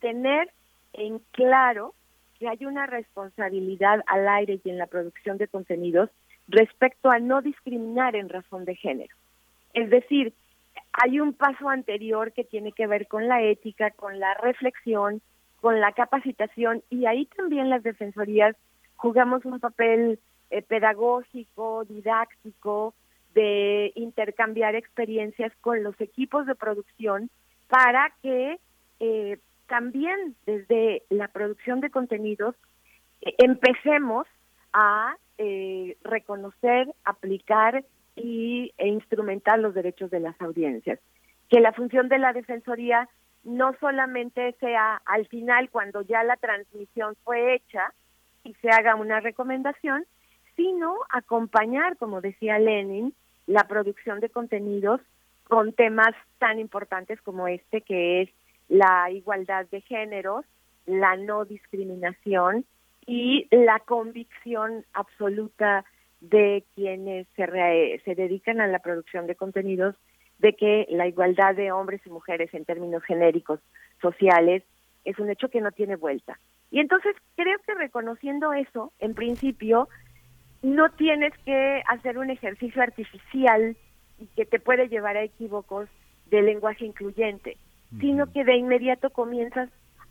tener 0.00 0.50
en 0.92 1.20
claro 1.32 1.94
que 2.38 2.48
hay 2.48 2.64
una 2.66 2.86
responsabilidad 2.86 4.02
al 4.06 4.28
aire 4.28 4.60
y 4.62 4.70
en 4.70 4.78
la 4.78 4.86
producción 4.86 5.38
de 5.38 5.48
contenidos 5.48 6.10
respecto 6.50 7.10
a 7.10 7.18
no 7.18 7.42
discriminar 7.42 8.16
en 8.16 8.28
razón 8.28 8.64
de 8.64 8.74
género. 8.74 9.14
Es 9.72 9.88
decir, 9.90 10.34
hay 10.92 11.20
un 11.20 11.32
paso 11.32 11.68
anterior 11.68 12.32
que 12.32 12.44
tiene 12.44 12.72
que 12.72 12.86
ver 12.86 13.06
con 13.06 13.28
la 13.28 13.42
ética, 13.42 13.90
con 13.90 14.18
la 14.18 14.34
reflexión, 14.34 15.22
con 15.60 15.80
la 15.80 15.92
capacitación 15.92 16.82
y 16.90 17.06
ahí 17.06 17.26
también 17.26 17.70
las 17.70 17.82
defensorías 17.82 18.56
jugamos 18.96 19.44
un 19.44 19.60
papel 19.60 20.18
eh, 20.50 20.62
pedagógico, 20.62 21.84
didáctico, 21.84 22.94
de 23.34 23.92
intercambiar 23.94 24.74
experiencias 24.74 25.52
con 25.60 25.82
los 25.84 25.98
equipos 26.00 26.46
de 26.46 26.56
producción 26.56 27.30
para 27.68 28.12
que 28.22 28.58
eh, 28.98 29.38
también 29.68 30.34
desde 30.46 31.04
la 31.10 31.28
producción 31.28 31.80
de 31.80 31.90
contenidos 31.90 32.56
eh, 33.22 33.34
empecemos 33.38 34.26
a 34.72 35.14
eh, 35.42 35.96
reconocer, 36.04 36.94
aplicar 37.02 37.82
y, 38.14 38.74
e 38.76 38.88
instrumentar 38.88 39.58
los 39.58 39.72
derechos 39.72 40.10
de 40.10 40.20
las 40.20 40.38
audiencias. 40.38 41.00
Que 41.48 41.60
la 41.60 41.72
función 41.72 42.10
de 42.10 42.18
la 42.18 42.34
Defensoría 42.34 43.08
no 43.42 43.74
solamente 43.80 44.54
sea 44.60 45.00
al 45.06 45.26
final 45.28 45.70
cuando 45.70 46.02
ya 46.02 46.22
la 46.24 46.36
transmisión 46.36 47.16
fue 47.24 47.54
hecha 47.54 47.94
y 48.44 48.52
se 48.60 48.68
haga 48.68 48.96
una 48.96 49.20
recomendación, 49.20 50.04
sino 50.56 50.94
acompañar, 51.08 51.96
como 51.96 52.20
decía 52.20 52.58
Lenin, 52.58 53.14
la 53.46 53.64
producción 53.64 54.20
de 54.20 54.28
contenidos 54.28 55.00
con 55.48 55.72
temas 55.72 56.14
tan 56.38 56.58
importantes 56.58 57.18
como 57.22 57.48
este, 57.48 57.80
que 57.80 58.20
es 58.20 58.30
la 58.68 59.10
igualdad 59.10 59.64
de 59.70 59.80
géneros, 59.80 60.44
la 60.84 61.16
no 61.16 61.46
discriminación 61.46 62.66
y 63.10 63.48
la 63.50 63.80
convicción 63.80 64.84
absoluta 64.92 65.84
de 66.20 66.64
quienes 66.76 67.26
se, 67.34 68.00
se 68.04 68.14
dedican 68.14 68.60
a 68.60 68.68
la 68.68 68.78
producción 68.78 69.26
de 69.26 69.34
contenidos 69.34 69.96
de 70.38 70.52
que 70.52 70.86
la 70.90 71.08
igualdad 71.08 71.56
de 71.56 71.72
hombres 71.72 72.00
y 72.06 72.10
mujeres 72.10 72.54
en 72.54 72.64
términos 72.64 73.02
genéricos 73.02 73.58
sociales 74.00 74.62
es 75.04 75.18
un 75.18 75.28
hecho 75.28 75.48
que 75.48 75.60
no 75.60 75.72
tiene 75.72 75.96
vuelta. 75.96 76.38
Y 76.70 76.78
entonces 76.78 77.16
creo 77.34 77.58
que 77.66 77.74
reconociendo 77.74 78.52
eso, 78.52 78.92
en 79.00 79.14
principio, 79.14 79.88
no 80.62 80.88
tienes 80.90 81.36
que 81.38 81.82
hacer 81.88 82.16
un 82.16 82.30
ejercicio 82.30 82.80
artificial 82.80 83.76
que 84.36 84.46
te 84.46 84.60
puede 84.60 84.88
llevar 84.88 85.16
a 85.16 85.24
equívocos 85.24 85.88
de 86.26 86.42
lenguaje 86.42 86.86
incluyente, 86.86 87.56
sino 87.98 88.30
que 88.32 88.44
de 88.44 88.54
inmediato 88.54 89.10
comienzas 89.10 89.68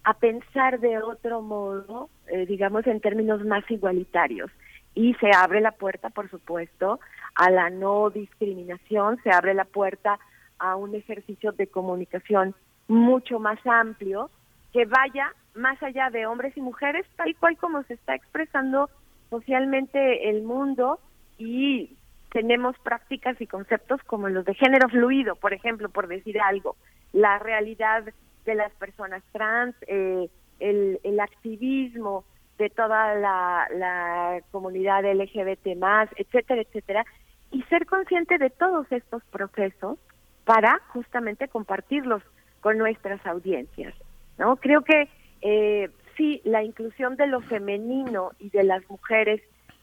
a 0.09 0.15
pensar 0.15 0.79
de 0.79 0.97
otro 0.97 1.43
modo, 1.43 2.09
eh, 2.29 2.47
digamos 2.47 2.87
en 2.87 2.99
términos 2.99 3.45
más 3.45 3.63
igualitarios. 3.69 4.49
Y 4.95 5.13
se 5.15 5.29
abre 5.35 5.61
la 5.61 5.71
puerta, 5.71 6.09
por 6.09 6.31
supuesto, 6.31 6.99
a 7.35 7.51
la 7.51 7.69
no 7.69 8.09
discriminación, 8.09 9.21
se 9.21 9.29
abre 9.29 9.53
la 9.53 9.65
puerta 9.65 10.17
a 10.57 10.75
un 10.77 10.95
ejercicio 10.95 11.51
de 11.51 11.67
comunicación 11.67 12.55
mucho 12.87 13.37
más 13.39 13.59
amplio 13.67 14.31
que 14.73 14.85
vaya 14.85 15.31
más 15.53 15.81
allá 15.83 16.09
de 16.09 16.25
hombres 16.25 16.57
y 16.57 16.61
mujeres, 16.61 17.05
tal 17.15 17.35
cual 17.35 17.55
como 17.57 17.83
se 17.83 17.93
está 17.93 18.15
expresando 18.15 18.89
socialmente 19.29 20.27
el 20.31 20.41
mundo 20.41 20.99
y 21.37 21.95
tenemos 22.31 22.75
prácticas 22.79 23.39
y 23.39 23.45
conceptos 23.45 24.01
como 24.07 24.27
los 24.27 24.43
de 24.43 24.55
género 24.55 24.89
fluido, 24.89 25.35
por 25.35 25.53
ejemplo, 25.53 25.87
por 25.89 26.07
decir 26.07 26.41
algo, 26.41 26.77
la 27.13 27.37
realidad 27.37 28.05
de 28.45 28.55
las 28.55 28.71
personas 28.73 29.23
trans, 29.31 29.75
eh, 29.87 30.29
el, 30.59 30.99
el, 31.03 31.19
activismo 31.19 32.25
de 32.57 32.69
toda 32.69 33.15
la, 33.15 33.67
la 33.75 34.41
comunidad 34.51 35.03
LGBT 35.05 35.77
más, 35.77 36.09
etcétera, 36.17 36.61
etcétera, 36.61 37.05
y 37.51 37.63
ser 37.63 37.85
consciente 37.85 38.37
de 38.37 38.49
todos 38.49 38.91
estos 38.91 39.23
procesos 39.25 39.97
para 40.45 40.79
justamente 40.89 41.47
compartirlos 41.47 42.23
con 42.61 42.77
nuestras 42.77 43.25
audiencias. 43.25 43.93
¿no? 44.37 44.55
Creo 44.57 44.83
que 44.83 45.07
eh, 45.41 45.89
sí, 46.17 46.41
la 46.43 46.63
inclusión 46.63 47.15
de 47.15 47.27
lo 47.27 47.41
femenino 47.41 48.31
y 48.39 48.49
de 48.49 48.63
las 48.63 48.87
mujeres 48.89 49.41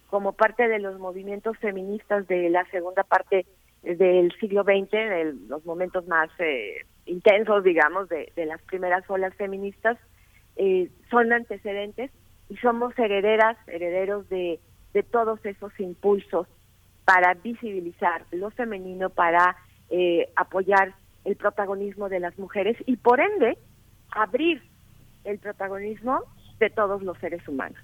como 0.08 0.32
parte 0.32 0.68
de 0.68 0.78
los 0.78 0.98
movimientos 0.98 1.56
feministas 1.58 2.26
de 2.28 2.50
la 2.50 2.64
segunda 2.70 3.02
parte 3.02 3.46
del 3.94 4.32
siglo 4.40 4.64
XX, 4.64 4.90
de 4.90 5.34
los 5.48 5.64
momentos 5.64 6.06
más 6.08 6.28
eh, 6.38 6.84
intensos, 7.06 7.62
digamos, 7.62 8.08
de, 8.08 8.32
las 8.36 8.60
primeras 8.62 9.08
olas 9.08 9.34
feministas, 9.34 9.96
eh, 10.56 10.90
son 11.10 11.32
antecedentes 11.32 12.10
y 12.48 12.56
somos 12.56 12.98
herederas, 12.98 13.56
herederos 13.68 14.28
de, 14.28 14.58
de 14.92 15.02
todos 15.02 15.44
esos 15.44 15.78
impulsos 15.78 16.48
para 17.04 17.34
visibilizar 17.34 18.24
lo 18.32 18.50
femenino, 18.50 19.10
para 19.10 19.56
eh, 19.90 20.28
apoyar 20.34 20.94
el 21.24 21.36
protagonismo 21.36 22.08
de 22.08 22.20
las 22.20 22.36
mujeres 22.38 22.76
y 22.86 22.96
por 22.96 23.20
ende 23.20 23.56
abrir 24.10 24.62
el 25.24 25.38
protagonismo 25.38 26.22
de 26.58 26.70
todos 26.70 27.02
los 27.02 27.16
seres 27.18 27.46
humanos. 27.46 27.78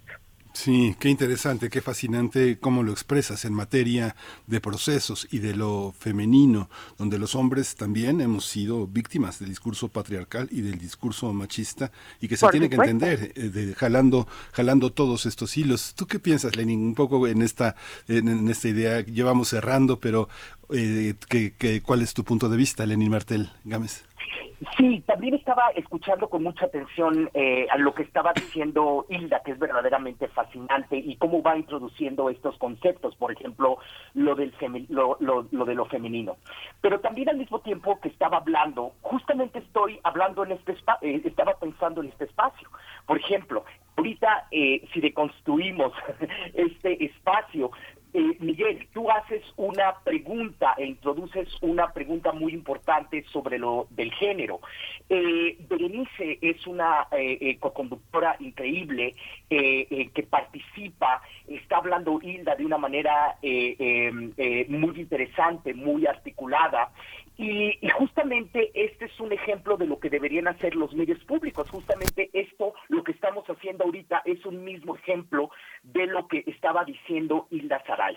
Sí, 0.54 0.94
qué 0.98 1.08
interesante, 1.08 1.70
qué 1.70 1.80
fascinante 1.80 2.58
cómo 2.58 2.82
lo 2.82 2.92
expresas 2.92 3.46
en 3.46 3.54
materia 3.54 4.14
de 4.46 4.60
procesos 4.60 5.26
y 5.30 5.38
de 5.38 5.56
lo 5.56 5.94
femenino, 5.98 6.68
donde 6.98 7.18
los 7.18 7.34
hombres 7.34 7.74
también 7.74 8.20
hemos 8.20 8.44
sido 8.44 8.86
víctimas 8.86 9.38
del 9.38 9.48
discurso 9.48 9.88
patriarcal 9.88 10.48
y 10.50 10.60
del 10.60 10.78
discurso 10.78 11.32
machista 11.32 11.90
y 12.20 12.28
que 12.28 12.36
se 12.36 12.46
tiene 12.48 12.68
que 12.68 12.76
entender, 12.76 13.32
eh, 13.34 13.48
de, 13.48 13.74
jalando, 13.74 14.28
jalando 14.52 14.92
todos 14.92 15.24
estos 15.24 15.56
hilos. 15.56 15.94
¿Tú 15.96 16.06
qué 16.06 16.18
piensas, 16.18 16.54
Lenin? 16.54 16.80
Un 16.80 16.94
poco 16.94 17.26
en 17.26 17.40
esta, 17.40 17.74
en, 18.06 18.48
esta 18.48 18.68
idea, 18.68 19.00
llevamos 19.00 19.48
cerrando, 19.48 20.00
pero 20.00 20.28
eh, 20.70 21.14
¿qué, 21.28 21.82
cuál 21.82 22.02
es 22.02 22.12
tu 22.12 22.24
punto 22.24 22.50
de 22.50 22.58
vista, 22.58 22.84
Lenin 22.84 23.10
Martel 23.10 23.50
Gámez? 23.64 24.04
Sí, 24.76 25.02
también 25.06 25.34
estaba 25.34 25.70
escuchando 25.74 26.28
con 26.28 26.42
mucha 26.42 26.66
atención 26.66 27.30
eh, 27.34 27.66
a 27.70 27.76
lo 27.78 27.94
que 27.94 28.02
estaba 28.02 28.32
diciendo 28.32 29.06
Hilda, 29.08 29.42
que 29.44 29.52
es 29.52 29.58
verdaderamente 29.58 30.28
fascinante, 30.28 30.96
y 30.96 31.16
cómo 31.16 31.42
va 31.42 31.56
introduciendo 31.56 32.30
estos 32.30 32.56
conceptos, 32.58 33.14
por 33.16 33.32
ejemplo, 33.32 33.78
lo, 34.14 34.34
del 34.34 34.52
lo, 34.88 35.16
lo, 35.20 35.64
de 35.64 35.74
lo 35.74 35.84
femenino. 35.86 36.36
Pero 36.80 37.00
también 37.00 37.28
al 37.28 37.38
mismo 37.38 37.60
tiempo 37.60 38.00
que 38.00 38.08
estaba 38.08 38.38
hablando, 38.38 38.92
justamente 39.02 39.58
estoy 39.58 39.98
hablando 40.04 40.44
en 40.44 40.52
este 40.52 40.72
espacio, 40.72 41.08
eh, 41.08 41.22
estaba 41.24 41.54
pensando 41.54 42.02
en 42.02 42.08
este 42.08 42.24
espacio. 42.24 42.68
Por 43.06 43.18
ejemplo, 43.18 43.64
ahorita 43.96 44.46
eh, 44.50 44.86
si 44.92 45.00
deconstruimos 45.00 45.92
este 46.54 47.04
espacio, 47.04 47.70
eh, 48.14 48.36
Miguel, 48.40 48.88
tú 48.92 49.10
haces 49.10 49.42
una 49.56 49.94
pregunta 50.04 50.74
e 50.76 50.84
introduces 50.84 51.48
una 51.62 51.92
pregunta 51.92 52.32
muy 52.32 52.52
importante 52.52 53.24
sobre 53.32 53.58
lo 53.58 53.86
del 53.90 54.12
género. 54.12 54.60
Eh, 55.08 55.56
Berenice 55.68 56.38
es 56.42 56.66
una 56.66 57.06
eh, 57.12 57.38
eh 57.40 57.58
co-conductora 57.58 58.36
increíble 58.40 59.14
que 59.48 60.26
participa, 60.30 61.20
está 61.46 61.76
hablando 61.76 62.18
Hilda 62.22 62.54
de 62.56 62.64
una 62.64 62.78
manera 62.78 63.36
muy 63.42 65.00
interesante, 65.00 65.74
muy 65.74 66.06
articulada. 66.06 66.90
Y, 67.42 67.76
justamente 67.98 68.70
este 68.72 69.06
es 69.06 69.18
un 69.18 69.32
ejemplo 69.32 69.76
de 69.76 69.86
lo 69.86 69.98
que 69.98 70.08
deberían 70.08 70.46
hacer 70.46 70.76
los 70.76 70.94
medios 70.94 71.18
públicos. 71.24 71.68
Justamente 71.68 72.30
esto, 72.32 72.72
lo 72.88 73.02
que 73.02 73.10
estamos 73.10 73.44
haciendo 73.46 73.84
ahorita, 73.84 74.22
es 74.24 74.46
un 74.46 74.62
mismo 74.62 74.94
ejemplo 74.94 75.50
de 75.82 76.06
lo 76.06 76.28
que 76.28 76.44
estaba 76.46 76.84
diciendo 76.84 77.48
Hilda 77.50 77.82
Saray. 77.84 78.16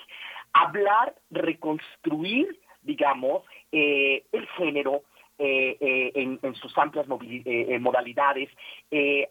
Hablar, 0.54 1.16
reconstruir, 1.32 2.60
digamos, 2.84 3.44
eh, 3.72 4.26
el 4.32 4.48
género, 4.50 5.02
eh, 5.38 5.76
eh, 5.82 6.12
en, 6.16 6.56
sus 6.56 6.78
amplias 6.78 7.06
eh, 7.46 7.78
modalidades, 7.80 8.50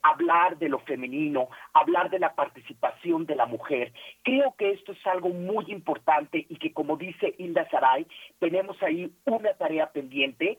hablar 0.02 0.58
de 0.58 0.68
lo 0.68 0.80
femenino, 0.80 1.48
hablar 1.72 2.10
de 2.10 2.18
la 2.18 2.34
participación 2.34 3.24
de 3.24 3.34
la 3.34 3.46
mujer. 3.46 3.92
Creo 4.22 4.54
que 4.58 4.72
esto 4.72 4.92
es 4.92 5.06
algo 5.06 5.30
muy 5.30 5.64
importante 5.68 6.44
y 6.46 6.56
que, 6.56 6.74
como 6.74 6.98
dice 6.98 7.34
Hilda 7.38 7.66
Saray, 7.70 8.06
tenemos 8.38 8.82
ahí 8.82 9.10
una 9.24 9.54
tarea 9.54 9.90
pendiente 9.92 10.58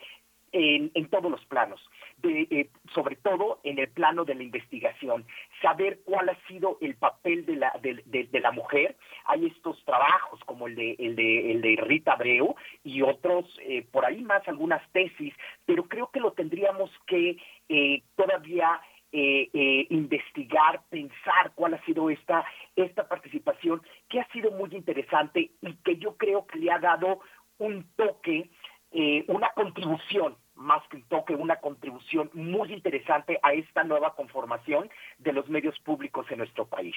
en, 0.52 1.10
todos 1.10 1.30
los 1.30 1.46
planos, 1.46 1.82
eh, 2.24 2.70
sobre 2.94 3.18
todo 3.18 3.60
en 3.64 3.78
el 3.78 3.90
plano 3.90 4.26
de 4.26 4.34
la 4.36 4.42
investigación, 4.42 5.26
saber 5.62 6.00
cuál 6.06 6.30
ha 6.30 6.48
sido 6.48 6.78
el 6.82 6.96
papel 6.96 7.46
de 7.46 7.56
la, 7.58 7.72
de, 7.82 8.40
la 8.40 8.52
mujer. 8.52 8.96
Hay 9.26 9.46
estos 9.46 9.84
trabajos 9.86 10.40
como 10.46 10.66
el 10.66 10.76
de, 10.76 10.96
el 10.98 11.16
de, 11.16 11.52
el 11.52 11.62
de 11.62 11.76
Rita 11.76 12.14
Abreu 12.14 12.56
y 12.84 13.02
otros, 13.04 13.46
eh, 13.62 13.86
por 13.92 14.06
ahí 14.06 14.24
más 14.24 14.48
algunas 14.48 14.82
tesis, 14.92 15.34
pero 15.66 15.84
creo 15.84 16.10
que 16.10 16.20
lo 16.20 16.32
tendríamos 16.32 16.90
que 17.06 17.38
eh, 17.70 18.04
todavía 18.16 18.82
investigar, 19.12 20.82
pensar 20.90 21.54
cuál 21.56 21.76
ha 21.76 21.86
sido 21.86 22.10
esta, 22.10 22.44
esta 22.76 23.08
participación, 23.08 23.82
que 24.10 24.20
ha 24.20 24.28
sido 24.34 24.52
muy 24.52 24.70
interesante 24.76 25.52
y 25.62 25.74
que 25.86 25.96
yo 25.96 26.18
creo 26.18 26.46
que 26.46 26.60
le 26.60 26.70
ha 26.70 26.80
dado 26.80 27.22
un 27.58 27.88
toque, 27.96 28.50
una 29.28 29.52
contribución 29.56 30.36
más 30.56 30.88
que 30.88 30.98
un 30.98 31.04
toque, 31.04 31.36
una 31.36 31.58
contribución 31.58 32.30
muy 32.34 32.74
interesante 32.74 33.40
a 33.44 33.54
esta 33.54 33.84
nueva 33.84 34.16
conformación 34.16 34.90
de 35.20 35.34
los 35.34 35.50
medios 35.50 35.78
públicos 35.80 36.26
en 36.30 36.40
nuestro 36.40 36.66
país. 36.66 36.96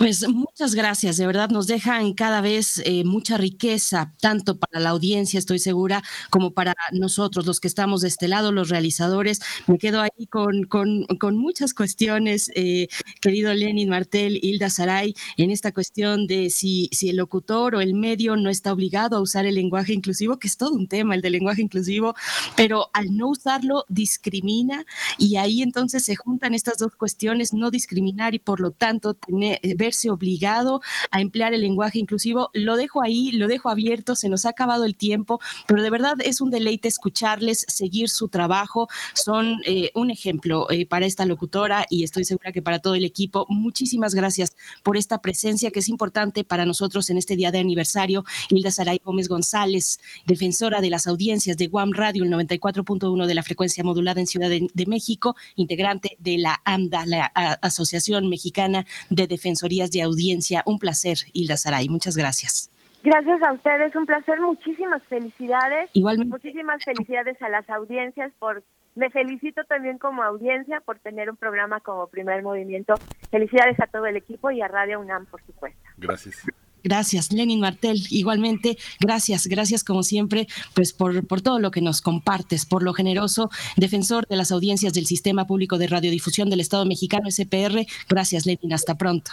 Pues 0.00 0.26
muchas 0.26 0.74
gracias, 0.74 1.18
de 1.18 1.26
verdad 1.26 1.50
nos 1.50 1.66
dejan 1.66 2.14
cada 2.14 2.40
vez 2.40 2.80
eh, 2.86 3.04
mucha 3.04 3.36
riqueza, 3.36 4.14
tanto 4.18 4.58
para 4.58 4.80
la 4.80 4.88
audiencia, 4.88 5.38
estoy 5.38 5.58
segura, 5.58 6.02
como 6.30 6.54
para 6.54 6.74
nosotros, 6.92 7.44
los 7.44 7.60
que 7.60 7.68
estamos 7.68 8.00
de 8.00 8.08
este 8.08 8.26
lado, 8.26 8.50
los 8.50 8.70
realizadores. 8.70 9.40
Me 9.66 9.76
quedo 9.76 10.00
ahí 10.00 10.26
con, 10.30 10.62
con, 10.64 11.04
con 11.18 11.36
muchas 11.36 11.74
cuestiones, 11.74 12.50
eh, 12.54 12.88
querido 13.20 13.52
Lenin 13.52 13.90
Martel, 13.90 14.38
Hilda 14.42 14.70
Saray, 14.70 15.12
en 15.36 15.50
esta 15.50 15.70
cuestión 15.70 16.26
de 16.26 16.48
si, 16.48 16.88
si 16.92 17.10
el 17.10 17.16
locutor 17.16 17.74
o 17.74 17.82
el 17.82 17.92
medio 17.92 18.36
no 18.36 18.48
está 18.48 18.72
obligado 18.72 19.18
a 19.18 19.20
usar 19.20 19.44
el 19.44 19.54
lenguaje 19.56 19.92
inclusivo, 19.92 20.38
que 20.38 20.48
es 20.48 20.56
todo 20.56 20.72
un 20.72 20.88
tema 20.88 21.14
el 21.14 21.20
del 21.20 21.32
lenguaje 21.32 21.60
inclusivo, 21.60 22.14
pero 22.56 22.88
al 22.94 23.14
no 23.14 23.28
usarlo 23.28 23.84
discrimina 23.90 24.86
y 25.18 25.36
ahí 25.36 25.60
entonces 25.60 26.04
se 26.04 26.16
juntan 26.16 26.54
estas 26.54 26.78
dos 26.78 26.96
cuestiones, 26.96 27.52
no 27.52 27.70
discriminar 27.70 28.34
y 28.34 28.38
por 28.38 28.60
lo 28.60 28.70
tanto 28.70 29.12
tener, 29.12 29.60
ver 29.76 29.89
obligado 30.10 30.80
a 31.10 31.20
emplear 31.20 31.54
el 31.54 31.62
lenguaje 31.62 31.98
inclusivo. 31.98 32.50
Lo 32.52 32.76
dejo 32.76 33.02
ahí, 33.02 33.32
lo 33.32 33.48
dejo 33.48 33.68
abierto, 33.68 34.14
se 34.14 34.28
nos 34.28 34.46
ha 34.46 34.50
acabado 34.50 34.84
el 34.84 34.96
tiempo, 34.96 35.40
pero 35.66 35.82
de 35.82 35.90
verdad 35.90 36.14
es 36.24 36.40
un 36.40 36.50
deleite 36.50 36.88
escucharles, 36.88 37.64
seguir 37.68 38.08
su 38.08 38.28
trabajo. 38.28 38.88
Son 39.14 39.60
eh, 39.66 39.90
un 39.94 40.10
ejemplo 40.10 40.70
eh, 40.70 40.86
para 40.86 41.06
esta 41.06 41.26
locutora 41.26 41.86
y 41.90 42.04
estoy 42.04 42.24
segura 42.24 42.52
que 42.52 42.62
para 42.62 42.78
todo 42.78 42.94
el 42.94 43.04
equipo. 43.04 43.46
Muchísimas 43.48 44.14
gracias 44.14 44.56
por 44.82 44.96
esta 44.96 45.18
presencia 45.18 45.70
que 45.70 45.80
es 45.80 45.88
importante 45.88 46.44
para 46.44 46.64
nosotros 46.64 47.10
en 47.10 47.18
este 47.18 47.36
día 47.36 47.50
de 47.50 47.58
aniversario. 47.58 48.24
Hilda 48.48 48.70
Saray 48.70 49.00
Gómez 49.04 49.28
González, 49.28 50.00
defensora 50.26 50.80
de 50.80 50.90
las 50.90 51.06
audiencias 51.06 51.56
de 51.56 51.66
Guam 51.66 51.92
Radio, 51.92 52.24
el 52.24 52.30
94.1 52.30 53.26
de 53.26 53.34
la 53.34 53.42
frecuencia 53.42 53.84
modulada 53.84 54.20
en 54.20 54.26
Ciudad 54.26 54.50
de 54.50 54.86
México, 54.86 55.36
integrante 55.56 56.16
de 56.18 56.38
la 56.38 56.60
AMDA, 56.64 57.06
la 57.06 57.24
Asociación 57.62 58.28
Mexicana 58.28 58.86
de 59.08 59.26
Defensoría 59.26 59.79
de 59.88 60.02
audiencia. 60.02 60.62
Un 60.66 60.78
placer, 60.78 61.18
Hilda 61.32 61.56
Saray. 61.56 61.88
Muchas 61.88 62.16
gracias. 62.16 62.70
Gracias 63.02 63.42
a 63.42 63.52
ustedes, 63.52 63.96
un 63.96 64.04
placer, 64.04 64.38
muchísimas 64.40 65.02
felicidades. 65.04 65.88
Igualmente. 65.94 66.30
Muchísimas 66.30 66.84
felicidades 66.84 67.40
a 67.40 67.48
las 67.48 67.68
audiencias 67.70 68.32
por 68.38 68.62
me 68.94 69.08
felicito 69.10 69.62
también 69.64 69.98
como 69.98 70.22
audiencia 70.22 70.80
por 70.80 70.98
tener 70.98 71.30
un 71.30 71.36
programa 71.36 71.80
como 71.80 72.08
Primer 72.08 72.42
Movimiento. 72.42 72.94
Felicidades 73.30 73.78
a 73.80 73.86
todo 73.86 74.06
el 74.06 74.16
equipo 74.16 74.50
y 74.50 74.60
a 74.60 74.68
Radio 74.68 75.00
UNAM, 75.00 75.26
por 75.26 75.40
supuesto. 75.46 75.80
Gracias. 75.96 76.44
Gracias, 76.82 77.30
Lenin 77.32 77.60
Martel. 77.60 77.98
Igualmente, 78.10 78.78
gracias, 79.00 79.46
gracias 79.46 79.84
como 79.84 80.02
siempre, 80.02 80.48
pues 80.74 80.92
por, 80.92 81.26
por 81.26 81.42
todo 81.42 81.58
lo 81.58 81.70
que 81.70 81.82
nos 81.82 82.00
compartes, 82.00 82.64
por 82.64 82.82
lo 82.82 82.94
generoso, 82.94 83.50
defensor 83.76 84.26
de 84.26 84.36
las 84.36 84.50
audiencias 84.50 84.94
del 84.94 85.06
Sistema 85.06 85.46
Público 85.46 85.78
de 85.78 85.88
Radiodifusión 85.88 86.48
del 86.48 86.60
Estado 86.60 86.86
Mexicano, 86.86 87.30
SPR. 87.30 87.86
Gracias, 88.08 88.46
Lenin. 88.46 88.72
Hasta 88.72 88.96
pronto. 88.96 89.30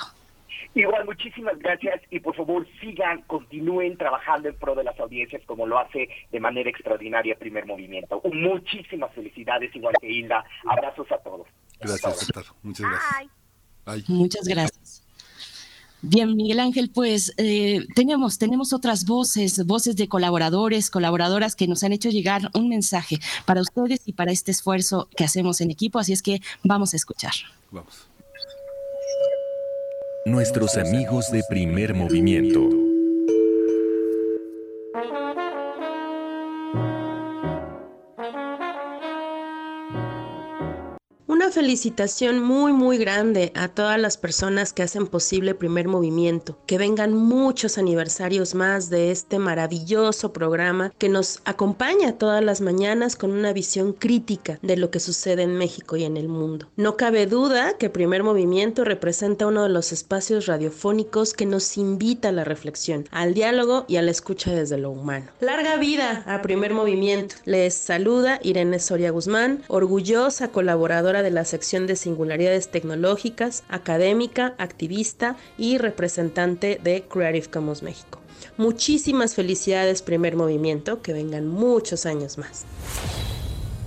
Igual, 0.78 1.06
muchísimas 1.06 1.58
gracias 1.58 2.02
y 2.12 2.20
por 2.20 2.36
favor 2.36 2.68
sigan, 2.80 3.24
continúen 3.24 3.98
trabajando 3.98 4.48
en 4.48 4.56
pro 4.58 4.76
de 4.76 4.84
las 4.84 4.99
audiencias 4.99 5.41
como 5.48 5.66
lo 5.66 5.80
hace 5.80 6.08
de 6.32 6.40
manera 6.40 6.70
extraordinaria 6.70 7.36
Primer 7.36 7.66
Movimiento. 7.66 8.22
Muchísimas 8.32 9.12
felicidades, 9.14 9.76
igual 9.76 9.95
que 9.99 10.08
Hilda. 10.08 10.45
Abrazos 10.68 11.12
a 11.12 11.18
todos. 11.18 11.48
Gracias, 11.80 12.28
doctor. 12.28 12.56
Muchas 12.62 12.86
gracias. 12.91 14.10
Muchas 14.10 14.48
gracias. 14.48 15.04
Bien, 16.04 16.36
Miguel 16.36 16.60
Ángel, 16.60 16.91
pues 16.94 17.34
eh, 17.38 17.88
tenemos, 17.95 18.38
tenemos 18.38 18.72
otras 18.72 19.06
voces, 19.06 19.66
voces 19.66 19.95
de 19.95 20.08
colaboradores, 20.08 20.91
colaboradoras 20.91 21.56
que 21.56 21.68
nos 21.68 21.84
han 21.84 21.91
hecho 21.91 22.10
llegar 22.10 22.52
un 22.54 22.70
mensaje 22.70 23.18
para 23.48 23.62
ustedes 23.62 24.08
y 24.08 24.14
para 24.14 24.32
este 24.32 24.52
esfuerzo 24.52 25.10
que 25.18 25.24
hacemos 25.24 25.60
en 25.60 25.72
equipo, 25.72 25.98
así 25.98 26.14
es 26.14 26.22
que 26.22 26.40
vamos 26.64 26.94
a 26.94 26.98
escuchar. 26.98 27.34
Vamos. 27.72 28.08
Nuestros 30.28 30.76
amigos 30.76 31.32
de 31.32 31.41
primer 31.41 31.94
movimiento. 31.94 32.86
Una 41.48 41.53
felicitación 41.53 42.44
muy 42.44 42.74
muy 42.74 42.98
grande 42.98 43.53
a 43.56 43.69
todas 43.69 43.98
las 43.98 44.18
personas 44.18 44.74
que 44.74 44.84
hacen 44.84 45.07
posible 45.07 45.56
primer 45.56 45.88
movimiento. 45.88 46.57
Que 46.65 46.78
vengan 46.78 47.14
muchos 47.14 47.78
aniversarios 47.78 48.53
más 48.53 48.90
de 48.90 49.11
este 49.11 49.40
maravilloso 49.40 50.34
programa 50.34 50.91
que 50.98 51.07
nos 51.07 51.40
acompaña 51.45 52.18
todas 52.18 52.44
las 52.44 52.60
mañanas 52.60 53.15
con 53.15 53.32
una 53.32 53.53
visión 53.53 53.94
crítica 53.94 54.60
de 54.61 54.76
lo 54.76 54.91
que 54.91 54.99
sucede 54.99 55.44
en 55.44 55.56
México 55.56 55.95
y 55.95 56.03
en 56.03 56.18
el 56.18 56.28
mundo. 56.28 56.68
No 56.76 56.98
cabe 56.98 57.28
duda 57.28 57.78
que 57.78 57.90
primer 57.90 58.24
movimiento 58.24 58.84
representa 58.84 59.48
uno 59.48 59.64
de 59.64 59.69
los 59.69 59.94
espacios 59.94 60.48
radiofónicos 60.48 61.34
que 61.34 61.45
nos 61.45 61.78
invita 61.78 62.28
a 62.28 62.34
la 62.34 62.44
reflexión, 62.44 63.07
al 63.10 63.34
diálogo 63.34 63.86
y 63.88 63.95
a 63.95 64.02
la 64.02 64.11
escucha 64.11 64.52
desde 64.52 64.78
lo 64.78 64.91
humano. 64.91 65.28
Larga 65.40 65.78
vida 65.78 66.26
a 66.28 66.41
primer 66.41 66.74
movimiento. 66.74 67.36
Les 67.45 67.74
saluda 67.74 68.41
Irene 68.44 68.80
Soria 68.80 69.11
Guzmán, 69.11 69.64
orgullosa 69.69 70.49
colaboradora 70.49 71.24
de 71.24 71.28
de 71.28 71.32
la 71.38 71.45
sección 71.45 71.85
de 71.85 71.95
singularidades 71.95 72.72
tecnológicas, 72.72 73.64
académica, 73.69 74.55
activista 74.57 75.38
y 75.55 75.77
representante 75.77 76.80
de 76.84 77.03
Creative 77.03 77.45
Commons 77.51 77.84
México. 77.84 78.19
Muchísimas 78.57 79.35
felicidades 79.35 80.01
primer 80.01 80.35
movimiento, 80.35 81.03
que 81.03 81.14
vengan 81.14 81.47
muchos 81.47 82.07
años 82.07 82.39
más. 82.39 82.65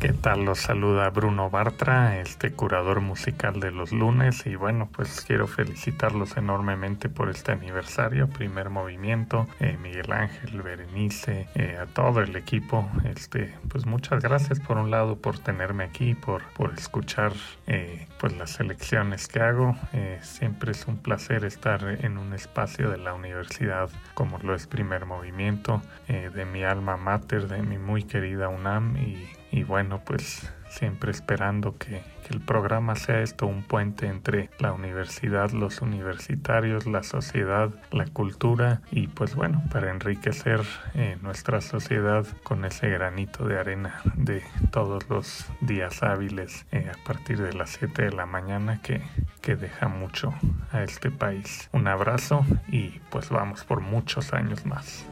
¿Qué 0.01 0.15
tal? 0.15 0.47
Los 0.47 0.61
saluda 0.61 1.11
Bruno 1.11 1.51
Bartra, 1.51 2.21
este 2.21 2.53
curador 2.53 3.03
musical 3.03 3.61
de 3.61 3.71
los 3.71 3.93
lunes. 3.93 4.47
Y 4.47 4.57
bueno, 4.57 4.89
pues 4.91 5.21
quiero 5.21 5.47
felicitarlos 5.47 6.39
enormemente 6.39 7.11
por 7.11 7.29
este 7.29 7.53
aniversario, 7.53 8.27
primer 8.27 8.71
movimiento, 8.71 9.47
eh, 9.61 9.77
Miguel 9.83 10.11
Ángel, 10.11 10.63
Berenice, 10.63 11.49
eh, 11.55 11.77
a 11.79 11.85
todo 11.85 12.23
el 12.23 12.35
equipo, 12.35 12.89
este, 13.05 13.55
pues 13.69 13.85
muchas 13.85 14.23
gracias 14.23 14.59
por 14.59 14.79
un 14.79 14.91
lado 14.91 15.17
por 15.17 15.39
tenerme 15.39 15.85
aquí, 15.85 16.15
por, 16.15 16.45
por 16.55 16.73
escuchar 16.73 17.35
eh, 17.67 18.07
pues 18.19 18.35
las 18.39 18.53
selecciones 18.53 19.29
que 19.29 19.41
hago, 19.41 19.77
siempre 20.23 20.73
es 20.73 20.87
un 20.87 20.97
placer 20.97 21.45
estar 21.45 21.85
en 21.85 22.17
un 22.17 22.33
espacio 22.33 22.89
de 22.89 22.97
la 22.97 23.13
universidad 23.13 23.91
como 24.15 24.39
lo 24.39 24.55
es 24.55 24.67
primer 24.67 25.05
movimiento, 25.05 25.83
de 26.09 26.45
mi 26.45 26.65
alma 26.65 26.97
mater, 26.97 27.49
de 27.49 27.63
mi 27.63 27.79
muy 27.79 28.03
querida 28.03 28.49
UNAM. 28.49 28.97
Y 28.97 29.29
y 29.51 29.65
bueno, 29.65 30.03
pues 30.05 30.51
siempre 30.71 31.11
esperando 31.11 31.77
que, 31.77 32.03
el 32.31 32.41
programa 32.41 32.95
sea 32.95 33.23
esto 33.23 33.49
un 33.49 33.65
puente 33.65 34.07
entre 34.07 34.51
la 34.61 34.73
universidad, 34.73 35.51
los 35.51 35.81
universitarios, 35.81 36.87
la 36.87 37.03
sociedad, 37.03 37.71
la 37.91 38.05
cultura 38.07 38.83
y 38.93 39.09
pues 39.09 39.35
bueno, 39.35 39.65
para 39.73 39.91
enriquecer 39.91 40.61
eh, 40.95 41.19
nuestra 41.23 41.61
sociedad 41.61 42.25
con 42.45 42.65
ese 42.65 42.89
granito 42.89 43.49
de 43.49 43.59
arena 43.59 44.01
de 44.15 44.45
todos 44.71 45.11
los 45.11 45.45
días 45.61 46.05
hábiles 46.05 46.67
eh, 46.71 46.89
a 46.89 47.05
partir 47.05 47.43
de 47.43 47.53
las 47.53 47.71
7 47.71 48.03
de 48.03 48.13
la 48.13 48.27
mañana 48.27 48.81
que, 48.81 49.03
que 49.43 49.57
deja 49.57 49.89
mucho 49.89 50.33
a 50.71 50.85
este 50.85 51.11
país. 51.11 51.69
Un 51.73 51.89
abrazo 51.89 52.47
y 52.69 53.01
pues 53.11 53.29
vamos 53.29 53.65
por 53.65 53.81
muchos 53.81 54.33
años 54.33 54.65
más. 54.67 55.05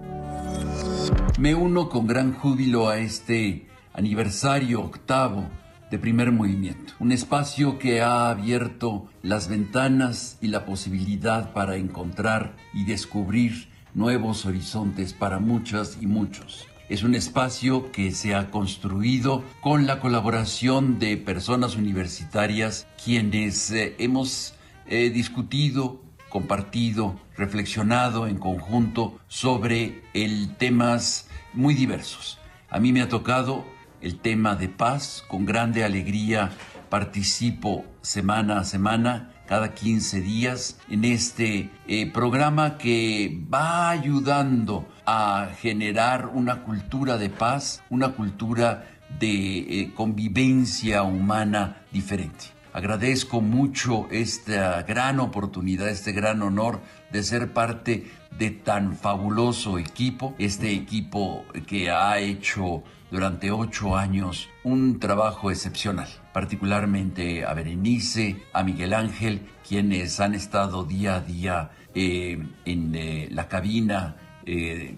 Me 1.36 1.56
uno 1.56 1.88
con 1.88 2.06
gran 2.06 2.32
júbilo 2.32 2.88
a 2.88 2.98
este 2.98 3.67
aniversario 3.98 4.80
octavo 4.80 5.48
de 5.90 5.98
primer 5.98 6.30
movimiento, 6.30 6.94
un 7.00 7.10
espacio 7.10 7.80
que 7.80 8.00
ha 8.00 8.30
abierto 8.30 9.08
las 9.22 9.48
ventanas 9.48 10.38
y 10.40 10.46
la 10.48 10.64
posibilidad 10.64 11.52
para 11.52 11.74
encontrar 11.74 12.54
y 12.72 12.84
descubrir 12.84 13.68
nuevos 13.94 14.46
horizontes 14.46 15.14
para 15.14 15.40
muchas 15.40 15.98
y 16.00 16.06
muchos. 16.06 16.68
Es 16.88 17.02
un 17.02 17.16
espacio 17.16 17.90
que 17.90 18.12
se 18.12 18.36
ha 18.36 18.52
construido 18.52 19.42
con 19.60 19.88
la 19.88 19.98
colaboración 19.98 21.00
de 21.00 21.16
personas 21.16 21.74
universitarias 21.74 22.86
quienes 23.02 23.72
eh, 23.72 23.96
hemos 23.98 24.54
eh, 24.86 25.10
discutido, 25.10 26.00
compartido, 26.28 27.18
reflexionado 27.36 28.28
en 28.28 28.38
conjunto 28.38 29.18
sobre 29.26 30.04
el 30.14 30.54
temas 30.56 31.26
muy 31.52 31.74
diversos. 31.74 32.38
A 32.70 32.78
mí 32.78 32.92
me 32.92 33.02
ha 33.02 33.08
tocado 33.08 33.64
el 34.00 34.18
tema 34.18 34.56
de 34.56 34.68
paz. 34.68 35.24
Con 35.28 35.44
grande 35.44 35.84
alegría 35.84 36.50
participo 36.88 37.84
semana 38.00 38.60
a 38.60 38.64
semana, 38.64 39.32
cada 39.46 39.74
15 39.74 40.20
días, 40.20 40.78
en 40.88 41.04
este 41.04 41.70
eh, 41.86 42.10
programa 42.10 42.78
que 42.78 43.40
va 43.52 43.90
ayudando 43.90 44.86
a 45.06 45.48
generar 45.60 46.26
una 46.26 46.62
cultura 46.64 47.18
de 47.18 47.30
paz, 47.30 47.82
una 47.90 48.10
cultura 48.10 48.84
de 49.18 49.58
eh, 49.58 49.92
convivencia 49.94 51.02
humana 51.02 51.82
diferente. 51.92 52.58
Agradezco 52.72 53.40
mucho 53.40 54.06
esta 54.10 54.82
gran 54.82 55.18
oportunidad, 55.20 55.88
este 55.88 56.12
gran 56.12 56.42
honor 56.42 56.80
de 57.10 57.22
ser 57.22 57.52
parte 57.52 58.06
de 58.38 58.50
tan 58.50 58.94
fabuloso 58.94 59.78
equipo, 59.78 60.34
este 60.38 60.72
equipo 60.72 61.44
que 61.66 61.90
ha 61.90 62.18
hecho 62.18 62.84
durante 63.10 63.50
ocho 63.50 63.96
años 63.96 64.48
un 64.64 65.00
trabajo 65.00 65.50
excepcional, 65.50 66.08
particularmente 66.32 67.44
a 67.44 67.54
Berenice, 67.54 68.42
a 68.52 68.62
Miguel 68.62 68.94
Ángel, 68.94 69.46
quienes 69.66 70.20
han 70.20 70.34
estado 70.34 70.84
día 70.84 71.16
a 71.16 71.20
día 71.20 71.70
eh, 71.94 72.38
en 72.64 72.94
eh, 72.94 73.28
la 73.30 73.48
cabina 73.48 74.16
eh, 74.44 74.96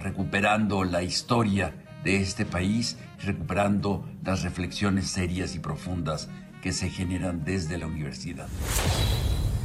recuperando 0.00 0.84
la 0.84 1.02
historia 1.02 1.74
de 2.04 2.20
este 2.20 2.44
país, 2.44 2.98
recuperando 3.22 4.08
las 4.24 4.42
reflexiones 4.42 5.08
serias 5.08 5.54
y 5.54 5.58
profundas 5.58 6.28
que 6.62 6.72
se 6.72 6.90
generan 6.90 7.44
desde 7.44 7.78
la 7.78 7.86
universidad. 7.86 8.48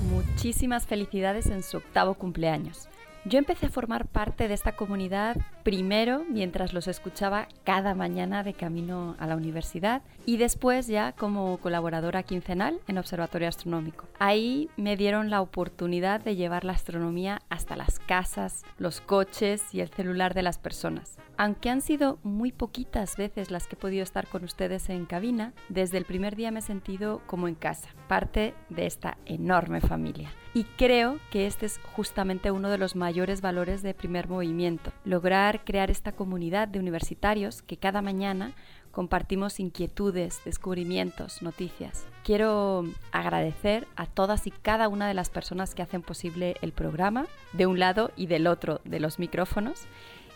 Muchísimas 0.09 0.85
felicidades 0.85 1.45
en 1.47 1.63
su 1.63 1.77
octavo 1.77 2.15
cumpleaños. 2.15 2.89
Yo 3.23 3.38
empecé 3.38 3.68
a 3.68 3.69
formar 3.69 4.07
parte 4.07 4.48
de 4.48 4.56
esta 4.56 4.72
comunidad 4.72 5.38
primero 5.61 6.26
mientras 6.27 6.73
los 6.73 6.88
escuchaba 6.88 7.48
cada 7.64 7.93
mañana 7.93 8.41
de 8.41 8.56
camino 8.56 9.15
a 9.19 9.27
la 9.27 9.35
universidad 9.35 10.02
y 10.26 10.38
después 10.38 10.88
ya 10.88 11.11
como 11.11 11.57
colaboradora 11.60 12.23
quincenal 12.23 12.80
en 12.88 12.98
Observatorio 12.98 13.48
Astronómico. 13.48 14.07
Ahí 14.18 14.72
me 14.76 14.98
dieron 14.98 15.30
la 15.30 15.41
oportunidad 15.41 16.19
de 16.19 16.35
llevar 16.35 16.65
la 16.65 16.73
astronomía 16.73 17.43
hasta 17.49 17.76
las 17.76 17.99
casas, 17.99 18.64
los 18.80 19.02
coches 19.02 19.72
y 19.72 19.81
el 19.81 19.89
celular 19.89 20.34
de 20.34 20.41
las 20.41 20.57
personas. 20.57 21.19
Aunque 21.43 21.72
han 21.72 21.81
sido 21.81 22.19
muy 22.22 22.51
poquitas 22.51 23.18
veces 23.18 23.49
las 23.49 23.65
que 23.65 23.76
he 23.76 23.80
podido 23.80 24.03
estar 24.03 24.27
con 24.27 24.43
ustedes 24.43 24.88
en 24.89 25.07
cabina, 25.07 25.53
desde 25.69 25.97
el 25.97 26.05
primer 26.05 26.35
día 26.35 26.51
me 26.51 26.59
he 26.59 26.61
sentido 26.61 27.19
como 27.26 27.47
en 27.47 27.55
casa, 27.55 27.89
parte 28.07 28.53
de 28.69 28.85
esta 28.85 29.18
enorme 29.26 29.81
familia. 29.81 30.31
Y 30.53 30.65
creo 30.65 31.18
que 31.31 31.47
este 31.47 31.65
es 31.65 31.80
justamente 31.95 32.51
uno 32.51 32.69
de 32.69 32.77
los 32.77 32.95
mayores 32.95 33.41
valores 33.41 33.81
de 33.81 33.95
primer 33.95 34.30
movimiento, 34.30 34.93
lograr 35.03 35.63
crear 35.65 35.89
esta 35.89 36.11
comunidad 36.11 36.68
de 36.68 36.77
universitarios 36.77 37.63
que 37.63 37.77
cada 37.77 38.03
mañana 38.03 38.53
compartimos 38.91 39.59
inquietudes, 39.59 40.41
descubrimientos, 40.45 41.41
noticias. 41.41 42.05
Quiero 42.23 42.84
agradecer 43.11 43.88
a 43.95 44.05
todas 44.05 44.45
y 44.45 44.51
cada 44.51 44.88
una 44.89 45.07
de 45.07 45.15
las 45.15 45.31
personas 45.31 45.73
que 45.73 45.81
hacen 45.81 46.03
posible 46.03 46.55
el 46.61 46.72
programa, 46.72 47.26
de 47.53 47.65
un 47.65 47.80
lado 47.80 48.11
y 48.15 48.27
del 48.27 48.45
otro 48.45 48.80
de 48.84 48.99
los 48.99 49.18
micrófonos, 49.18 49.88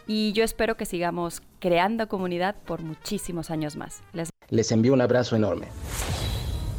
y 0.07 0.33
yo 0.33 0.43
espero 0.43 0.77
que 0.77 0.85
sigamos 0.85 1.41
creando 1.59 2.07
comunidad 2.07 2.55
por 2.65 2.81
muchísimos 2.81 3.49
años 3.51 3.75
más. 3.75 4.01
Les, 4.13 4.29
Les 4.49 4.71
envío 4.71 4.93
un 4.93 5.01
abrazo 5.01 5.35
enorme. 5.35 5.67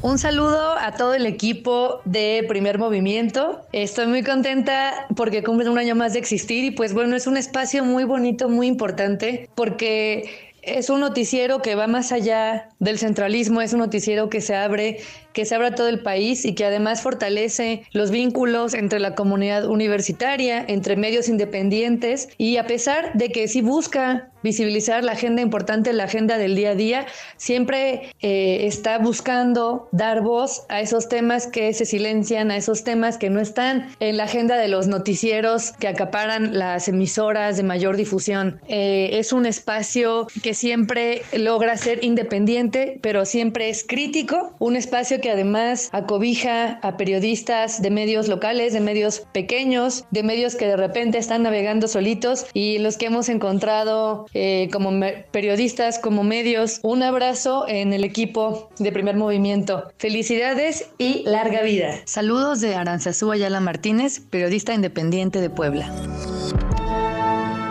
Un 0.02 0.18
saludo 0.18 0.76
a 0.78 0.92
todo 0.92 1.14
el 1.14 1.26
equipo 1.26 2.00
de 2.04 2.44
Primer 2.46 2.78
Movimiento. 2.78 3.62
Estoy 3.72 4.06
muy 4.06 4.22
contenta 4.22 5.06
porque 5.16 5.42
cumplen 5.42 5.68
un 5.70 5.78
año 5.78 5.96
más 5.96 6.12
de 6.12 6.18
existir 6.18 6.64
y 6.64 6.70
pues 6.70 6.92
bueno, 6.94 7.16
es 7.16 7.26
un 7.26 7.36
espacio 7.36 7.82
muy 7.84 8.04
bonito, 8.04 8.48
muy 8.48 8.68
importante 8.68 9.48
porque 9.54 10.54
es 10.66 10.90
un 10.90 11.00
noticiero 11.00 11.62
que 11.62 11.74
va 11.74 11.86
más 11.86 12.12
allá 12.12 12.68
del 12.80 12.98
centralismo, 12.98 13.62
es 13.62 13.72
un 13.72 13.78
noticiero 13.78 14.28
que 14.28 14.40
se 14.40 14.54
abre, 14.54 14.98
que 15.32 15.44
se 15.44 15.54
abre 15.54 15.68
a 15.68 15.74
todo 15.74 15.88
el 15.88 16.02
país 16.02 16.44
y 16.44 16.54
que 16.54 16.64
además 16.64 17.02
fortalece 17.02 17.84
los 17.92 18.10
vínculos 18.10 18.74
entre 18.74 18.98
la 19.00 19.14
comunidad 19.14 19.66
universitaria, 19.66 20.64
entre 20.66 20.96
medios 20.96 21.28
independientes 21.28 22.28
y 22.36 22.56
a 22.56 22.66
pesar 22.66 23.12
de 23.14 23.30
que 23.30 23.48
sí 23.48 23.62
busca 23.62 24.30
visibilizar 24.46 25.02
la 25.02 25.12
agenda 25.12 25.42
importante, 25.42 25.92
la 25.92 26.04
agenda 26.04 26.38
del 26.38 26.54
día 26.54 26.70
a 26.70 26.74
día, 26.76 27.06
siempre 27.36 28.12
eh, 28.20 28.66
está 28.66 28.98
buscando 28.98 29.88
dar 29.90 30.22
voz 30.22 30.64
a 30.68 30.80
esos 30.80 31.08
temas 31.08 31.48
que 31.48 31.72
se 31.72 31.84
silencian, 31.84 32.52
a 32.52 32.56
esos 32.56 32.84
temas 32.84 33.18
que 33.18 33.28
no 33.28 33.40
están 33.40 33.88
en 33.98 34.16
la 34.16 34.24
agenda 34.24 34.56
de 34.56 34.68
los 34.68 34.86
noticieros 34.86 35.72
que 35.72 35.88
acaparan 35.88 36.56
las 36.56 36.86
emisoras 36.86 37.56
de 37.56 37.64
mayor 37.64 37.96
difusión. 37.96 38.60
Eh, 38.68 39.10
es 39.14 39.32
un 39.32 39.46
espacio 39.46 40.28
que 40.44 40.54
siempre 40.56 41.22
logra 41.32 41.76
ser 41.76 42.04
independiente, 42.04 42.98
pero 43.02 43.24
siempre 43.24 43.68
es 43.68 43.84
crítico, 43.86 44.54
un 44.58 44.76
espacio 44.76 45.20
que 45.20 45.30
además 45.30 45.88
acobija 45.92 46.80
a 46.82 46.96
periodistas 46.96 47.82
de 47.82 47.90
medios 47.90 48.28
locales, 48.28 48.72
de 48.72 48.80
medios 48.80 49.22
pequeños, 49.32 50.04
de 50.10 50.22
medios 50.22 50.56
que 50.56 50.66
de 50.66 50.76
repente 50.76 51.18
están 51.18 51.42
navegando 51.42 51.88
solitos 51.88 52.46
y 52.54 52.78
los 52.78 52.96
que 52.96 53.06
hemos 53.06 53.28
encontrado 53.28 54.26
eh, 54.34 54.68
como 54.72 54.90
periodistas, 55.30 55.98
como 55.98 56.24
medios. 56.24 56.80
Un 56.82 57.02
abrazo 57.02 57.66
en 57.68 57.92
el 57.92 58.04
equipo 58.04 58.70
de 58.78 58.92
primer 58.92 59.16
movimiento. 59.16 59.84
Felicidades 59.98 60.88
y 60.98 61.22
larga 61.24 61.62
vida. 61.62 62.00
Saludos 62.04 62.60
de 62.60 62.74
Aranzazú 62.74 63.30
Ayala 63.32 63.60
Martínez, 63.60 64.20
periodista 64.20 64.74
independiente 64.74 65.40
de 65.40 65.50
Puebla. 65.50 65.92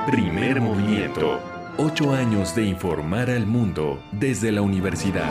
Primer 0.05 0.61
movimiento. 0.61 1.54
Ocho 1.77 2.13
años 2.13 2.55
de 2.55 2.63
informar 2.63 3.29
al 3.29 3.45
mundo 3.45 4.01
desde 4.13 4.49
la 4.49 4.61
universidad. 4.61 5.29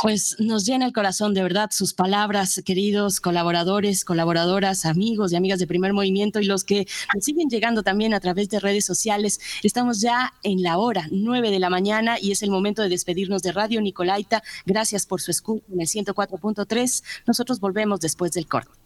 Pues 0.00 0.36
nos 0.38 0.64
llena 0.64 0.86
el 0.86 0.92
corazón 0.92 1.34
de 1.34 1.42
verdad 1.42 1.70
sus 1.72 1.92
palabras, 1.92 2.62
queridos 2.64 3.18
colaboradores, 3.20 4.04
colaboradoras, 4.04 4.86
amigos 4.86 5.32
y 5.32 5.36
amigas 5.36 5.58
de 5.58 5.66
Primer 5.66 5.92
Movimiento 5.94 6.38
y 6.38 6.44
los 6.44 6.62
que 6.62 6.86
nos 7.12 7.24
siguen 7.24 7.48
llegando 7.48 7.82
también 7.82 8.14
a 8.14 8.20
través 8.20 8.48
de 8.50 8.60
redes 8.60 8.84
sociales. 8.84 9.40
Estamos 9.64 10.00
ya 10.00 10.32
en 10.44 10.62
la 10.62 10.78
hora 10.78 11.08
nueve 11.10 11.50
de 11.50 11.58
la 11.58 11.68
mañana 11.68 12.20
y 12.20 12.30
es 12.30 12.44
el 12.44 12.52
momento 12.52 12.82
de 12.82 12.88
despedirnos 12.88 13.42
de 13.42 13.50
Radio 13.50 13.80
Nicolaita. 13.80 14.44
Gracias 14.64 15.06
por 15.06 15.20
su 15.20 15.32
escucha 15.32 15.64
en 15.72 15.80
el 15.80 15.88
104.3. 15.88 17.02
Nosotros 17.26 17.58
volvemos 17.58 17.98
después 17.98 18.30
del 18.30 18.46
corte. 18.46 18.85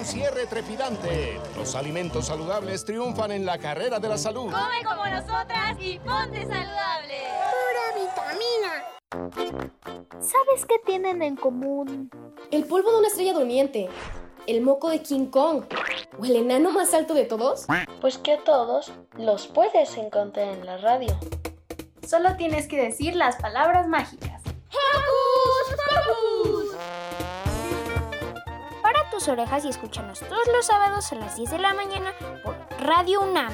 Un 0.00 0.06
cierre 0.06 0.46
trepidante. 0.46 1.38
Los 1.58 1.74
alimentos 1.74 2.28
saludables 2.28 2.86
triunfan 2.86 3.32
en 3.32 3.44
la 3.44 3.58
carrera 3.58 4.00
de 4.00 4.08
la 4.08 4.16
salud. 4.16 4.50
Come 4.50 4.82
como 4.82 5.04
nosotras 5.04 5.76
y 5.78 5.98
ponte 5.98 6.40
saludable. 6.40 7.18
Pura 7.52 7.84
vitamina. 8.00 9.60
¿Sabes 10.12 10.64
qué 10.66 10.76
tienen 10.86 11.20
en 11.20 11.36
común? 11.36 12.10
El 12.50 12.64
polvo 12.64 12.92
de 12.92 12.96
una 12.96 13.08
estrella 13.08 13.34
durmiente, 13.34 13.90
el 14.46 14.62
moco 14.62 14.88
de 14.88 15.02
King 15.02 15.26
Kong 15.26 15.64
o 16.18 16.24
el 16.24 16.34
enano 16.34 16.70
más 16.72 16.94
alto 16.94 17.12
de 17.12 17.26
todos. 17.26 17.66
Pues 18.00 18.16
que 18.16 18.32
a 18.32 18.38
todos 18.42 18.90
los 19.18 19.48
puedes 19.48 19.98
encontrar 19.98 20.48
en 20.48 20.64
la 20.64 20.78
radio. 20.78 21.14
Solo 22.08 22.36
tienes 22.36 22.66
que 22.68 22.80
decir 22.80 23.14
las 23.16 23.36
palabras 23.36 23.86
mágicas. 23.86 24.40
¡Hocus 24.70 25.76
Pocus! 25.76 26.59
Tus 29.20 29.28
orejas 29.28 29.66
y 29.66 29.68
escúchanos 29.68 30.20
todos 30.20 30.46
los 30.50 30.64
sábados 30.64 31.12
a 31.12 31.16
las 31.16 31.36
10 31.36 31.50
de 31.50 31.58
la 31.58 31.74
mañana 31.74 32.14
por 32.42 32.56
Radio 32.80 33.20
UNAM. 33.20 33.52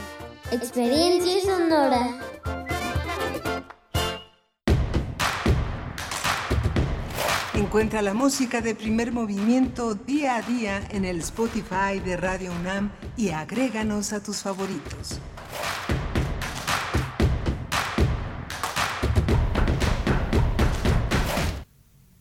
Experiencia 0.52 1.40
sonora. 1.40 2.20
Encuentra 7.54 8.00
la 8.00 8.14
música 8.14 8.60
de 8.60 8.76
primer 8.76 9.10
movimiento 9.10 9.96
día 9.96 10.36
a 10.36 10.42
día 10.42 10.86
en 10.90 11.04
el 11.04 11.18
Spotify 11.18 11.98
de 11.98 12.16
Radio 12.16 12.52
UNAM 12.60 12.92
y 13.16 13.30
agréganos 13.30 14.12
a 14.12 14.22
tus 14.22 14.42
favoritos. 14.42 15.18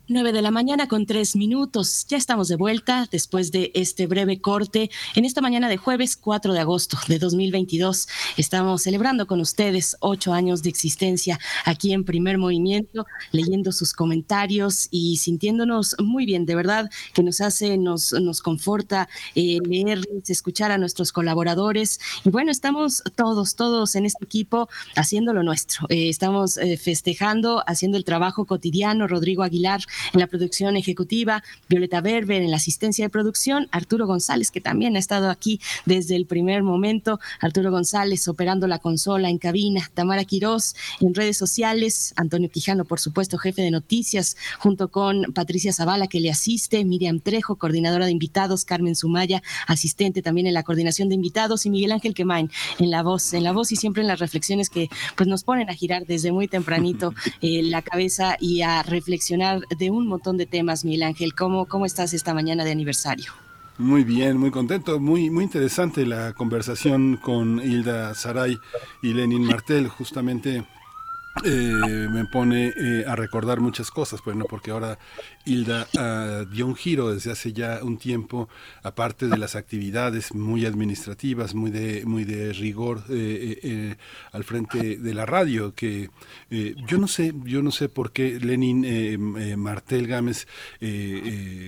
9 0.07 0.33
de 0.33 0.41
la 0.43 0.51
mañana 0.51 0.87
con 0.87 1.07
tres 1.07 1.35
minutos. 1.35 2.05
Ya 2.07 2.17
estamos 2.17 2.47
de 2.47 2.55
vuelta 2.55 3.07
después 3.11 3.51
de 3.51 3.71
este 3.73 4.05
breve 4.05 4.39
corte. 4.39 4.91
En 5.15 5.25
esta 5.25 5.41
mañana 5.41 5.67
de 5.67 5.77
jueves 5.77 6.15
4 6.15 6.53
de 6.53 6.59
agosto 6.59 6.97
de 7.07 7.17
2022 7.17 8.07
estamos 8.37 8.83
celebrando 8.83 9.25
con 9.25 9.39
ustedes 9.39 9.97
ocho 10.01 10.33
años 10.33 10.61
de 10.61 10.69
existencia 10.69 11.39
aquí 11.65 11.91
en 11.91 12.03
Primer 12.03 12.37
Movimiento, 12.37 13.07
leyendo 13.31 13.71
sus 13.71 13.93
comentarios 13.93 14.89
y 14.91 15.17
sintiéndonos 15.17 15.95
muy 15.97 16.27
bien. 16.27 16.45
De 16.45 16.53
verdad 16.53 16.91
que 17.13 17.23
nos 17.23 17.41
hace, 17.41 17.77
nos, 17.79 18.13
nos 18.13 18.41
conforta 18.41 19.09
eh, 19.33 19.57
leerles, 19.67 20.29
escuchar 20.29 20.71
a 20.71 20.77
nuestros 20.77 21.11
colaboradores. 21.11 21.99
Y 22.23 22.29
bueno, 22.29 22.51
estamos 22.51 23.01
todos, 23.15 23.55
todos 23.55 23.95
en 23.95 24.05
este 24.05 24.23
equipo 24.23 24.69
haciendo 24.95 25.33
lo 25.33 25.41
nuestro. 25.41 25.87
Eh, 25.89 26.09
estamos 26.09 26.57
eh, 26.57 26.77
festejando, 26.77 27.63
haciendo 27.65 27.97
el 27.97 28.05
trabajo 28.05 28.45
cotidiano. 28.45 29.07
Rodrigo 29.07 29.41
Aguilar 29.41 29.81
en 30.13 30.19
la 30.19 30.27
producción 30.27 30.77
ejecutiva, 30.77 31.43
Violeta 31.69 32.01
Berber 32.01 32.41
en 32.41 32.51
la 32.51 32.57
asistencia 32.57 33.05
de 33.05 33.09
producción, 33.09 33.67
Arturo 33.71 34.07
González, 34.07 34.51
que 34.51 34.61
también 34.61 34.95
ha 34.95 34.99
estado 34.99 35.29
aquí 35.29 35.59
desde 35.85 36.15
el 36.15 36.25
primer 36.25 36.63
momento, 36.63 37.19
Arturo 37.39 37.71
González 37.71 38.27
operando 38.27 38.67
la 38.67 38.79
consola 38.79 39.29
en 39.29 39.37
cabina, 39.37 39.89
Tamara 39.93 40.25
Quirós 40.25 40.75
en 40.99 41.13
redes 41.13 41.37
sociales, 41.37 42.13
Antonio 42.15 42.49
Quijano, 42.49 42.85
por 42.85 42.99
supuesto, 42.99 43.37
jefe 43.37 43.61
de 43.61 43.71
noticias, 43.71 44.37
junto 44.59 44.89
con 44.89 45.33
Patricia 45.33 45.73
Zavala, 45.73 46.07
que 46.07 46.19
le 46.19 46.29
asiste, 46.29 46.83
Miriam 46.85 47.19
Trejo, 47.19 47.55
coordinadora 47.55 48.05
de 48.05 48.11
invitados, 48.11 48.65
Carmen 48.65 48.95
Sumaya, 48.95 49.41
asistente 49.67 50.21
también 50.21 50.47
en 50.47 50.53
la 50.53 50.63
coordinación 50.63 51.09
de 51.09 51.15
invitados, 51.15 51.65
y 51.65 51.69
Miguel 51.69 51.91
Ángel 51.91 52.13
Quemain 52.13 52.49
en 52.79 52.91
la 52.91 53.03
voz, 53.03 53.33
en 53.33 53.43
la 53.43 53.51
voz 53.51 53.71
y 53.71 53.75
siempre 53.75 54.01
en 54.01 54.07
las 54.07 54.19
reflexiones 54.19 54.69
que 54.69 54.89
pues 55.15 55.27
nos 55.27 55.43
ponen 55.43 55.69
a 55.69 55.73
girar 55.73 56.05
desde 56.05 56.31
muy 56.31 56.47
tempranito 56.47 57.13
eh, 57.41 57.63
la 57.63 57.81
cabeza 57.81 58.37
y 58.39 58.61
a 58.61 58.83
reflexionar 58.83 59.61
de 59.77 59.84
un 59.89 60.07
montón 60.07 60.37
de 60.37 60.45
temas, 60.45 60.85
Miguel 60.85 61.03
Ángel. 61.03 61.33
¿Cómo, 61.33 61.65
cómo 61.65 61.85
estás 61.85 62.13
esta 62.13 62.33
mañana 62.33 62.63
de 62.63 62.71
aniversario? 62.71 63.31
Muy 63.77 64.05
bien, 64.05 64.37
muy 64.37 64.51
contento, 64.51 65.01
muy 65.01 65.29
muy 65.29 65.43
interesante 65.43 66.05
la 66.05 66.31
conversación 66.31 67.17
con 67.17 67.59
Hilda 67.59 68.15
Saray 68.15 68.57
y 69.01 69.13
Lenin 69.13 69.43
Martel, 69.43 69.89
justamente 69.89 70.63
eh, 71.43 72.07
me 72.09 72.25
pone 72.25 72.73
eh, 72.75 73.03
a 73.07 73.15
recordar 73.15 73.59
muchas 73.59 73.91
cosas, 73.91 74.21
bueno, 74.23 74.45
porque 74.49 74.71
ahora 74.71 74.97
Hilda 75.45 75.87
uh, 75.93 76.45
dio 76.45 76.65
un 76.65 76.75
giro 76.75 77.13
desde 77.13 77.31
hace 77.31 77.53
ya 77.53 77.79
un 77.83 77.97
tiempo, 77.97 78.47
aparte 78.83 79.27
de 79.27 79.37
las 79.37 79.55
actividades 79.55 80.33
muy 80.33 80.65
administrativas, 80.65 81.53
muy 81.53 81.71
de, 81.71 82.05
muy 82.05 82.23
de 82.23 82.53
rigor 82.53 83.03
eh, 83.09 83.59
eh, 83.63 83.95
al 84.31 84.43
frente 84.43 84.97
de 84.97 85.13
la 85.13 85.25
radio, 85.25 85.73
que 85.73 86.09
yo 86.49 86.97
no 86.97 87.07
sé, 87.07 87.33
yo 87.43 87.61
no 87.61 87.71
sé 87.71 87.89
por 87.89 88.11
qué 88.11 88.39
Lenin 88.39 88.85
Martel 89.59 90.07
Gámez 90.07 90.47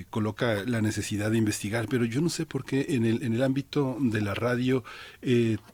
coloca 0.09 0.63
la 0.65 0.81
necesidad 0.81 1.31
de 1.31 1.37
investigar, 1.37 1.87
pero 1.89 2.05
yo 2.05 2.21
no 2.21 2.29
sé 2.29 2.45
por 2.45 2.63
qué 2.63 2.85
en 2.89 3.05
el, 3.05 3.23
en 3.23 3.33
el 3.33 3.43
ámbito 3.43 3.97
de 3.99 4.21
la 4.21 4.33
radio 4.33 4.83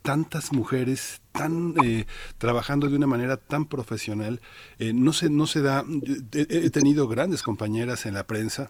tantas 0.01 0.51
mujeres 0.51 1.22
tan 1.33 1.73
eh, 1.83 2.05
trabajando 2.37 2.87
de 2.87 2.95
una 2.95 3.07
manera 3.07 3.37
tan 3.37 3.65
profesional 3.65 4.39
eh, 4.79 4.93
no 4.93 5.11
se 5.11 5.29
no 5.29 5.47
se 5.47 5.61
da 5.61 5.83
he, 6.31 6.69
tenido 6.69 7.07
grandes 7.07 7.43
compañeras 7.43 8.05
en 8.05 8.13
la 8.13 8.25
prensa 8.25 8.69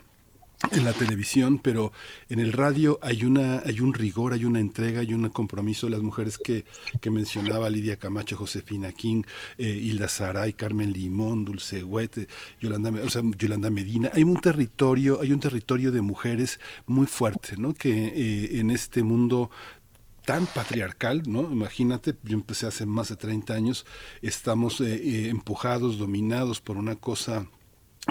en 0.71 0.85
la 0.85 0.93
televisión, 0.93 1.59
pero 1.59 1.91
en 2.29 2.39
el 2.39 2.53
radio 2.53 2.97
hay 3.01 3.25
una 3.25 3.59
hay 3.65 3.81
un 3.81 3.93
rigor, 3.93 4.31
hay 4.31 4.45
una 4.45 4.61
entrega, 4.61 5.01
hay 5.01 5.13
un 5.13 5.27
compromiso. 5.29 5.89
Las 5.89 6.01
mujeres 6.01 6.37
que, 6.37 6.63
que 7.01 7.11
mencionaba 7.11 7.69
Lidia 7.69 7.97
Camacho, 7.97 8.37
Josefina 8.37 8.93
King, 8.93 9.23
eh, 9.57 9.67
Hilda 9.67 10.07
Saray, 10.07 10.53
Carmen 10.53 10.93
Limón, 10.93 11.43
Dulce 11.43 11.83
Huete, 11.83 12.27
Yolanda, 12.61 12.91
o 13.03 13.09
sea, 13.09 13.23
Yolanda 13.37 13.69
Medina. 13.69 14.09
Hay 14.13 14.23
un 14.23 14.39
territorio, 14.39 15.19
hay 15.21 15.33
un 15.33 15.41
territorio 15.41 15.91
de 15.91 16.01
mujeres 16.01 16.61
muy 16.85 17.07
fuerte, 17.07 17.57
¿no? 17.57 17.73
Que 17.73 17.91
eh, 17.91 18.59
en 18.59 18.71
este 18.71 19.03
mundo 19.03 19.51
tan 20.25 20.45
patriarcal, 20.45 21.23
¿no? 21.27 21.41
Imagínate, 21.41 22.15
yo 22.23 22.33
empecé 22.33 22.67
hace 22.67 22.85
más 22.85 23.09
de 23.09 23.15
30 23.15 23.53
años, 23.53 23.85
estamos 24.21 24.79
eh, 24.81 24.95
eh, 24.95 25.29
empujados, 25.29 25.97
dominados 25.97 26.61
por 26.61 26.77
una 26.77 26.95
cosa 26.95 27.47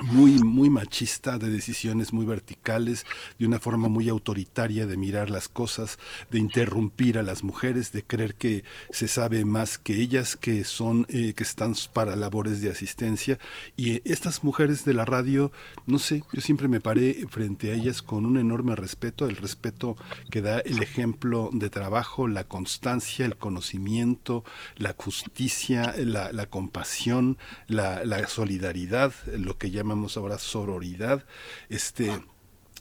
muy, 0.00 0.38
muy 0.42 0.70
machista, 0.70 1.38
de 1.38 1.50
decisiones 1.50 2.12
muy 2.12 2.24
verticales, 2.24 3.04
de 3.38 3.46
una 3.46 3.60
forma 3.60 3.88
muy 3.88 4.08
autoritaria 4.08 4.86
de 4.86 4.96
mirar 4.96 5.28
las 5.28 5.48
cosas, 5.48 5.98
de 6.30 6.38
interrumpir 6.38 7.18
a 7.18 7.22
las 7.22 7.44
mujeres, 7.44 7.92
de 7.92 8.02
creer 8.02 8.34
que 8.34 8.64
se 8.90 9.06
sabe 9.06 9.44
más 9.44 9.76
que 9.76 10.00
ellas, 10.00 10.36
que 10.36 10.64
son, 10.64 11.06
eh, 11.10 11.34
que 11.34 11.42
están 11.42 11.74
para 11.92 12.16
labores 12.16 12.62
de 12.62 12.70
asistencia. 12.70 13.38
Y 13.76 13.92
eh, 13.92 14.02
estas 14.04 14.44
mujeres 14.44 14.84
de 14.84 14.94
la 14.94 15.04
radio, 15.04 15.52
no 15.86 15.98
sé, 15.98 16.24
yo 16.32 16.40
siempre 16.40 16.68
me 16.68 16.80
paré 16.80 17.26
frente 17.28 17.70
a 17.70 17.74
ellas 17.74 18.02
con 18.02 18.24
un 18.24 18.38
enorme 18.38 18.74
respeto, 18.76 19.26
el 19.26 19.36
respeto 19.36 19.96
que 20.30 20.40
da 20.40 20.60
el 20.60 20.82
ejemplo 20.82 21.50
de 21.52 21.68
trabajo, 21.68 22.28
la 22.28 22.44
constancia, 22.44 23.26
el 23.26 23.36
conocimiento, 23.36 24.44
la 24.76 24.94
justicia, 24.96 25.94
la, 25.98 26.46
compasión, 26.46 27.36
la 27.68 28.26
solidaridad, 28.26 29.12
lo 29.36 29.58
que 29.58 29.70
ya 29.70 29.81
llamamos 29.82 30.16
ahora 30.16 30.38
sororidad, 30.38 31.24
este 31.68 32.22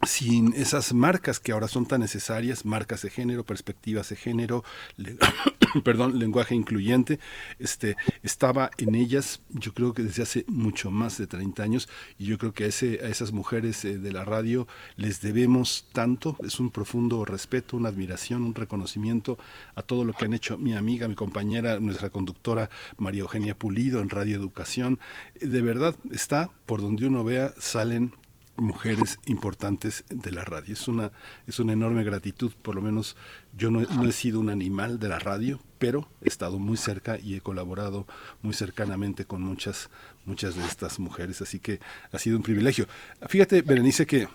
sin 0.07 0.53
esas 0.53 0.93
marcas 0.93 1.39
que 1.39 1.51
ahora 1.51 1.67
son 1.67 1.85
tan 1.85 2.01
necesarias, 2.01 2.65
marcas 2.65 3.01
de 3.03 3.09
género, 3.09 3.45
perspectivas 3.45 4.09
de 4.09 4.15
género, 4.15 4.63
perdón, 5.83 6.19
lenguaje 6.19 6.55
incluyente, 6.55 7.19
este, 7.59 7.95
estaba 8.23 8.71
en 8.77 8.95
ellas, 8.95 9.41
yo 9.49 9.73
creo 9.73 9.93
que 9.93 10.03
desde 10.03 10.23
hace 10.23 10.45
mucho 10.47 10.91
más 10.91 11.17
de 11.17 11.27
30 11.27 11.63
años, 11.63 11.89
y 12.17 12.25
yo 12.25 12.37
creo 12.37 12.53
que 12.53 12.65
a, 12.65 12.67
ese, 12.67 12.99
a 13.03 13.07
esas 13.09 13.31
mujeres 13.31 13.83
eh, 13.85 13.97
de 13.97 14.11
la 14.11 14.25
radio 14.25 14.67
les 14.95 15.21
debemos 15.21 15.87
tanto, 15.93 16.35
es 16.43 16.59
un 16.59 16.71
profundo 16.71 17.23
respeto, 17.25 17.77
una 17.77 17.89
admiración, 17.89 18.43
un 18.43 18.55
reconocimiento 18.55 19.37
a 19.75 19.81
todo 19.81 20.03
lo 20.03 20.13
que 20.13 20.25
han 20.25 20.33
hecho 20.33 20.57
mi 20.57 20.73
amiga, 20.73 21.07
mi 21.07 21.15
compañera, 21.15 21.79
nuestra 21.79 22.09
conductora 22.09 22.69
María 22.97 23.21
Eugenia 23.21 23.57
Pulido 23.57 24.01
en 24.01 24.09
Radio 24.09 24.35
Educación, 24.35 24.99
de 25.39 25.61
verdad 25.61 25.95
está, 26.11 26.49
por 26.65 26.81
donde 26.81 27.07
uno 27.07 27.23
vea, 27.23 27.53
salen 27.59 28.13
mujeres 28.61 29.19
importantes 29.25 30.05
de 30.09 30.31
la 30.31 30.45
radio. 30.45 30.73
Es 30.73 30.87
una, 30.87 31.11
es 31.47 31.59
una 31.59 31.73
enorme 31.73 32.03
gratitud, 32.03 32.53
por 32.61 32.75
lo 32.75 32.81
menos 32.81 33.17
yo 33.57 33.71
no, 33.71 33.81
he 33.81 34.11
sido 34.11 34.39
un 34.39 34.49
animal 34.49 34.99
de 34.99 35.09
la 35.09 35.19
radio, 35.19 35.59
pero 35.79 36.07
he 36.21 36.27
estado 36.27 36.59
muy 36.59 36.77
cerca 36.77 37.17
y 37.17 37.35
he 37.35 37.41
colaborado 37.41 38.07
muy 38.41 38.53
cercanamente 38.53 39.25
con 39.25 39.41
muchas, 39.41 39.89
muchas 40.25 40.55
de 40.55 40.63
estas 40.65 40.99
mujeres, 40.99 41.41
así 41.41 41.59
que 41.59 41.79
ha 42.11 42.19
sido 42.19 42.37
un 42.37 42.43
privilegio. 42.43 42.87
Fíjate, 43.27 43.63
Berenice, 43.63 44.05
que 44.05 44.27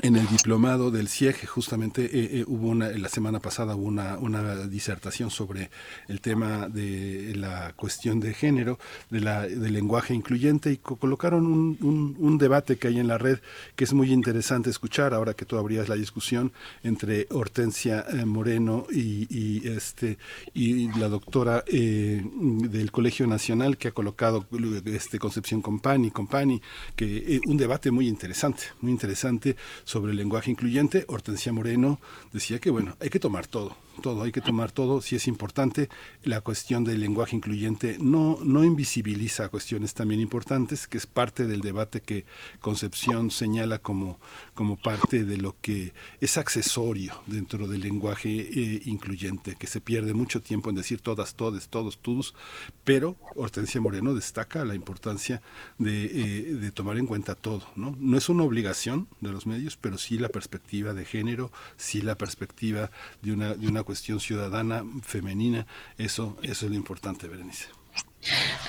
en 0.00 0.16
el 0.16 0.26
diplomado 0.26 0.90
del 0.90 1.08
CIEG, 1.08 1.46
justamente 1.46 2.04
eh, 2.06 2.10
eh, 2.40 2.44
hubo 2.46 2.68
una, 2.68 2.88
la 2.88 3.10
semana 3.10 3.40
pasada 3.40 3.76
hubo 3.76 3.86
una, 3.86 4.16
una, 4.16 4.66
disertación 4.66 5.30
sobre 5.30 5.70
el 6.08 6.20
tema 6.20 6.68
de 6.68 7.34
la 7.36 7.74
cuestión 7.76 8.18
de 8.18 8.32
género, 8.32 8.78
de 9.10 9.20
la, 9.20 9.42
del 9.42 9.72
lenguaje 9.72 10.14
incluyente 10.14 10.72
y 10.72 10.78
colocaron 10.78 11.46
un, 11.46 12.16
un, 12.18 12.38
debate 12.38 12.78
que 12.78 12.88
hay 12.88 12.98
en 12.98 13.06
la 13.06 13.18
red 13.18 13.40
que 13.76 13.84
es 13.84 13.92
muy 13.92 14.12
interesante 14.12 14.70
escuchar 14.70 15.12
ahora 15.12 15.34
que 15.34 15.44
tú 15.44 15.58
abrías 15.58 15.88
la 15.88 15.94
discusión 15.94 16.52
entre 16.82 17.26
Hortensia 17.30 18.06
eh, 18.08 18.24
Moreno 18.24 18.86
y, 18.90 19.68
este, 19.68 20.16
y 20.54 20.90
la 20.98 21.08
doctora 21.08 21.64
del 21.68 22.90
Colegio 22.90 23.26
Nacional 23.26 23.76
que 23.76 23.88
ha 23.88 23.92
colocado 23.92 24.46
este, 24.86 25.18
Concepción 25.18 25.60
Compani, 25.60 26.10
Compani 26.10 26.62
que 26.96 27.40
un 27.46 27.56
debate 27.58 27.90
muy 27.90 28.08
interesante, 28.08 28.64
muy 28.80 28.90
interesante 28.90 29.56
sobre 29.92 30.12
el 30.12 30.16
lenguaje 30.16 30.50
incluyente, 30.50 31.04
Hortensia 31.06 31.52
Moreno 31.52 32.00
decía 32.32 32.58
que, 32.58 32.70
bueno, 32.70 32.96
hay 32.98 33.10
que 33.10 33.20
tomar 33.20 33.46
todo, 33.46 33.76
todo, 34.00 34.22
hay 34.22 34.32
que 34.32 34.40
tomar 34.40 34.72
todo, 34.72 35.00
si 35.00 35.16
es 35.16 35.26
importante. 35.26 35.88
La 36.22 36.40
cuestión 36.40 36.84
del 36.84 37.00
lenguaje 37.00 37.36
incluyente 37.36 37.96
no, 38.00 38.38
no 38.42 38.64
invisibiliza 38.64 39.48
cuestiones 39.48 39.94
también 39.94 40.20
importantes, 40.20 40.86
que 40.86 40.98
es 40.98 41.06
parte 41.06 41.46
del 41.46 41.60
debate 41.60 42.00
que 42.00 42.24
Concepción 42.60 43.30
señala 43.30 43.78
como, 43.78 44.18
como 44.54 44.76
parte 44.76 45.24
de 45.24 45.36
lo 45.36 45.56
que 45.60 45.92
es 46.20 46.38
accesorio 46.38 47.14
dentro 47.26 47.66
del 47.68 47.80
lenguaje 47.80 48.28
eh, 48.28 48.82
incluyente, 48.84 49.56
que 49.56 49.66
se 49.66 49.80
pierde 49.80 50.14
mucho 50.14 50.40
tiempo 50.40 50.70
en 50.70 50.76
decir 50.76 51.00
todas, 51.00 51.34
todes, 51.34 51.68
todos, 51.68 51.98
todos, 51.98 52.34
pero 52.84 53.16
Hortensia 53.36 53.80
Moreno 53.80 54.14
destaca 54.14 54.64
la 54.64 54.74
importancia 54.74 55.42
de, 55.78 56.04
eh, 56.04 56.54
de 56.54 56.70
tomar 56.70 56.98
en 56.98 57.06
cuenta 57.06 57.34
todo. 57.34 57.62
¿no? 57.76 57.96
no 57.98 58.18
es 58.18 58.28
una 58.28 58.44
obligación 58.44 59.08
de 59.20 59.32
los 59.32 59.46
medios, 59.46 59.76
pero 59.76 59.98
sí 59.98 60.18
la 60.18 60.28
perspectiva 60.28 60.92
de 60.92 61.04
género, 61.04 61.52
sí 61.76 62.02
la 62.02 62.16
perspectiva 62.16 62.90
de 63.22 63.32
una, 63.32 63.54
de 63.54 63.68
una 63.68 63.81
cuestión 63.84 64.20
ciudadana 64.20 64.84
femenina, 65.02 65.66
eso, 65.98 66.36
eso 66.42 66.66
es 66.66 66.70
lo 66.70 66.76
importante, 66.76 67.28
Berenice. 67.28 67.66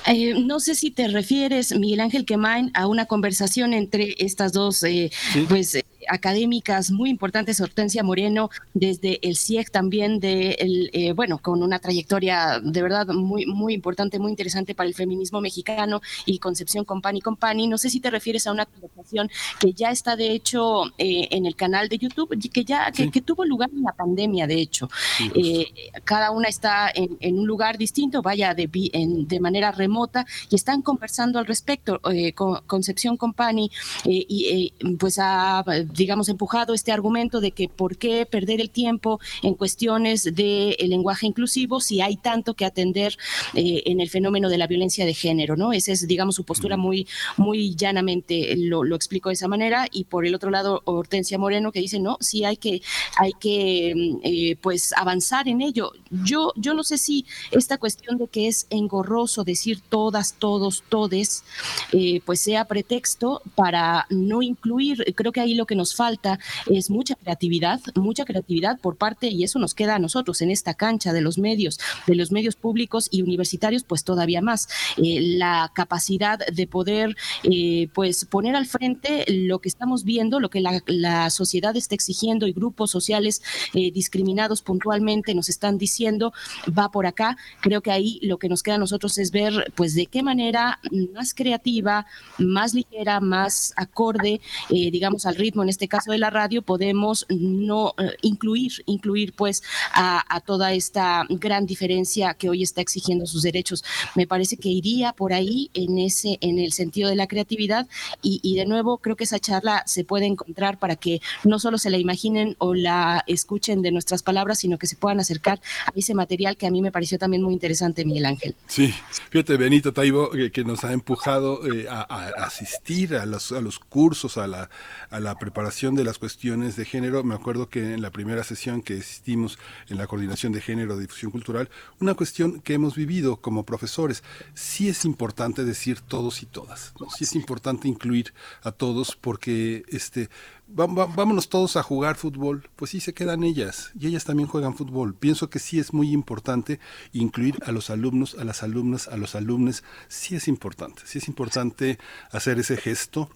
Eh, 0.06 0.34
no 0.44 0.60
sé 0.60 0.74
si 0.74 0.90
te 0.90 1.08
refieres, 1.08 1.76
Miguel 1.78 2.00
Ángel 2.00 2.24
Quemain, 2.24 2.70
a 2.74 2.86
una 2.86 3.06
conversación 3.06 3.72
entre 3.72 4.14
estas 4.18 4.52
dos, 4.52 4.82
eh, 4.82 5.10
pues 5.48 5.83
académicas 6.08 6.90
muy 6.90 7.10
importantes, 7.10 7.60
Hortensia 7.60 8.02
Moreno, 8.02 8.50
desde 8.72 9.26
el 9.26 9.36
CIEC 9.36 9.70
también, 9.70 10.20
de 10.20 10.52
el, 10.52 10.90
eh, 10.92 11.12
bueno, 11.12 11.38
con 11.38 11.62
una 11.62 11.78
trayectoria 11.78 12.60
de 12.62 12.82
verdad 12.82 13.06
muy, 13.08 13.46
muy 13.46 13.74
importante, 13.74 14.18
muy 14.18 14.30
interesante 14.30 14.74
para 14.74 14.88
el 14.88 14.94
feminismo 14.94 15.40
mexicano 15.40 16.00
y 16.26 16.38
Concepción 16.38 16.84
Compani 16.84 17.20
Compani. 17.20 17.66
No 17.66 17.78
sé 17.78 17.90
si 17.90 18.00
te 18.00 18.10
refieres 18.10 18.46
a 18.46 18.52
una 18.52 18.66
conversación 18.66 19.30
que 19.60 19.72
ya 19.72 19.90
está 19.90 20.16
de 20.16 20.32
hecho 20.32 20.84
eh, 20.98 21.28
en 21.30 21.46
el 21.46 21.56
canal 21.56 21.88
de 21.88 21.98
YouTube, 21.98 22.38
que 22.52 22.64
ya 22.64 22.90
que, 22.92 23.22
tuvo 23.22 23.44
lugar 23.44 23.70
en 23.70 23.82
la 23.82 23.92
pandemia, 23.92 24.46
de 24.46 24.60
hecho. 24.60 24.88
Eh, 25.34 25.66
cada 26.04 26.30
una 26.30 26.48
está 26.48 26.90
en, 26.94 27.38
un 27.38 27.46
lugar 27.46 27.78
distinto, 27.78 28.22
vaya 28.22 28.54
de, 28.54 28.68
de 28.68 29.40
manera 29.40 29.72
remota, 29.72 30.26
y 30.50 30.56
están 30.56 30.82
conversando 30.82 31.38
al 31.38 31.46
respecto. 31.46 32.00
con, 32.34 32.54
Concepción 32.66 33.16
Compani 33.16 33.70
y 34.04 34.72
pues 34.98 35.18
ha 35.18 35.64
digamos, 35.94 36.28
empujado 36.28 36.74
este 36.74 36.92
argumento 36.92 37.40
de 37.40 37.52
que 37.52 37.68
por 37.68 37.96
qué 37.96 38.26
perder 38.26 38.60
el 38.60 38.70
tiempo 38.70 39.20
en 39.42 39.54
cuestiones 39.54 40.24
de 40.24 40.76
lenguaje 40.80 41.26
inclusivo 41.26 41.80
si 41.80 42.00
hay 42.00 42.16
tanto 42.16 42.54
que 42.54 42.64
atender 42.64 43.16
eh, 43.54 43.82
en 43.86 44.00
el 44.00 44.10
fenómeno 44.10 44.48
de 44.48 44.58
la 44.58 44.66
violencia 44.66 45.06
de 45.06 45.14
género, 45.14 45.56
¿no? 45.56 45.72
Esa 45.72 45.92
es, 45.92 46.06
digamos, 46.06 46.34
su 46.34 46.44
postura 46.44 46.76
muy, 46.76 47.06
muy 47.36 47.74
llanamente, 47.74 48.56
lo, 48.56 48.84
lo 48.84 48.96
explico 48.96 49.28
de 49.28 49.34
esa 49.34 49.48
manera. 49.48 49.86
Y 49.90 50.04
por 50.04 50.26
el 50.26 50.34
otro 50.34 50.50
lado, 50.50 50.82
Hortensia 50.84 51.38
Moreno, 51.38 51.72
que 51.72 51.80
dice, 51.80 52.00
no, 52.00 52.18
sí 52.20 52.44
hay 52.44 52.56
que, 52.56 52.82
hay 53.16 53.32
que 53.32 53.92
mm, 53.94 54.18
eh, 54.22 54.56
pues, 54.60 54.92
avanzar 54.94 55.48
en 55.48 55.60
ello. 55.60 55.92
Yo, 56.10 56.52
yo 56.56 56.74
no 56.74 56.84
sé 56.84 56.98
si 56.98 57.26
esta 57.50 57.78
cuestión 57.78 58.18
de 58.18 58.28
que 58.28 58.48
es 58.48 58.66
engorroso 58.70 59.44
decir 59.44 59.80
todas, 59.88 60.34
todos, 60.38 60.82
todes, 60.88 61.44
eh, 61.92 62.20
pues 62.24 62.40
sea 62.40 62.64
pretexto 62.66 63.42
para 63.54 64.06
no 64.10 64.42
incluir, 64.42 65.14
creo 65.14 65.32
que 65.32 65.40
ahí 65.40 65.54
lo 65.54 65.66
que 65.66 65.76
nos 65.76 65.83
falta 65.92 66.38
es 66.66 66.88
mucha 66.88 67.16
creatividad, 67.16 67.80
mucha 67.96 68.24
creatividad 68.24 68.78
por 68.78 68.96
parte, 68.96 69.26
y 69.26 69.42
eso 69.42 69.58
nos 69.58 69.74
queda 69.74 69.96
a 69.96 69.98
nosotros 69.98 70.40
en 70.40 70.50
esta 70.50 70.74
cancha 70.74 71.12
de 71.12 71.20
los 71.20 71.38
medios, 71.38 71.80
de 72.06 72.14
los 72.14 72.30
medios 72.30 72.54
públicos 72.54 73.08
y 73.10 73.22
universitarios, 73.22 73.82
pues 73.82 74.04
todavía 74.04 74.40
más. 74.40 74.68
Eh, 74.96 75.20
la 75.20 75.72
capacidad 75.74 76.38
de 76.38 76.66
poder, 76.66 77.16
eh, 77.42 77.88
pues, 77.94 78.24
poner 78.24 78.54
al 78.54 78.66
frente 78.66 79.24
lo 79.28 79.58
que 79.58 79.68
estamos 79.68 80.04
viendo, 80.04 80.40
lo 80.40 80.50
que 80.50 80.60
la, 80.60 81.30
sociedad 81.30 81.74
está 81.76 81.94
exigiendo 81.94 82.46
y 82.46 82.52
grupos 82.52 82.90
sociales 82.90 83.42
eh, 83.72 83.90
discriminados 83.90 84.62
puntualmente 84.62 85.34
nos 85.34 85.48
están 85.48 85.78
diciendo, 85.78 86.32
va 86.66 86.90
por 86.90 87.06
acá. 87.06 87.36
Creo 87.60 87.80
que 87.80 87.90
ahí 87.90 88.20
lo 88.22 88.38
que 88.38 88.48
nos 88.48 88.62
queda 88.62 88.76
a 88.76 88.78
nosotros 88.78 89.18
es 89.18 89.30
ver, 89.30 89.72
pues, 89.74 89.94
de 89.94 90.06
qué 90.06 90.22
manera 90.22 90.80
más 91.14 91.34
creativa, 91.34 92.06
más 92.38 92.74
ligera, 92.74 93.20
más 93.20 93.72
acorde, 93.76 94.40
digamos, 94.68 95.26
al 95.26 95.36
ritmo 95.36 95.62
en 95.62 95.68
este 95.74 95.88
caso 95.88 96.12
de 96.12 96.18
la 96.18 96.30
radio, 96.30 96.62
podemos 96.62 97.26
no 97.28 97.94
eh, 97.98 98.16
incluir, 98.22 98.72
incluir 98.86 99.34
pues 99.34 99.62
a, 99.92 100.22
toda 100.46 100.72
esta 100.72 101.24
gran 101.28 101.66
diferencia 101.66 102.34
que 102.34 102.48
hoy 102.48 102.62
está 102.62 102.80
exigiendo 102.80 103.26
sus 103.26 103.42
derechos. 103.42 103.84
Me 104.14 104.26
parece 104.26 104.56
que 104.56 104.68
iría 104.68 105.12
por 105.12 105.32
ahí 105.32 105.70
en 105.74 105.98
ese, 105.98 106.38
en 106.40 106.58
el 106.58 106.72
sentido 106.72 107.08
de 107.08 107.16
la 107.16 107.26
creatividad 107.26 107.86
y, 108.22 108.54
de 108.54 108.66
nuevo 108.66 108.98
creo 108.98 109.16
que 109.16 109.24
esa 109.24 109.40
charla 109.40 109.82
se 109.86 110.04
puede 110.04 110.26
encontrar 110.26 110.78
para 110.78 110.94
que 110.96 111.20
no 111.42 111.58
solo 111.58 111.76
se 111.76 111.90
la 111.90 111.98
imaginen 111.98 112.54
o 112.58 112.74
la 112.74 113.24
escuchen 113.26 113.82
de 113.82 113.90
nuestras 113.90 114.22
palabras, 114.22 114.60
sino 114.60 114.78
que 114.78 114.86
se 114.86 114.96
puedan 114.96 115.18
acercar 115.18 115.60
a 115.86 115.92
ese 115.96 116.14
material 116.14 116.56
que 116.56 116.66
a 116.66 116.70
mí 116.70 116.80
me 116.82 116.92
pareció 116.92 117.18
también 117.18 117.42
muy 117.42 117.52
interesante, 117.52 118.04
Miguel 118.04 118.26
Ángel. 118.26 118.54
Sí, 118.68 118.94
fíjate, 119.30 119.56
Benito 119.56 119.92
Taibo, 119.92 120.30
que, 120.30 120.64
nos 120.64 120.84
ha 120.84 120.92
empujado 120.92 121.60
eh, 121.70 121.86
a, 121.90 122.02
asistir 122.44 123.16
a 123.16 123.26
los, 123.26 123.50
a 123.52 123.60
los 123.60 123.78
cursos, 123.78 124.38
a 124.38 124.46
la, 124.46 124.70
a 125.10 125.20
la 125.20 125.36
preparación 125.36 125.63
de 125.64 126.04
las 126.04 126.18
cuestiones 126.18 126.76
de 126.76 126.84
género, 126.84 127.24
me 127.24 127.34
acuerdo 127.34 127.70
que 127.70 127.94
en 127.94 128.02
la 128.02 128.10
primera 128.10 128.44
sesión 128.44 128.82
que 128.82 128.98
existimos 128.98 129.58
en 129.88 129.96
la 129.96 130.06
coordinación 130.06 130.52
de 130.52 130.60
género 130.60 130.94
de 130.94 131.02
difusión 131.02 131.30
cultural, 131.30 131.70
una 132.00 132.14
cuestión 132.14 132.60
que 132.60 132.74
hemos 132.74 132.96
vivido 132.96 133.38
como 133.38 133.64
profesores, 133.64 134.22
sí 134.52 134.90
es 134.90 135.06
importante 135.06 135.64
decir 135.64 136.02
todos 136.02 136.42
y 136.42 136.46
todas, 136.46 136.92
¿no? 137.00 137.08
sí 137.08 137.24
es 137.24 137.34
importante 137.34 137.88
incluir 137.88 138.34
a 138.62 138.72
todos 138.72 139.16
porque 139.16 139.84
este 139.88 140.28
vámonos 140.66 141.48
todos 141.48 141.76
a 141.76 141.82
jugar 141.82 142.16
fútbol, 142.16 142.68
pues 142.76 142.90
sí 142.90 143.00
se 143.00 143.14
quedan 143.14 143.42
ellas 143.42 143.90
y 143.98 144.06
ellas 144.06 144.24
también 144.24 144.48
juegan 144.48 144.74
fútbol. 144.74 145.14
Pienso 145.14 145.50
que 145.50 145.58
sí 145.58 145.78
es 145.78 145.92
muy 145.92 146.10
importante 146.10 146.80
incluir 147.12 147.58
a 147.66 147.72
los 147.72 147.90
alumnos, 147.90 148.34
a 148.38 148.44
las 148.44 148.62
alumnas, 148.62 149.08
a 149.08 149.16
los 149.16 149.34
alumnos, 149.34 149.84
sí 150.08 150.36
es 150.36 150.48
importante, 150.48 151.02
sí 151.04 151.18
es 151.18 151.28
importante 151.28 151.98
hacer 152.32 152.58
ese 152.58 152.76
gesto 152.76 153.30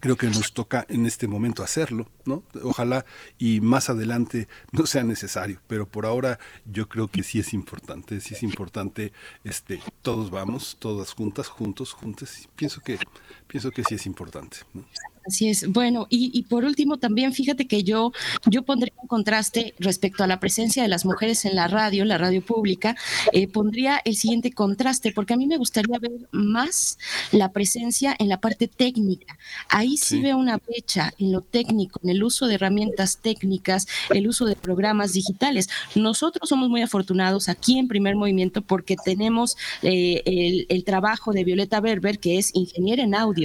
creo 0.00 0.16
que 0.16 0.26
nos 0.26 0.52
toca 0.52 0.86
en 0.88 1.06
este 1.06 1.28
momento 1.28 1.62
hacerlo, 1.62 2.08
¿no? 2.24 2.42
Ojalá 2.62 3.04
y 3.38 3.60
más 3.60 3.90
adelante 3.90 4.48
no 4.72 4.86
sea 4.86 5.04
necesario, 5.04 5.60
pero 5.66 5.88
por 5.88 6.06
ahora 6.06 6.38
yo 6.64 6.88
creo 6.88 7.08
que 7.08 7.22
sí 7.22 7.38
es 7.38 7.52
importante, 7.52 8.20
sí 8.20 8.34
es 8.34 8.42
importante, 8.42 9.12
este, 9.44 9.80
todos 10.02 10.30
vamos, 10.30 10.76
todas 10.78 11.12
juntas, 11.12 11.48
juntos, 11.48 11.92
juntas, 11.92 12.48
pienso 12.56 12.80
que, 12.80 12.98
pienso 13.46 13.70
que 13.70 13.84
sí 13.84 13.94
es 13.94 14.06
importante. 14.06 14.58
¿no? 14.74 14.84
Así 15.26 15.48
es. 15.48 15.68
Bueno, 15.72 16.06
y, 16.08 16.42
por 16.44 16.64
último 16.64 16.98
también 16.98 17.32
fíjate 17.32 17.66
que 17.66 17.82
yo, 17.82 18.12
yo 18.46 18.62
pondría 18.62 18.94
un 19.02 19.08
contraste 19.08 19.74
respecto 19.78 20.22
a 20.22 20.28
la 20.28 20.38
presencia 20.38 20.82
de 20.84 20.88
las 20.88 21.04
mujeres 21.04 21.44
en 21.44 21.56
la 21.56 21.66
radio, 21.66 22.04
la 22.04 22.16
radio 22.16 22.42
pública, 22.42 22.96
eh, 23.32 23.48
pondría 23.48 24.00
el 24.04 24.16
siguiente 24.16 24.52
contraste, 24.52 25.10
porque 25.12 25.34
a 25.34 25.36
mí 25.36 25.46
me 25.46 25.56
gustaría 25.56 25.98
ver 25.98 26.12
más 26.30 26.98
la 27.32 27.50
presencia 27.50 28.14
en 28.18 28.28
la 28.28 28.40
parte 28.40 28.68
técnica. 28.68 29.36
Ahí 29.68 29.96
sí, 29.96 30.20
veo 30.20 30.36
una 30.36 30.58
brecha 30.58 31.12
en 31.18 31.32
lo 31.32 31.40
técnico, 31.40 31.98
en 32.04 32.10
el 32.10 32.22
uso 32.22 32.46
de 32.46 32.54
herramientas 32.54 33.18
técnicas, 33.18 33.88
el 34.10 34.28
uso 34.28 34.44
de 34.44 34.54
programas 34.54 35.12
digitales. 35.12 35.68
Nosotros 35.96 36.48
somos 36.48 36.68
muy 36.68 36.82
afortunados 36.82 37.48
aquí 37.48 37.78
en 37.80 37.88
Primer 37.88 38.14
Movimiento 38.14 38.62
porque 38.62 38.96
tenemos 39.04 39.56
eh, 39.82 40.22
el, 40.24 40.66
el, 40.68 40.84
trabajo 40.84 41.32
de 41.32 41.42
Violeta 41.42 41.80
Berber, 41.80 42.20
que 42.20 42.38
es 42.38 42.54
ingeniera 42.54 43.02
en 43.02 43.16
audio. 43.16 43.35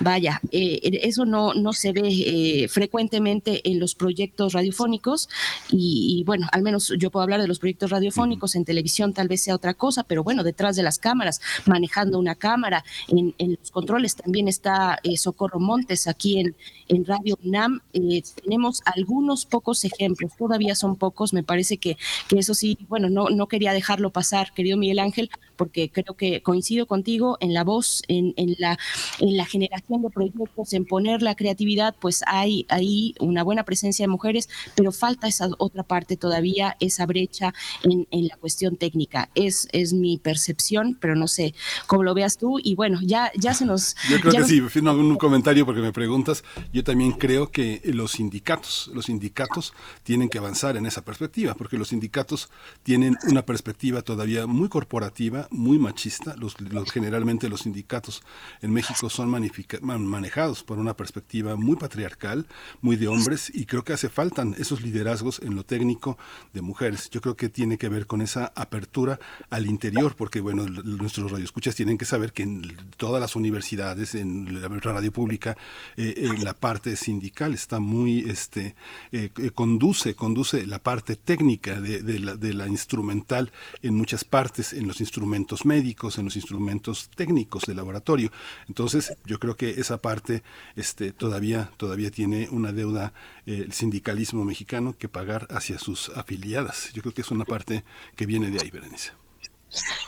Vaya, 0.00 0.40
eh, 0.50 0.80
eso 1.02 1.24
no, 1.24 1.54
no 1.54 1.72
se 1.72 1.92
ve 1.92 2.02
eh, 2.04 2.68
frecuentemente 2.68 3.60
en 3.68 3.78
los 3.78 3.94
proyectos 3.94 4.52
radiofónicos 4.52 5.28
y, 5.70 6.22
bueno, 6.26 6.46
al 6.52 6.62
menos 6.62 6.92
yo 6.98 7.10
puedo 7.10 7.22
hablar 7.22 7.40
de 7.40 7.48
los 7.48 7.58
proyectos 7.58 7.90
radiofónicos, 7.90 8.54
en 8.54 8.64
televisión 8.64 9.12
tal 9.12 9.28
vez 9.28 9.42
sea 9.42 9.54
otra 9.54 9.74
cosa, 9.74 10.02
pero 10.04 10.22
bueno, 10.22 10.42
detrás 10.42 10.76
de 10.76 10.82
las 10.82 10.98
cámaras, 10.98 11.40
manejando 11.66 12.18
una 12.18 12.34
cámara, 12.34 12.84
en, 13.08 13.34
los 13.38 13.70
controles 13.70 14.16
también 14.16 14.48
está 14.48 14.98
eh, 15.02 15.16
Socorro 15.16 15.60
Montes 15.60 16.08
aquí 16.08 16.40
en, 16.40 16.56
en 16.88 17.04
Radio 17.04 17.38
UNAM. 17.44 17.80
Eh, 17.92 18.22
tenemos 18.42 18.82
algunos 18.84 19.46
pocos 19.46 19.84
ejemplos, 19.84 20.32
todavía 20.38 20.74
son 20.74 20.96
pocos, 20.96 21.32
me 21.32 21.42
parece 21.42 21.78
que, 21.78 21.96
que 22.28 22.38
eso 22.38 22.54
sí, 22.54 22.78
bueno, 22.88 23.10
no, 23.10 23.28
no 23.28 23.46
quería 23.46 23.72
dejarlo 23.72 24.10
pasar, 24.10 24.52
querido 24.54 24.76
Miguel 24.76 24.98
Ángel, 24.98 25.30
porque 25.56 25.90
creo 25.90 26.14
que 26.16 26.42
coincido 26.42 26.86
contigo 26.86 27.36
en 27.40 27.54
la 27.54 27.64
voz, 27.64 28.02
en, 28.08 28.34
la, 28.58 28.78
en 29.18 29.33
la 29.36 29.44
generación 29.44 30.02
de 30.02 30.10
proyectos, 30.10 30.72
en 30.72 30.84
poner 30.84 31.22
la 31.22 31.34
creatividad, 31.34 31.94
pues 32.00 32.22
hay 32.26 32.66
ahí 32.68 33.14
una 33.20 33.42
buena 33.42 33.64
presencia 33.64 34.04
de 34.04 34.08
mujeres, 34.08 34.48
pero 34.74 34.92
falta 34.92 35.28
esa 35.28 35.48
otra 35.58 35.82
parte 35.82 36.16
todavía, 36.16 36.76
esa 36.80 37.06
brecha 37.06 37.54
en, 37.82 38.06
en 38.10 38.28
la 38.28 38.36
cuestión 38.36 38.76
técnica. 38.76 39.30
Es, 39.34 39.68
es 39.72 39.92
mi 39.92 40.18
percepción, 40.18 40.96
pero 41.00 41.14
no 41.14 41.28
sé 41.28 41.54
cómo 41.86 42.02
lo 42.02 42.14
veas 42.14 42.36
tú. 42.38 42.58
Y 42.62 42.74
bueno, 42.74 43.00
ya, 43.02 43.30
ya 43.36 43.54
se 43.54 43.64
nos... 43.64 43.94
Yo 44.08 44.20
creo 44.20 44.32
que 44.32 44.44
sí, 44.44 44.60
firmo 44.62 44.92
un 44.92 45.16
comentario 45.16 45.64
porque 45.64 45.80
me 45.80 45.92
preguntas. 45.92 46.44
Yo 46.72 46.84
también 46.84 47.12
creo 47.12 47.50
que 47.50 47.80
los 47.84 48.12
sindicatos, 48.12 48.90
los 48.94 49.06
sindicatos 49.06 49.72
tienen 50.02 50.28
que 50.28 50.38
avanzar 50.38 50.76
en 50.76 50.86
esa 50.86 51.02
perspectiva, 51.02 51.54
porque 51.54 51.78
los 51.78 51.88
sindicatos 51.88 52.50
tienen 52.82 53.16
una 53.28 53.44
perspectiva 53.44 54.02
todavía 54.02 54.46
muy 54.46 54.68
corporativa, 54.68 55.48
muy 55.50 55.78
machista. 55.78 56.34
Los, 56.36 56.54
generalmente 56.92 57.48
los 57.48 57.60
sindicatos 57.60 58.22
en 58.62 58.72
México 58.72 59.08
son 59.10 59.23
manejados 59.26 60.62
por 60.62 60.78
una 60.78 60.96
perspectiva 60.96 61.56
muy 61.56 61.76
patriarcal, 61.76 62.46
muy 62.80 62.96
de 62.96 63.08
hombres, 63.08 63.50
y 63.54 63.66
creo 63.66 63.84
que 63.84 63.92
hace 63.92 64.08
falta 64.08 64.44
esos 64.58 64.82
liderazgos 64.82 65.40
en 65.40 65.54
lo 65.54 65.64
técnico 65.64 66.18
de 66.52 66.62
mujeres. 66.62 67.10
Yo 67.10 67.20
creo 67.20 67.36
que 67.36 67.48
tiene 67.48 67.78
que 67.78 67.88
ver 67.88 68.06
con 68.06 68.20
esa 68.20 68.52
apertura 68.54 69.18
al 69.50 69.66
interior, 69.66 70.16
porque 70.16 70.40
bueno, 70.40 70.66
nuestros 70.66 71.30
radioescuchas 71.30 71.74
tienen 71.74 71.98
que 71.98 72.04
saber 72.04 72.32
que 72.32 72.42
en 72.42 72.76
todas 72.96 73.20
las 73.20 73.36
universidades, 73.36 74.14
en 74.14 74.60
la 74.60 74.68
radio 74.68 75.12
pública, 75.12 75.56
eh, 75.96 76.14
en 76.16 76.44
la 76.44 76.54
parte 76.54 76.96
sindical 76.96 77.54
está 77.54 77.80
muy, 77.80 78.20
este, 78.20 78.74
eh, 79.12 79.30
conduce, 79.54 80.14
conduce 80.14 80.66
la 80.66 80.78
parte 80.78 81.16
técnica 81.16 81.80
de, 81.80 82.18
la, 82.18 82.36
de 82.36 82.54
la 82.54 82.68
instrumental 82.68 83.52
en 83.82 83.94
muchas 83.94 84.24
partes, 84.24 84.72
en 84.72 84.86
los 84.86 85.00
instrumentos 85.00 85.64
médicos, 85.64 86.18
en 86.18 86.26
los 86.26 86.36
instrumentos 86.36 87.10
técnicos 87.14 87.64
de 87.66 87.74
laboratorio. 87.74 88.30
Entonces, 88.68 89.13
yo 89.24 89.38
creo 89.38 89.56
que 89.56 89.80
esa 89.80 89.98
parte 89.98 90.42
este, 90.76 91.12
todavía, 91.12 91.70
todavía 91.76 92.10
tiene 92.10 92.48
una 92.50 92.72
deuda 92.72 93.12
eh, 93.46 93.62
el 93.64 93.72
sindicalismo 93.72 94.44
mexicano 94.44 94.96
que 94.98 95.08
pagar 95.08 95.46
hacia 95.50 95.78
sus 95.78 96.10
afiliadas. 96.10 96.92
Yo 96.92 97.02
creo 97.02 97.14
que 97.14 97.22
es 97.22 97.30
una 97.30 97.44
parte 97.44 97.84
que 98.16 98.26
viene 98.26 98.50
de 98.50 98.60
ahí, 98.62 98.70
Berenice. 98.70 99.12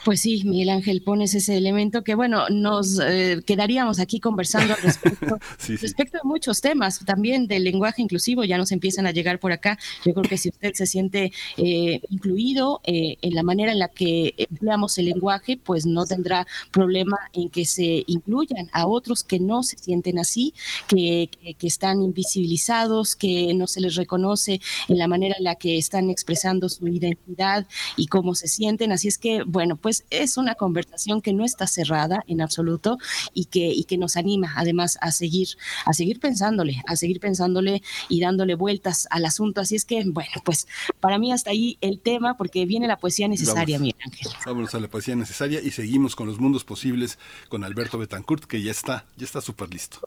Pues 0.05 0.21
sí, 0.21 0.43
Miguel 0.45 0.71
Ángel, 0.71 1.03
pones 1.03 1.35
ese 1.35 1.57
elemento 1.57 2.05
que, 2.05 2.15
bueno, 2.15 2.49
nos 2.49 3.01
eh, 3.01 3.43
quedaríamos 3.45 3.99
aquí 3.99 4.21
conversando 4.21 4.75
respecto, 4.83 5.39
respecto 5.81 6.19
a 6.23 6.27
muchos 6.27 6.61
temas, 6.61 7.05
también 7.05 7.47
del 7.47 7.65
lenguaje 7.65 8.03
inclusivo, 8.03 8.45
ya 8.45 8.59
nos 8.59 8.73
empiezan 8.73 9.07
a 9.07 9.11
llegar 9.11 9.39
por 9.39 9.53
acá. 9.53 9.79
Yo 10.05 10.15
creo 10.15 10.29
que 10.29 10.39
si 10.39 10.51
usted 10.51 10.75
se 10.75 10.87
siente 10.87 11.33
eh, 11.57 12.01
incluido 12.09 12.81
eh, 12.85 13.17
en 13.23 13.35
la 13.35 13.43
manera 13.43 13.73
en 13.73 13.79
la 13.79 13.89
que 13.89 14.35
empleamos 14.37 14.99
el 14.99 15.07
lenguaje, 15.07 15.57
pues 15.57 15.87
no 15.87 16.07
tendrá 16.07 16.47
problema 16.71 17.19
en 17.33 17.51
que 17.51 17.65
se 17.65 18.05
incluyan 18.07 18.69
a 18.73 18.87
otros 18.87 19.25
que 19.25 19.41
no 19.41 19.63
se 19.63 19.79
sienten 19.79 20.19
así, 20.19 20.55
que, 20.87 21.31
que 21.59 21.67
están 21.67 22.03
invisibilizados, 22.03 23.17
que 23.17 23.53
no 23.55 23.67
se 23.67 23.81
les 23.81 23.97
reconoce 23.97 24.61
en 24.89 24.99
la 24.99 25.09
manera 25.09 25.35
en 25.39 25.45
la 25.45 25.57
que 25.57 25.79
están 25.79 26.11
expresando 26.11 26.69
su 26.69 26.87
identidad 26.89 27.67
y 27.97 28.07
cómo 28.07 28.35
se 28.35 28.49
sienten. 28.49 28.93
Así 28.93 29.09
es 29.09 29.19
que, 29.19 29.43
bueno, 29.57 29.77
pues 29.77 30.05
es 30.11 30.37
una 30.37 30.55
conversación 30.55 31.23
que 31.23 31.33
no 31.33 31.43
está 31.43 31.67
cerrada 31.67 32.23
en 32.27 32.43
absoluto 32.43 32.99
y 33.33 33.47
que, 33.47 33.69
y 33.69 33.85
que 33.85 33.97
nos 33.97 34.19
anima 34.19 34.53
además 34.55 34.99
a 35.01 35.13
seguir, 35.13 35.49
a 35.87 35.95
seguir 35.95 36.21
pensándole, 36.21 36.83
a 36.87 36.95
seguir 36.95 37.21
pensándole 37.21 37.83
y 38.11 38.21
dándole 38.21 38.55
vueltas 38.55 39.09
al 39.11 39.25
asunto. 39.25 39.63
Así 39.63 39.75
es 39.75 39.87
que, 39.87 40.05
bueno, 40.05 40.43
pues 40.45 40.69
para 41.01 41.19
mí 41.19 41.33
hasta 41.33 41.53
ahí 41.53 41.79
el 41.81 42.01
tema, 42.01 42.37
porque 42.37 42.67
viene 42.67 42.87
la 42.87 42.99
poesía 42.99 43.29
necesaria, 43.29 43.79
Miguel 43.79 43.97
Ángel. 44.05 44.31
Vámonos 44.45 44.75
a 44.75 44.79
la 44.79 44.89
poesía 44.89 45.17
necesaria 45.17 45.63
y 45.63 45.71
seguimos 45.71 46.15
con 46.15 46.27
los 46.27 46.39
mundos 46.39 46.63
posibles 46.63 47.19
con 47.49 47.65
Alberto 47.65 47.97
Betancourt, 47.97 48.45
que 48.45 48.61
ya 48.61 48.73
está, 48.73 49.07
ya 49.17 49.25
está 49.25 49.41
súper 49.41 49.71
listo. 49.73 50.07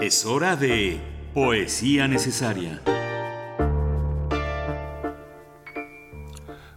Es 0.00 0.24
hora 0.24 0.54
de 0.54 1.00
poesía 1.34 2.06
necesaria. 2.06 2.80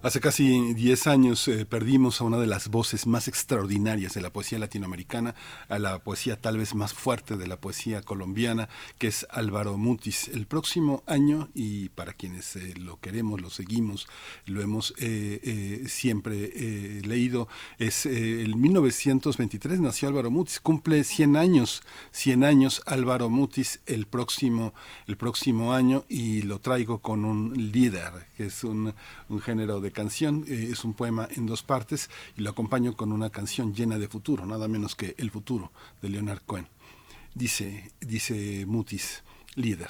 Hace 0.08 0.22
casi 0.22 0.74
10 0.74 1.08
años 1.08 1.50
eh, 1.50 1.66
perdimos 1.66 2.22
a 2.22 2.24
una 2.24 2.38
de 2.38 2.48
las 2.48 2.70
voces 2.70 3.08
más 3.08 3.28
extraordinarias 3.28 4.14
de 4.14 4.22
la 4.22 4.32
poesía 4.32 4.58
latinoamericana, 4.58 5.36
a 5.68 5.80
la 5.80 6.00
poesía 6.00 6.40
tal 6.40 6.58
vez 6.58 6.76
más 6.76 6.94
fuerte 6.94 7.36
de 7.36 7.46
la 7.46 7.60
poesía 7.60 8.02
colombiana, 8.02 8.70
que 9.00 9.08
es 9.08 9.28
Álvaro 9.30 9.78
Mutis. 9.78 10.30
El 10.30 10.48
próximo 10.48 11.04
año, 11.08 11.50
y 11.54 11.90
para 11.90 12.14
quienes 12.14 12.56
eh, 12.56 12.74
lo 12.78 13.02
queremos, 13.02 13.42
lo 13.42 13.50
seguimos, 13.50 14.08
lo 14.46 14.62
hemos 14.62 14.94
eh, 14.98 15.84
siempre 15.90 17.02
leído, 17.02 17.50
es 17.78 18.06
el 18.06 18.56
1923 18.56 19.82
nació 19.82 20.08
Álvaro 20.08 20.32
Mutis, 20.32 20.62
cumple 20.62 21.04
100 21.04 21.36
años, 21.36 21.84
100 22.12 22.46
años 22.46 22.82
Álvaro 22.86 23.30
Mutis 23.30 23.82
el 23.86 24.08
próximo, 24.08 24.74
el 25.06 25.18
próximo 25.18 25.74
año 25.74 26.06
y 26.08 26.44
lo 26.44 26.62
traigo 26.62 27.00
con 27.00 27.26
un 27.26 27.72
líder, 27.74 28.28
que 28.38 28.46
es 28.46 28.64
un, 28.64 28.94
un 29.28 29.42
género 29.42 29.82
de 29.82 29.97
canción. 29.98 30.45
Eh, 30.48 30.69
es 30.72 30.84
un 30.84 30.94
poema 30.94 31.28
en 31.36 31.48
dos 31.48 31.64
partes 31.64 32.11
y 32.38 32.41
lo 32.41 32.52
acompaño 32.52 32.95
con 32.95 33.11
una 33.11 33.32
canción 33.32 33.74
llena 33.74 33.98
de 33.98 34.07
futuro, 34.07 34.45
nada 34.45 34.68
menos 34.68 34.95
que 34.95 35.15
El 35.18 35.32
futuro 35.32 35.72
de 36.03 36.10
Leonard 36.10 36.44
Cohen. 36.45 36.68
Dice, 37.34 37.91
dice 37.99 38.65
Mutis, 38.68 39.24
líder, 39.56 39.90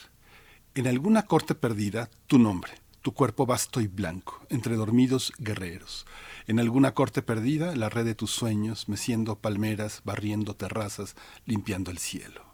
en 0.75 0.87
alguna 0.87 1.23
corte 1.23 1.55
perdida, 1.55 2.09
tu 2.27 2.39
nombre, 2.39 2.71
tu 3.01 3.13
cuerpo 3.13 3.45
vasto 3.45 3.81
y 3.81 3.87
blanco, 3.87 4.45
entre 4.49 4.77
dormidos 4.77 5.33
guerreros. 5.39 6.05
En 6.47 6.59
alguna 6.59 6.93
corte 6.93 7.21
perdida, 7.21 7.75
la 7.75 7.89
red 7.89 8.05
de 8.05 8.15
tus 8.15 8.31
sueños, 8.31 8.87
meciendo 8.87 9.35
palmeras, 9.35 10.01
barriendo 10.05 10.55
terrazas, 10.55 11.15
limpiando 11.45 11.91
el 11.91 11.97
cielo. 11.97 12.45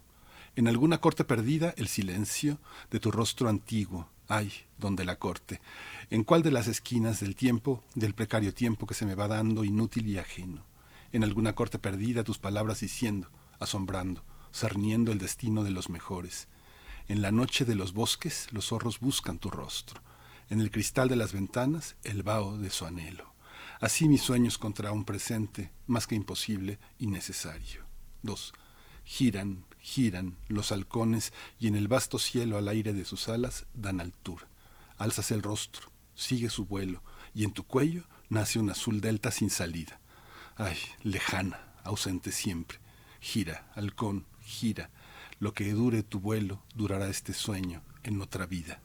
En 0.56 0.68
alguna 0.68 0.98
corte 1.00 1.24
perdida, 1.24 1.74
el 1.78 1.88
silencio 1.88 2.58
de 2.90 3.00
tu 3.00 3.12
rostro 3.12 3.48
antiguo, 3.48 4.10
ay, 4.28 4.52
donde 4.80 5.06
la 5.06 5.18
corte, 5.18 5.62
¿En 6.14 6.24
cuál 6.24 6.44
de 6.44 6.52
las 6.52 6.68
esquinas 6.68 7.22
del 7.22 7.36
tiempo, 7.36 7.84
del 7.96 8.14
precario 8.14 8.54
tiempo 8.54 8.86
que 8.86 8.94
se 8.94 9.08
me 9.08 9.16
va 9.16 9.28
dando 9.28 9.64
inútil 9.64 10.08
y 10.08 10.20
ajeno? 10.20 10.64
En 11.12 11.24
alguna 11.24 11.56
corte 11.56 11.80
perdida 11.80 12.24
tus 12.24 12.38
palabras 12.38 12.82
diciendo, 12.82 13.32
asombrando, 13.60 14.24
cerniendo 14.54 15.12
el 15.12 15.18
destino 15.18 15.64
de 15.64 15.72
los 15.72 15.90
mejores. 15.90 16.50
En 17.08 17.24
la 17.24 17.32
noche 17.32 17.66
de 17.66 17.74
los 17.74 17.94
bosques 17.94 18.48
los 18.52 18.68
zorros 18.68 19.00
buscan 19.00 19.40
tu 19.40 19.50
rostro. 19.50 20.02
En 20.52 20.62
el 20.62 20.70
cristal 20.70 21.10
de 21.10 21.16
las 21.16 21.34
ventanas 21.34 21.96
el 22.04 22.22
vaho 22.22 22.60
de 22.60 22.70
su 22.70 22.86
anhelo. 22.86 23.34
Así 23.82 24.08
mis 24.08 24.22
sueños 24.22 24.60
contra 24.60 24.92
un 24.92 25.06
presente 25.06 25.72
más 25.88 26.06
que 26.06 26.14
imposible 26.14 26.78
y 27.00 27.08
necesario. 27.08 27.86
2. 28.22 28.54
Giran, 29.04 29.66
giran 29.80 30.38
los 30.48 30.72
halcones 30.72 31.34
y 31.60 31.66
en 31.66 31.76
el 31.76 31.88
vasto 31.88 32.20
cielo 32.20 32.60
al 32.60 32.68
aire 32.68 32.94
de 32.94 33.04
sus 33.04 33.30
alas 33.30 33.66
dan 33.74 34.00
altura. 34.00 34.48
Alzas 35.00 35.32
el 35.32 35.42
rostro, 35.42 35.92
sigue 36.16 36.50
su 36.50 36.66
vuelo, 36.66 37.02
y 37.34 37.44
en 37.44 37.52
tu 37.52 37.64
cuello 37.64 38.04
nace 38.30 38.60
un 38.60 38.70
azul 38.70 39.02
delta 39.02 39.32
sin 39.32 39.50
salida. 39.50 40.00
Ay, 40.56 40.78
lejana, 41.02 41.60
ausente 41.84 42.32
siempre. 42.32 42.80
Gira, 43.20 43.72
halcón, 43.76 44.26
gira. 44.42 44.90
Lo 45.40 45.54
que 45.54 45.72
dure 45.74 46.04
tu 46.04 46.20
vuelo 46.20 46.62
durará 46.76 47.08
este 47.08 47.34
sueño 47.34 47.82
en 48.04 48.22
otra 48.22 48.46
vida. 48.46 48.82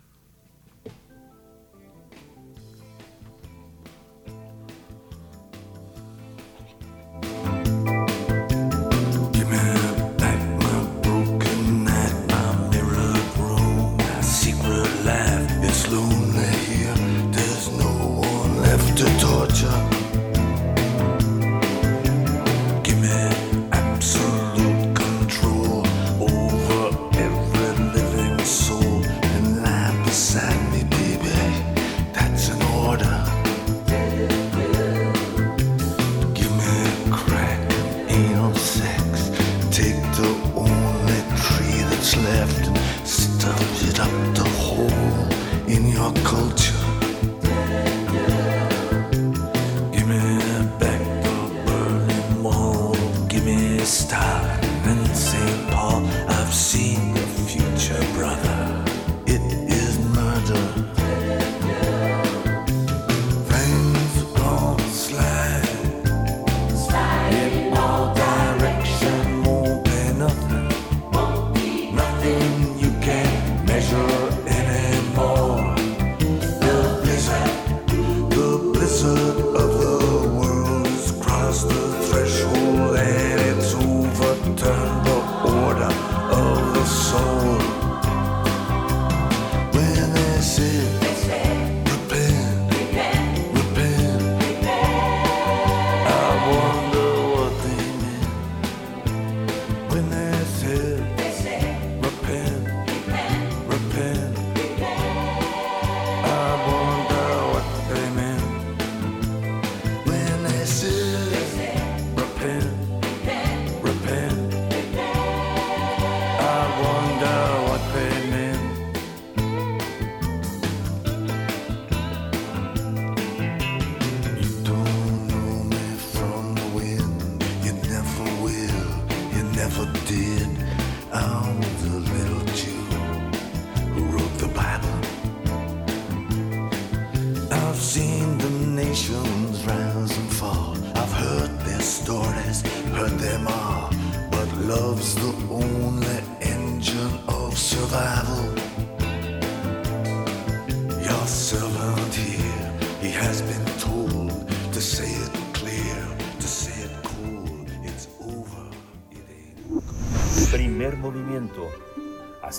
star 53.89 54.61
in 54.85 55.15
St. 55.15 55.71
Paul. 55.71 56.05
I've 56.29 56.53
seen 56.53 56.98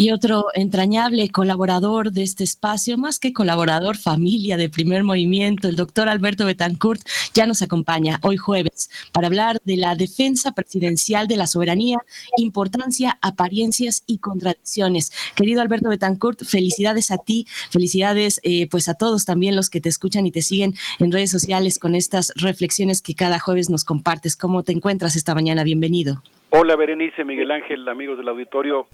Y 0.00 0.12
otro 0.12 0.46
entrañable 0.54 1.28
colaborador 1.28 2.10
de 2.10 2.22
este 2.22 2.42
espacio, 2.42 2.96
más 2.96 3.18
que 3.18 3.34
colaborador, 3.34 3.98
familia 3.98 4.56
de 4.56 4.70
primer 4.70 5.04
movimiento, 5.04 5.68
el 5.68 5.76
doctor 5.76 6.08
Alberto 6.08 6.46
Betancourt, 6.46 7.02
ya 7.34 7.44
nos 7.44 7.60
acompaña 7.60 8.18
hoy 8.22 8.38
jueves 8.38 8.88
para 9.12 9.26
hablar 9.26 9.58
de 9.62 9.76
la 9.76 9.96
defensa 9.96 10.52
presidencial 10.52 11.28
de 11.28 11.36
la 11.36 11.46
soberanía, 11.46 11.98
importancia, 12.38 13.18
apariencias 13.20 14.02
y 14.06 14.20
contradicciones. 14.20 15.12
Querido 15.36 15.60
Alberto 15.60 15.90
Betancourt, 15.90 16.44
felicidades 16.46 17.10
a 17.10 17.18
ti, 17.18 17.46
felicidades 17.70 18.40
eh, 18.42 18.68
pues 18.70 18.88
a 18.88 18.94
todos 18.94 19.26
también 19.26 19.54
los 19.54 19.68
que 19.68 19.82
te 19.82 19.90
escuchan 19.90 20.26
y 20.26 20.32
te 20.32 20.40
siguen 20.40 20.72
en 20.98 21.12
redes 21.12 21.30
sociales 21.30 21.78
con 21.78 21.94
estas 21.94 22.32
reflexiones 22.36 23.02
que 23.02 23.14
cada 23.14 23.38
jueves 23.38 23.68
nos 23.68 23.84
compartes. 23.84 24.34
¿Cómo 24.34 24.62
te 24.62 24.72
encuentras 24.72 25.14
esta 25.14 25.34
mañana? 25.34 25.62
Bienvenido. 25.62 26.22
Hola 26.48 26.74
Berenice, 26.74 27.22
Miguel 27.22 27.50
Ángel, 27.50 27.86
amigos 27.86 28.16
del 28.16 28.28
auditorio. 28.28 28.88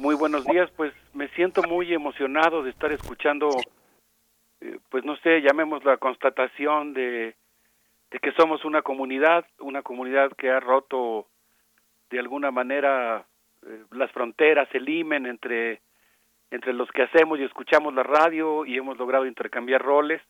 Muy 0.00 0.14
buenos 0.14 0.46
días, 0.46 0.70
pues 0.78 0.94
me 1.12 1.28
siento 1.28 1.62
muy 1.62 1.92
emocionado 1.92 2.62
de 2.62 2.70
estar 2.70 2.90
escuchando, 2.90 3.50
eh, 4.62 4.78
pues 4.88 5.04
no 5.04 5.14
sé, 5.18 5.42
llamemos 5.42 5.84
la 5.84 5.98
constatación 5.98 6.94
de, 6.94 7.34
de 8.10 8.18
que 8.18 8.32
somos 8.32 8.64
una 8.64 8.80
comunidad, 8.80 9.44
una 9.58 9.82
comunidad 9.82 10.32
que 10.38 10.48
ha 10.48 10.58
roto 10.58 11.26
de 12.08 12.18
alguna 12.18 12.50
manera 12.50 13.26
eh, 13.66 13.84
las 13.90 14.10
fronteras, 14.12 14.70
el 14.72 14.88
imen 14.88 15.26
entre, 15.26 15.82
entre 16.50 16.72
los 16.72 16.90
que 16.92 17.02
hacemos 17.02 17.38
y 17.38 17.44
escuchamos 17.44 17.92
la 17.92 18.02
radio 18.02 18.64
y 18.64 18.78
hemos 18.78 18.96
logrado 18.96 19.26
intercambiar 19.26 19.82
roles. 19.82 20.22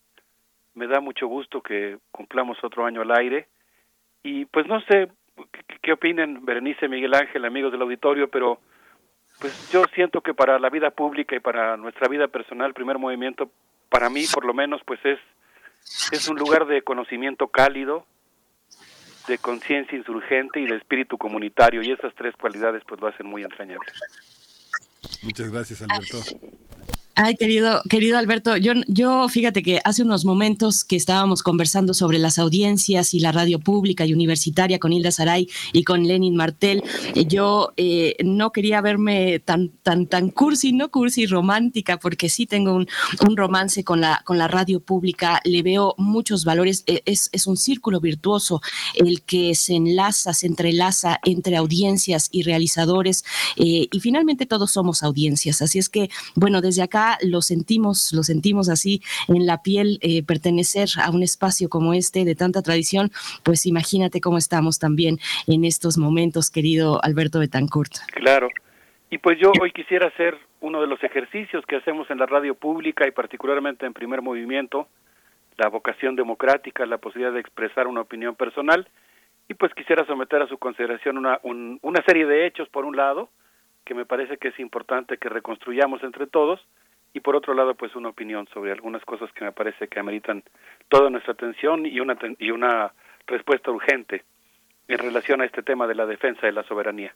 Me 0.74 0.88
da 0.88 0.98
mucho 0.98 1.28
gusto 1.28 1.62
que 1.62 1.98
cumplamos 2.10 2.58
otro 2.64 2.86
año 2.86 3.02
al 3.02 3.16
aire. 3.16 3.46
Y 4.24 4.46
pues 4.46 4.66
no 4.66 4.80
sé 4.80 5.12
qué, 5.52 5.78
qué 5.80 5.92
opinen 5.92 6.44
Berenice, 6.44 6.88
Miguel 6.88 7.14
Ángel, 7.14 7.44
amigos 7.44 7.70
del 7.70 7.82
auditorio, 7.82 8.28
pero 8.28 8.58
pues 9.40 9.70
yo 9.70 9.84
siento 9.94 10.20
que 10.20 10.34
para 10.34 10.58
la 10.58 10.68
vida 10.68 10.90
pública 10.90 11.34
y 11.34 11.40
para 11.40 11.76
nuestra 11.76 12.08
vida 12.08 12.28
personal, 12.28 12.74
primer 12.74 12.98
movimiento, 12.98 13.50
para 13.88 14.10
mí 14.10 14.24
por 14.32 14.44
lo 14.44 14.54
menos, 14.54 14.82
pues 14.86 15.00
es, 15.04 15.18
es 16.12 16.28
un 16.28 16.36
lugar 16.36 16.66
de 16.66 16.82
conocimiento 16.82 17.48
cálido, 17.48 18.06
de 19.26 19.38
conciencia 19.38 19.96
insurgente 19.96 20.60
y 20.60 20.66
de 20.66 20.76
espíritu 20.76 21.16
comunitario, 21.16 21.82
y 21.82 21.90
esas 21.90 22.14
tres 22.14 22.34
cualidades 22.36 22.82
pues 22.86 23.00
lo 23.00 23.08
hacen 23.08 23.26
muy 23.26 23.42
entrañable. 23.42 23.86
Muchas 25.22 25.50
gracias, 25.50 25.82
Alberto. 25.82 26.18
Ay, 27.22 27.36
querido, 27.36 27.82
querido 27.90 28.16
Alberto, 28.16 28.56
yo, 28.56 28.72
yo 28.86 29.28
fíjate 29.28 29.62
que 29.62 29.78
hace 29.84 30.02
unos 30.02 30.24
momentos 30.24 30.84
que 30.84 30.96
estábamos 30.96 31.42
conversando 31.42 31.92
sobre 31.92 32.18
las 32.18 32.38
audiencias 32.38 33.12
y 33.12 33.20
la 33.20 33.30
radio 33.30 33.60
pública 33.60 34.06
y 34.06 34.14
universitaria 34.14 34.78
con 34.78 34.94
Hilda 34.94 35.10
Saray 35.10 35.46
y 35.74 35.84
con 35.84 36.08
Lenin 36.08 36.34
Martel, 36.34 36.82
eh, 37.14 37.26
yo 37.26 37.74
eh, 37.76 38.16
no 38.24 38.52
quería 38.52 38.80
verme 38.80 39.38
tan, 39.38 39.68
tan, 39.82 40.06
tan 40.06 40.30
cursi, 40.30 40.72
no 40.72 40.90
cursi, 40.90 41.26
romántica, 41.26 41.98
porque 41.98 42.30
sí 42.30 42.46
tengo 42.46 42.74
un, 42.74 42.88
un 43.28 43.36
romance 43.36 43.84
con 43.84 44.00
la, 44.00 44.22
con 44.24 44.38
la 44.38 44.48
radio 44.48 44.80
pública, 44.80 45.42
le 45.44 45.62
veo 45.62 45.94
muchos 45.98 46.46
valores, 46.46 46.84
eh, 46.86 47.02
es, 47.04 47.28
es 47.32 47.46
un 47.46 47.58
círculo 47.58 48.00
virtuoso 48.00 48.62
el 48.94 49.20
que 49.24 49.54
se 49.54 49.74
enlaza, 49.74 50.32
se 50.32 50.46
entrelaza 50.46 51.20
entre 51.22 51.58
audiencias 51.58 52.30
y 52.32 52.44
realizadores, 52.44 53.26
y 53.56 53.90
finalmente 54.00 54.46
todos 54.46 54.70
somos 54.70 55.02
audiencias, 55.02 55.60
así 55.60 55.78
es 55.78 55.90
que, 55.90 56.08
bueno, 56.34 56.62
desde 56.62 56.80
acá 56.80 57.09
lo 57.22 57.42
sentimos, 57.42 58.12
lo 58.12 58.22
sentimos 58.22 58.68
así 58.68 59.02
en 59.28 59.46
la 59.46 59.62
piel, 59.62 59.98
eh, 60.02 60.22
pertenecer 60.22 60.88
a 61.02 61.10
un 61.10 61.22
espacio 61.22 61.68
como 61.68 61.94
este 61.94 62.24
de 62.24 62.34
tanta 62.34 62.62
tradición, 62.62 63.10
pues 63.42 63.66
imagínate 63.66 64.20
cómo 64.20 64.38
estamos 64.38 64.78
también 64.78 65.18
en 65.46 65.64
estos 65.64 65.98
momentos, 65.98 66.50
querido 66.50 67.02
Alberto 67.02 67.38
Betancourt. 67.38 67.92
Claro. 68.14 68.48
Y 69.10 69.18
pues 69.18 69.38
yo 69.40 69.52
hoy 69.60 69.72
quisiera 69.72 70.06
hacer 70.06 70.38
uno 70.60 70.80
de 70.80 70.86
los 70.86 71.02
ejercicios 71.02 71.64
que 71.66 71.76
hacemos 71.76 72.10
en 72.10 72.18
la 72.18 72.26
radio 72.26 72.54
pública 72.54 73.06
y 73.06 73.10
particularmente 73.10 73.86
en 73.86 73.92
primer 73.92 74.22
movimiento, 74.22 74.86
la 75.56 75.68
vocación 75.68 76.16
democrática, 76.16 76.86
la 76.86 76.98
posibilidad 76.98 77.32
de 77.32 77.40
expresar 77.40 77.86
una 77.86 78.02
opinión 78.02 78.34
personal, 78.36 78.88
y 79.48 79.54
pues 79.54 79.74
quisiera 79.74 80.06
someter 80.06 80.40
a 80.42 80.46
su 80.46 80.58
consideración 80.58 81.18
una, 81.18 81.40
un, 81.42 81.80
una 81.82 82.02
serie 82.04 82.24
de 82.24 82.46
hechos, 82.46 82.68
por 82.68 82.84
un 82.84 82.96
lado, 82.96 83.30
que 83.84 83.94
me 83.94 84.06
parece 84.06 84.36
que 84.36 84.48
es 84.48 84.60
importante 84.60 85.18
que 85.18 85.28
reconstruyamos 85.28 86.04
entre 86.04 86.28
todos, 86.28 86.60
y 87.12 87.20
por 87.20 87.36
otro 87.36 87.54
lado 87.54 87.74
pues 87.74 87.94
una 87.96 88.08
opinión 88.08 88.46
sobre 88.52 88.72
algunas 88.72 89.04
cosas 89.04 89.30
que 89.32 89.44
me 89.44 89.52
parece 89.52 89.88
que 89.88 90.00
ameritan 90.00 90.42
toda 90.88 91.10
nuestra 91.10 91.32
atención 91.32 91.86
y 91.86 92.00
una 92.00 92.16
y 92.38 92.50
una 92.50 92.92
respuesta 93.26 93.70
urgente 93.70 94.24
en 94.88 94.98
relación 94.98 95.40
a 95.40 95.44
este 95.44 95.62
tema 95.62 95.86
de 95.86 95.94
la 95.94 96.06
defensa 96.06 96.46
de 96.46 96.52
la 96.52 96.64
soberanía. 96.64 97.14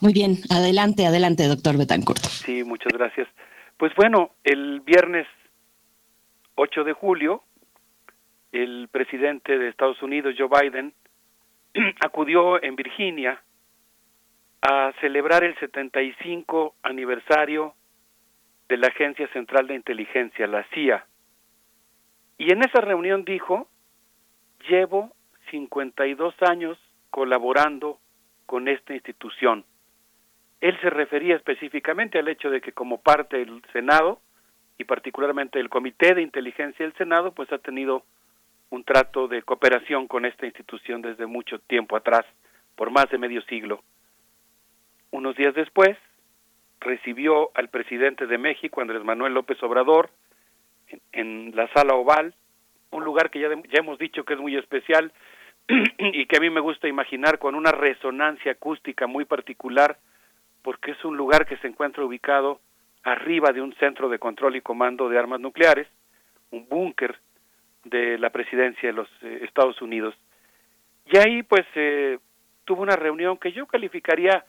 Muy 0.00 0.12
bien, 0.12 0.36
adelante, 0.50 1.06
adelante, 1.06 1.46
doctor 1.46 1.78
Betancourt. 1.78 2.18
Sí, 2.18 2.64
muchas 2.64 2.92
gracias. 2.92 3.28
Pues 3.76 3.94
bueno, 3.94 4.32
el 4.42 4.80
viernes 4.80 5.26
8 6.56 6.84
de 6.84 6.92
julio, 6.92 7.42
el 8.50 8.88
presidente 8.88 9.58
de 9.58 9.68
Estados 9.68 10.02
Unidos, 10.02 10.34
Joe 10.36 10.48
Biden, 10.48 10.92
acudió 12.04 12.62
en 12.62 12.76
Virginia 12.76 13.42
a 14.60 14.92
celebrar 15.00 15.44
el 15.44 15.58
75 15.58 16.74
aniversario 16.82 17.74
de 18.72 18.78
la 18.78 18.86
Agencia 18.86 19.28
Central 19.34 19.66
de 19.66 19.74
Inteligencia, 19.74 20.46
la 20.46 20.64
CIA. 20.72 21.04
Y 22.38 22.50
en 22.52 22.64
esa 22.64 22.80
reunión 22.80 23.22
dijo, 23.22 23.68
llevo 24.66 25.14
52 25.50 26.34
años 26.40 26.78
colaborando 27.10 27.98
con 28.46 28.68
esta 28.68 28.94
institución. 28.94 29.66
Él 30.62 30.80
se 30.80 30.88
refería 30.88 31.36
específicamente 31.36 32.18
al 32.18 32.28
hecho 32.28 32.48
de 32.48 32.62
que 32.62 32.72
como 32.72 33.02
parte 33.02 33.36
del 33.36 33.62
Senado 33.74 34.22
y 34.78 34.84
particularmente 34.84 35.60
el 35.60 35.68
Comité 35.68 36.14
de 36.14 36.22
Inteligencia 36.22 36.86
del 36.86 36.96
Senado, 36.96 37.32
pues 37.32 37.52
ha 37.52 37.58
tenido 37.58 38.06
un 38.70 38.84
trato 38.84 39.28
de 39.28 39.42
cooperación 39.42 40.08
con 40.08 40.24
esta 40.24 40.46
institución 40.46 41.02
desde 41.02 41.26
mucho 41.26 41.58
tiempo 41.58 41.94
atrás, 41.94 42.24
por 42.74 42.90
más 42.90 43.04
de 43.10 43.18
medio 43.18 43.42
siglo. 43.42 43.82
Unos 45.10 45.36
días 45.36 45.54
después, 45.54 45.98
recibió 46.82 47.50
al 47.54 47.68
presidente 47.68 48.26
de 48.26 48.38
México, 48.38 48.80
Andrés 48.80 49.04
Manuel 49.04 49.34
López 49.34 49.62
Obrador, 49.62 50.10
en, 51.12 51.54
la 51.56 51.68
sala 51.72 51.94
oval, 51.94 52.34
un 52.90 53.04
lugar 53.04 53.30
que 53.30 53.40
ya, 53.40 53.48
ya 53.48 53.78
hemos 53.78 53.98
dicho 53.98 54.24
que 54.24 54.34
es 54.34 54.40
muy 54.40 54.56
especial 54.56 55.12
y 55.98 56.26
que 56.26 56.36
a 56.36 56.40
mí 56.40 56.50
me 56.50 56.60
gusta 56.60 56.88
imaginar 56.88 57.38
con 57.38 57.54
una 57.54 57.72
resonancia 57.72 58.52
acústica 58.52 59.06
muy 59.06 59.24
particular, 59.24 59.96
porque 60.62 60.92
es 60.92 61.04
un 61.04 61.16
lugar 61.16 61.46
que 61.46 61.56
se 61.58 61.68
encuentra 61.68 62.04
ubicado 62.04 62.60
arriba 63.02 63.52
de 63.52 63.60
un 63.60 63.74
centro 63.74 64.08
de 64.08 64.18
control 64.18 64.56
y 64.56 64.60
comando 64.60 65.08
de 65.08 65.18
armas 65.18 65.40
nucleares, 65.40 65.88
un 66.50 66.68
búnker 66.68 67.18
de 67.84 68.18
la 68.18 68.30
presidencia 68.30 68.88
de 68.88 68.92
los 68.92 69.08
eh, 69.22 69.40
Estados 69.42 69.80
Unidos. 69.82 70.14
Y 71.06 71.16
ahí 71.16 71.42
pues 71.42 71.66
eh, 71.74 72.18
tuvo 72.64 72.82
una 72.82 72.96
reunión 72.96 73.38
que 73.38 73.52
yo 73.52 73.66
calificaría 73.66 74.44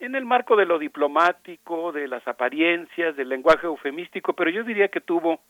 en 0.00 0.14
el 0.14 0.24
marco 0.24 0.56
de 0.56 0.66
lo 0.66 0.78
diplomático, 0.78 1.92
de 1.92 2.06
las 2.08 2.26
apariencias, 2.28 3.16
del 3.16 3.28
lenguaje 3.28 3.66
eufemístico, 3.66 4.32
pero 4.32 4.50
yo 4.50 4.62
diría 4.64 4.88
que 4.88 5.00
tuvo 5.00 5.40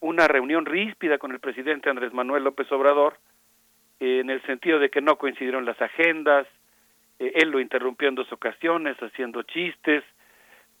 una 0.00 0.26
reunión 0.26 0.64
ríspida 0.64 1.18
con 1.18 1.32
el 1.32 1.40
presidente 1.40 1.90
Andrés 1.90 2.12
Manuel 2.12 2.44
López 2.44 2.70
Obrador, 2.72 3.18
eh, 4.00 4.20
en 4.20 4.30
el 4.30 4.42
sentido 4.42 4.78
de 4.78 4.90
que 4.90 5.00
no 5.00 5.16
coincidieron 5.16 5.64
las 5.64 5.80
agendas, 5.80 6.46
eh, 7.18 7.32
él 7.36 7.50
lo 7.50 7.60
interrumpió 7.60 8.08
en 8.08 8.14
dos 8.14 8.30
ocasiones 8.32 8.96
haciendo 8.98 9.42
chistes. 9.42 10.02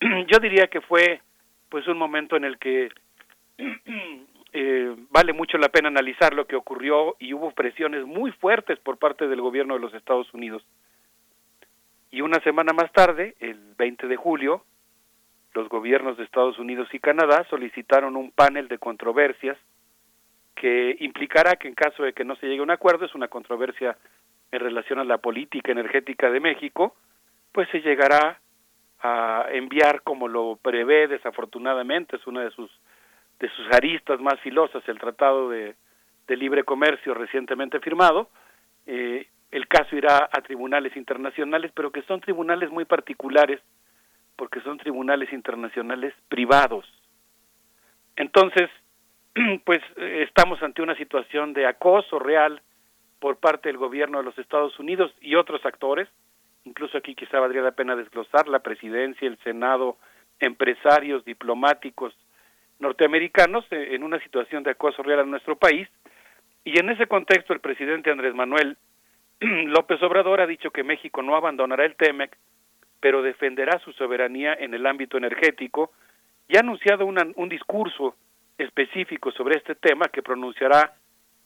yo 0.00 0.38
diría 0.38 0.66
que 0.68 0.80
fue 0.80 1.20
pues 1.68 1.86
un 1.88 1.98
momento 1.98 2.36
en 2.36 2.44
el 2.44 2.58
que 2.58 2.88
eh, 4.52 4.96
vale 5.10 5.32
mucho 5.32 5.58
la 5.58 5.68
pena 5.68 5.88
analizar 5.88 6.34
lo 6.34 6.46
que 6.46 6.56
ocurrió 6.56 7.16
y 7.18 7.34
hubo 7.34 7.50
presiones 7.50 8.04
muy 8.06 8.32
fuertes 8.32 8.78
por 8.78 8.98
parte 8.98 9.28
del 9.28 9.40
gobierno 9.40 9.74
de 9.74 9.80
los 9.80 9.94
Estados 9.94 10.32
Unidos 10.32 10.64
y 12.14 12.20
una 12.20 12.38
semana 12.40 12.72
más 12.72 12.92
tarde, 12.92 13.34
el 13.40 13.74
20 13.76 14.06
de 14.06 14.14
julio, 14.14 14.62
los 15.52 15.68
gobiernos 15.68 16.16
de 16.16 16.22
Estados 16.22 16.60
Unidos 16.60 16.88
y 16.92 17.00
Canadá 17.00 17.44
solicitaron 17.50 18.14
un 18.14 18.30
panel 18.30 18.68
de 18.68 18.78
controversias 18.78 19.58
que 20.54 20.96
implicará 21.00 21.56
que 21.56 21.66
en 21.66 21.74
caso 21.74 22.04
de 22.04 22.12
que 22.12 22.24
no 22.24 22.36
se 22.36 22.46
llegue 22.46 22.60
a 22.60 22.62
un 22.62 22.70
acuerdo, 22.70 23.04
es 23.04 23.16
una 23.16 23.26
controversia 23.26 23.96
en 24.52 24.60
relación 24.60 25.00
a 25.00 25.04
la 25.04 25.18
política 25.18 25.72
energética 25.72 26.30
de 26.30 26.38
México, 26.38 26.94
pues 27.50 27.68
se 27.70 27.80
llegará 27.80 28.38
a 29.00 29.46
enviar 29.50 30.02
como 30.02 30.28
lo 30.28 30.56
prevé 30.62 31.08
desafortunadamente, 31.08 32.14
es 32.14 32.26
una 32.28 32.42
de 32.42 32.52
sus 32.52 32.70
de 33.40 33.48
sus 33.48 33.66
aristas 33.72 34.20
más 34.20 34.38
filosas, 34.38 34.88
el 34.88 35.00
Tratado 35.00 35.50
de, 35.50 35.74
de 36.28 36.36
Libre 36.36 36.62
Comercio 36.62 37.12
recientemente 37.12 37.80
firmado, 37.80 38.28
eh, 38.86 39.26
el 39.54 39.68
caso 39.68 39.94
irá 39.94 40.28
a 40.32 40.40
tribunales 40.40 40.96
internacionales, 40.96 41.70
pero 41.76 41.92
que 41.92 42.02
son 42.02 42.20
tribunales 42.20 42.70
muy 42.70 42.86
particulares, 42.86 43.60
porque 44.34 44.60
son 44.62 44.78
tribunales 44.78 45.32
internacionales 45.32 46.12
privados. 46.28 46.84
Entonces, 48.16 48.68
pues 49.64 49.80
estamos 49.96 50.60
ante 50.60 50.82
una 50.82 50.96
situación 50.96 51.52
de 51.52 51.66
acoso 51.66 52.18
real 52.18 52.62
por 53.20 53.36
parte 53.36 53.68
del 53.68 53.78
gobierno 53.78 54.18
de 54.18 54.24
los 54.24 54.36
Estados 54.38 54.76
Unidos 54.80 55.14
y 55.20 55.36
otros 55.36 55.64
actores, 55.64 56.08
incluso 56.64 56.98
aquí 56.98 57.14
quizá 57.14 57.38
valdría 57.38 57.62
la 57.62 57.76
pena 57.76 57.94
desglosar 57.94 58.48
la 58.48 58.58
presidencia, 58.58 59.28
el 59.28 59.38
Senado, 59.44 59.98
empresarios, 60.40 61.24
diplomáticos 61.24 62.12
norteamericanos 62.80 63.64
eh, 63.70 63.94
en 63.94 64.02
una 64.02 64.18
situación 64.18 64.64
de 64.64 64.72
acoso 64.72 65.04
real 65.04 65.20
en 65.20 65.30
nuestro 65.30 65.54
país. 65.54 65.88
Y 66.64 66.76
en 66.80 66.90
ese 66.90 67.06
contexto 67.06 67.52
el 67.52 67.60
presidente 67.60 68.10
Andrés 68.10 68.34
Manuel 68.34 68.76
López 69.40 70.02
Obrador 70.02 70.40
ha 70.40 70.46
dicho 70.46 70.70
que 70.70 70.84
México 70.84 71.22
no 71.22 71.36
abandonará 71.36 71.84
el 71.84 71.96
TEMEC, 71.96 72.36
pero 73.00 73.22
defenderá 73.22 73.78
su 73.80 73.92
soberanía 73.92 74.54
en 74.54 74.74
el 74.74 74.86
ámbito 74.86 75.18
energético 75.18 75.92
y 76.48 76.56
ha 76.56 76.60
anunciado 76.60 77.06
un 77.06 77.48
discurso 77.48 78.16
específico 78.58 79.30
sobre 79.32 79.56
este 79.56 79.74
tema 79.74 80.06
que 80.08 80.22
pronunciará 80.22 80.94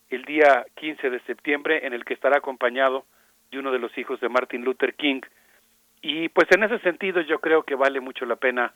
el 0.09 0.23
día 0.25 0.65
15 0.75 1.09
de 1.09 1.19
septiembre 1.21 1.85
en 1.85 1.93
el 1.93 2.05
que 2.05 2.13
estará 2.13 2.37
acompañado 2.37 3.05
de 3.51 3.59
uno 3.59 3.71
de 3.71 3.79
los 3.79 3.95
hijos 3.97 4.19
de 4.19 4.29
Martin 4.29 4.63
Luther 4.63 4.95
King. 4.95 5.21
Y 6.01 6.29
pues 6.29 6.47
en 6.51 6.63
ese 6.63 6.79
sentido 6.79 7.21
yo 7.21 7.39
creo 7.39 7.63
que 7.63 7.75
vale 7.75 7.99
mucho 7.99 8.25
la 8.25 8.35
pena 8.35 8.73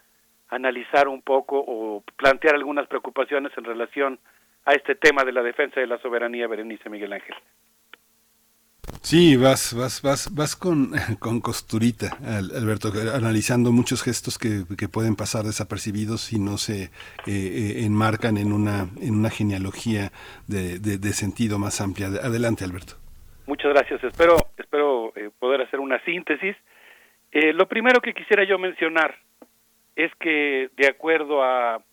analizar 0.50 1.08
un 1.08 1.22
poco 1.22 1.64
o 1.66 2.04
plantear 2.18 2.56
algunas 2.56 2.88
preocupaciones 2.88 3.52
en 3.58 3.64
relación 3.64 4.20
a 4.66 4.74
este 4.74 4.96
tema 4.96 5.24
de 5.24 5.32
la 5.32 5.42
defensa 5.42 5.80
de 5.80 5.88
la 5.88 5.98
soberanía, 6.00 6.48
Berenice 6.48 6.90
Miguel 6.90 7.14
Ángel. 7.14 7.36
Sí, 9.04 9.36
vas, 9.36 9.76
vas, 9.78 10.02
vas, 10.02 10.34
vas 10.34 10.56
con, 10.56 10.92
con 11.20 11.42
costurita, 11.42 12.18
Alberto, 12.26 12.88
analizando 13.14 13.74
muchos 13.74 14.02
gestos 14.02 14.40
que, 14.40 14.64
que 14.78 14.88
pueden 14.88 15.18
pasar 15.18 15.44
desapercibidos 15.44 16.22
si 16.22 16.40
no 16.40 16.58
se 16.58 16.84
eh, 16.84 16.90
eh, 17.28 17.84
enmarcan 17.84 18.38
en 18.38 18.54
una, 18.54 18.88
en 19.02 19.16
una 19.16 19.30
genealogía 19.30 20.14
de, 20.48 20.80
de, 20.80 21.12
sentido 21.12 21.60
más 21.60 21.82
amplia. 21.82 22.08
Adelante, 22.08 22.64
Alberto. 22.64 22.94
Muchas 23.46 23.74
gracias. 23.74 24.02
Espero, 24.06 24.38
espero 24.56 25.12
eh, 25.18 25.32
poder 25.38 25.64
hacer 25.64 25.82
una 25.82 26.00
síntesis. 26.06 26.56
lo 27.34 27.68
primero 27.68 28.00
que 28.00 28.14
quisiera 28.14 28.46
yo 28.46 28.58
mencionar 28.58 29.20
es 29.98 30.16
que, 30.16 30.70
de 30.78 30.88
acuerdo 30.88 31.44
a 31.44 31.84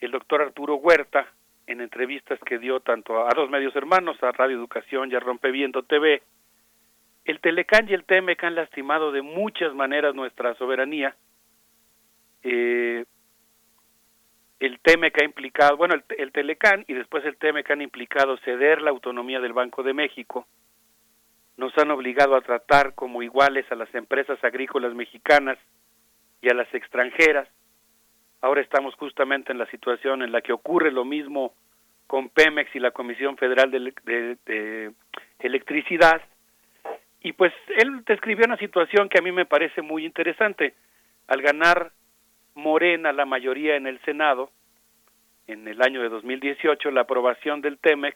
el 0.00 0.10
doctor 0.12 0.40
Arturo 0.40 0.76
Huerta, 0.76 1.26
en 1.66 1.80
entrevistas 1.80 2.38
que 2.40 2.58
dio 2.58 2.80
tanto 2.80 3.26
a 3.26 3.30
dos 3.34 3.50
medios 3.50 3.74
hermanos, 3.76 4.22
a 4.22 4.32
Radio 4.32 4.56
Educación 4.56 5.10
y 5.10 5.14
a 5.14 5.20
Rompeviento 5.20 5.82
TV, 5.82 6.22
el 7.26 7.40
Telecán 7.40 7.88
y 7.88 7.94
el 7.94 8.04
TEMEC 8.04 8.44
han 8.44 8.54
lastimado 8.54 9.10
de 9.10 9.20
muchas 9.20 9.74
maneras 9.74 10.14
nuestra 10.14 10.54
soberanía. 10.54 11.16
Eh, 12.44 13.04
el 14.60 14.78
TEMEC 14.78 15.20
ha 15.20 15.24
implicado, 15.24 15.76
bueno, 15.76 15.94
el, 15.94 16.04
el, 16.18 16.30
Telecán 16.30 16.84
y 16.86 16.94
después 16.94 17.24
el 17.24 17.36
TEMEC 17.36 17.68
han 17.72 17.82
implicado 17.82 18.36
ceder 18.38 18.80
la 18.80 18.90
autonomía 18.90 19.40
del 19.40 19.52
Banco 19.52 19.82
de 19.82 19.92
México. 19.92 20.46
Nos 21.56 21.76
han 21.78 21.90
obligado 21.90 22.36
a 22.36 22.42
tratar 22.42 22.94
como 22.94 23.22
iguales 23.22 23.66
a 23.72 23.74
las 23.74 23.92
empresas 23.94 24.42
agrícolas 24.44 24.94
mexicanas 24.94 25.58
y 26.40 26.48
a 26.48 26.54
las 26.54 26.72
extranjeras. 26.72 27.48
Ahora 28.46 28.60
estamos 28.60 28.94
justamente 28.94 29.50
en 29.50 29.58
la 29.58 29.66
situación 29.66 30.22
en 30.22 30.30
la 30.30 30.40
que 30.40 30.52
ocurre 30.52 30.92
lo 30.92 31.04
mismo 31.04 31.52
con 32.06 32.28
Pemex 32.28 32.76
y 32.76 32.78
la 32.78 32.92
Comisión 32.92 33.36
Federal 33.36 33.72
de, 33.72 34.92
Electricidad. 35.40 36.22
Y 37.22 37.32
pues 37.32 37.52
él 37.76 38.04
describió 38.06 38.46
una 38.46 38.56
situación 38.56 39.08
que 39.08 39.18
a 39.18 39.22
mí 39.22 39.32
me 39.32 39.46
parece 39.46 39.82
muy 39.82 40.06
interesante. 40.06 40.74
Al 41.26 41.42
ganar 41.42 41.90
Morena 42.54 43.12
la 43.12 43.24
mayoría 43.24 43.74
en 43.74 43.88
el 43.88 43.98
Senado, 44.02 44.52
en 45.48 45.66
el 45.66 45.82
año 45.82 46.00
de 46.00 46.08
2018, 46.08 46.92
la 46.92 47.00
aprobación 47.00 47.62
del 47.62 47.78
TEMEC 47.78 48.14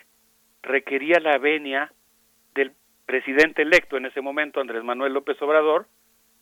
requería 0.62 1.18
la 1.18 1.39
venia 1.39 1.92
del 2.55 2.70
presidente 3.05 3.62
electo 3.62 3.97
en 3.97 4.07
ese 4.07 4.20
momento, 4.20 4.60
Andrés 4.60 4.84
Manuel 4.84 5.12
López 5.12 5.42
Obrador, 5.42 5.89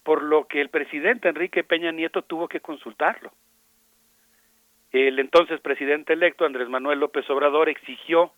por 0.02 0.22
lo 0.22 0.46
que 0.46 0.60
el 0.60 0.68
presidente 0.68 1.30
Enrique 1.30 1.64
Peña 1.64 1.90
Nieto 1.90 2.20
tuvo 2.20 2.48
que 2.48 2.60
consultarlo. 2.60 3.32
El 4.92 5.18
entonces 5.18 5.60
presidente 5.60 6.14
electo 6.14 6.46
Andrés 6.46 6.68
Manuel 6.68 7.00
López 7.00 7.28
Obrador 7.28 7.68
exigió 7.68 8.32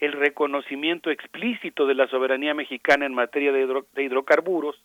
el 0.00 0.12
reconocimiento 0.12 1.10
explícito 1.10 1.86
de 1.86 1.94
la 1.94 2.08
soberanía 2.08 2.54
mexicana 2.54 3.06
en 3.06 3.14
materia 3.14 3.52
de, 3.52 4.02
hidrocarburos 4.02 4.76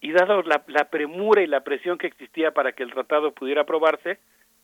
y 0.00 0.12
dado 0.12 0.42
la, 0.42 0.90
premura 0.90 1.42
y 1.42 1.48
la 1.48 1.62
presión 1.64 1.98
que 1.98 2.06
existía 2.06 2.52
para 2.52 2.72
que 2.72 2.84
el 2.84 2.92
tratado 2.92 3.32
pudiera 3.32 3.62
aprobarse, 3.62 4.20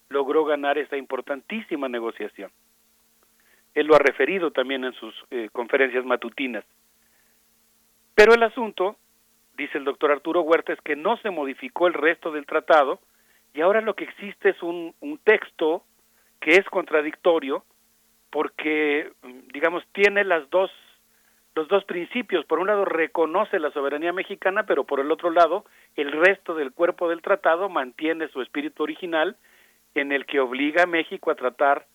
logró 0.09 0.45
ganar 0.45 0.79
esta 0.79 0.97
importantísima 0.97 1.89
negociación. 1.89 2.53
Él 3.75 3.87
lo 3.87 3.97
ha 3.97 3.99
referido 3.99 4.53
también 4.53 4.85
en 4.85 4.93
sus 4.93 5.15
eh, 5.31 5.49
conferencias 5.51 6.05
matutinas. 6.05 6.65
Pero 8.15 8.35
el 8.35 8.43
asunto, 8.45 8.97
dice 9.57 9.79
el 9.79 9.85
doctor 9.85 10.13
Arturo 10.13 10.43
Huerta, 10.43 10.73
es 10.73 10.81
que 10.83 10.95
no 10.95 11.17
se 11.17 11.31
modificó 11.31 11.89
el 11.89 11.95
resto 11.95 12.31
del 12.31 12.47
tratado, 12.47 13.01
y 13.55 13.61
ahora 13.61 13.81
lo 13.81 13.95
que 13.95 14.05
existe 14.05 14.51
es 14.51 14.63
un, 14.63 14.95
un 15.01 15.19
texto 15.19 15.85
que 16.41 16.53
es 16.53 16.65
contradictorio 16.67 17.65
porque, 18.31 19.13
digamos, 19.53 19.85
tiene 19.93 20.25
las 20.25 20.49
dos 20.51 20.71
los 21.57 21.67
dos 21.69 21.85
principios. 21.85 22.45
Por 22.47 22.61
un 22.61 22.69
lado, 22.69 22.85
reconoce 22.85 23.59
la 23.59 23.73
soberanía 23.73 24.13
mexicana, 24.13 24.65
pero 24.65 24.85
por 24.85 25.01
el 25.01 25.11
otro 25.11 25.31
lado, 25.31 25.65
el 25.97 26.13
resto 26.13 26.55
del 26.55 26.73
cuerpo 26.73 27.09
del 27.09 27.23
tratado 27.23 27.69
mantiene 27.69 28.29
su 28.29 28.41
espíritu 28.41 28.85
original 28.85 29.37
en 29.95 30.13
el 30.13 30.27
que 30.27 30.41
obliga 30.41 30.85
a 30.85 30.87
México 30.87 31.31
a 31.31 31.35
tratar 31.35 31.87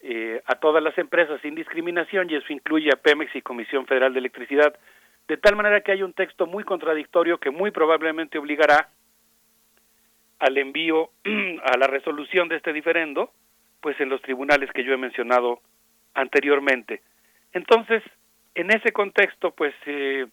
eh, 0.00 0.42
a 0.46 0.54
todas 0.56 0.82
las 0.82 0.96
empresas 0.98 1.40
sin 1.42 1.54
discriminación 1.54 2.30
y 2.30 2.36
eso 2.36 2.52
incluye 2.52 2.90
a 2.92 2.96
Pemex 2.96 3.34
y 3.36 3.42
Comisión 3.42 3.86
Federal 3.86 4.12
de 4.12 4.20
Electricidad, 4.20 4.74
de 5.28 5.36
tal 5.36 5.56
manera 5.56 5.80
que 5.82 5.92
hay 5.92 6.02
un 6.02 6.12
texto 6.12 6.46
muy 6.46 6.64
contradictorio 6.64 7.38
que 7.38 7.50
muy 7.50 7.70
probablemente 7.70 8.38
obligará 8.38 8.88
al 10.44 10.58
envío 10.58 11.10
a 11.64 11.76
la 11.78 11.86
resolución 11.86 12.48
de 12.48 12.56
este 12.56 12.72
diferendo, 12.72 13.32
pues 13.80 13.98
en 14.00 14.08
los 14.08 14.20
tribunales 14.22 14.70
que 14.72 14.84
yo 14.84 14.92
he 14.92 14.98
mencionado 14.98 15.60
anteriormente. 16.14 17.02
Entonces, 17.52 18.02
en 18.54 18.70
ese 18.70 18.92
contexto, 18.92 19.52
pues 19.52 19.74
eh, 19.86 20.26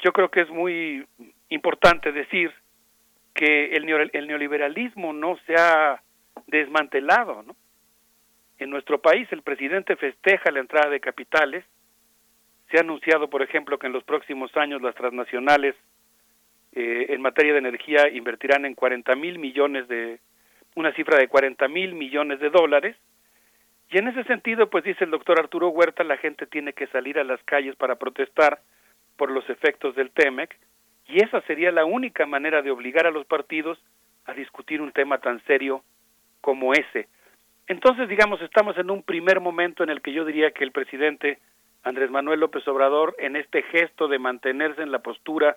yo 0.00 0.12
creo 0.12 0.30
que 0.30 0.42
es 0.42 0.50
muy 0.50 1.06
importante 1.50 2.12
decir 2.12 2.52
que 3.34 3.74
el, 3.74 3.86
neoliberalismo 4.26 5.12
no 5.12 5.38
se 5.46 5.54
ha 5.54 6.02
desmantelado, 6.46 7.42
¿no? 7.42 7.54
En 8.58 8.70
nuestro 8.70 9.00
país 9.00 9.28
el 9.30 9.42
presidente 9.42 9.94
festeja 9.94 10.50
la 10.50 10.58
entrada 10.58 10.90
de 10.90 10.98
capitales. 10.98 11.64
Se 12.70 12.78
ha 12.78 12.80
anunciado, 12.80 13.30
por 13.30 13.42
ejemplo, 13.42 13.78
que 13.78 13.86
en 13.86 13.92
los 13.92 14.02
próximos 14.02 14.56
años 14.56 14.82
las 14.82 14.96
transnacionales 14.96 15.76
eh, 16.72 17.06
en 17.10 17.20
materia 17.20 17.52
de 17.52 17.58
energía 17.58 18.08
invertirán 18.08 18.64
en 18.64 18.74
40 18.74 19.14
mil 19.16 19.38
millones 19.38 19.88
de, 19.88 20.18
una 20.74 20.92
cifra 20.92 21.18
de 21.18 21.28
40 21.28 21.66
mil 21.68 21.94
millones 21.94 22.40
de 22.40 22.50
dólares. 22.50 22.96
Y 23.90 23.98
en 23.98 24.08
ese 24.08 24.24
sentido, 24.24 24.68
pues 24.68 24.84
dice 24.84 25.04
el 25.04 25.10
doctor 25.10 25.40
Arturo 25.40 25.68
Huerta, 25.70 26.04
la 26.04 26.18
gente 26.18 26.46
tiene 26.46 26.72
que 26.72 26.86
salir 26.88 27.18
a 27.18 27.24
las 27.24 27.42
calles 27.44 27.74
para 27.76 27.96
protestar 27.96 28.60
por 29.16 29.30
los 29.30 29.48
efectos 29.50 29.96
del 29.96 30.10
TEMEC, 30.10 30.56
y 31.06 31.24
esa 31.24 31.40
sería 31.42 31.72
la 31.72 31.84
única 31.84 32.26
manera 32.26 32.62
de 32.62 32.70
obligar 32.70 33.06
a 33.06 33.10
los 33.10 33.26
partidos 33.26 33.82
a 34.26 34.34
discutir 34.34 34.82
un 34.82 34.92
tema 34.92 35.18
tan 35.18 35.42
serio 35.46 35.82
como 36.42 36.74
ese. 36.74 37.08
Entonces, 37.66 38.08
digamos, 38.08 38.40
estamos 38.42 38.76
en 38.78 38.90
un 38.90 39.02
primer 39.02 39.40
momento 39.40 39.82
en 39.82 39.90
el 39.90 40.02
que 40.02 40.12
yo 40.12 40.24
diría 40.24 40.50
que 40.50 40.64
el 40.64 40.72
presidente 40.72 41.38
Andrés 41.82 42.10
Manuel 42.10 42.40
López 42.40 42.66
Obrador, 42.68 43.16
en 43.18 43.36
este 43.36 43.62
gesto 43.62 44.08
de 44.08 44.18
mantenerse 44.18 44.82
en 44.82 44.92
la 44.92 44.98
postura 44.98 45.56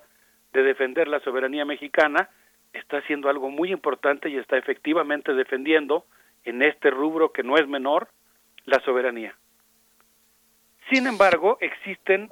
de 0.54 0.64
defender 0.64 1.08
la 1.08 1.20
soberanía 1.22 1.66
mexicana, 1.66 2.30
está 2.74 2.98
haciendo 2.98 3.30
algo 3.30 3.50
muy 3.50 3.72
importante 3.72 4.30
y 4.30 4.38
está 4.38 4.58
efectivamente 4.58 5.34
defendiendo 5.34 6.06
en 6.44 6.62
este 6.62 6.90
rubro 6.90 7.32
que 7.32 7.44
no 7.44 7.58
es 7.58 7.68
menor 7.68 8.08
la 8.66 8.80
soberanía. 8.82 9.36
Sin 10.92 11.08
embargo, 11.08 11.58
existen 11.62 12.32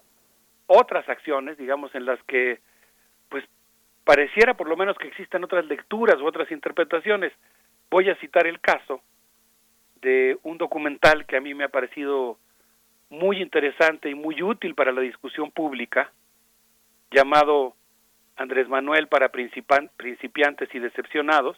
otras 0.67 1.07
acciones, 1.09 1.57
digamos, 1.57 1.93
en 1.95 2.05
las 2.05 2.21
que, 2.23 2.59
pues, 3.29 3.43
pareciera 4.03 4.55
por 4.55 4.67
lo 4.67 4.77
menos 4.77 4.97
que 4.97 5.07
existen 5.07 5.43
otras 5.43 5.65
lecturas 5.65 6.19
u 6.19 6.25
otras 6.25 6.51
interpretaciones. 6.51 7.31
Voy 7.89 8.09
a 8.09 8.15
citar 8.15 8.47
el 8.47 8.59
caso 8.59 9.01
de 10.01 10.37
un 10.43 10.57
documental 10.57 11.25
que 11.25 11.37
a 11.37 11.41
mí 11.41 11.53
me 11.53 11.65
ha 11.65 11.69
parecido 11.69 12.37
muy 13.09 13.41
interesante 13.41 14.09
y 14.09 14.15
muy 14.15 14.41
útil 14.41 14.75
para 14.75 14.91
la 14.91 15.01
discusión 15.01 15.51
pública, 15.51 16.11
llamado 17.11 17.75
Andrés 18.39 18.69
Manuel 18.69 19.07
para 19.07 19.29
principiantes 19.29 20.73
y 20.73 20.79
decepcionados, 20.79 21.57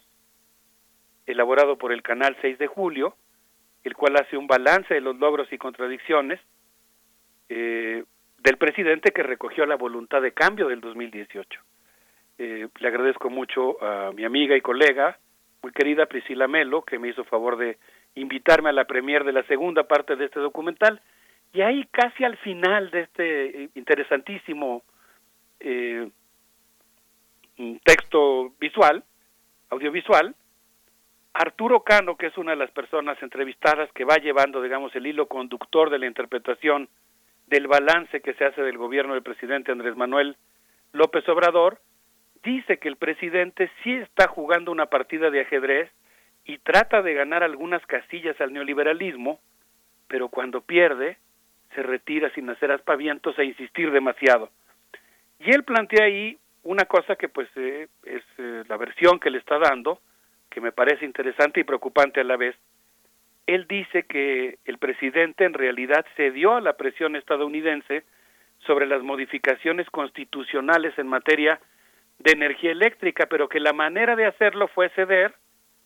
elaborado 1.27 1.77
por 1.77 1.93
el 1.93 2.01
canal 2.01 2.35
6 2.41 2.57
de 2.57 2.65
julio, 2.65 3.15
el 3.83 3.93
cual 3.95 4.15
hace 4.15 4.35
un 4.35 4.47
balance 4.47 4.91
de 4.91 4.99
los 4.99 5.15
logros 5.17 5.47
y 5.53 5.59
contradicciones 5.59 6.39
eh, 7.49 8.03
del 8.39 8.57
presidente 8.57 9.11
que 9.11 9.21
recogió 9.21 9.67
la 9.67 9.75
voluntad 9.75 10.23
de 10.23 10.33
cambio 10.33 10.67
del 10.69 10.81
2018. 10.81 11.59
Eh, 12.39 12.67
le 12.79 12.87
agradezco 12.87 13.29
mucho 13.29 13.81
a 13.83 14.11
mi 14.13 14.25
amiga 14.25 14.57
y 14.57 14.61
colega, 14.61 15.19
muy 15.61 15.71
querida 15.73 16.07
Priscila 16.07 16.47
Melo, 16.47 16.81
que 16.81 16.97
me 16.97 17.09
hizo 17.09 17.23
favor 17.25 17.57
de 17.57 17.77
invitarme 18.15 18.69
a 18.69 18.73
la 18.73 18.85
premier 18.85 19.23
de 19.23 19.33
la 19.33 19.43
segunda 19.43 19.83
parte 19.83 20.15
de 20.15 20.25
este 20.25 20.39
documental. 20.39 20.99
Y 21.53 21.61
ahí 21.61 21.87
casi 21.91 22.23
al 22.23 22.37
final 22.37 22.89
de 22.89 23.01
este 23.01 23.69
interesantísimo 23.75 24.81
eh, 25.59 26.09
texto 27.83 28.53
visual, 28.59 29.03
audiovisual, 29.69 30.35
Arturo 31.33 31.83
Cano, 31.83 32.17
que 32.17 32.27
es 32.27 32.38
una 32.38 32.51
de 32.51 32.57
las 32.57 32.72
personas 32.72 33.22
entrevistadas 33.23 33.91
que 33.93 34.03
va 34.03 34.17
llevando, 34.17 34.61
digamos, 34.61 34.93
el 34.95 35.07
hilo 35.07 35.27
conductor 35.27 35.90
de 35.90 35.99
la 35.99 36.07
interpretación 36.07 36.90
del 37.48 37.67
balance 37.67 38.22
que 38.22 38.33
se 38.33 38.45
hace 38.45 38.61
del 38.61 38.77
gobierno 38.77 39.14
del 39.14 39.23
presidente 39.23 39.72
Andrés 39.72 39.95
Manuel 39.95 40.35
López 40.93 41.27
Obrador, 41.30 41.80
dice 42.43 42.77
que 42.77 42.90
el 42.90 42.98
presidente 42.98 43.72
sí 43.83 43.93
está 43.93 44.27
jugando 44.27 44.72
una 44.72 44.88
partida 44.88 45.30
de 45.30 45.41
ajedrez 45.41 45.90
y 46.45 46.57
trata 46.57 47.01
de 47.01 47.14
ganar 47.14 47.43
algunas 47.43 47.85
casillas 47.85 48.40
al 48.41 48.51
neoliberalismo, 48.51 49.40
pero 50.07 50.27
cuando 50.27 50.61
pierde, 50.61 51.17
se 51.75 51.83
retira 51.83 52.30
sin 52.33 52.49
hacer 52.49 52.72
aspavientos 52.72 53.38
e 53.40 53.45
insistir 53.45 53.91
demasiado. 53.91 54.49
Y 55.40 55.51
él 55.51 55.64
plantea 55.64 56.06
ahí 56.06 56.38
una 56.64 56.85
cosa 56.85 57.15
que 57.15 57.30
pues 57.30 57.49
eh, 57.56 57.88
es 58.03 58.23
eh, 58.38 58.64
la 58.67 58.77
versión 58.77 59.19
que 59.19 59.30
le 59.30 59.40
está 59.40 59.57
dando, 59.57 59.99
que 60.49 60.61
me 60.61 60.72
parece 60.72 61.06
interesante 61.06 61.59
y 61.59 61.64
preocupante 61.64 62.22
a 62.22 62.23
la 62.23 62.38
vez, 62.38 62.56
él 63.48 63.65
dice 63.67 64.03
que 64.03 64.59
el 64.65 64.77
presidente 64.77 65.45
en 65.45 65.53
realidad 65.53 66.06
cedió 66.15 66.56
a 66.56 66.61
la 66.61 66.73
presión 66.77 67.15
estadounidense 67.15 68.03
sobre 68.59 68.85
las 68.85 69.01
modificaciones 69.01 69.90
constitucionales 69.90 70.98
en 70.98 71.07
materia 71.07 71.59
de 72.19 72.33
energía 72.33 72.72
eléctrica, 72.72 73.25
pero 73.25 73.49
que 73.49 73.59
la 73.59 73.73
manera 73.73 74.15
de 74.15 74.25
hacerlo 74.25 74.67
fue 74.67 74.90
ceder 74.90 75.33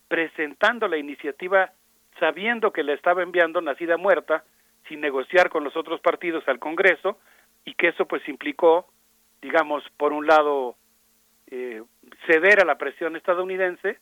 presentando 0.08 0.86
la 0.86 0.98
iniciativa 0.98 1.72
sabiendo 2.20 2.72
que 2.72 2.82
la 2.82 2.92
estaba 2.92 3.22
enviando 3.22 3.60
nacida 3.60 3.96
muerta 3.96 4.44
sin 4.88 5.00
negociar 5.00 5.50
con 5.50 5.64
los 5.64 5.76
otros 5.76 6.00
partidos 6.00 6.46
al 6.48 6.58
Congreso 6.58 7.18
y 7.64 7.74
que 7.74 7.88
eso 7.88 8.06
pues 8.06 8.26
implicó, 8.28 8.86
digamos, 9.42 9.84
por 9.96 10.12
un 10.12 10.26
lado 10.26 10.76
eh, 11.48 11.82
ceder 12.26 12.60
a 12.60 12.66
la 12.66 12.78
presión 12.78 13.16
estadounidense 13.16 13.98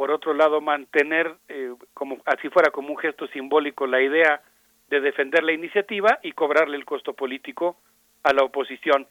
por 0.00 0.10
otro 0.10 0.32
lado 0.32 0.62
mantener 0.62 1.34
eh, 1.50 1.74
como 1.92 2.22
así 2.24 2.48
fuera 2.48 2.70
como 2.70 2.88
un 2.88 2.96
gesto 2.96 3.26
simbólico 3.26 3.86
la 3.86 4.00
idea 4.00 4.40
de 4.88 4.98
defender 4.98 5.44
la 5.44 5.52
iniciativa 5.52 6.18
y 6.22 6.32
cobrarle 6.32 6.78
el 6.78 6.86
costo 6.86 7.12
político 7.12 7.76
a 8.22 8.32
la 8.32 8.42
oposición. 8.42 9.06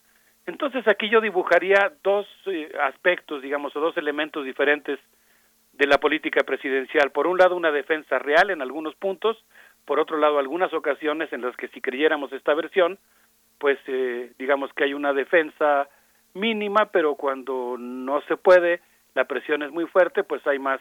Entonces 0.47 0.87
aquí 0.87 1.07
yo 1.07 1.21
dibujaría 1.21 1.93
dos 2.03 2.25
eh, 2.47 2.71
aspectos, 2.81 3.43
digamos, 3.43 3.75
o 3.75 3.79
dos 3.79 3.97
elementos 3.97 4.43
diferentes 4.43 4.99
de 5.73 5.85
la 5.85 5.99
política 5.99 6.43
presidencial. 6.43 7.11
Por 7.11 7.27
un 7.27 7.37
lado, 7.37 7.55
una 7.55 7.71
defensa 7.71 8.17
real 8.17 8.49
en 8.49 8.63
algunos 8.63 8.95
puntos, 8.95 9.37
por 9.85 9.99
otro 9.99 10.17
lado, 10.17 10.39
algunas 10.39 10.73
ocasiones 10.73 11.31
en 11.31 11.41
las 11.41 11.55
que 11.55 11.67
si 11.67 11.81
creyéramos 11.81 12.33
esta 12.33 12.55
versión, 12.55 12.97
pues 13.59 13.77
eh, 13.87 14.31
digamos 14.39 14.73
que 14.73 14.85
hay 14.85 14.93
una 14.93 15.13
defensa 15.13 15.87
mínima, 16.33 16.87
pero 16.91 17.15
cuando 17.15 17.75
no 17.77 18.21
se 18.21 18.37
puede, 18.37 18.81
la 19.13 19.25
presión 19.25 19.63
es 19.63 19.71
muy 19.71 19.85
fuerte, 19.85 20.23
pues 20.23 20.45
hay 20.47 20.59
más 20.59 20.79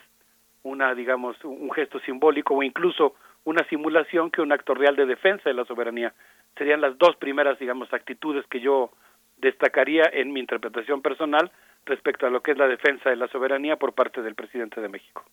una, 0.62 0.94
digamos, 0.94 1.36
un 1.44 1.70
gesto 1.73 1.98
simbólico 2.00 2.55
o 2.55 2.62
incluso 2.62 3.15
una 3.44 3.65
simulación 3.68 4.31
que 4.31 4.42
un 4.42 4.52
acto 4.52 4.74
real 4.74 4.97
de 4.97 5.07
defensa 5.07 5.48
de 5.48 5.55
la 5.55 5.65
soberanía. 5.65 6.12
Serían 6.57 6.81
las 6.81 6.98
dos 6.98 7.16
primeras, 7.16 7.58
digamos, 7.58 7.92
actitudes 7.92 8.47
que 8.47 8.60
yo 8.60 8.90
destacaría 9.39 10.02
en 10.12 10.32
mi 10.32 10.40
interpretación 10.40 11.00
personal 11.00 11.50
respecto 11.86 12.26
a 12.26 12.31
lo 12.31 12.42
que 12.42 12.52
es 12.52 12.58
la 12.58 12.66
defensa 12.66 13.10
de 13.10 13.16
la 13.16 13.28
soberanía 13.28 13.76
por 13.76 13.94
parte 13.94 14.20
del 14.23 14.34
presidente 14.34 14.81
de 14.81 14.89
México. 14.89 15.24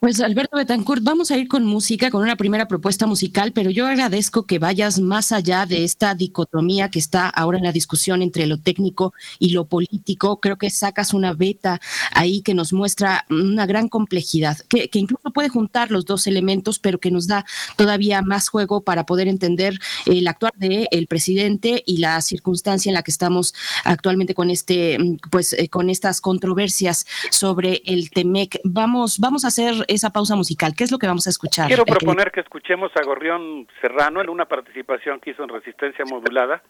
Pues 0.00 0.18
Alberto 0.22 0.56
Betancourt, 0.56 1.02
vamos 1.04 1.30
a 1.30 1.36
ir 1.36 1.46
con 1.46 1.66
música, 1.66 2.10
con 2.10 2.22
una 2.22 2.36
primera 2.36 2.66
propuesta 2.66 3.06
musical, 3.06 3.52
pero 3.52 3.68
yo 3.68 3.86
agradezco 3.86 4.46
que 4.46 4.58
vayas 4.58 4.98
más 4.98 5.30
allá 5.30 5.66
de 5.66 5.84
esta 5.84 6.14
dicotomía 6.14 6.90
que 6.90 6.98
está 6.98 7.28
ahora 7.28 7.58
en 7.58 7.64
la 7.64 7.70
discusión 7.70 8.22
entre 8.22 8.46
lo 8.46 8.56
técnico 8.56 9.12
y 9.38 9.50
lo 9.50 9.66
político. 9.66 10.40
Creo 10.40 10.56
que 10.56 10.70
sacas 10.70 11.12
una 11.12 11.34
beta 11.34 11.82
ahí 12.12 12.40
que 12.40 12.54
nos 12.54 12.72
muestra 12.72 13.26
una 13.28 13.66
gran 13.66 13.90
complejidad, 13.90 14.56
que, 14.70 14.88
incluso 14.94 15.32
puede 15.34 15.50
juntar 15.50 15.90
los 15.90 16.06
dos 16.06 16.26
elementos, 16.26 16.78
pero 16.78 16.98
que 16.98 17.10
nos 17.10 17.26
da 17.26 17.44
todavía 17.76 18.22
más 18.22 18.48
juego 18.48 18.80
para 18.80 19.04
poder 19.04 19.28
entender 19.28 19.78
el 20.06 20.26
actuar 20.28 20.54
del 20.56 20.88
el 20.92 21.08
presidente 21.08 21.82
y 21.84 21.98
la 21.98 22.22
circunstancia 22.22 22.88
en 22.88 22.94
la 22.94 23.02
que 23.02 23.10
estamos 23.10 23.52
actualmente 23.84 24.32
con 24.32 24.48
este, 24.48 24.96
pues, 25.30 25.52
eh, 25.52 25.68
con 25.68 25.90
estas 25.90 26.22
controversias 26.22 27.04
sobre 27.30 27.82
el 27.84 28.08
TEMEC. 28.08 28.60
Vamos, 28.64 29.18
vamos 29.18 29.44
a 29.44 29.48
hacer 29.48 29.84
esa 29.90 30.10
pausa 30.10 30.36
musical. 30.36 30.74
¿Qué 30.76 30.84
es 30.84 30.92
lo 30.92 30.98
que 30.98 31.06
vamos 31.06 31.26
a 31.26 31.30
escuchar? 31.30 31.66
Quiero 31.66 31.84
proponer 31.84 32.30
que 32.30 32.40
escuchemos 32.40 32.92
a 32.96 33.02
Gorrión 33.04 33.66
Serrano 33.80 34.20
en 34.20 34.28
una 34.28 34.46
participación 34.46 35.20
que 35.20 35.30
hizo 35.30 35.42
en 35.42 35.48
Resistencia 35.48 36.04
Modulada. 36.04 36.62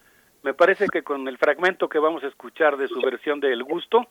Me 0.43 0.53
parece 0.53 0.87
que 0.87 1.03
con 1.03 1.27
el 1.27 1.37
fragmento 1.37 1.87
que 1.87 1.99
vamos 1.99 2.23
a 2.23 2.27
escuchar 2.27 2.77
de 2.77 2.87
su 2.87 2.99
versión 2.99 3.39
de 3.39 3.53
El 3.53 3.63
Gusto, 3.63 4.07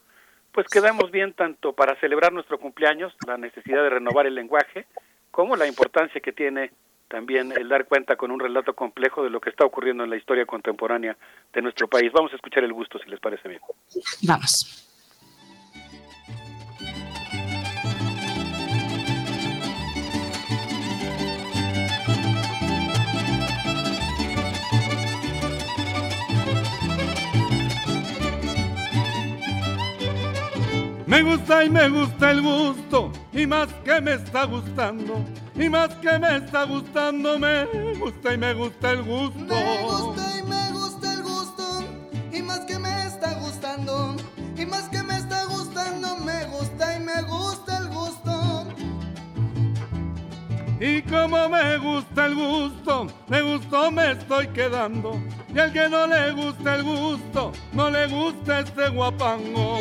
pues 0.52 0.68
quedamos 0.68 1.10
bien 1.10 1.32
tanto 1.32 1.72
para 1.72 1.96
celebrar 1.96 2.32
nuestro 2.32 2.58
cumpleaños, 2.58 3.12
la 3.26 3.36
necesidad 3.36 3.82
de 3.82 3.90
renovar 3.90 4.26
el 4.26 4.36
lenguaje, 4.36 4.86
como 5.32 5.56
la 5.56 5.66
importancia 5.66 6.20
que 6.20 6.32
tiene 6.32 6.70
también 7.08 7.52
el 7.52 7.68
dar 7.68 7.86
cuenta 7.86 8.14
con 8.14 8.30
un 8.30 8.38
relato 8.38 8.74
complejo 8.74 9.24
de 9.24 9.30
lo 9.30 9.40
que 9.40 9.50
está 9.50 9.64
ocurriendo 9.64 10.04
en 10.04 10.10
la 10.10 10.16
historia 10.16 10.46
contemporánea 10.46 11.16
de 11.52 11.62
nuestro 11.62 11.88
país. 11.88 12.12
Vamos 12.12 12.32
a 12.32 12.36
escuchar 12.36 12.62
el 12.62 12.72
gusto, 12.72 13.00
si 13.00 13.10
les 13.10 13.18
parece 13.18 13.48
bien. 13.48 13.60
Vamos. 14.22 14.89
Me 31.10 31.22
gusta 31.22 31.64
y 31.64 31.70
me 31.70 31.88
gusta 31.88 32.30
el 32.30 32.40
gusto, 32.40 33.10
y 33.32 33.44
más 33.44 33.66
que 33.84 34.00
me 34.00 34.12
está 34.12 34.44
gustando, 34.44 35.24
y 35.56 35.68
más 35.68 35.92
que 35.96 36.16
me 36.20 36.36
está 36.36 36.62
gustando, 36.62 37.36
me 37.36 37.64
gusta 37.98 38.32
y 38.32 38.38
me 38.38 38.54
gusta 38.54 38.92
el 38.92 39.02
gusto. 39.02 39.40
Me 39.40 39.82
gusta 39.82 40.38
y 40.38 40.42
me 40.44 40.70
gusta 40.70 41.12
el 41.12 41.22
gusto, 41.24 41.84
y 42.30 42.42
más 42.42 42.60
que 42.60 42.78
me 42.78 43.06
está 43.08 43.34
gustando, 43.40 44.14
y 44.56 44.64
más 44.64 44.88
que 44.88 45.02
me 45.02 45.16
está 45.16 45.46
gustando, 45.46 46.16
me 46.18 46.44
gusta 46.44 46.96
y 46.96 47.00
me 47.00 47.22
gusta 47.22 47.78
el 47.78 47.88
gusto. 47.88 48.66
Y 50.78 51.02
como 51.02 51.48
me 51.48 51.76
gusta 51.78 52.26
el 52.26 52.34
gusto, 52.36 53.08
me 53.26 53.42
gustó 53.42 53.90
me 53.90 54.12
estoy 54.12 54.46
quedando. 54.46 55.20
Y 55.52 55.58
al 55.58 55.72
que 55.72 55.88
no 55.88 56.06
le 56.06 56.30
gusta 56.30 56.76
el 56.76 56.84
gusto, 56.84 57.50
no 57.72 57.90
le 57.90 58.06
gusta 58.06 58.60
este 58.60 58.88
guapango. 58.90 59.80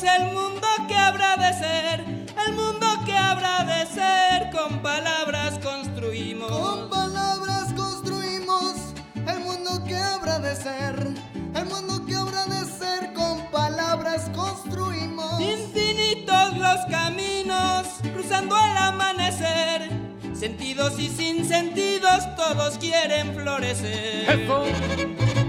Dios, 0.00 0.12
el 0.18 0.32
mundo 0.32 0.66
que 0.86 0.94
habrá 0.94 1.36
de 1.36 1.52
ser, 1.54 2.00
el 2.46 2.52
mundo 2.54 2.86
que 3.04 3.16
habrá 3.16 3.64
de 3.64 3.86
ser, 3.86 4.50
con 4.50 4.80
palabras 4.80 5.58
construimos. 5.58 6.50
Con 6.50 6.90
palabras 6.90 7.72
construimos 7.74 8.74
el 9.26 9.40
mundo 9.40 9.82
que 9.84 9.96
habrá 9.96 10.38
de 10.38 10.54
ser, 10.54 11.14
el 11.54 11.64
mundo 11.66 12.04
que 12.06 12.14
habrá 12.14 12.44
de 12.46 12.64
ser, 12.66 13.12
con 13.14 13.50
palabras 13.50 14.30
construimos. 14.34 15.40
Infinitos 15.40 16.56
los 16.56 16.84
caminos, 16.90 17.86
cruzando 18.14 18.56
el 18.56 18.76
amanecer, 18.76 19.90
sentidos 20.34 20.98
y 20.98 21.08
sin 21.08 21.44
sentidos, 21.44 22.36
todos 22.36 22.78
quieren 22.78 23.34
florecer. 23.34 24.30
¡Epo! 24.30 25.47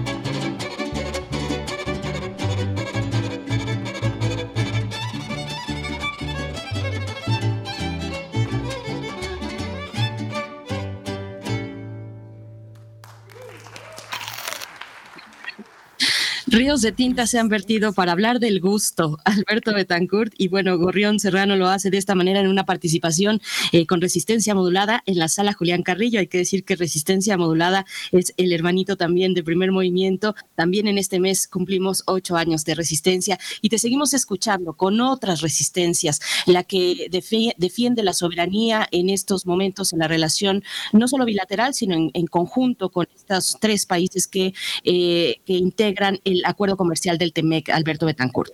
Ríos 16.52 16.82
de 16.82 16.92
tinta 16.92 17.28
se 17.28 17.38
han 17.38 17.48
vertido 17.48 17.94
para 17.94 18.11
hablar 18.11 18.40
del 18.40 18.60
gusto. 18.60 19.19
Alberto 19.26 19.72
Betancourt 19.72 20.34
y 20.36 20.48
bueno, 20.48 20.80
Gorrión 20.80 21.19
Serrano 21.19 21.56
lo 21.56 21.68
hace 21.68 21.92
de 21.92 22.00
esta 22.00 22.16
manera 22.16 22.40
en 22.40 22.48
una 22.48 22.66
participación 22.66 23.40
eh, 23.72 23.86
con 23.86 24.02
resistencia 24.02 24.56
modulada 24.56 25.03
en 25.06 25.19
la 25.19 25.28
sala 25.28 25.53
Julián 25.53 25.84
Carrillo. 25.84 26.19
Hay 26.19 26.26
que 26.26 26.40
decir 26.40 26.64
que 26.64 26.76
resistencia 26.76 27.38
modulada 27.38 27.86
es 28.11 28.34
el 28.38 28.52
hermanito 28.52 28.98
también 28.98 29.36
de 29.36 29.44
primer 29.44 29.72
movimiento. 29.72 30.34
También 30.56 30.88
en 30.88 30.98
este 30.98 31.19
mes 31.19 31.48
cumplimos 31.48 32.02
ocho 32.08 32.36
años 32.36 32.66
de 32.66 32.74
resistencia 32.74 33.38
y 33.61 33.69
te 33.69 33.78
seguimos 33.78 34.16
escuchando 34.16 34.74
con 34.74 35.02
otras 35.02 35.42
resistencias, 35.42 36.19
la 36.48 36.64
que 36.64 37.10
defiende 37.11 38.02
la 38.02 38.14
soberanía 38.14 38.88
en 38.92 39.11
estos 39.11 39.45
momentos 39.45 39.94
en 39.94 40.00
la 40.00 40.08
relación 40.08 40.64
no 40.94 41.08
solo 41.08 41.26
bilateral, 41.26 41.76
sino 41.76 41.94
en, 41.95 42.28
conjunto 42.28 42.90
con 42.90 43.08
estos 43.16 43.58
tres 43.60 43.86
países 43.86 44.28
que, 44.28 44.53
eh, 44.84 45.42
que 45.45 45.53
integran 45.53 46.19
el 46.24 46.39
acuerdo 46.45 46.77
comercial 46.77 47.18
del 47.18 47.34
TEMEC, 47.34 47.69
Alberto 47.69 48.06
Betancourt. 48.06 48.53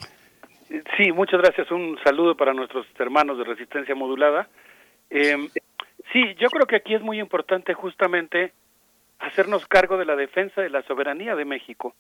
Sí, 0.98 1.12
muchas 1.12 1.42
gracias. 1.42 1.70
Un 1.72 1.98
saludo 2.04 2.36
para 2.36 2.54
nuestros 2.54 2.86
hermanos 3.00 3.38
de 3.38 3.44
Resistencia 3.44 3.96
Modulada. 3.96 4.48
Eh, 5.10 5.50
sí, 6.12 6.36
yo 6.40 6.50
creo 6.50 6.66
que 6.66 6.78
aquí 6.78 6.94
es 6.94 7.02
muy 7.02 7.20
importante 7.20 7.74
justamente 7.74 8.54
hacernos 9.20 9.66
cargo 9.68 9.98
de 9.98 10.06
la 10.06 10.16
defensa 10.16 10.62
de 10.62 10.70
la 10.70 10.84
soberanía 10.84 11.36
de 11.36 11.46
México. 11.46 11.96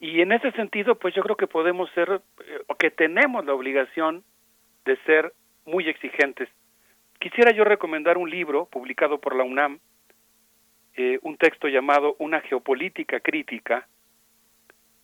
Y 0.00 0.20
en 0.20 0.32
ese 0.32 0.50
sentido, 0.52 0.96
pues 0.96 1.14
yo 1.14 1.22
creo 1.22 1.36
que 1.36 1.46
podemos 1.46 1.90
ser, 1.94 2.20
eh, 2.46 2.62
o 2.66 2.74
que 2.74 2.90
tenemos 2.90 3.44
la 3.44 3.54
obligación 3.54 4.24
de 4.84 4.96
ser 5.06 5.32
muy 5.64 5.88
exigentes. 5.88 6.48
Quisiera 7.18 7.52
yo 7.52 7.64
recomendar 7.64 8.18
un 8.18 8.28
libro 8.28 8.66
publicado 8.66 9.18
por 9.18 9.34
la 9.34 9.44
UNAM, 9.44 9.78
eh, 10.96 11.18
un 11.22 11.36
texto 11.36 11.68
llamado 11.68 12.16
Una 12.18 12.40
geopolítica 12.40 13.20
crítica, 13.20 13.88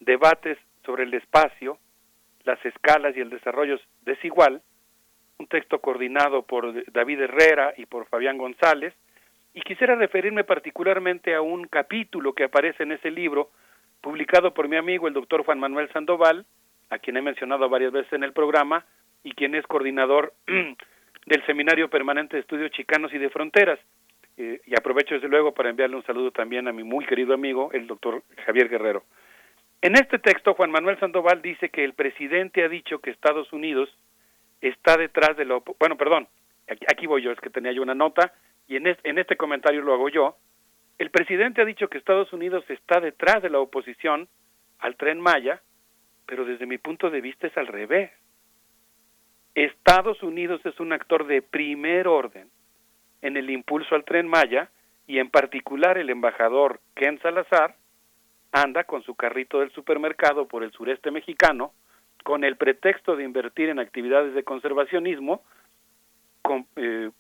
debates 0.01 0.59
sobre 0.85 1.05
el 1.05 1.15
espacio, 1.15 1.79
las 2.45 2.65
escalas 2.65 3.17
y 3.17 3.21
el 3.21 3.31
desarrollo 3.31 3.79
desigual, 4.03 4.63
un 5.39 5.47
texto 5.47 5.81
coordinado 5.81 6.43
por 6.43 6.85
David 6.93 7.23
Herrera 7.23 7.75
y 7.77 7.87
por 7.87 8.07
Fabián 8.07 8.39
González, 8.39 8.95
y 9.55 9.63
quisiera 9.63 9.95
referirme 9.95 10.45
particularmente 10.45 11.35
a 11.35 11.41
un 11.41 11.67
capítulo 11.67 12.35
que 12.35 12.45
aparece 12.45 12.83
en 12.83 12.93
ese 12.93 13.11
libro, 13.11 13.51
publicado 14.01 14.55
por 14.55 14.69
mi 14.69 14.77
amigo 14.77 15.09
el 15.09 15.15
doctor 15.15 15.45
Juan 15.45 15.59
Manuel 15.59 15.91
Sandoval, 15.93 16.47
a 16.91 16.99
quien 16.99 17.17
he 17.17 17.23
mencionado 17.23 17.69
varias 17.69 17.93
veces 17.93 18.13
en 18.13 18.25
el 18.25 18.33
programa, 18.33 18.85
y 19.23 19.33
quien 19.33 19.55
es 19.55 19.67
coordinador 19.67 20.33
del 21.27 21.47
Seminario 21.47 21.91
Permanente 21.91 22.37
de 22.37 22.41
Estudios 22.41 22.71
Chicanos 22.71 23.13
y 23.13 23.19
de 23.19 23.31
Fronteras. 23.31 23.79
Eh, 24.37 24.61
y 24.67 24.75
aprovecho 24.75 25.15
desde 25.15 25.29
luego 25.29 25.53
para 25.53 25.69
enviarle 25.69 25.97
un 25.97 26.05
saludo 26.05 26.31
también 26.31 26.67
a 26.69 26.73
mi 26.73 26.83
muy 26.83 27.05
querido 27.05 27.35
amigo, 27.35 27.71
el 27.73 27.87
doctor 27.87 28.23
Javier 28.47 28.69
Guerrero. 28.69 29.05
En 29.83 29.95
este 29.95 30.19
texto, 30.19 30.55
Juan 30.55 30.71
Manuel 30.71 30.99
Sandoval 31.01 31.41
dice 31.41 31.71
que 31.71 31.85
el 31.85 31.95
presidente 31.95 32.63
ha 32.63 32.69
dicho 32.69 32.99
que 32.99 33.11
Estados 33.11 33.51
Unidos 33.53 33.89
está 34.61 34.97
detrás 34.99 35.37
de 35.39 35.47
la... 35.47 35.63
Bueno, 35.79 35.97
perdón, 35.97 36.29
aquí, 36.89 37.07
voy 37.07 37.23
yo, 37.23 37.33
es 37.33 37.41
que 37.41 37.49
tenía 37.49 37.73
yo 37.73 37.83
una 37.83 37.95
nota, 37.95 38.35
y 38.69 38.77
en 38.77 38.87
este, 38.87 39.09
en 39.09 39.19
este 39.19 39.37
comentario 39.37 39.81
lo 39.81 39.95
hago 39.95 40.11
yo. 40.11 40.37
El 40.99 41.11
presidente 41.11 41.63
ha 41.63 41.65
dicho 41.65 41.89
que 41.89 41.97
Estados 41.97 42.31
Unidos 42.35 42.63
está 42.69 43.01
detrás 43.01 43.43
de 43.43 43.49
la 43.49 43.59
oposición 43.59 44.29
al 44.81 44.97
tren 44.97 45.19
Maya, 45.19 45.63
pero 46.27 46.45
desde 46.45 46.67
mi 46.67 46.77
punto 46.77 47.09
de 47.09 47.23
vista 47.23 47.47
es 47.47 47.57
al 47.57 47.67
revés. 47.67 48.11
Estados 49.55 50.23
Unidos 50.23 50.61
es 50.67 50.79
un 50.79 50.93
actor 50.93 51.27
de 51.27 51.41
primer 51.41 52.07
orden 52.07 52.51
en 53.23 53.39
el 53.39 53.49
impulso 53.49 53.95
al 53.95 54.05
tren 54.05 54.29
Maya 54.29 54.71
y 55.07 55.19
en 55.19 55.31
particular 55.31 55.97
el 55.97 56.11
embajador 56.11 56.81
Ken 56.95 57.19
Salazar 57.21 57.77
anda 58.53 58.85
con 58.85 59.03
su 59.03 59.15
carrito 59.15 59.61
del 59.61 59.71
supermercado 59.73 60.47
por 60.47 60.65
el 60.65 60.73
sureste 60.73 61.11
mexicano 61.11 61.73
con 62.23 62.45
el 62.45 62.57
pretexto 62.57 63.17
de 63.17 63.25
invertir 63.25 63.69
en 63.69 63.79
actividades 63.79 64.35
de 64.35 64.45
conservacionismo, 64.45 65.43
con, 66.43 66.67
eh, 66.77 67.11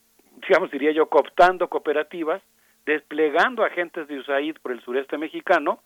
digamos, 0.48 0.70
diría 0.70 0.92
yo, 0.92 1.06
cooptando 1.06 1.68
cooperativas, 1.68 2.42
desplegando 2.86 3.64
agentes 3.64 4.08
de 4.08 4.18
USAID 4.18 4.56
por 4.62 4.72
el 4.72 4.80
sureste 4.82 5.18
mexicano 5.18 5.82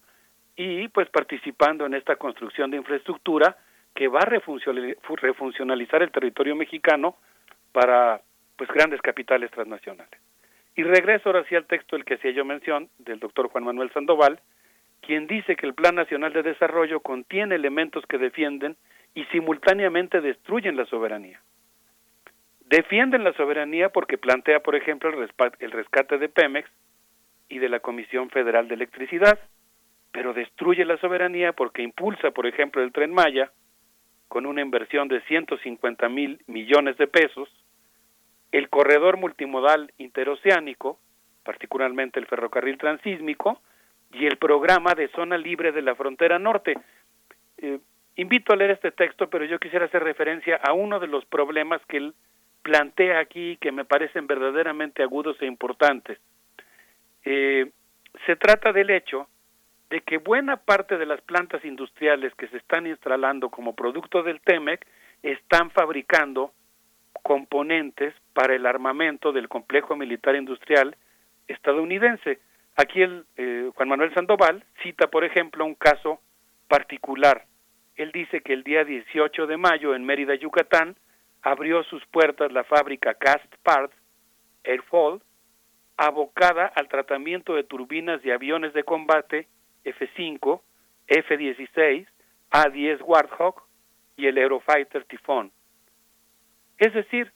y 0.56 0.88
pues 0.88 1.08
participando 1.10 1.86
en 1.86 1.94
esta 1.94 2.16
construcción 2.16 2.70
de 2.70 2.76
infraestructura 2.76 3.56
que 3.94 4.08
va 4.08 4.20
a 4.20 4.26
refuncionalizar 4.26 6.02
el 6.02 6.10
territorio 6.10 6.54
mexicano 6.54 7.16
para 7.72 8.20
pues 8.56 8.70
grandes 8.70 9.00
capitales 9.02 9.50
transnacionales. 9.50 10.20
Y 10.76 10.82
regreso 10.82 11.28
ahora 11.28 11.44
sí 11.48 11.54
al 11.54 11.66
texto 11.66 11.96
del 11.96 12.04
que 12.04 12.14
hacía 12.14 12.32
yo 12.32 12.44
mención, 12.44 12.88
del 12.98 13.20
doctor 13.20 13.48
Juan 13.48 13.64
Manuel 13.64 13.92
Sandoval, 13.92 14.40
quien 15.06 15.26
dice 15.26 15.56
que 15.56 15.66
el 15.66 15.74
Plan 15.74 15.94
Nacional 15.94 16.32
de 16.32 16.42
Desarrollo 16.42 17.00
contiene 17.00 17.54
elementos 17.54 18.04
que 18.06 18.18
defienden 18.18 18.76
y 19.14 19.24
simultáneamente 19.26 20.20
destruyen 20.20 20.76
la 20.76 20.86
soberanía. 20.86 21.40
Defienden 22.66 23.22
la 23.22 23.32
soberanía 23.34 23.90
porque 23.90 24.18
plantea, 24.18 24.60
por 24.60 24.74
ejemplo, 24.74 25.10
el 25.10 25.70
rescate 25.70 26.18
de 26.18 26.28
Pemex 26.28 26.68
y 27.48 27.58
de 27.58 27.68
la 27.68 27.80
Comisión 27.80 28.30
Federal 28.30 28.68
de 28.68 28.74
Electricidad, 28.74 29.38
pero 30.12 30.32
destruye 30.32 30.84
la 30.84 30.96
soberanía 30.98 31.52
porque 31.52 31.82
impulsa, 31.82 32.30
por 32.30 32.46
ejemplo, 32.46 32.82
el 32.82 32.92
tren 32.92 33.12
Maya 33.12 33.50
con 34.28 34.46
una 34.46 34.62
inversión 34.62 35.08
de 35.08 35.20
150 35.22 36.08
mil 36.08 36.40
millones 36.46 36.96
de 36.96 37.06
pesos, 37.06 37.48
el 38.50 38.68
corredor 38.68 39.18
multimodal 39.18 39.92
interoceánico, 39.98 40.98
particularmente 41.44 42.18
el 42.18 42.26
ferrocarril 42.26 42.78
transísmico, 42.78 43.60
y 44.14 44.26
el 44.26 44.36
programa 44.36 44.94
de 44.94 45.08
zona 45.08 45.36
libre 45.36 45.72
de 45.72 45.82
la 45.82 45.94
frontera 45.94 46.38
norte. 46.38 46.78
Eh, 47.58 47.78
invito 48.16 48.52
a 48.52 48.56
leer 48.56 48.72
este 48.72 48.92
texto, 48.92 49.28
pero 49.28 49.44
yo 49.44 49.58
quisiera 49.58 49.86
hacer 49.86 50.02
referencia 50.02 50.56
a 50.56 50.72
uno 50.72 51.00
de 51.00 51.08
los 51.08 51.24
problemas 51.24 51.84
que 51.86 51.98
él 51.98 52.14
plantea 52.62 53.18
aquí 53.18 53.58
que 53.60 53.72
me 53.72 53.84
parecen 53.84 54.26
verdaderamente 54.26 55.02
agudos 55.02 55.36
e 55.40 55.46
importantes. 55.46 56.18
Eh, 57.24 57.70
se 58.26 58.36
trata 58.36 58.72
del 58.72 58.90
hecho 58.90 59.28
de 59.90 60.00
que 60.00 60.18
buena 60.18 60.56
parte 60.56 60.96
de 60.96 61.06
las 61.06 61.20
plantas 61.20 61.64
industriales 61.64 62.34
que 62.36 62.48
se 62.48 62.56
están 62.56 62.86
instalando 62.86 63.50
como 63.50 63.74
producto 63.74 64.22
del 64.22 64.40
TEMEC 64.40 64.86
están 65.22 65.70
fabricando 65.70 66.52
componentes 67.22 68.14
para 68.32 68.54
el 68.54 68.66
armamento 68.66 69.32
del 69.32 69.48
complejo 69.48 69.96
militar 69.96 70.36
industrial 70.36 70.96
estadounidense. 71.48 72.40
Aquí 72.76 73.02
el 73.02 73.24
eh, 73.36 73.70
Juan 73.74 73.88
Manuel 73.88 74.12
Sandoval 74.14 74.64
cita, 74.82 75.06
por 75.08 75.24
ejemplo, 75.24 75.64
un 75.64 75.74
caso 75.74 76.20
particular. 76.68 77.46
Él 77.96 78.10
dice 78.12 78.40
que 78.40 78.52
el 78.52 78.64
día 78.64 78.84
18 78.84 79.46
de 79.46 79.56
mayo 79.56 79.94
en 79.94 80.04
Mérida, 80.04 80.34
Yucatán, 80.34 80.96
abrió 81.42 81.84
sus 81.84 82.04
puertas 82.06 82.50
la 82.50 82.64
fábrica 82.64 83.14
Cast 83.14 83.54
Parts 83.62 83.94
Airfall, 84.64 85.22
abocada 85.96 86.66
al 86.66 86.88
tratamiento 86.88 87.54
de 87.54 87.62
turbinas 87.64 88.22
de 88.22 88.32
aviones 88.32 88.72
de 88.72 88.82
combate 88.82 89.46
F-5, 89.84 90.60
F-16, 91.06 92.08
A-10 92.50 93.00
Warthog 93.02 93.62
y 94.16 94.26
el 94.26 94.38
Eurofighter 94.38 95.04
Typhoon. 95.04 95.52
Es 96.78 96.92
decir, 96.92 97.32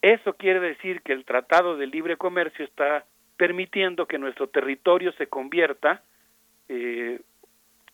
eso 0.00 0.34
quiere 0.34 0.58
decir 0.58 1.02
que 1.02 1.12
el 1.12 1.24
Tratado 1.24 1.76
de 1.76 1.86
Libre 1.86 2.16
Comercio 2.16 2.64
está 2.64 3.04
permitiendo 3.36 4.06
que 4.06 4.18
nuestro 4.18 4.48
territorio 4.48 5.12
se 5.12 5.26
convierta 5.28 6.02
eh, 6.68 7.20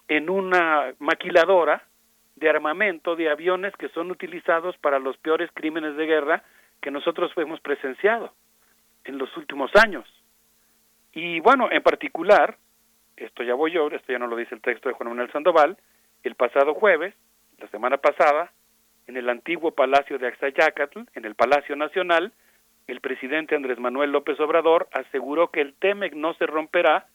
en 0.08 0.31
una 0.31 0.94
maquiladora 0.99 1.84
de 2.36 2.49
armamento 2.49 3.17
de 3.17 3.31
aviones 3.31 3.75
que 3.76 3.89
son 3.91 4.10
utilizados 4.10 4.76
para 4.78 4.99
los 4.99 5.17
peores 5.18 5.50
crímenes 5.55 5.97
de 5.97 6.07
guerra 6.07 6.44
que 6.81 6.91
nosotros 6.91 7.33
hemos 7.36 7.60
presenciado 7.60 8.33
en 9.05 9.18
los 9.18 9.36
últimos 9.36 9.70
años. 9.75 10.07
Y 11.12 11.41
bueno, 11.41 11.68
en 11.70 11.83
particular, 11.83 12.57
esto 13.17 13.42
ya 13.42 13.55
voy 13.55 13.73
yo, 13.73 13.89
esto 13.89 14.12
ya 14.12 14.18
no 14.18 14.28
lo 14.28 14.36
dice 14.36 14.55
el 14.55 14.60
texto 14.60 14.89
de 14.89 14.94
Juan 14.94 15.08
Manuel 15.10 15.33
Sandoval, 15.33 15.76
el 16.23 16.34
pasado 16.34 16.75
jueves, 16.75 17.15
la 17.58 17.68
semana 17.68 17.97
pasada, 17.97 18.52
en 19.07 19.17
el 19.17 19.28
antiguo 19.28 19.73
Palacio 19.73 20.18
de 20.18 20.28
Axayacatl, 20.28 21.00
en 21.15 21.25
el 21.25 21.34
Palacio 21.34 21.75
Nacional, 21.75 22.33
el 22.89 23.00
presidente 23.00 23.55
Andrés 23.55 23.78
Manuel 23.78 24.10
López 24.10 24.41
Obrador 24.41 24.89
aseguró 24.92 25.50
que 25.50 25.60
el 25.60 25.75
TEMEC 25.75 26.15
no 26.15 26.34
se 26.34 26.47
romperá 26.47 27.07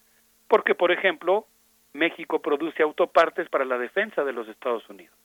porque, 0.47 0.75
por 0.75 0.91
ejemplo, 0.91 1.47
México 1.93 2.41
produce 2.41 2.83
autopartes 2.83 3.49
para 3.49 3.65
la 3.65 3.77
defensa 3.77 4.23
de 4.23 4.33
los 4.33 4.47
Estados 4.47 4.87
Unidos. 4.89 5.15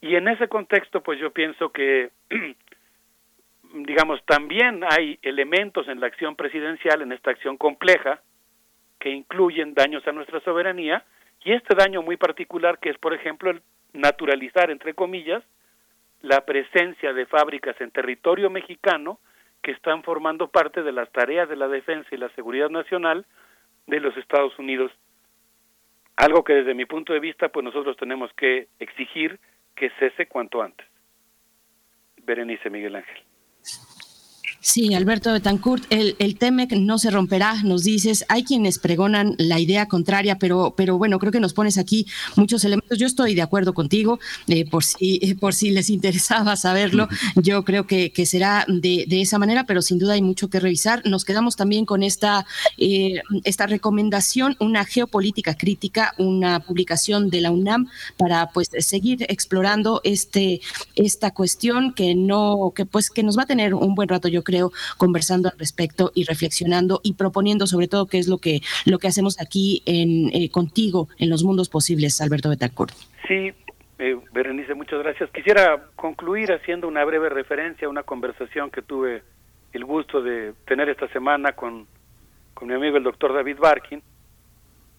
Y 0.00 0.14
en 0.14 0.28
ese 0.28 0.48
contexto, 0.48 1.02
pues 1.02 1.18
yo 1.18 1.32
pienso 1.32 1.72
que, 1.72 2.10
digamos, 3.74 4.24
también 4.24 4.82
hay 4.88 5.18
elementos 5.22 5.88
en 5.88 5.98
la 5.98 6.06
acción 6.06 6.36
presidencial, 6.36 7.02
en 7.02 7.12
esta 7.12 7.32
acción 7.32 7.56
compleja, 7.56 8.20
que 9.00 9.10
incluyen 9.10 9.74
daños 9.74 10.06
a 10.06 10.12
nuestra 10.12 10.40
soberanía, 10.40 11.04
y 11.44 11.52
este 11.52 11.74
daño 11.74 12.02
muy 12.02 12.16
particular 12.16 12.78
que 12.78 12.90
es, 12.90 12.98
por 12.98 13.14
ejemplo, 13.14 13.50
el 13.50 13.62
naturalizar, 13.92 14.70
entre 14.70 14.94
comillas, 14.94 15.42
la 16.22 16.44
presencia 16.44 17.12
de 17.12 17.26
fábricas 17.26 17.80
en 17.80 17.90
territorio 17.90 18.50
mexicano 18.50 19.20
que 19.62 19.72
están 19.72 20.02
formando 20.02 20.48
parte 20.48 20.82
de 20.82 20.92
las 20.92 21.10
tareas 21.10 21.48
de 21.48 21.56
la 21.56 21.68
defensa 21.68 22.08
y 22.12 22.18
la 22.18 22.28
seguridad 22.30 22.70
nacional 22.70 23.26
de 23.86 24.00
los 24.00 24.16
Estados 24.16 24.58
Unidos. 24.58 24.92
Algo 26.16 26.44
que 26.44 26.54
desde 26.54 26.74
mi 26.74 26.84
punto 26.84 27.12
de 27.12 27.20
vista, 27.20 27.48
pues 27.48 27.64
nosotros 27.64 27.96
tenemos 27.96 28.32
que 28.34 28.68
exigir 28.78 29.40
que 29.74 29.90
cese 29.98 30.26
cuanto 30.26 30.62
antes. 30.62 30.86
Berenice 32.22 32.70
Miguel 32.70 32.96
Ángel. 32.96 33.22
Sí, 34.66 34.94
Alberto 34.94 35.30
Betancourt, 35.30 35.84
el, 35.90 36.16
el 36.18 36.38
TEMEC 36.38 36.72
no 36.72 36.96
se 36.98 37.10
romperá, 37.10 37.62
nos 37.64 37.84
dices, 37.84 38.24
hay 38.30 38.44
quienes 38.44 38.78
pregonan 38.78 39.34
la 39.36 39.60
idea 39.60 39.88
contraria, 39.88 40.38
pero, 40.38 40.72
pero 40.74 40.96
bueno, 40.96 41.18
creo 41.18 41.30
que 41.30 41.38
nos 41.38 41.52
pones 41.52 41.76
aquí 41.76 42.06
muchos 42.34 42.64
elementos. 42.64 42.98
Yo 42.98 43.06
estoy 43.06 43.34
de 43.34 43.42
acuerdo 43.42 43.74
contigo, 43.74 44.20
eh, 44.48 44.64
por, 44.64 44.82
si, 44.82 45.18
eh, 45.20 45.34
por 45.34 45.52
si 45.52 45.70
les 45.70 45.90
interesaba 45.96 46.56
saberlo, 46.56 47.08
yo 47.36 47.62
creo 47.62 47.86
que, 47.86 48.10
que 48.10 48.24
será 48.24 48.64
de, 48.66 49.04
de, 49.06 49.20
esa 49.20 49.38
manera, 49.38 49.64
pero 49.66 49.82
sin 49.82 49.98
duda 49.98 50.14
hay 50.14 50.22
mucho 50.22 50.48
que 50.48 50.60
revisar. 50.60 51.02
Nos 51.04 51.26
quedamos 51.26 51.56
también 51.56 51.84
con 51.84 52.02
esta, 52.02 52.46
eh, 52.78 53.20
esta 53.44 53.66
recomendación, 53.66 54.56
una 54.60 54.86
geopolítica 54.86 55.58
crítica, 55.58 56.14
una 56.16 56.60
publicación 56.60 57.28
de 57.28 57.42
la 57.42 57.50
UNAM 57.50 57.90
para 58.16 58.48
pues 58.48 58.70
seguir 58.78 59.26
explorando 59.28 60.00
este, 60.04 60.62
esta 60.94 61.32
cuestión 61.32 61.92
que 61.92 62.14
no, 62.14 62.72
que 62.74 62.86
pues 62.86 63.10
que 63.10 63.22
nos 63.22 63.36
va 63.36 63.42
a 63.42 63.46
tener 63.46 63.74
un 63.74 63.94
buen 63.94 64.08
rato, 64.08 64.28
yo 64.28 64.42
creo 64.54 64.70
conversando 64.96 65.48
al 65.48 65.58
respecto 65.58 66.12
y 66.14 66.24
reflexionando 66.24 67.00
y 67.02 67.14
proponiendo 67.14 67.66
sobre 67.66 67.88
todo 67.88 68.06
qué 68.06 68.18
es 68.18 68.28
lo 68.28 68.38
que, 68.38 68.60
lo 68.86 68.98
que 68.98 69.08
hacemos 69.08 69.40
aquí 69.40 69.82
en, 69.84 70.30
eh, 70.32 70.48
contigo 70.50 71.08
en 71.18 71.28
los 71.28 71.42
mundos 71.42 71.68
posibles, 71.68 72.20
Alberto 72.20 72.48
Betancourt. 72.50 72.94
Sí, 73.26 73.52
eh, 73.98 74.16
Berenice, 74.32 74.74
muchas 74.74 75.00
gracias. 75.00 75.30
Quisiera 75.30 75.88
concluir 75.96 76.52
haciendo 76.52 76.86
una 76.86 77.04
breve 77.04 77.28
referencia 77.28 77.88
a 77.88 77.90
una 77.90 78.04
conversación 78.04 78.70
que 78.70 78.82
tuve 78.82 79.22
el 79.72 79.84
gusto 79.84 80.22
de 80.22 80.52
tener 80.66 80.88
esta 80.88 81.08
semana 81.08 81.52
con, 81.52 81.86
con 82.54 82.68
mi 82.68 82.74
amigo 82.74 82.96
el 82.96 83.02
doctor 83.02 83.34
David 83.34 83.58
Barkin, 83.58 84.02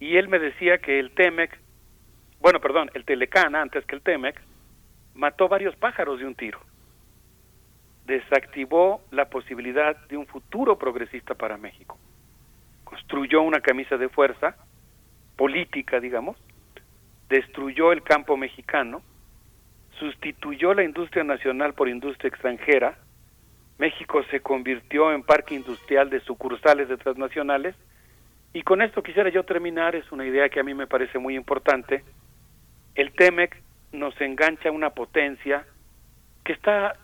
y 0.02 0.18
él 0.18 0.28
me 0.28 0.40
decía 0.40 0.80
que 0.80 1.00
el 1.00 1.12
TEMEC, 1.12 1.58
bueno, 2.42 2.60
perdón, 2.60 2.92
el 2.94 3.06
Telecana, 3.06 3.62
antes 3.62 3.86
que 3.86 3.96
el 3.96 4.02
TEMEC, 4.02 4.36
mató 5.14 5.48
varios 5.48 5.78
pájaros 5.78 6.20
de 6.20 6.26
un 6.26 6.36
tiro 6.36 6.60
desactivó 8.06 9.02
la 9.12 9.26
posibilidad 9.26 9.96
de 10.08 10.18
un 10.18 10.28
futuro 10.28 10.78
progresista 10.78 11.34
para 11.34 11.58
México. 11.58 11.98
Construyó 12.84 13.42
una 13.42 13.62
camisa 13.62 13.98
de 13.98 14.10
fuerza 14.10 14.56
política, 15.36 16.00
digamos, 16.00 16.38
destruyó 17.30 17.92
el 17.92 18.04
campo 18.04 18.38
mexicano, 18.38 19.02
sustituyó 20.00 20.74
la 20.74 20.84
industria 20.84 21.24
nacional 21.24 21.74
por 21.74 21.90
industria 21.90 22.30
extranjera, 22.30 22.98
México 23.78 24.24
se 24.32 24.40
convirtió 24.40 25.12
en 25.12 25.24
parque 25.24 25.56
industrial 25.56 26.10
de 26.10 26.22
sucursales 26.22 26.88
de 26.88 26.98
transnacionales, 26.98 27.76
y 28.54 28.62
con 28.62 28.82
esto 28.82 29.04
quisiera 29.04 29.30
yo 29.30 29.44
terminar, 29.44 29.96
es 29.96 30.10
una 30.12 30.26
idea 30.26 30.48
que 30.48 30.60
a 30.60 30.64
mí 30.64 30.74
me 30.74 30.88
parece 30.88 31.20
muy 31.20 31.36
importante, 31.36 32.04
el 32.94 33.12
TEMEC 33.12 33.62
nos 33.92 34.20
engancha 34.22 34.70
a 34.70 34.72
una 34.72 34.92
potencia 34.92 35.66
que 36.46 36.54
está 36.54 36.96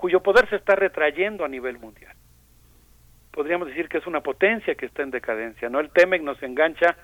cuyo 0.00 0.22
poder 0.22 0.48
se 0.48 0.56
está 0.56 0.76
retrayendo 0.76 1.44
a 1.44 1.48
nivel 1.48 1.78
mundial. 1.78 2.16
Podríamos 3.32 3.68
decir 3.68 3.86
que 3.86 3.98
es 3.98 4.06
una 4.06 4.22
potencia 4.22 4.74
que 4.74 4.86
está 4.86 5.02
en 5.02 5.10
decadencia, 5.10 5.68
¿no? 5.68 5.78
El 5.78 5.90
TEMEC 5.90 6.22
nos 6.22 6.42
engancha 6.42 6.96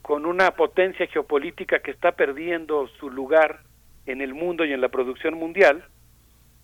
con 0.00 0.24
una 0.24 0.52
potencia 0.52 1.06
geopolítica 1.08 1.80
que 1.80 1.90
está 1.90 2.12
perdiendo 2.12 2.88
su 2.98 3.10
lugar 3.10 3.60
en 4.06 4.22
el 4.22 4.32
mundo 4.32 4.64
y 4.64 4.72
en 4.72 4.80
la 4.80 4.88
producción 4.88 5.34
mundial, 5.34 5.84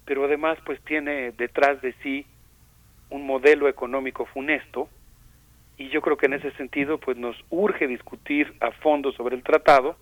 pero 0.07 0.25
además 0.25 0.57
pues 0.65 0.81
tiene 0.85 1.33
detrás 1.33 1.83
de 1.83 1.93
sí 2.03 2.25
un 3.11 3.27
modelo 3.27 3.69
económico 3.69 4.25
funesto 4.25 4.89
y 5.77 5.91
yo 5.91 6.01
creo 6.01 6.17
que 6.17 6.27
en 6.27 6.33
ese 6.33 6.51
sentido 6.53 6.97
pues 6.97 7.19
nos 7.19 7.37
urge 7.51 7.87
discutir 7.87 8.55
a 8.61 8.71
fondo 8.71 9.13
sobre 9.13 9.37
el 9.37 9.43
tratado, 9.43 9.97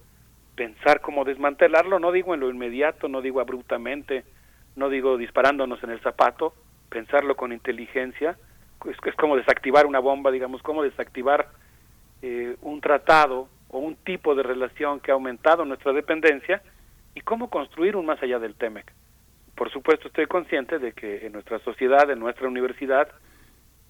pensar 0.55 1.01
cómo 1.01 1.25
desmantelarlo, 1.25 1.99
no 1.99 2.12
digo 2.12 2.35
en 2.35 2.41
lo 2.41 2.51
inmediato, 2.51 3.09
no 3.09 3.20
digo 3.20 3.41
abruptamente, 3.41 4.23
no 4.77 4.89
digo 4.89 5.17
disparándonos 5.17 5.83
en 5.83 5.91
el 5.91 6.01
zapato, 6.01 6.55
pensarlo 6.89 7.37
con 7.37 7.53
inteligencia, 7.53 8.37
es, 8.85 8.97
es 9.05 9.15
como 9.17 9.37
desactivar 9.37 9.87
una 9.87 9.99
bomba, 9.99 10.31
digamos, 10.31 10.63
como 10.63 10.83
desactivar 10.83 11.49
eh, 12.23 12.57
un 12.63 12.81
tratado 12.81 13.49
o 13.69 13.79
un 13.79 13.97
tipo 13.97 14.35
de 14.35 14.43
relación 14.43 15.01
que 15.01 15.11
ha 15.11 15.15
aumentado 15.15 15.65
nuestra 15.65 15.93
dependencia 15.93 16.63
y 17.15 17.21
cómo 17.21 17.51
construir 17.51 17.97
un 17.97 18.07
más 18.07 18.23
allá 18.23 18.39
del 18.39 18.55
TEMEC. 18.55 18.93
Por 19.55 19.71
supuesto, 19.71 20.09
estoy 20.09 20.27
consciente 20.27 20.79
de 20.79 20.93
que 20.93 21.27
en 21.27 21.33
nuestra 21.33 21.59
sociedad, 21.61 22.11
en 22.11 22.19
nuestra 22.19 22.47
universidad, 22.47 23.09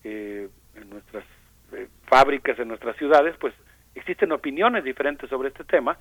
eh, 0.05 0.49
en 0.77 0.91
nuestras 0.91 1.25
eh, 1.73 1.89
fábricas, 2.07 2.59
en 2.59 2.69
nuestras 2.69 2.97
ciudades, 2.97 3.37
pues 3.41 3.53
existen 3.95 4.31
opiniones 4.33 4.85
diferentes 4.85 5.29
sobre 5.29 5.49
este 5.49 5.65
tema, 5.65 5.99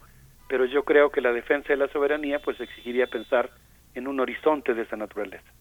pero 0.48 0.66
yo 0.66 0.84
creo 0.84 1.10
que 1.10 1.22
la 1.22 1.32
defensa 1.32 1.70
de 1.70 1.78
la 1.78 1.88
soberanía 1.88 2.40
pues 2.40 2.60
exigiría 2.60 3.08
pensar 3.08 3.50
en 3.96 4.08
un 4.08 4.20
horizonte 4.20 4.74
de 4.74 4.84
esa 4.84 4.96
naturaleza. 4.96 5.52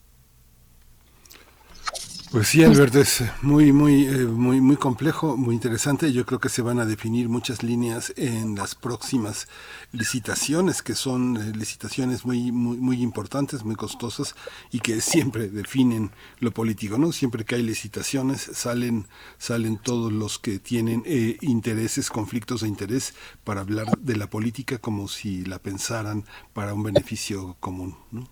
Pues 2.35 2.49
sí, 2.49 2.65
Alberto, 2.65 2.99
es 2.99 3.23
muy, 3.43 3.73
muy, 3.73 4.09
eh, 4.09 4.27
muy, 4.27 4.61
muy 4.61 4.75
complejo, 4.75 5.37
muy 5.37 5.55
interesante. 5.55 6.13
Yo 6.13 6.27
creo 6.27 6.41
que 6.41 6.49
se 6.49 6.63
van 6.63 6.81
a 6.81 6.85
definir 6.85 7.29
muchas 7.29 7.63
líneas 7.63 8.13
en 8.17 8.57
las 8.57 8.75
próximas 8.75 9.47
licitaciones, 9.93 10.83
que 10.83 10.95
son 10.95 11.37
eh, 11.37 11.57
licitaciones 11.57 12.27
muy, 12.27 12.51
muy, 12.51 12.77
muy 12.77 13.03
importantes, 13.03 13.65
muy 13.65 13.77
costosas 13.77 14.35
y 14.73 14.81
que 14.81 15.01
siempre 15.01 15.47
definen 15.47 16.11
lo 16.41 16.51
político, 16.51 16.99
¿no? 16.99 17.13
Siempre 17.13 17.45
que 17.45 17.55
hay 17.55 17.63
licitaciones 17.63 18.41
salen, 18.41 19.07
salen 19.39 19.79
todos 19.79 20.13
los 20.13 20.41
que 20.41 20.59
tienen 20.59 21.05
eh, 21.07 21.37
intereses, 21.41 22.11
conflictos 22.11 22.63
de 22.63 22.67
interés 22.67 23.15
para 23.45 23.61
hablar 23.61 23.87
de 24.01 24.17
la 24.17 24.27
política 24.27 24.79
como 24.79 25.07
si 25.07 25.45
la 25.45 25.61
pensaran 25.61 26.25
para 26.53 26.75
un 26.75 26.83
beneficio 26.83 27.55
común, 27.61 27.97
¿no? 28.11 28.27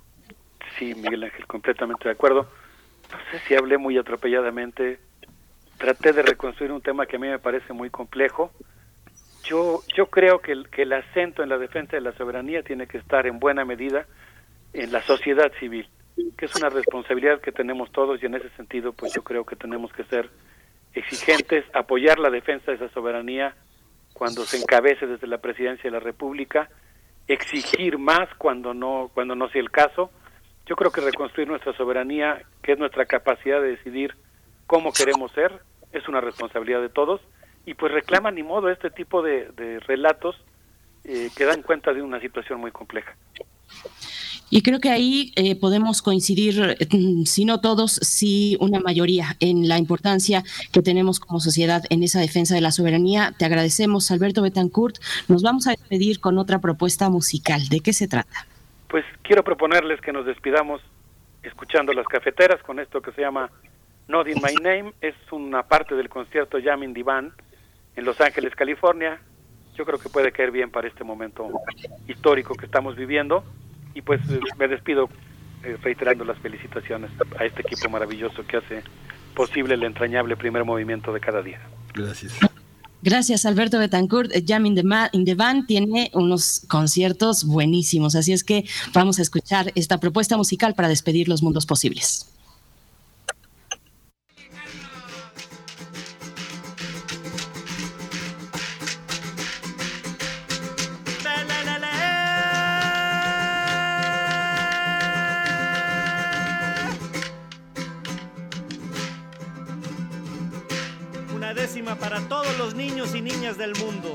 Sí, 0.77 0.93
Miguel 0.93 1.23
Ángel, 1.23 1.47
completamente 1.47 2.09
de 2.09 2.15
acuerdo 2.15 2.49
no 3.13 3.19
sé 3.31 3.39
si 3.47 3.55
hablé 3.55 3.79
muy 3.79 3.99
atropelladamente, 3.99 4.99
traté 5.79 6.13
de 6.13 6.23
reconstruir 6.23 6.73
un 6.73 6.81
tema 6.81 7.07
que 7.07 7.17
a 7.17 7.19
mí 7.19 7.29
me 7.29 7.39
parece 7.39 7.73
muy 7.73 7.91
complejo. 7.91 8.51
Yo, 9.45 9.83
yo 9.95 10.07
creo 10.07 10.41
que 10.41 10.53
el, 10.53 10.69
que 10.71 10.83
el 10.83 10.93
acento 10.93 11.43
en 11.43 11.49
la 11.49 11.59
defensa 11.59 11.97
de 11.97 12.01
la 12.01 12.13
soberanía 12.13 12.63
tiene 12.63 12.87
que 12.87 12.99
estar 12.99 13.27
en 13.27 13.39
buena 13.39 13.65
medida 13.65 14.07
en 14.73 14.93
la 14.93 15.03
sociedad 15.03 15.53
civil, 15.59 15.89
que 16.39 16.47
es 16.47 16.57
una 16.57 16.71
responsabilidad 16.71 17.41
que 17.41 17.53
tenemos 17.53 17.91
todos 17.93 18.23
y 18.23 18.27
en 18.27 18.35
ese 18.35 18.49
sentido 18.51 18.93
pues 18.93 19.13
yo 19.13 19.23
creo 19.23 19.45
que 19.45 19.57
tenemos 19.57 19.93
que 19.93 20.05
ser 20.05 20.31
exigentes, 20.95 21.65
apoyar 21.75 22.19
la 22.19 22.31
defensa 22.31 22.71
de 22.71 22.77
esa 22.77 22.89
soberanía 22.91 23.55
cuando 24.15 24.45
se 24.45 24.59
encabece 24.59 25.07
desde 25.07 25.27
la 25.27 25.39
presidencia 25.39 25.85
de 25.85 25.91
la 25.91 26.01
República, 26.01 26.71
exigir 27.27 27.99
más 27.99 28.29
cuando 28.39 28.73
no 28.73 29.11
cuando 29.13 29.35
no 29.35 29.49
sea 29.49 29.61
el 29.61 29.71
caso 29.71 30.11
yo 30.67 30.77
creo 30.77 30.91
que 30.91 31.01
reconstruir 31.01 31.49
nuestra 31.49 31.77
soberanía, 31.77 32.43
que 32.63 32.73
es 32.73 32.79
nuestra 32.79 33.07
capacidad 33.07 33.61
de 33.61 33.71
decidir 33.71 34.15
cómo 34.67 34.93
queremos 34.93 35.33
ser, 35.33 35.61
es 35.93 36.09
una 36.09 36.21
responsabilidad 36.21 36.81
de 36.81 36.89
todos 36.89 37.21
y 37.67 37.75
pues 37.75 37.93
reclama 37.93 38.31
ni 38.31 38.43
modo 38.43 38.71
este 38.71 38.91
tipo 38.91 39.23
de, 39.23 39.81
relatos 39.87 40.37
eh, 41.05 41.31
que 41.37 41.45
dan 41.45 41.63
cuenta 41.63 41.93
de 41.93 42.03
una 42.03 42.21
situación 42.21 42.61
muy 42.61 42.71
compleja. 42.71 43.15
Y 44.51 44.61
creo 44.61 44.81
que 44.81 44.91
ahí 44.91 45.33
eh, 45.37 45.57
podemos 45.57 46.03
coincidir, 46.03 46.77
mm, 46.91 47.25
si 47.25 47.47
no 47.47 47.61
todos, 47.61 47.93
sí 48.03 48.59
una 48.61 48.81
mayoría 48.81 49.35
en 49.41 49.67
la 49.67 49.79
importancia 49.79 50.45
que 50.73 50.83
tenemos 50.83 51.21
como 51.21 51.41
sociedad 51.41 51.83
en 51.89 52.03
esa 52.03 52.21
defensa 52.21 52.55
de 52.55 52.61
la 52.61 52.71
soberanía. 52.71 53.35
Te 53.39 53.47
agradecemos, 53.47 54.11
Alberto 54.11 54.43
Betancourt. 54.43 54.99
Nos 55.29 55.43
vamos 55.43 55.67
a 55.67 55.71
despedir 55.71 56.21
con 56.21 56.37
otra 56.37 56.61
propuesta 56.61 57.09
musical. 57.09 57.67
¿De 57.71 57.81
qué 57.81 57.95
se 57.95 58.09
trata? 58.09 58.47
Pues 58.93 59.07
quiero 59.23 59.43
proponerles 59.43 60.03
que 60.03 60.13
nos 60.13 60.27
despidamos 60.27 60.83
escuchando 61.43 61.95
las 61.95 62.07
cafeteras 62.07 62.63
con 62.63 62.79
esto 62.79 63.01
que 63.01 63.11
se 63.13 63.23
llama 63.23 63.51
Not 64.07 64.29
in 64.29 64.35
My 64.35 64.55
Name. 64.57 64.93
Es 65.01 65.15
una 65.31 65.63
parte 65.63 65.95
del 65.95 66.11
concierto 66.11 66.59
Jamming 66.63 66.93
Divan 66.93 67.33
en 67.97 68.05
Los 68.05 68.21
Ángeles, 68.21 68.55
California. 68.55 69.19
Yo 69.77 69.87
creo 69.87 69.99
que 69.99 70.11
puede 70.11 70.31
caer 70.31 70.51
bien 70.51 70.71
para 70.71 70.89
este 70.89 71.05
momento 71.05 71.49
histórico 72.07 72.55
que 72.55 72.67
estamos 72.67 72.95
viviendo. 72.95 73.43
Y 73.95 74.03
pues 74.03 74.21
eh, 74.31 74.39
me 74.59 74.69
despido 74.69 75.09
eh, 75.65 75.79
reiterando 75.83 76.27
las 76.27 76.39
felicitaciones 76.41 77.11
a 77.39 77.47
este 77.47 77.63
equipo 77.63 77.89
maravilloso 77.89 78.47
que 78.47 78.59
hace 78.59 78.83
posible 79.35 79.73
el 79.73 79.85
entrañable 79.85 80.37
primer 80.37 80.67
movimiento 80.67 81.15
de 81.15 81.21
cada 81.21 81.41
día. 81.41 81.63
Gracias. 81.95 82.39
Gracias, 83.03 83.45
Alberto 83.47 83.79
Betancourt. 83.79 84.31
Jam 84.47 84.65
in 84.65 84.77
the, 84.77 84.85
in 85.13 85.25
the 85.25 85.35
Band 85.35 85.67
tiene 85.67 86.11
unos 86.15 86.63
conciertos 86.69 87.45
buenísimos, 87.45 88.15
así 88.15 88.33
es 88.33 88.45
que 88.45 88.65
vamos 88.95 89.19
a 89.19 89.23
escuchar 89.23 89.73
esta 89.75 89.99
propuesta 89.99 90.37
musical 90.37 90.75
para 90.75 90.89
despedir 90.89 91.29
los 91.29 91.43
mundos 91.43 91.67
posibles. 91.67 92.32
Para 112.03 112.21
todos 112.23 112.59
los 112.59 112.75
niños 112.75 113.15
y 113.15 113.21
niñas 113.21 113.57
del 113.57 113.77
mundo. 113.77 114.13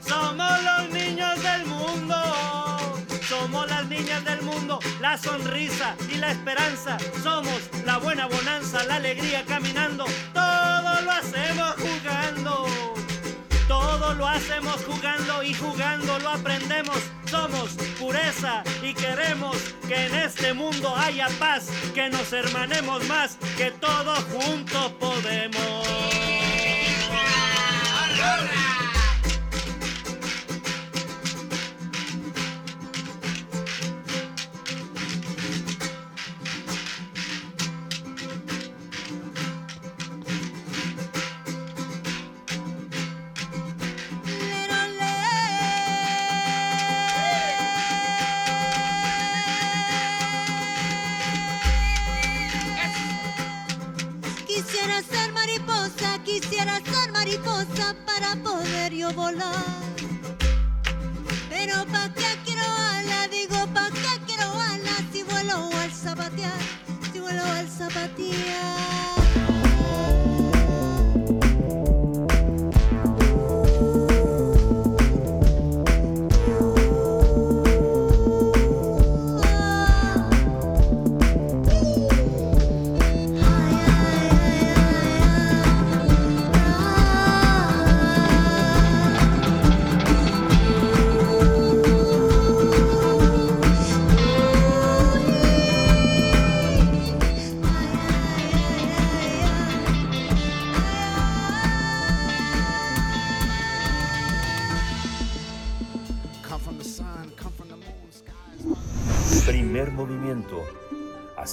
Somos 0.00 0.52
los 0.64 0.90
niños 0.90 1.42
del 1.42 1.66
mundo. 1.66 2.16
Somos 3.28 3.68
las 3.68 3.86
niñas 3.86 4.24
del 4.24 4.40
mundo, 4.40 4.78
la 5.02 5.18
sonrisa 5.18 5.94
y 6.10 6.14
la 6.14 6.30
esperanza. 6.30 6.96
Somos 7.22 7.60
la 7.84 7.98
buena 7.98 8.26
bonanza, 8.26 8.84
la 8.84 8.96
alegría 8.96 9.44
caminando. 9.44 10.06
Todo 10.32 11.02
lo 11.02 11.10
hacemos 11.10 11.74
jugando. 11.74 12.66
Todo 13.68 14.14
lo 14.14 14.26
hacemos 14.26 14.82
jugando 14.86 15.42
y 15.42 15.52
jugando 15.52 16.18
lo 16.20 16.30
aprendemos. 16.30 17.15
Somos 17.30 17.70
pureza 17.98 18.62
y 18.82 18.94
queremos 18.94 19.56
que 19.88 20.06
en 20.06 20.14
este 20.14 20.54
mundo 20.54 20.94
haya 20.96 21.28
paz, 21.38 21.68
que 21.94 22.08
nos 22.08 22.32
hermanemos 22.32 23.04
más, 23.08 23.36
que 23.56 23.70
todos 23.72 24.18
juntos 24.32 24.92
podemos. 25.00 25.86
Quisiera 56.26 56.80
ser 56.80 57.12
mariposa 57.12 57.94
para 58.04 58.36
poder 58.42 58.92
yo 58.92 59.12
volar. 59.12 59.54
Pero 61.48 61.86
pa' 61.86 62.12
qué 62.14 62.30
quiero 62.44 62.66
ala, 62.94 63.28
digo 63.28 63.58
pa' 63.72 63.90
qué 63.90 64.20
quiero 64.26 64.48
ala 64.70 64.96
si 65.12 65.22
vuelo 65.22 65.70
al 65.82 65.92
zapatear, 65.92 66.60
si 67.12 67.20
vuelo 67.20 67.44
al 67.44 67.68
zapatear. 67.68 68.85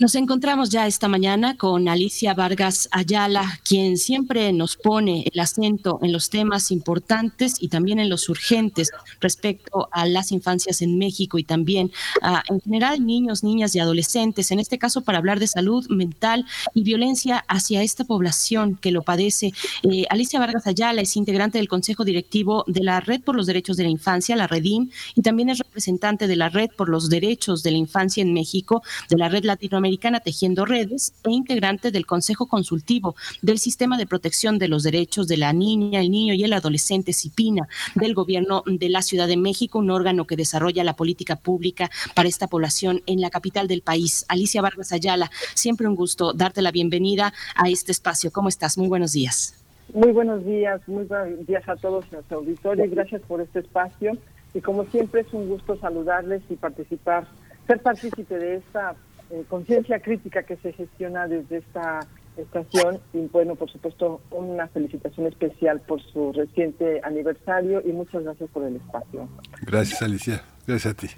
Nos 0.00 0.16
encontramos 0.16 0.70
ya 0.70 0.88
esta 0.88 1.06
mañana 1.06 1.56
con 1.56 1.86
Alicia 1.86 2.34
Vargas 2.34 2.88
Ayala, 2.90 3.60
quien 3.62 3.96
siempre 3.96 4.52
nos 4.52 4.76
pone 4.76 5.24
el 5.32 5.38
acento 5.38 6.00
en 6.02 6.10
los 6.10 6.30
temas 6.30 6.72
importantes 6.72 7.62
y 7.62 7.68
también 7.68 8.00
en 8.00 8.08
los 8.08 8.28
urgentes 8.28 8.90
respecto 9.20 9.88
a 9.92 10.04
las 10.06 10.32
infancias 10.32 10.82
en 10.82 10.98
México 10.98 11.38
y 11.38 11.44
también 11.44 11.92
en 12.50 12.60
general 12.60 13.06
niños, 13.06 13.44
niñas 13.44 13.76
y 13.76 13.78
adolescentes, 13.78 14.50
en 14.50 14.58
este 14.58 14.78
caso 14.78 15.02
para 15.02 15.18
hablar 15.18 15.38
de 15.38 15.46
salud 15.46 15.86
mental 15.88 16.44
y 16.74 16.82
violencia 16.82 17.44
hacia 17.46 17.84
esta 17.84 18.02
población 18.02 18.74
que 18.74 18.90
lo 18.90 19.02
padece. 19.02 19.52
Eh, 19.84 20.06
Alicia 20.10 20.40
Vargas 20.40 20.66
Ayala 20.66 21.02
es 21.02 21.16
integrante 21.16 21.58
del 21.58 21.68
Consejo 21.68 22.04
Directivo 22.04 22.64
de 22.66 22.82
la 22.82 22.98
Red 22.98 23.20
por 23.20 23.36
los 23.36 23.46
Derechos 23.46 23.76
de 23.76 23.84
la 23.84 23.90
Infancia, 23.90 24.34
la 24.34 24.48
REDIM, 24.48 24.90
y 25.14 25.22
también 25.22 25.50
es 25.50 25.58
representante 25.58 26.26
de 26.26 26.34
la 26.34 26.48
Red 26.48 26.70
por 26.76 26.88
los 26.88 27.08
Derechos 27.08 27.62
de 27.62 27.70
la 27.70 27.78
Infancia 27.78 28.22
en 28.22 28.34
México, 28.34 28.82
de 29.08 29.18
la 29.18 29.28
Red 29.28 29.44
Latinoamericana 29.44 29.83
Americana 29.84 30.20
Tejiendo 30.20 30.64
Redes 30.64 31.12
e 31.24 31.30
integrante 31.30 31.90
del 31.90 32.06
Consejo 32.06 32.46
Consultivo 32.46 33.16
del 33.42 33.58
Sistema 33.58 33.98
de 33.98 34.06
Protección 34.06 34.58
de 34.58 34.68
los 34.68 34.82
Derechos 34.82 35.28
de 35.28 35.36
la 35.36 35.52
Niña, 35.52 36.00
el 36.00 36.10
Niño 36.10 36.32
y 36.32 36.42
el 36.42 36.54
Adolescente, 36.54 37.12
CIPINA, 37.12 37.68
del 37.94 38.14
Gobierno 38.14 38.62
de 38.64 38.88
la 38.88 39.02
Ciudad 39.02 39.28
de 39.28 39.36
México, 39.36 39.80
un 39.80 39.90
órgano 39.90 40.26
que 40.26 40.36
desarrolla 40.36 40.84
la 40.84 40.96
política 40.96 41.36
pública 41.36 41.90
para 42.14 42.30
esta 42.30 42.46
población 42.46 43.02
en 43.04 43.20
la 43.20 43.28
capital 43.28 43.68
del 43.68 43.82
país. 43.82 44.24
Alicia 44.28 44.62
Vargas 44.62 44.90
Ayala, 44.90 45.30
siempre 45.52 45.86
un 45.86 45.96
gusto 45.96 46.32
darte 46.32 46.62
la 46.62 46.70
bienvenida 46.70 47.34
a 47.54 47.68
este 47.68 47.92
espacio. 47.92 48.32
¿Cómo 48.32 48.48
estás? 48.48 48.78
Muy 48.78 48.88
buenos 48.88 49.12
días. 49.12 49.62
Muy 49.92 50.12
buenos 50.12 50.46
días, 50.46 50.80
muy 50.88 51.04
buenos 51.04 51.46
días 51.46 51.68
a 51.68 51.76
todos 51.76 52.10
los 52.10 52.24
auditores. 52.32 52.90
Gracias 52.90 53.20
por 53.28 53.42
este 53.42 53.58
espacio. 53.58 54.16
Y 54.54 54.62
como 54.62 54.86
siempre 54.86 55.20
es 55.20 55.34
un 55.34 55.46
gusto 55.46 55.76
saludarles 55.76 56.40
y 56.48 56.56
participar, 56.56 57.28
ser 57.66 57.82
partícipe 57.82 58.38
de 58.38 58.56
esta 58.56 58.96
eh, 59.30 59.44
conciencia 59.48 60.00
crítica 60.00 60.42
que 60.42 60.56
se 60.56 60.72
gestiona 60.72 61.26
desde 61.26 61.58
esta 61.58 62.00
estación 62.36 63.00
y 63.12 63.26
bueno, 63.28 63.54
por 63.54 63.70
supuesto, 63.70 64.20
una 64.30 64.66
felicitación 64.68 65.26
especial 65.26 65.80
por 65.80 66.02
su 66.02 66.32
reciente 66.32 67.00
aniversario 67.04 67.82
y 67.84 67.92
muchas 67.92 68.24
gracias 68.24 68.50
por 68.50 68.64
el 68.64 68.76
espacio. 68.76 69.28
Gracias, 69.62 70.02
Alicia. 70.02 70.42
Gracias 70.66 70.92
a 70.92 70.96
ti. 70.96 71.08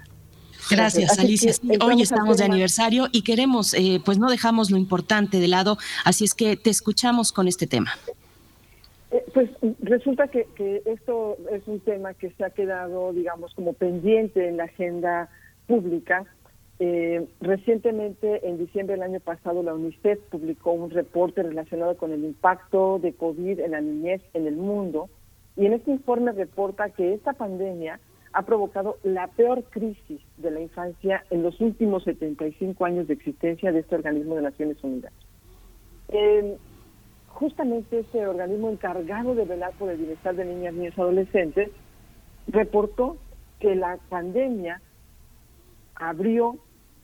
Gracias, 0.69 1.19
Alicia. 1.19 1.53
hoy 1.81 2.01
estamos 2.01 2.37
de 2.37 2.45
aniversario 2.45 3.07
y 3.11 3.23
queremos, 3.23 3.73
eh, 3.73 4.01
pues 4.03 4.17
no 4.17 4.29
dejamos 4.29 4.69
lo 4.69 4.77
importante 4.77 5.39
de 5.39 5.47
lado, 5.47 5.77
así 6.03 6.25
es 6.25 6.33
que 6.33 6.57
te 6.57 6.69
escuchamos 6.69 7.31
con 7.31 7.47
este 7.47 7.67
tema. 7.67 7.91
Eh, 9.11 9.23
pues 9.33 9.49
resulta 9.81 10.27
que, 10.27 10.47
que 10.55 10.81
esto 10.85 11.37
es 11.51 11.65
un 11.67 11.79
tema 11.79 12.13
que 12.13 12.31
se 12.31 12.43
ha 12.43 12.49
quedado, 12.49 13.13
digamos, 13.13 13.53
como 13.53 13.73
pendiente 13.73 14.49
en 14.49 14.57
la 14.57 14.65
agenda 14.65 15.29
pública 15.67 16.25
eh, 16.79 17.27
recientemente, 17.41 18.47
en 18.47 18.59
diciembre 18.59 18.95
del 18.95 19.03
año 19.03 19.19
pasado, 19.19 19.63
la 19.63 19.73
UNICEF 19.73 20.19
publicó 20.29 20.73
un 20.73 20.91
reporte 20.91 21.41
relacionado 21.41 21.97
con 21.97 22.11
el 22.11 22.23
impacto 22.23 22.99
de 22.99 23.13
COVID 23.13 23.59
en 23.59 23.71
la 23.71 23.81
niñez 23.81 24.21
en 24.33 24.45
el 24.45 24.55
mundo 24.55 25.09
y 25.55 25.65
en 25.65 25.73
este 25.73 25.89
informe 25.89 26.33
reporta 26.33 26.91
que 26.91 27.13
esta 27.15 27.33
pandemia 27.33 27.99
ha 28.31 28.43
provocado 28.43 28.97
la 29.01 29.27
peor 29.27 29.63
crisis 29.63 30.21
de 30.37 30.51
la 30.51 30.61
infancia 30.61 31.25
en 31.31 31.41
los 31.41 31.59
últimos 31.59 32.03
75 32.03 32.85
años 32.85 33.07
de 33.07 33.15
existencia 33.15 33.71
de 33.71 33.79
este 33.79 33.95
organismo 33.95 34.35
de 34.35 34.43
Naciones 34.43 34.77
Unidas. 34.83 35.11
Eh, 36.09 36.57
justamente 37.29 37.99
este 37.99 38.27
organismo 38.27 38.69
encargado 38.69 39.33
de 39.33 39.45
velar 39.45 39.73
por 39.79 39.89
el 39.89 39.97
bienestar 39.97 40.35
de 40.35 40.45
niñas, 40.45 40.75
niños 40.75 40.93
y 40.95 41.01
adolescentes 41.01 41.71
reportó 42.47 43.17
que 43.59 43.75
la 43.75 43.97
pandemia 44.09 44.79
abrió 45.95 46.59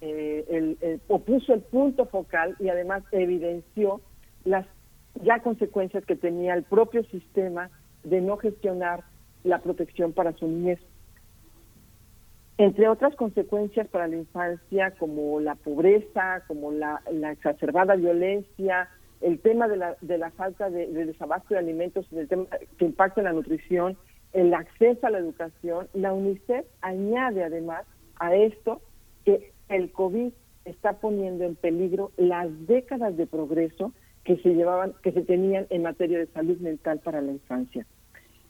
eh, 0.06 0.76
el, 0.82 1.02
o 1.08 1.20
puso 1.20 1.54
el 1.54 1.62
punto 1.62 2.06
focal 2.08 2.58
y 2.60 2.68
además 2.68 3.04
evidenció 3.14 4.02
las 4.44 4.66
ya 5.24 5.40
consecuencias 5.40 6.06
que 6.06 6.18
tenía 6.18 6.56
el 6.56 6.64
propio 6.64 7.06
sistema 7.06 7.70
de 8.04 8.20
no 8.20 8.36
gestionar 8.36 9.06
la 9.46 9.60
protección 9.60 10.12
para 10.12 10.34
su 10.34 10.46
niñez. 10.46 10.80
entre 12.58 12.90
otras 12.90 13.16
consecuencias 13.16 13.88
para 13.88 14.10
la 14.10 14.18
infancia 14.18 14.92
como 15.00 15.40
la 15.40 15.56
pobreza, 15.56 16.44
como 16.48 16.74
la, 16.74 17.02
exacerbada 17.32 17.96
violencia, 17.96 18.90
el 19.22 19.40
tema 19.40 19.70
de 19.70 19.78
la, 19.78 19.96
de 20.02 20.18
la 20.18 20.32
falta 20.32 20.70
de, 20.70 20.88
desabasto 20.88 21.54
de 21.54 21.62
alimentos, 21.62 22.06
el 22.12 22.28
tema 22.28 22.48
que 22.78 22.84
impacta 22.84 23.22
en 23.22 23.26
la 23.26 23.34
nutrición, 23.34 23.98
el 24.34 24.54
acceso 24.54 25.08
a 25.08 25.12
la 25.12 25.20
educación, 25.20 25.88
la 25.94 26.12
UNICEF 26.12 26.66
añade 26.82 27.42
además 27.42 27.86
a 28.20 28.36
esto 28.36 28.82
que 29.24 29.54
el 29.76 29.92
COVID 29.92 30.32
está 30.66 30.94
poniendo 30.94 31.44
en 31.44 31.56
peligro 31.56 32.12
las 32.16 32.48
décadas 32.68 33.18
de 33.18 33.28
progreso 33.28 33.92
que 34.24 34.38
se 34.38 34.54
llevaban, 34.54 34.94
que 35.02 35.12
se 35.12 35.24
tenían 35.24 35.68
en 35.70 35.82
materia 35.82 36.20
de 36.20 36.28
salud 36.28 36.58
mental 36.60 37.00
para 37.00 37.22
la 37.22 37.32
infancia. 37.32 37.86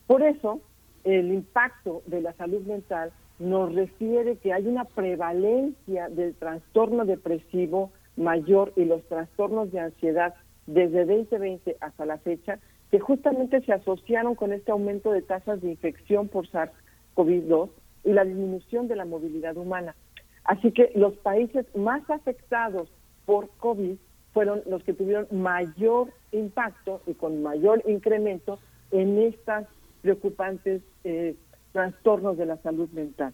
Por 0.06 0.22
eso, 0.22 0.60
el 1.02 1.32
impacto 1.32 2.02
de 2.06 2.20
la 2.20 2.32
salud 2.34 2.62
mental 2.62 3.12
nos 3.38 3.74
refiere 3.74 4.36
que 4.36 4.52
hay 4.52 4.66
una 4.66 4.84
prevalencia 4.84 6.08
del 6.08 6.34
trastorno 6.34 7.04
depresivo 7.04 7.90
mayor 8.16 8.72
y 8.76 8.84
los 8.84 9.02
trastornos 9.08 9.72
de 9.72 9.80
ansiedad 9.80 10.34
desde 10.66 11.04
2020 11.04 11.76
hasta 11.80 12.06
la 12.06 12.18
fecha, 12.18 12.58
que 12.90 13.00
justamente 13.00 13.60
se 13.62 13.72
asociaron 13.72 14.34
con 14.34 14.52
este 14.52 14.70
aumento 14.70 15.10
de 15.10 15.22
tasas 15.22 15.60
de 15.60 15.70
infección 15.70 16.28
por 16.28 16.46
SARS-CoV-2 16.46 17.70
y 18.04 18.12
la 18.12 18.24
disminución 18.24 18.86
de 18.86 18.96
la 18.96 19.04
movilidad 19.04 19.56
humana. 19.56 19.96
Así 20.44 20.72
que 20.72 20.92
los 20.94 21.14
países 21.14 21.66
más 21.74 22.08
afectados 22.10 22.88
por 23.24 23.48
COVID 23.58 23.96
fueron 24.32 24.62
los 24.66 24.82
que 24.82 24.92
tuvieron 24.92 25.26
mayor 25.30 26.12
impacto 26.32 27.00
y 27.06 27.14
con 27.14 27.42
mayor 27.42 27.82
incremento 27.86 28.58
en 28.90 29.18
estas 29.18 29.66
preocupantes 30.02 30.82
eh, 31.04 31.34
trastornos 31.72 32.36
de 32.36 32.46
la 32.46 32.56
salud 32.58 32.88
mental. 32.90 33.32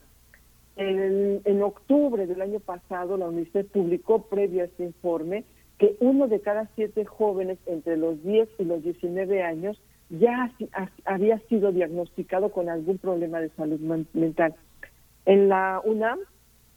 En, 0.77 1.41
en, 1.45 1.63
octubre 1.63 2.27
del 2.27 2.41
año 2.41 2.61
pasado, 2.61 3.17
la 3.17 3.29
UNICEF 3.29 3.67
publicó 3.71 4.23
previo 4.23 4.63
a 4.63 4.67
este 4.67 4.85
informe 4.85 5.45
que 5.79 5.97
uno 6.01 6.29
de 6.29 6.41
cada 6.41 6.69
siete 6.75 7.05
jóvenes 7.05 7.59
entre 7.67 7.97
los 7.97 8.23
10 8.23 8.49
y 8.59 8.65
los 8.65 8.83
19 8.83 9.43
años 9.43 9.81
ya 10.11 10.53
había 11.05 11.39
sido 11.49 11.73
diagnosticado 11.73 12.51
con 12.51 12.69
algún 12.69 12.99
problema 12.99 13.41
de 13.41 13.51
salud 13.51 13.81
mental. 14.13 14.55
En 15.25 15.49
la 15.49 15.81
UNAM, 15.85 16.19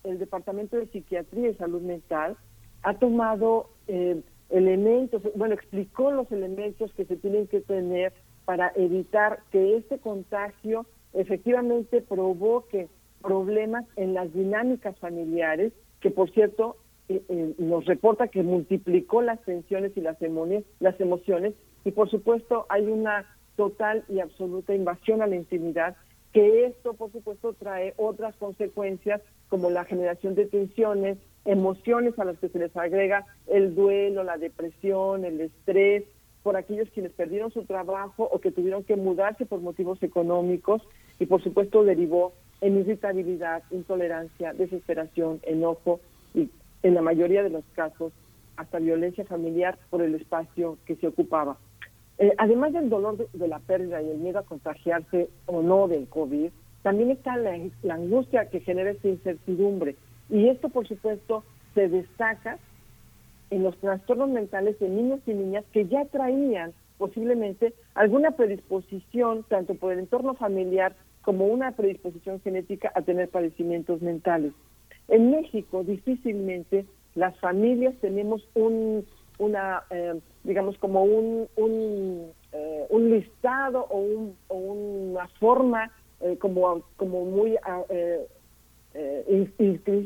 el 0.03 0.19
Departamento 0.19 0.77
de 0.77 0.87
Psiquiatría 0.87 1.49
y 1.49 1.55
Salud 1.55 1.81
Mental 1.81 2.37
ha 2.83 2.93
tomado 2.95 3.69
eh, 3.87 4.21
elementos, 4.49 5.21
bueno, 5.35 5.55
explicó 5.55 6.11
los 6.11 6.31
elementos 6.31 6.93
que 6.93 7.05
se 7.05 7.15
tienen 7.15 7.47
que 7.47 7.61
tener 7.61 8.13
para 8.45 8.71
evitar 8.75 9.39
que 9.51 9.77
este 9.77 9.97
contagio 9.99 10.85
efectivamente 11.13 12.01
provoque 12.01 12.89
problemas 13.21 13.85
en 13.95 14.13
las 14.13 14.33
dinámicas 14.33 14.97
familiares, 14.99 15.71
que 16.01 16.11
por 16.11 16.29
cierto 16.31 16.75
eh, 17.07 17.23
eh, 17.29 17.53
nos 17.57 17.85
reporta 17.85 18.27
que 18.27 18.43
multiplicó 18.43 19.21
las 19.21 19.41
tensiones 19.43 19.95
y 19.95 20.01
las 20.01 20.21
emociones, 20.21 20.65
las 20.79 20.99
emociones, 20.99 21.53
y 21.85 21.91
por 21.91 22.09
supuesto 22.09 22.65
hay 22.69 22.85
una 22.85 23.25
total 23.55 24.03
y 24.09 24.19
absoluta 24.19 24.75
invasión 24.75 25.21
a 25.21 25.27
la 25.27 25.35
intimidad, 25.35 25.95
que 26.33 26.65
esto 26.65 26.93
por 26.93 27.11
supuesto 27.11 27.53
trae 27.53 27.93
otras 27.97 28.35
consecuencias 28.37 29.21
como 29.53 29.69
la 29.69 29.85
generación 29.85 30.33
de 30.33 30.47
tensiones, 30.47 31.19
emociones 31.45 32.17
a 32.17 32.25
las 32.25 32.39
que 32.39 32.49
se 32.49 32.57
les 32.57 32.75
agrega 32.75 33.23
el 33.45 33.75
duelo, 33.75 34.23
la 34.23 34.39
depresión, 34.39 35.25
el 35.25 35.39
estrés, 35.39 36.05
por 36.41 36.57
aquellos 36.57 36.89
quienes 36.89 37.11
perdieron 37.11 37.51
su 37.51 37.63
trabajo 37.65 38.27
o 38.31 38.41
que 38.41 38.49
tuvieron 38.49 38.83
que 38.83 38.95
mudarse 38.95 39.45
por 39.45 39.61
motivos 39.61 40.01
económicos 40.01 40.81
y 41.19 41.27
por 41.27 41.43
supuesto 41.43 41.83
derivó 41.83 42.33
en 42.61 42.79
irritabilidad, 42.79 43.61
intolerancia, 43.69 44.53
desesperación, 44.53 45.39
enojo 45.43 45.99
y 46.33 46.49
en 46.81 46.95
la 46.95 47.03
mayoría 47.03 47.43
de 47.43 47.51
los 47.51 47.63
casos 47.75 48.11
hasta 48.57 48.79
violencia 48.79 49.23
familiar 49.23 49.77
por 49.91 50.01
el 50.01 50.15
espacio 50.15 50.79
que 50.87 50.95
se 50.95 51.05
ocupaba. 51.05 51.59
Eh, 52.17 52.33
además 52.39 52.73
del 52.73 52.89
dolor 52.89 53.29
de, 53.31 53.47
la 53.47 53.59
pérdida 53.59 54.01
y 54.01 54.09
el 54.09 54.17
miedo 54.17 54.39
a 54.39 54.45
contagiarse 54.45 55.29
o 55.45 55.61
no 55.61 55.87
del 55.87 56.07
COVID, 56.07 56.49
también 56.83 57.11
está 57.11 57.37
la, 57.37 57.57
angustia 57.93 58.49
que 58.49 58.59
genera 58.59 58.91
esta 58.91 59.07
incertidumbre. 59.07 59.95
Y 60.29 60.49
esto, 60.49 60.69
por 60.69 60.87
supuesto, 60.87 61.43
se 61.73 61.87
destaca 61.89 62.59
en 63.49 63.63
los 63.63 63.75
trastornos 63.77 64.29
mentales 64.29 64.77
de 64.79 64.89
niños 64.89 65.21
y 65.25 65.33
niñas 65.33 65.65
que 65.71 65.87
ya 65.87 66.05
traían 66.05 66.73
posiblemente 66.97 67.73
alguna 67.95 68.31
predisposición, 68.31 69.43
tanto 69.47 69.75
por 69.75 69.93
el 69.93 69.99
entorno 69.99 70.35
familiar 70.35 70.95
como 71.21 71.47
una 71.47 71.71
predisposición 71.71 72.41
genética 72.41 72.91
a 72.93 73.01
tener 73.01 73.29
padecimientos 73.29 74.01
mentales. 74.01 74.53
En 75.07 75.31
México 75.31 75.83
difícilmente 75.83 76.85
las 77.15 77.37
familias 77.39 77.93
tenemos 78.01 78.47
un, 78.55 79.05
una, 79.37 79.83
eh, 79.89 80.19
digamos, 80.43 80.77
como 80.79 81.03
un, 81.03 81.47
un, 81.55 82.31
eh, 82.51 82.85
un 82.89 83.09
listado 83.09 83.85
o, 83.89 83.99
un, 83.99 84.35
o, 84.47 84.55
una 84.55 85.27
forma 85.39 85.91
eh, 86.23 86.37
como, 86.37 86.81
como 86.95 87.25
muy 87.25 87.57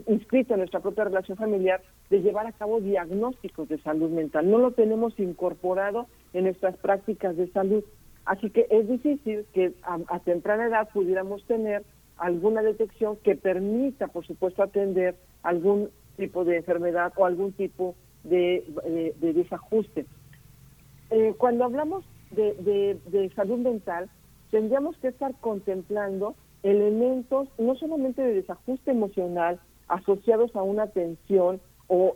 inscrito 0.07 0.53
en 0.53 0.59
nuestra 0.59 0.79
propia 0.79 1.03
relación 1.03 1.37
familiar 1.37 1.81
de 2.09 2.21
llevar 2.21 2.47
a 2.47 2.53
cabo 2.53 2.79
diagnósticos 2.79 3.67
de 3.69 3.79
salud 3.81 4.09
mental. 4.09 4.49
No 4.49 4.57
lo 4.57 4.71
tenemos 4.71 5.19
incorporado 5.19 6.07
en 6.33 6.45
nuestras 6.45 6.75
prácticas 6.77 7.35
de 7.37 7.51
salud. 7.51 7.83
Así 8.25 8.49
que 8.49 8.65
es 8.69 8.87
difícil 8.87 9.45
que 9.53 9.73
a, 9.83 10.19
temprana 10.19 10.67
edad 10.67 10.89
pudiéramos 10.93 11.45
tener 11.45 11.83
alguna 12.17 12.61
detección 12.61 13.17
que 13.17 13.35
permita, 13.35 14.07
por 14.07 14.25
supuesto, 14.25 14.63
atender 14.63 15.15
algún 15.43 15.89
tipo 16.17 16.43
de 16.43 16.57
enfermedad 16.57 17.13
o 17.15 17.25
algún 17.25 17.53
tipo 17.53 17.95
de, 18.23 18.65
desajuste. 19.19 20.05
Eh, 21.09 21.35
cuando 21.37 21.63
hablamos 21.63 22.03
de, 22.31 22.97
de 23.05 23.29
salud 23.35 23.59
mental, 23.59 24.09
tendríamos 24.51 24.97
que 24.97 25.09
estar 25.09 25.33
contemplando 25.39 26.35
elementos 26.63 27.47
no 27.57 27.75
solamente 27.75 28.21
de 28.21 28.35
desajuste 28.35 28.91
emocional 28.91 29.59
asociados 29.87 30.55
a 30.55 30.63
una 30.63 30.87
tensión 30.87 31.61
o, 31.87 32.15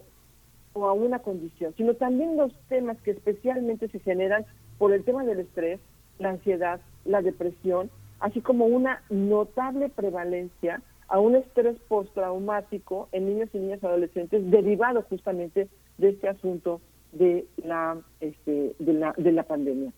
o 0.73 0.87
a 0.87 0.93
una 0.93 1.19
condición, 1.19 1.73
sino 1.77 1.93
también 1.95 2.37
los 2.37 2.53
temas 2.67 2.97
que 3.01 3.11
especialmente 3.11 3.87
se 3.89 3.99
generan 3.99 4.45
por 4.77 4.93
el 4.93 5.03
tema 5.03 5.23
del 5.23 5.41
estrés, 5.41 5.79
la 6.19 6.29
ansiedad, 6.29 6.81
la 7.05 7.21
depresión, 7.21 7.89
así 8.19 8.41
como 8.41 8.65
una 8.65 9.03
notable 9.09 9.89
prevalencia 9.89 10.81
a 11.07 11.19
un 11.19 11.35
estrés 11.35 11.77
postraumático 11.87 13.09
en 13.11 13.27
niños 13.27 13.49
y 13.53 13.59
niñas 13.59 13.83
adolescentes 13.83 14.49
derivado 14.49 15.01
justamente 15.03 15.67
de 15.97 16.09
este 16.09 16.29
asunto 16.29 16.81
de 17.11 17.45
la 17.63 17.97
este, 18.21 18.75
de 18.79 18.93
la, 18.93 19.13
de 19.17 19.31
la 19.31 19.43
pandemia. 19.43 19.91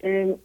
Eh, 0.00 0.36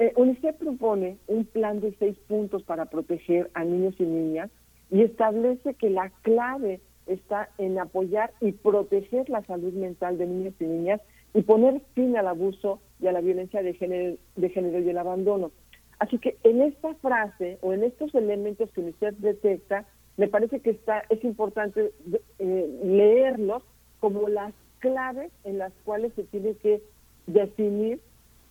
eh, 0.00 0.14
UNICEF 0.16 0.56
propone 0.56 1.18
un 1.26 1.44
plan 1.44 1.80
de 1.80 1.94
seis 1.98 2.16
puntos 2.26 2.62
para 2.62 2.86
proteger 2.86 3.50
a 3.52 3.64
niños 3.64 3.94
y 3.98 4.04
niñas 4.04 4.50
y 4.90 5.02
establece 5.02 5.74
que 5.74 5.90
la 5.90 6.08
clave 6.22 6.80
está 7.06 7.50
en 7.58 7.78
apoyar 7.78 8.32
y 8.40 8.52
proteger 8.52 9.28
la 9.28 9.44
salud 9.44 9.74
mental 9.74 10.16
de 10.16 10.26
niños 10.26 10.54
y 10.58 10.64
niñas 10.64 11.02
y 11.34 11.42
poner 11.42 11.82
fin 11.94 12.16
al 12.16 12.28
abuso 12.28 12.80
y 12.98 13.08
a 13.08 13.12
la 13.12 13.20
violencia 13.20 13.62
de 13.62 13.74
género, 13.74 14.16
de 14.36 14.48
género 14.48 14.80
y 14.80 14.88
el 14.88 14.96
abandono. 14.96 15.52
Así 15.98 16.18
que 16.18 16.38
en 16.44 16.62
esta 16.62 16.94
frase 16.94 17.58
o 17.60 17.74
en 17.74 17.84
estos 17.84 18.14
elementos 18.14 18.72
que 18.72 18.80
usted 18.80 19.12
detecta, 19.18 19.84
me 20.16 20.28
parece 20.28 20.60
que 20.60 20.70
está 20.70 21.04
es 21.10 21.22
importante 21.24 21.92
eh, 22.38 22.80
leerlos 22.82 23.62
como 24.00 24.30
las 24.30 24.54
claves 24.78 25.30
en 25.44 25.58
las 25.58 25.74
cuales 25.84 26.14
se 26.14 26.24
tiene 26.24 26.54
que 26.54 26.82
definir 27.26 28.00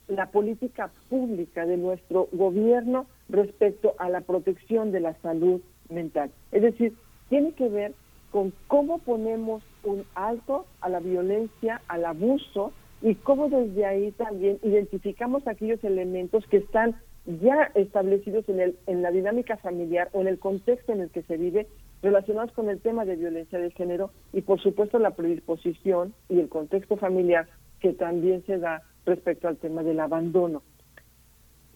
la 0.09 0.31
política 0.31 0.91
pública 1.09 1.65
de 1.65 1.77
nuestro 1.77 2.27
gobierno 2.31 3.07
respecto 3.29 3.95
a 3.99 4.09
la 4.09 4.21
protección 4.21 4.91
de 4.91 4.99
la 4.99 5.13
salud 5.21 5.61
mental. 5.89 6.31
Es 6.51 6.61
decir, 6.61 6.93
tiene 7.29 7.53
que 7.53 7.69
ver 7.69 7.93
con 8.31 8.53
cómo 8.67 8.99
ponemos 8.99 9.63
un 9.83 10.03
alto 10.15 10.65
a 10.81 10.89
la 10.89 10.99
violencia, 10.99 11.81
al 11.88 12.05
abuso 12.05 12.73
y 13.01 13.15
cómo 13.15 13.49
desde 13.49 13.85
ahí 13.85 14.11
también 14.11 14.59
identificamos 14.63 15.47
aquellos 15.47 15.83
elementos 15.83 16.45
que 16.47 16.57
están 16.57 16.95
ya 17.25 17.71
establecidos 17.75 18.47
en, 18.49 18.59
el, 18.59 18.77
en 18.88 19.01
la 19.01 19.11
dinámica 19.11 19.57
familiar 19.57 20.09
o 20.13 20.21
en 20.21 20.27
el 20.27 20.39
contexto 20.39 20.91
en 20.91 21.01
el 21.01 21.09
que 21.09 21.21
se 21.23 21.38
vive 21.38 21.67
relacionados 22.01 22.51
con 22.53 22.69
el 22.69 22.79
tema 22.79 23.05
de 23.05 23.15
violencia 23.15 23.59
de 23.59 23.71
género 23.71 24.11
y 24.33 24.41
por 24.41 24.59
supuesto 24.61 24.99
la 24.99 25.11
predisposición 25.11 26.13
y 26.29 26.39
el 26.39 26.49
contexto 26.49 26.97
familiar 26.97 27.47
que 27.79 27.93
también 27.93 28.43
se 28.45 28.57
da 28.57 28.83
respecto 29.09 29.47
al 29.47 29.57
tema 29.57 29.83
del 29.83 29.99
abandono. 29.99 30.61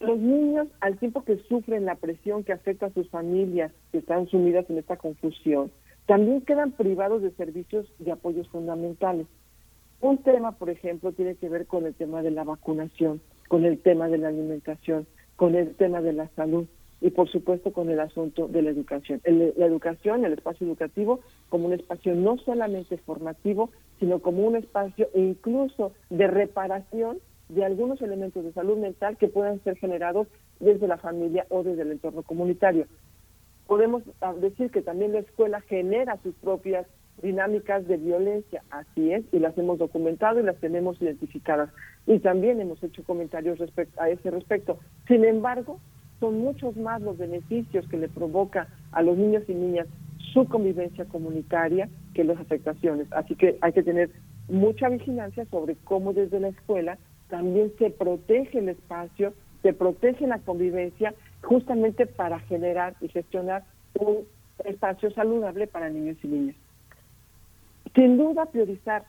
Los 0.00 0.18
niños, 0.18 0.68
al 0.80 0.98
tiempo 0.98 1.24
que 1.24 1.36
sufren 1.48 1.84
la 1.84 1.94
presión 1.94 2.44
que 2.44 2.52
afecta 2.52 2.86
a 2.86 2.92
sus 2.92 3.08
familias 3.10 3.72
que 3.92 3.98
están 3.98 4.26
sumidas 4.28 4.68
en 4.68 4.78
esta 4.78 4.96
confusión, 4.96 5.70
también 6.06 6.42
quedan 6.42 6.72
privados 6.72 7.22
de 7.22 7.30
servicios 7.32 7.86
de 7.98 8.12
apoyos 8.12 8.48
fundamentales. 8.48 9.26
Un 10.00 10.18
tema, 10.18 10.52
por 10.52 10.68
ejemplo, 10.68 11.12
tiene 11.12 11.36
que 11.36 11.48
ver 11.48 11.66
con 11.66 11.86
el 11.86 11.94
tema 11.94 12.22
de 12.22 12.30
la 12.30 12.44
vacunación, 12.44 13.20
con 13.48 13.64
el 13.64 13.78
tema 13.78 14.08
de 14.08 14.18
la 14.18 14.28
alimentación, 14.28 15.06
con 15.36 15.54
el 15.54 15.74
tema 15.74 16.00
de 16.02 16.12
la 16.12 16.28
salud. 16.36 16.66
y 17.00 17.10
por 17.10 17.28
supuesto 17.28 17.70
con 17.70 17.90
el 17.90 18.00
asunto 18.00 18.48
de 18.48 18.62
la 18.62 18.70
educación. 18.70 19.20
la 19.24 19.66
educación, 19.66 20.24
el 20.24 20.32
espacio 20.32 20.66
educativo, 20.66 21.20
como 21.50 21.66
un 21.66 21.74
espacio 21.74 22.14
no 22.14 22.38
solamente 22.38 22.96
formativo, 22.96 23.70
sino 23.98 24.20
como 24.20 24.46
un 24.46 24.56
espacio 24.56 25.08
incluso 25.14 25.92
de 26.10 26.26
reparación 26.26 27.18
de 27.48 27.64
algunos 27.64 28.00
elementos 28.02 28.44
de 28.44 28.52
salud 28.52 28.78
mental 28.78 29.16
que 29.16 29.28
puedan 29.28 29.62
ser 29.62 29.76
generados 29.76 30.26
desde 30.60 30.88
la 30.88 30.96
familia 30.96 31.46
o 31.50 31.62
desde 31.62 31.82
el 31.82 31.92
entorno 31.92 32.22
comunitario. 32.22 32.86
Podemos 33.66 34.02
ah, 34.20 34.34
decir 34.34 34.70
que 34.70 34.82
también 34.82 35.12
la 35.12 35.20
escuela 35.20 35.60
genera 35.62 36.18
sus 36.22 36.34
propias 36.36 36.86
dinámicas 37.22 37.86
de 37.86 37.96
violencia, 37.96 38.62
así 38.70 39.12
es, 39.12 39.24
y 39.32 39.38
las 39.38 39.56
hemos 39.56 39.78
documentado 39.78 40.40
y 40.40 40.42
las 40.42 40.56
tenemos 40.56 41.00
identificadas. 41.00 41.70
Y 42.06 42.18
también 42.18 42.60
hemos 42.60 42.82
hecho 42.82 43.04
comentarios 43.04 43.58
a 43.96 44.10
ese 44.10 44.30
respecto. 44.30 44.78
Sin 45.06 45.24
embargo, 45.24 45.80
son 46.20 46.38
muchos 46.38 46.76
más 46.76 47.00
los 47.02 47.16
beneficios 47.16 47.88
que 47.88 47.96
le 47.96 48.08
provoca 48.08 48.68
a 48.92 49.02
los 49.02 49.16
niños 49.16 49.44
y 49.48 49.54
niñas 49.54 49.86
su 50.34 50.46
convivencia 50.48 51.04
comunitaria 51.04 51.88
que 52.12 52.24
las 52.24 52.38
afectaciones. 52.38 53.06
Así 53.12 53.36
que 53.36 53.56
hay 53.60 53.72
que 53.72 53.84
tener 53.84 54.10
mucha 54.48 54.88
vigilancia 54.88 55.46
sobre 55.46 55.76
cómo 55.76 56.12
desde 56.12 56.40
la 56.40 56.48
escuela 56.48 56.98
también 57.28 57.72
se 57.78 57.90
protege 57.90 58.58
el 58.58 58.68
espacio, 58.68 59.32
se 59.62 59.72
protege 59.72 60.26
la 60.26 60.40
convivencia, 60.40 61.14
justamente 61.42 62.06
para 62.06 62.40
generar 62.40 62.94
y 63.00 63.08
gestionar 63.08 63.64
un 63.98 64.24
espacio 64.64 65.10
saludable 65.12 65.66
para 65.68 65.88
niños 65.88 66.18
y 66.22 66.26
niñas. 66.26 66.56
Sin 67.94 68.18
duda, 68.18 68.46
priorizar 68.46 69.04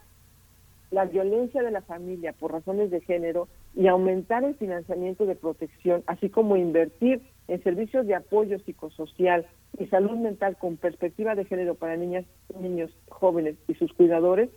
la 0.91 1.05
violencia 1.05 1.63
de 1.63 1.71
la 1.71 1.81
familia 1.81 2.33
por 2.33 2.51
razones 2.51 2.91
de 2.91 3.01
género 3.01 3.47
y 3.73 3.87
aumentar 3.87 4.43
el 4.43 4.55
financiamiento 4.55 5.25
de 5.25 5.35
protección, 5.35 6.03
así 6.05 6.29
como 6.29 6.55
invertir 6.55 7.21
en 7.47 7.61
servicios 7.63 8.05
de 8.05 8.15
apoyo 8.15 8.59
psicosocial 8.59 9.45
y 9.77 9.87
salud 9.87 10.17
mental 10.17 10.57
con 10.57 10.77
perspectiva 10.77 11.35
de 11.35 11.45
género 11.45 11.75
para 11.75 11.97
niñas, 11.97 12.25
niños, 12.59 12.91
jóvenes 13.09 13.55
y 13.67 13.73
sus 13.75 13.91
cuidadores, 13.93 14.49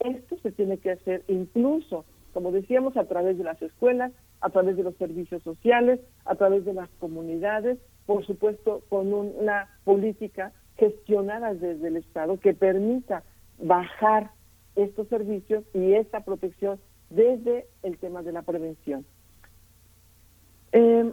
esto 0.00 0.36
se 0.42 0.52
tiene 0.52 0.78
que 0.78 0.92
hacer 0.92 1.24
incluso, 1.28 2.04
como 2.32 2.52
decíamos, 2.52 2.96
a 2.96 3.04
través 3.04 3.38
de 3.38 3.44
las 3.44 3.60
escuelas, 3.62 4.12
a 4.40 4.50
través 4.50 4.76
de 4.76 4.82
los 4.82 4.96
servicios 4.96 5.42
sociales, 5.42 6.00
a 6.24 6.34
través 6.34 6.64
de 6.64 6.74
las 6.74 6.88
comunidades, 6.98 7.78
por 8.06 8.26
supuesto, 8.26 8.82
con 8.88 9.12
una 9.12 9.68
política 9.84 10.52
gestionada 10.76 11.54
desde 11.54 11.88
el 11.88 11.96
Estado 11.96 12.38
que 12.38 12.52
permita 12.52 13.22
bajar 13.58 14.30
estos 14.76 15.08
servicios 15.08 15.64
y 15.72 15.94
esta 15.94 16.24
protección 16.24 16.80
desde 17.10 17.66
el 17.82 17.96
tema 17.98 18.22
de 18.22 18.32
la 18.32 18.42
prevención. 18.42 19.06
Eh, 20.72 21.12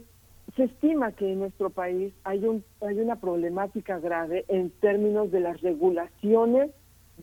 se 0.56 0.64
estima 0.64 1.12
que 1.14 1.32
en 1.32 1.40
nuestro 1.40 1.70
país 1.70 2.14
hay, 2.24 2.46
un, 2.46 2.64
hay 2.82 3.00
una 3.00 3.18
problemática 3.18 4.00
grave 4.00 4.46
en 4.48 4.70
términos 4.70 5.32
de 5.32 5.40
las 5.40 5.62
regulaciones, 5.62 6.72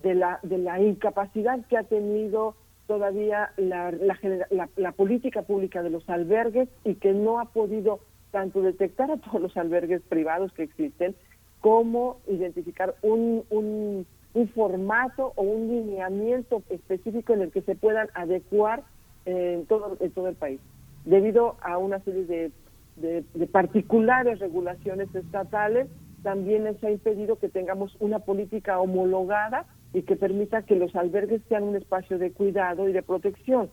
de 0.03 0.15
la, 0.15 0.39
de 0.43 0.59
la 0.59 0.81
incapacidad 0.81 1.59
que 1.67 1.77
ha 1.77 1.83
tenido 1.83 2.55
todavía 2.87 3.51
la, 3.57 3.91
la, 3.91 4.69
la, 4.77 4.93
política 4.93 5.43
pública 5.43 5.83
de 5.83 5.91
los 5.91 6.09
albergues 6.09 6.69
y 6.85 6.95
que 6.95 7.13
no 7.13 7.39
ha 7.39 7.47
podido 7.47 8.01
tanto 8.31 8.63
detectar 8.63 9.11
a 9.11 9.19
todos 9.19 9.43
los 9.43 9.57
albergues 9.57 10.01
privados 10.09 10.53
que 10.53 10.63
existen, 10.63 11.15
como 11.61 12.21
identificar 12.29 12.95
un, 13.03 13.45
un, 13.51 14.07
un 14.33 14.49
formato 14.51 15.33
o 15.37 15.43
un 15.43 15.69
lineamiento 15.69 16.63
específico 16.71 17.35
en 17.35 17.43
el 17.43 17.51
que 17.51 17.63
se 17.63 17.75
puedan 17.75 18.09
adecuar 18.15 18.85
en 19.27 19.67
todo, 19.67 19.97
en 20.01 20.11
todo 20.13 20.29
el 20.29 20.37
país, 20.37 20.61
debido 21.05 21.57
a 21.61 21.77
una 21.77 22.01
serie 22.01 22.25
de 22.25 22.53
de, 23.01 23.47
particulares 23.47 24.39
regulaciones 24.39 25.15
estatales, 25.15 25.89
también 26.23 26.65
se 26.81 26.86
ha 26.86 26.91
impedido 26.91 27.39
que 27.39 27.49
tengamos 27.49 27.97
una 28.01 28.18
política 28.20 28.78
homologada 28.81 29.67
y 29.93 30.02
que 30.02 30.17
permita 30.17 30.62
que 30.62 30.77
los 30.77 30.94
albergues 30.97 31.43
sean 31.49 31.62
un 31.62 31.77
espacio 31.77 32.18
de 32.18 32.33
cuidado 32.33 32.89
y 32.89 32.93
de 32.93 33.02
protección. 33.02 33.70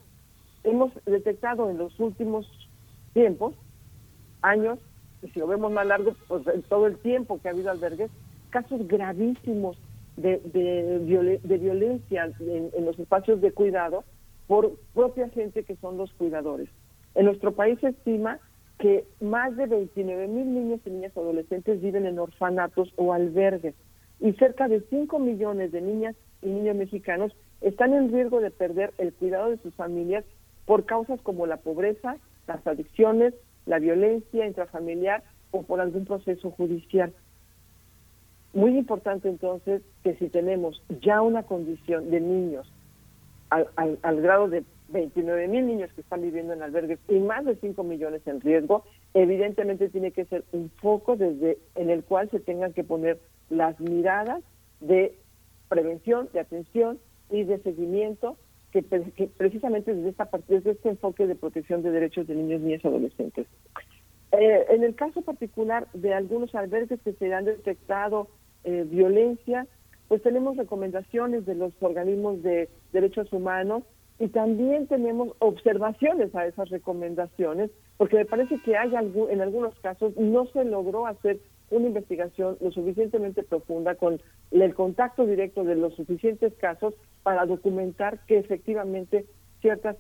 Hemos 0.64 0.92
detectado 1.06 1.70
en 1.70 1.78
los 1.78 2.00
últimos 2.00 2.48
tiempos, 3.14 3.56
años, 4.42 4.80
si 5.34 5.40
lo 5.40 5.48
vemos 5.48 5.72
más 5.72 5.88
largo, 5.88 6.16
pues 6.28 6.44
todo 6.70 6.88
el 6.88 6.98
tiempo 6.98 7.40
que 7.42 7.48
ha 7.48 7.52
habido 7.52 7.72
albergues, 7.72 8.12
casos 8.52 8.88
gravísimos 8.88 9.78
de, 10.18 10.40
de, 10.54 11.58
violencia 11.58 12.32
en, 12.40 12.70
en 12.74 12.86
los 12.86 12.98
espacios 13.00 13.42
de 13.42 13.52
cuidado 13.52 14.04
por 14.48 14.78
propia 14.94 15.30
gente 15.30 15.64
que 15.64 15.76
son 15.78 15.98
los 15.98 16.14
cuidadores. 16.14 16.70
En 17.16 17.26
nuestro 17.26 17.54
país 17.54 17.80
se 17.80 17.90
estima 17.90 18.40
que 18.80 19.06
más 19.22 19.56
de 19.56 19.68
29 19.68 20.28
mil 20.28 20.54
niños 20.54 20.82
y 20.86 20.90
niñas 20.90 21.16
adolescentes 21.16 21.82
viven 21.82 22.06
en 22.06 22.20
orfanatos 22.20 22.94
o 22.98 23.14
albergues 23.14 23.74
y 24.20 24.34
cerca 24.34 24.68
de 24.68 24.82
5 24.90 25.20
millones 25.20 25.72
de 25.72 25.82
niñas 25.82 26.16
y 26.42 26.48
niños 26.48 26.76
mexicanos 26.76 27.36
están 27.62 27.94
en 27.94 28.12
riesgo 28.12 28.42
de 28.42 28.52
perder 28.52 28.94
el 28.98 29.14
cuidado 29.14 29.50
de 29.50 29.58
sus 29.58 29.74
familias 29.76 30.26
por 30.66 30.86
causas 30.86 31.22
como 31.22 31.46
la 31.46 31.58
pobreza, 31.58 32.18
las 32.48 32.66
adicciones, 32.68 33.34
la 33.66 33.80
violencia 33.80 34.46
intrafamiliar 34.46 35.24
o 35.52 35.64
por 35.64 35.80
algún 35.80 36.06
proceso 36.06 36.52
judicial. 36.52 37.14
Muy 38.54 38.78
importante 38.78 39.30
entonces 39.30 39.82
que 40.04 40.16
si 40.16 40.30
tenemos 40.30 40.82
ya 41.02 41.22
una 41.22 41.44
condición 41.44 42.10
de 42.10 42.20
niños 42.20 42.72
al, 43.50 43.68
al 44.02 44.22
grado 44.22 44.50
de 44.50 44.64
29 44.90 45.48
mil 45.48 45.66
niños 45.66 45.92
que 45.94 46.02
están 46.02 46.22
viviendo 46.22 46.54
en 46.54 46.62
albergues 46.62 47.00
y 47.08 47.20
más 47.20 47.46
de 47.46 47.56
5 47.56 47.84
millones 47.84 48.22
en 48.26 48.42
riesgo, 48.42 48.84
evidentemente 49.14 49.90
tiene 49.90 50.12
que 50.12 50.26
ser 50.26 50.44
un 50.52 50.70
foco 50.70 51.16
desde 51.16 51.58
en 51.76 51.90
el 51.90 52.04
cual 52.04 52.30
se 52.30 52.40
tengan 52.40 52.74
que 52.74 52.84
poner 52.84 53.20
las 53.50 53.80
miradas 53.80 54.44
de 54.80 55.18
prevención, 55.70 56.30
de 56.34 56.40
atención 56.40 57.00
y 57.30 57.44
de 57.44 57.60
seguimiento 57.60 58.38
que, 58.72 58.84
precisamente 59.38 59.96
desde, 59.96 60.10
esta, 60.10 60.30
desde 60.48 60.72
este 60.72 60.90
enfoque 60.90 61.28
de 61.28 61.36
protección 61.36 61.82
de 61.82 61.92
derechos 61.92 62.28
de 62.28 62.36
niños, 62.36 62.62
niñas 62.62 62.82
y 62.84 62.88
adolescentes. 62.88 63.48
Eh, 64.34 64.66
en 64.70 64.84
el 64.84 64.96
caso 64.96 65.22
particular 65.22 65.88
de 65.94 66.14
algunos 66.14 66.54
albergues 66.56 67.00
que 67.02 67.14
se 67.14 67.34
han 67.34 67.46
detectado 67.46 68.28
eh, 68.66 68.86
violencia, 68.86 69.66
pues 70.10 70.22
tenemos 70.22 70.58
recomendaciones 70.58 71.46
de 71.46 71.56
los 71.56 71.72
organismos 71.80 72.44
de 72.44 72.70
derechos 72.92 73.32
humanos 73.32 73.84
y 74.20 74.30
también 74.30 74.88
tenemos 74.88 75.36
observaciones 75.40 76.34
a 76.36 76.46
esas 76.46 76.70
recomendaciones, 76.70 77.70
porque 77.98 78.18
me 78.18 78.26
parece 78.26 78.60
que 78.60 78.78
hay 78.78 78.96
algún, 78.96 79.30
en 79.30 79.42
algunos 79.42 79.78
casos 79.80 80.16
no 80.18 80.46
se 80.48 80.64
logró 80.64 81.06
hacer 81.06 81.40
una 81.70 81.88
investigación 81.88 82.58
lo 82.62 82.72
suficientemente 82.72 83.44
profunda 83.44 83.96
con 83.96 84.22
el 84.52 84.74
contacto 84.74 85.26
directo 85.26 85.64
de 85.64 85.76
los 85.76 85.96
suficientes 85.96 86.54
casos 86.56 86.94
para 87.24 87.46
documentar 87.46 88.20
que 88.28 88.38
efectivamente 88.38 89.26
ciertas 89.62 89.98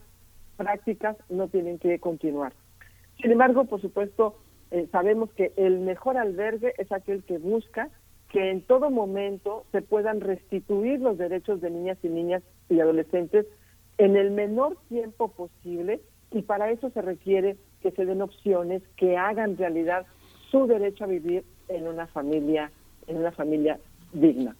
prácticas 0.57 1.17
no 1.29 1.47
tienen 1.47 1.79
que 1.79 1.99
continuar. 1.99 2.53
Sin 3.21 3.31
embargo, 3.31 3.65
por 3.65 3.81
supuesto, 3.81 4.35
eh, 4.71 4.87
sabemos 4.91 5.31
que 5.33 5.51
el 5.57 5.79
mejor 5.79 6.17
albergue 6.17 6.73
es 6.77 6.91
aquel 6.91 7.23
que 7.23 7.37
busca 7.37 7.89
que 8.29 8.51
en 8.51 8.61
todo 8.61 8.89
momento 8.89 9.65
se 9.71 9.81
puedan 9.81 10.21
restituir 10.21 10.99
los 10.99 11.17
derechos 11.17 11.61
de 11.61 11.69
niñas 11.69 11.97
y 12.03 12.09
niñas 12.09 12.43
y 12.69 12.79
adolescentes 12.79 13.45
en 13.97 14.15
el 14.15 14.31
menor 14.31 14.77
tiempo 14.89 15.29
posible 15.29 16.01
y 16.31 16.41
para 16.41 16.71
eso 16.71 16.89
se 16.89 17.01
requiere 17.01 17.55
que 17.81 17.91
se 17.91 18.05
den 18.05 18.21
opciones 18.21 18.81
que 18.97 19.17
hagan 19.17 19.57
realidad 19.57 20.05
su 20.49 20.67
derecho 20.67 21.03
a 21.05 21.07
vivir 21.07 21.43
en 21.69 21.87
una 21.87 22.07
familia 22.07 22.71
en 23.07 23.17
una 23.17 23.31
familia 23.31 23.79
digna. 24.13 24.55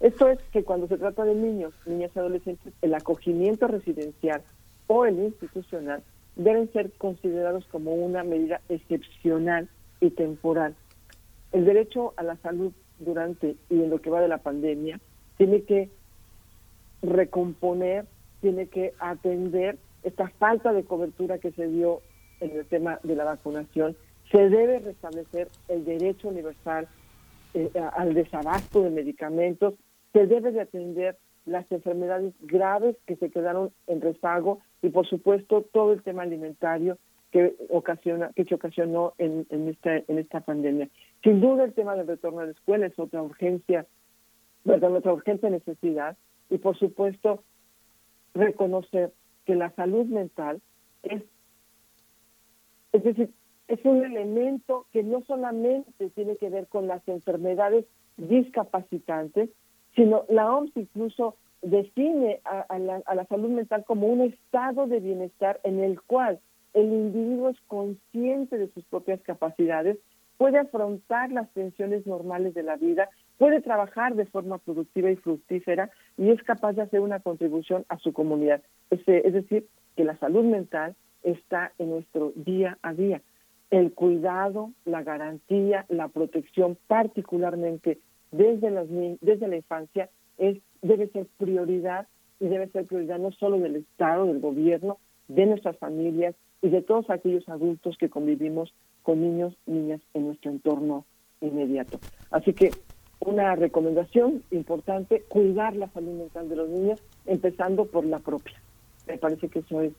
Esto 0.00 0.28
es 0.28 0.38
que 0.52 0.64
cuando 0.64 0.88
se 0.88 0.96
trata 0.96 1.24
de 1.24 1.34
niños, 1.34 1.74
niñas 1.84 2.10
y 2.14 2.18
adolescentes, 2.18 2.72
el 2.80 2.94
acogimiento 2.94 3.66
residencial 3.66 4.42
o 4.86 5.04
el 5.04 5.18
institucional 5.18 6.02
deben 6.36 6.72
ser 6.72 6.90
considerados 6.92 7.66
como 7.66 7.94
una 7.94 8.24
medida 8.24 8.62
excepcional 8.70 9.68
y 10.00 10.10
temporal. 10.10 10.74
El 11.52 11.66
derecho 11.66 12.14
a 12.16 12.22
la 12.22 12.36
salud 12.36 12.72
durante 12.98 13.56
y 13.68 13.82
en 13.82 13.90
lo 13.90 14.00
que 14.00 14.10
va 14.10 14.22
de 14.22 14.28
la 14.28 14.38
pandemia 14.38 15.00
tiene 15.36 15.62
que 15.62 15.90
recomponer 17.02 18.06
tiene 18.40 18.68
que 18.68 18.92
atender 18.98 19.78
esta 20.02 20.28
falta 20.38 20.72
de 20.72 20.84
cobertura 20.84 21.38
que 21.38 21.52
se 21.52 21.68
dio 21.68 22.00
en 22.40 22.50
el 22.56 22.66
tema 22.66 22.98
de 23.02 23.14
la 23.16 23.24
vacunación. 23.24 23.96
Se 24.30 24.48
debe 24.48 24.78
restablecer 24.78 25.48
el 25.68 25.84
derecho 25.84 26.28
universal 26.28 26.88
eh, 27.54 27.70
al 27.96 28.14
desabasto 28.14 28.82
de 28.82 28.90
medicamentos. 28.90 29.74
Se 30.12 30.26
debe 30.26 30.52
de 30.52 30.60
atender 30.60 31.18
las 31.46 31.70
enfermedades 31.72 32.34
graves 32.40 32.96
que 33.06 33.16
se 33.16 33.30
quedaron 33.30 33.72
en 33.86 34.00
rezago 34.00 34.60
y, 34.82 34.90
por 34.90 35.06
supuesto, 35.06 35.62
todo 35.72 35.92
el 35.92 36.02
tema 36.02 36.22
alimentario 36.22 36.98
que 37.32 37.54
ocasiona 37.68 38.30
que 38.34 38.44
se 38.44 38.54
ocasionó 38.54 39.14
en, 39.18 39.46
esta 39.68 39.96
en 39.96 40.18
esta 40.18 40.40
pandemia. 40.40 40.88
Sin 41.22 41.40
duda, 41.40 41.64
el 41.64 41.74
tema 41.74 41.94
del 41.94 42.06
retorno 42.06 42.40
a 42.40 42.44
la 42.44 42.50
escuela 42.50 42.86
es 42.86 42.98
otra 42.98 43.22
urgencia, 43.22 43.86
¿verdad? 44.64 44.94
otra 44.94 45.12
urgente 45.12 45.48
necesidad 45.48 46.16
y, 46.48 46.58
por 46.58 46.76
supuesto, 46.76 47.44
reconocer 48.34 49.12
que 49.44 49.54
la 49.54 49.70
salud 49.74 50.06
mental 50.06 50.60
es, 51.02 51.22
es 52.92 53.04
decir, 53.04 53.30
es 53.68 53.84
un 53.84 54.04
elemento 54.04 54.86
que 54.92 55.02
no 55.02 55.22
solamente 55.26 56.10
tiene 56.10 56.36
que 56.36 56.50
ver 56.50 56.66
con 56.66 56.86
las 56.86 57.06
enfermedades 57.08 57.86
discapacitantes, 58.16 59.50
sino 59.94 60.24
la 60.28 60.52
OMS 60.52 60.72
incluso 60.76 61.36
define 61.62 62.40
a, 62.44 62.78
la, 62.78 63.02
a 63.04 63.14
la 63.14 63.26
salud 63.26 63.50
mental 63.50 63.84
como 63.84 64.06
un 64.06 64.22
estado 64.22 64.86
de 64.86 65.00
bienestar 65.00 65.60
en 65.62 65.80
el 65.80 66.00
cual 66.00 66.40
el 66.72 66.86
individuo 66.86 67.50
es 67.50 67.60
consciente 67.66 68.56
de 68.56 68.68
sus 68.72 68.84
propias 68.84 69.20
capacidades, 69.22 69.98
puede 70.36 70.58
afrontar 70.58 71.30
las 71.32 71.52
tensiones 71.52 72.06
normales 72.06 72.54
de 72.54 72.62
la 72.62 72.76
vida, 72.76 73.10
puede 73.40 73.62
trabajar 73.62 74.16
de 74.16 74.26
forma 74.26 74.58
productiva 74.58 75.10
y 75.10 75.16
fructífera 75.16 75.88
y 76.18 76.28
es 76.28 76.42
capaz 76.42 76.74
de 76.74 76.82
hacer 76.82 77.00
una 77.00 77.20
contribución 77.20 77.86
a 77.88 77.96
su 77.96 78.12
comunidad. 78.12 78.60
Es, 78.90 79.00
es 79.08 79.32
decir, 79.32 79.66
que 79.96 80.04
la 80.04 80.18
salud 80.18 80.44
mental 80.44 80.94
está 81.22 81.72
en 81.78 81.88
nuestro 81.88 82.34
día 82.36 82.76
a 82.82 82.92
día. 82.92 83.22
El 83.70 83.94
cuidado, 83.94 84.72
la 84.84 85.02
garantía, 85.02 85.86
la 85.88 86.08
protección, 86.08 86.76
particularmente 86.86 87.98
desde, 88.30 88.70
las, 88.70 88.88
desde 88.90 89.48
la 89.48 89.56
infancia, 89.56 90.10
es, 90.36 90.58
debe 90.82 91.08
ser 91.08 91.26
prioridad 91.38 92.08
y 92.40 92.48
debe 92.48 92.68
ser 92.68 92.84
prioridad 92.84 93.18
no 93.18 93.32
solo 93.32 93.58
del 93.58 93.76
Estado, 93.76 94.26
del 94.26 94.40
gobierno, 94.40 94.98
de 95.28 95.46
nuestras 95.46 95.78
familias 95.78 96.34
y 96.60 96.68
de 96.68 96.82
todos 96.82 97.08
aquellos 97.08 97.48
adultos 97.48 97.96
que 97.96 98.10
convivimos 98.10 98.74
con 99.02 99.22
niños, 99.22 99.56
niñas 99.64 100.02
en 100.12 100.26
nuestro 100.26 100.50
entorno 100.50 101.06
inmediato. 101.40 101.98
Así 102.30 102.52
que 102.52 102.70
una 103.20 103.54
recomendación 103.54 104.42
importante, 104.50 105.24
cuidar 105.28 105.76
la 105.76 105.88
salud 105.90 106.18
mental 106.18 106.48
de 106.48 106.56
los 106.56 106.68
niños, 106.68 107.00
empezando 107.26 107.84
por 107.84 108.04
la 108.04 108.18
propia. 108.18 108.60
Me 109.06 109.18
parece 109.18 109.48
que 109.48 109.60
eso 109.60 109.82
es 109.82 109.92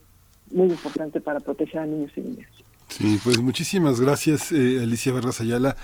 muy 0.50 0.68
importante 0.68 1.20
para 1.20 1.40
proteger 1.40 1.80
a 1.80 1.86
niños 1.86 2.12
y 2.16 2.20
niñas. 2.20 2.50
Sí, 2.88 3.18
pues 3.24 3.40
muchísimas 3.40 4.00
gracias, 4.00 4.52
eh, 4.52 4.80
Alicia 4.82 5.12
Vargas 5.12 5.40
Ayala 5.40 5.76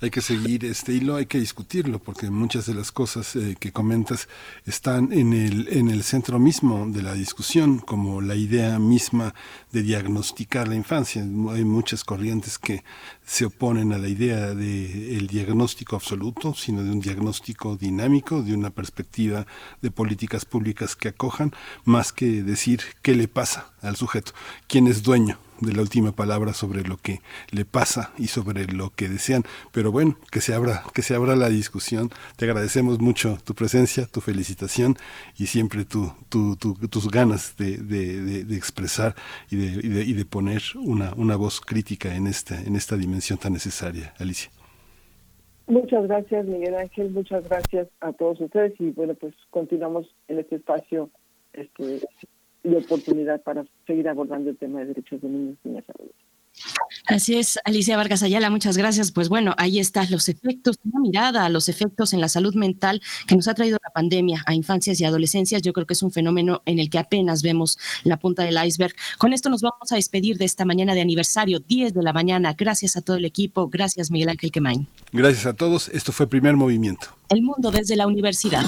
hay 0.00 0.10
que 0.10 0.20
seguir 0.20 0.64
este 0.64 0.92
hilo, 0.92 1.16
hay 1.16 1.26
que 1.26 1.38
discutirlo, 1.38 1.98
porque 1.98 2.30
muchas 2.30 2.66
de 2.66 2.74
las 2.74 2.92
cosas 2.92 3.36
eh, 3.36 3.56
que 3.58 3.72
comentas 3.72 4.28
están 4.64 5.12
en 5.12 5.32
el, 5.32 5.68
en 5.68 5.90
el 5.90 6.02
centro 6.02 6.38
mismo 6.38 6.86
de 6.86 7.02
la 7.02 7.14
discusión, 7.14 7.78
como 7.78 8.20
la 8.20 8.34
idea 8.34 8.78
misma 8.78 9.34
de 9.72 9.82
diagnosticar 9.82 10.68
la 10.68 10.74
infancia. 10.74 11.22
Hay 11.22 11.64
muchas 11.64 12.04
corrientes 12.04 12.58
que 12.58 12.84
se 13.24 13.44
oponen 13.44 13.92
a 13.92 13.98
la 13.98 14.08
idea 14.08 14.54
de 14.54 15.26
diagnóstico 15.26 15.96
absoluto, 15.96 16.54
sino 16.54 16.82
de 16.82 16.90
un 16.90 17.00
diagnóstico 17.00 17.76
dinámico, 17.76 18.42
de 18.42 18.54
una 18.54 18.70
perspectiva 18.70 19.46
de 19.82 19.90
políticas 19.90 20.44
públicas 20.44 20.96
que 20.96 21.08
acojan, 21.08 21.52
más 21.84 22.12
que 22.12 22.42
decir 22.42 22.80
qué 23.02 23.14
le 23.14 23.28
pasa 23.28 23.75
al 23.86 23.96
sujeto, 23.96 24.32
quién 24.66 24.86
es 24.86 25.02
dueño 25.02 25.38
de 25.60 25.72
la 25.72 25.80
última 25.80 26.12
palabra 26.12 26.52
sobre 26.52 26.82
lo 26.82 26.96
que 26.96 27.20
le 27.50 27.64
pasa 27.64 28.12
y 28.18 28.26
sobre 28.26 28.66
lo 28.66 28.90
que 28.90 29.08
desean. 29.08 29.42
Pero 29.72 29.90
bueno, 29.90 30.16
que 30.30 30.40
se 30.40 30.54
abra, 30.54 30.82
que 30.94 31.02
se 31.02 31.14
abra 31.14 31.36
la 31.36 31.48
discusión. 31.48 32.10
Te 32.36 32.44
agradecemos 32.44 33.00
mucho 33.00 33.38
tu 33.44 33.54
presencia, 33.54 34.06
tu 34.06 34.20
felicitación 34.20 34.96
y 35.38 35.46
siempre 35.46 35.84
tu, 35.84 36.12
tus 36.28 37.10
ganas 37.10 37.56
de, 37.56 37.78
de, 37.78 38.56
expresar 38.56 39.14
y 39.50 39.56
de, 39.56 40.04
y 40.04 40.12
de, 40.12 40.24
poner 40.24 40.62
una, 40.74 41.14
una 41.14 41.36
voz 41.36 41.60
crítica 41.60 42.14
en 42.14 42.26
esta, 42.26 42.60
en 42.60 42.76
esta 42.76 42.96
dimensión 42.96 43.38
tan 43.38 43.52
necesaria, 43.52 44.14
Alicia. 44.18 44.50
Muchas 45.68 46.06
gracias, 46.06 46.46
Miguel 46.46 46.76
Ángel. 46.76 47.10
Muchas 47.10 47.48
gracias 47.48 47.88
a 48.00 48.12
todos 48.12 48.40
ustedes 48.40 48.72
y 48.78 48.90
bueno, 48.90 49.14
pues 49.14 49.34
continuamos 49.50 50.06
en 50.28 50.38
este 50.38 50.56
espacio 50.56 51.10
este, 51.52 52.06
y 52.66 52.74
oportunidad 52.74 53.40
para 53.42 53.64
seguir 53.86 54.08
abordando 54.08 54.50
el 54.50 54.56
tema 54.56 54.80
de 54.80 54.86
derechos 54.86 55.20
de 55.22 55.28
niños 55.28 55.56
y 55.64 55.68
niñas 55.68 55.84
Así 57.06 57.36
es, 57.36 57.58
Alicia 57.64 57.96
Vargas 57.96 58.22
Ayala, 58.22 58.50
muchas 58.50 58.76
gracias. 58.76 59.12
Pues 59.12 59.28
bueno, 59.28 59.54
ahí 59.58 59.78
están 59.78 60.10
los 60.10 60.28
efectos, 60.28 60.76
una 60.84 61.00
mirada 61.00 61.44
a 61.44 61.48
los 61.48 61.68
efectos 61.68 62.12
en 62.12 62.20
la 62.20 62.28
salud 62.28 62.54
mental 62.54 63.00
que 63.28 63.36
nos 63.36 63.46
ha 63.46 63.54
traído 63.54 63.78
la 63.82 63.90
pandemia 63.90 64.42
a 64.46 64.54
infancias 64.54 65.00
y 65.00 65.04
adolescencias. 65.04 65.62
Yo 65.62 65.72
creo 65.72 65.86
que 65.86 65.92
es 65.92 66.02
un 66.02 66.10
fenómeno 66.10 66.62
en 66.64 66.78
el 66.78 66.90
que 66.90 66.98
apenas 66.98 67.42
vemos 67.42 67.78
la 68.04 68.16
punta 68.16 68.42
del 68.42 68.56
iceberg. 68.64 68.94
Con 69.18 69.32
esto 69.32 69.50
nos 69.50 69.62
vamos 69.62 69.92
a 69.92 69.96
despedir 69.96 70.38
de 70.38 70.46
esta 70.46 70.64
mañana 70.64 70.94
de 70.94 71.02
aniversario, 71.02 71.60
10 71.60 71.94
de 71.94 72.02
la 72.02 72.12
mañana. 72.12 72.54
Gracias 72.58 72.96
a 72.96 73.02
todo 73.02 73.16
el 73.16 73.24
equipo, 73.24 73.68
gracias 73.68 74.10
Miguel 74.10 74.30
Ángel 74.30 74.50
Quemain. 74.50 74.88
Gracias 75.12 75.46
a 75.46 75.52
todos, 75.52 75.88
esto 75.90 76.10
fue 76.10 76.26
Primer 76.26 76.56
Movimiento. 76.56 77.08
El 77.28 77.42
mundo 77.42 77.70
desde 77.70 77.94
la 77.96 78.06
universidad. 78.06 78.64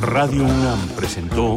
Radio 0.00 0.44
UNAM 0.44 0.88
presentó 0.96 1.56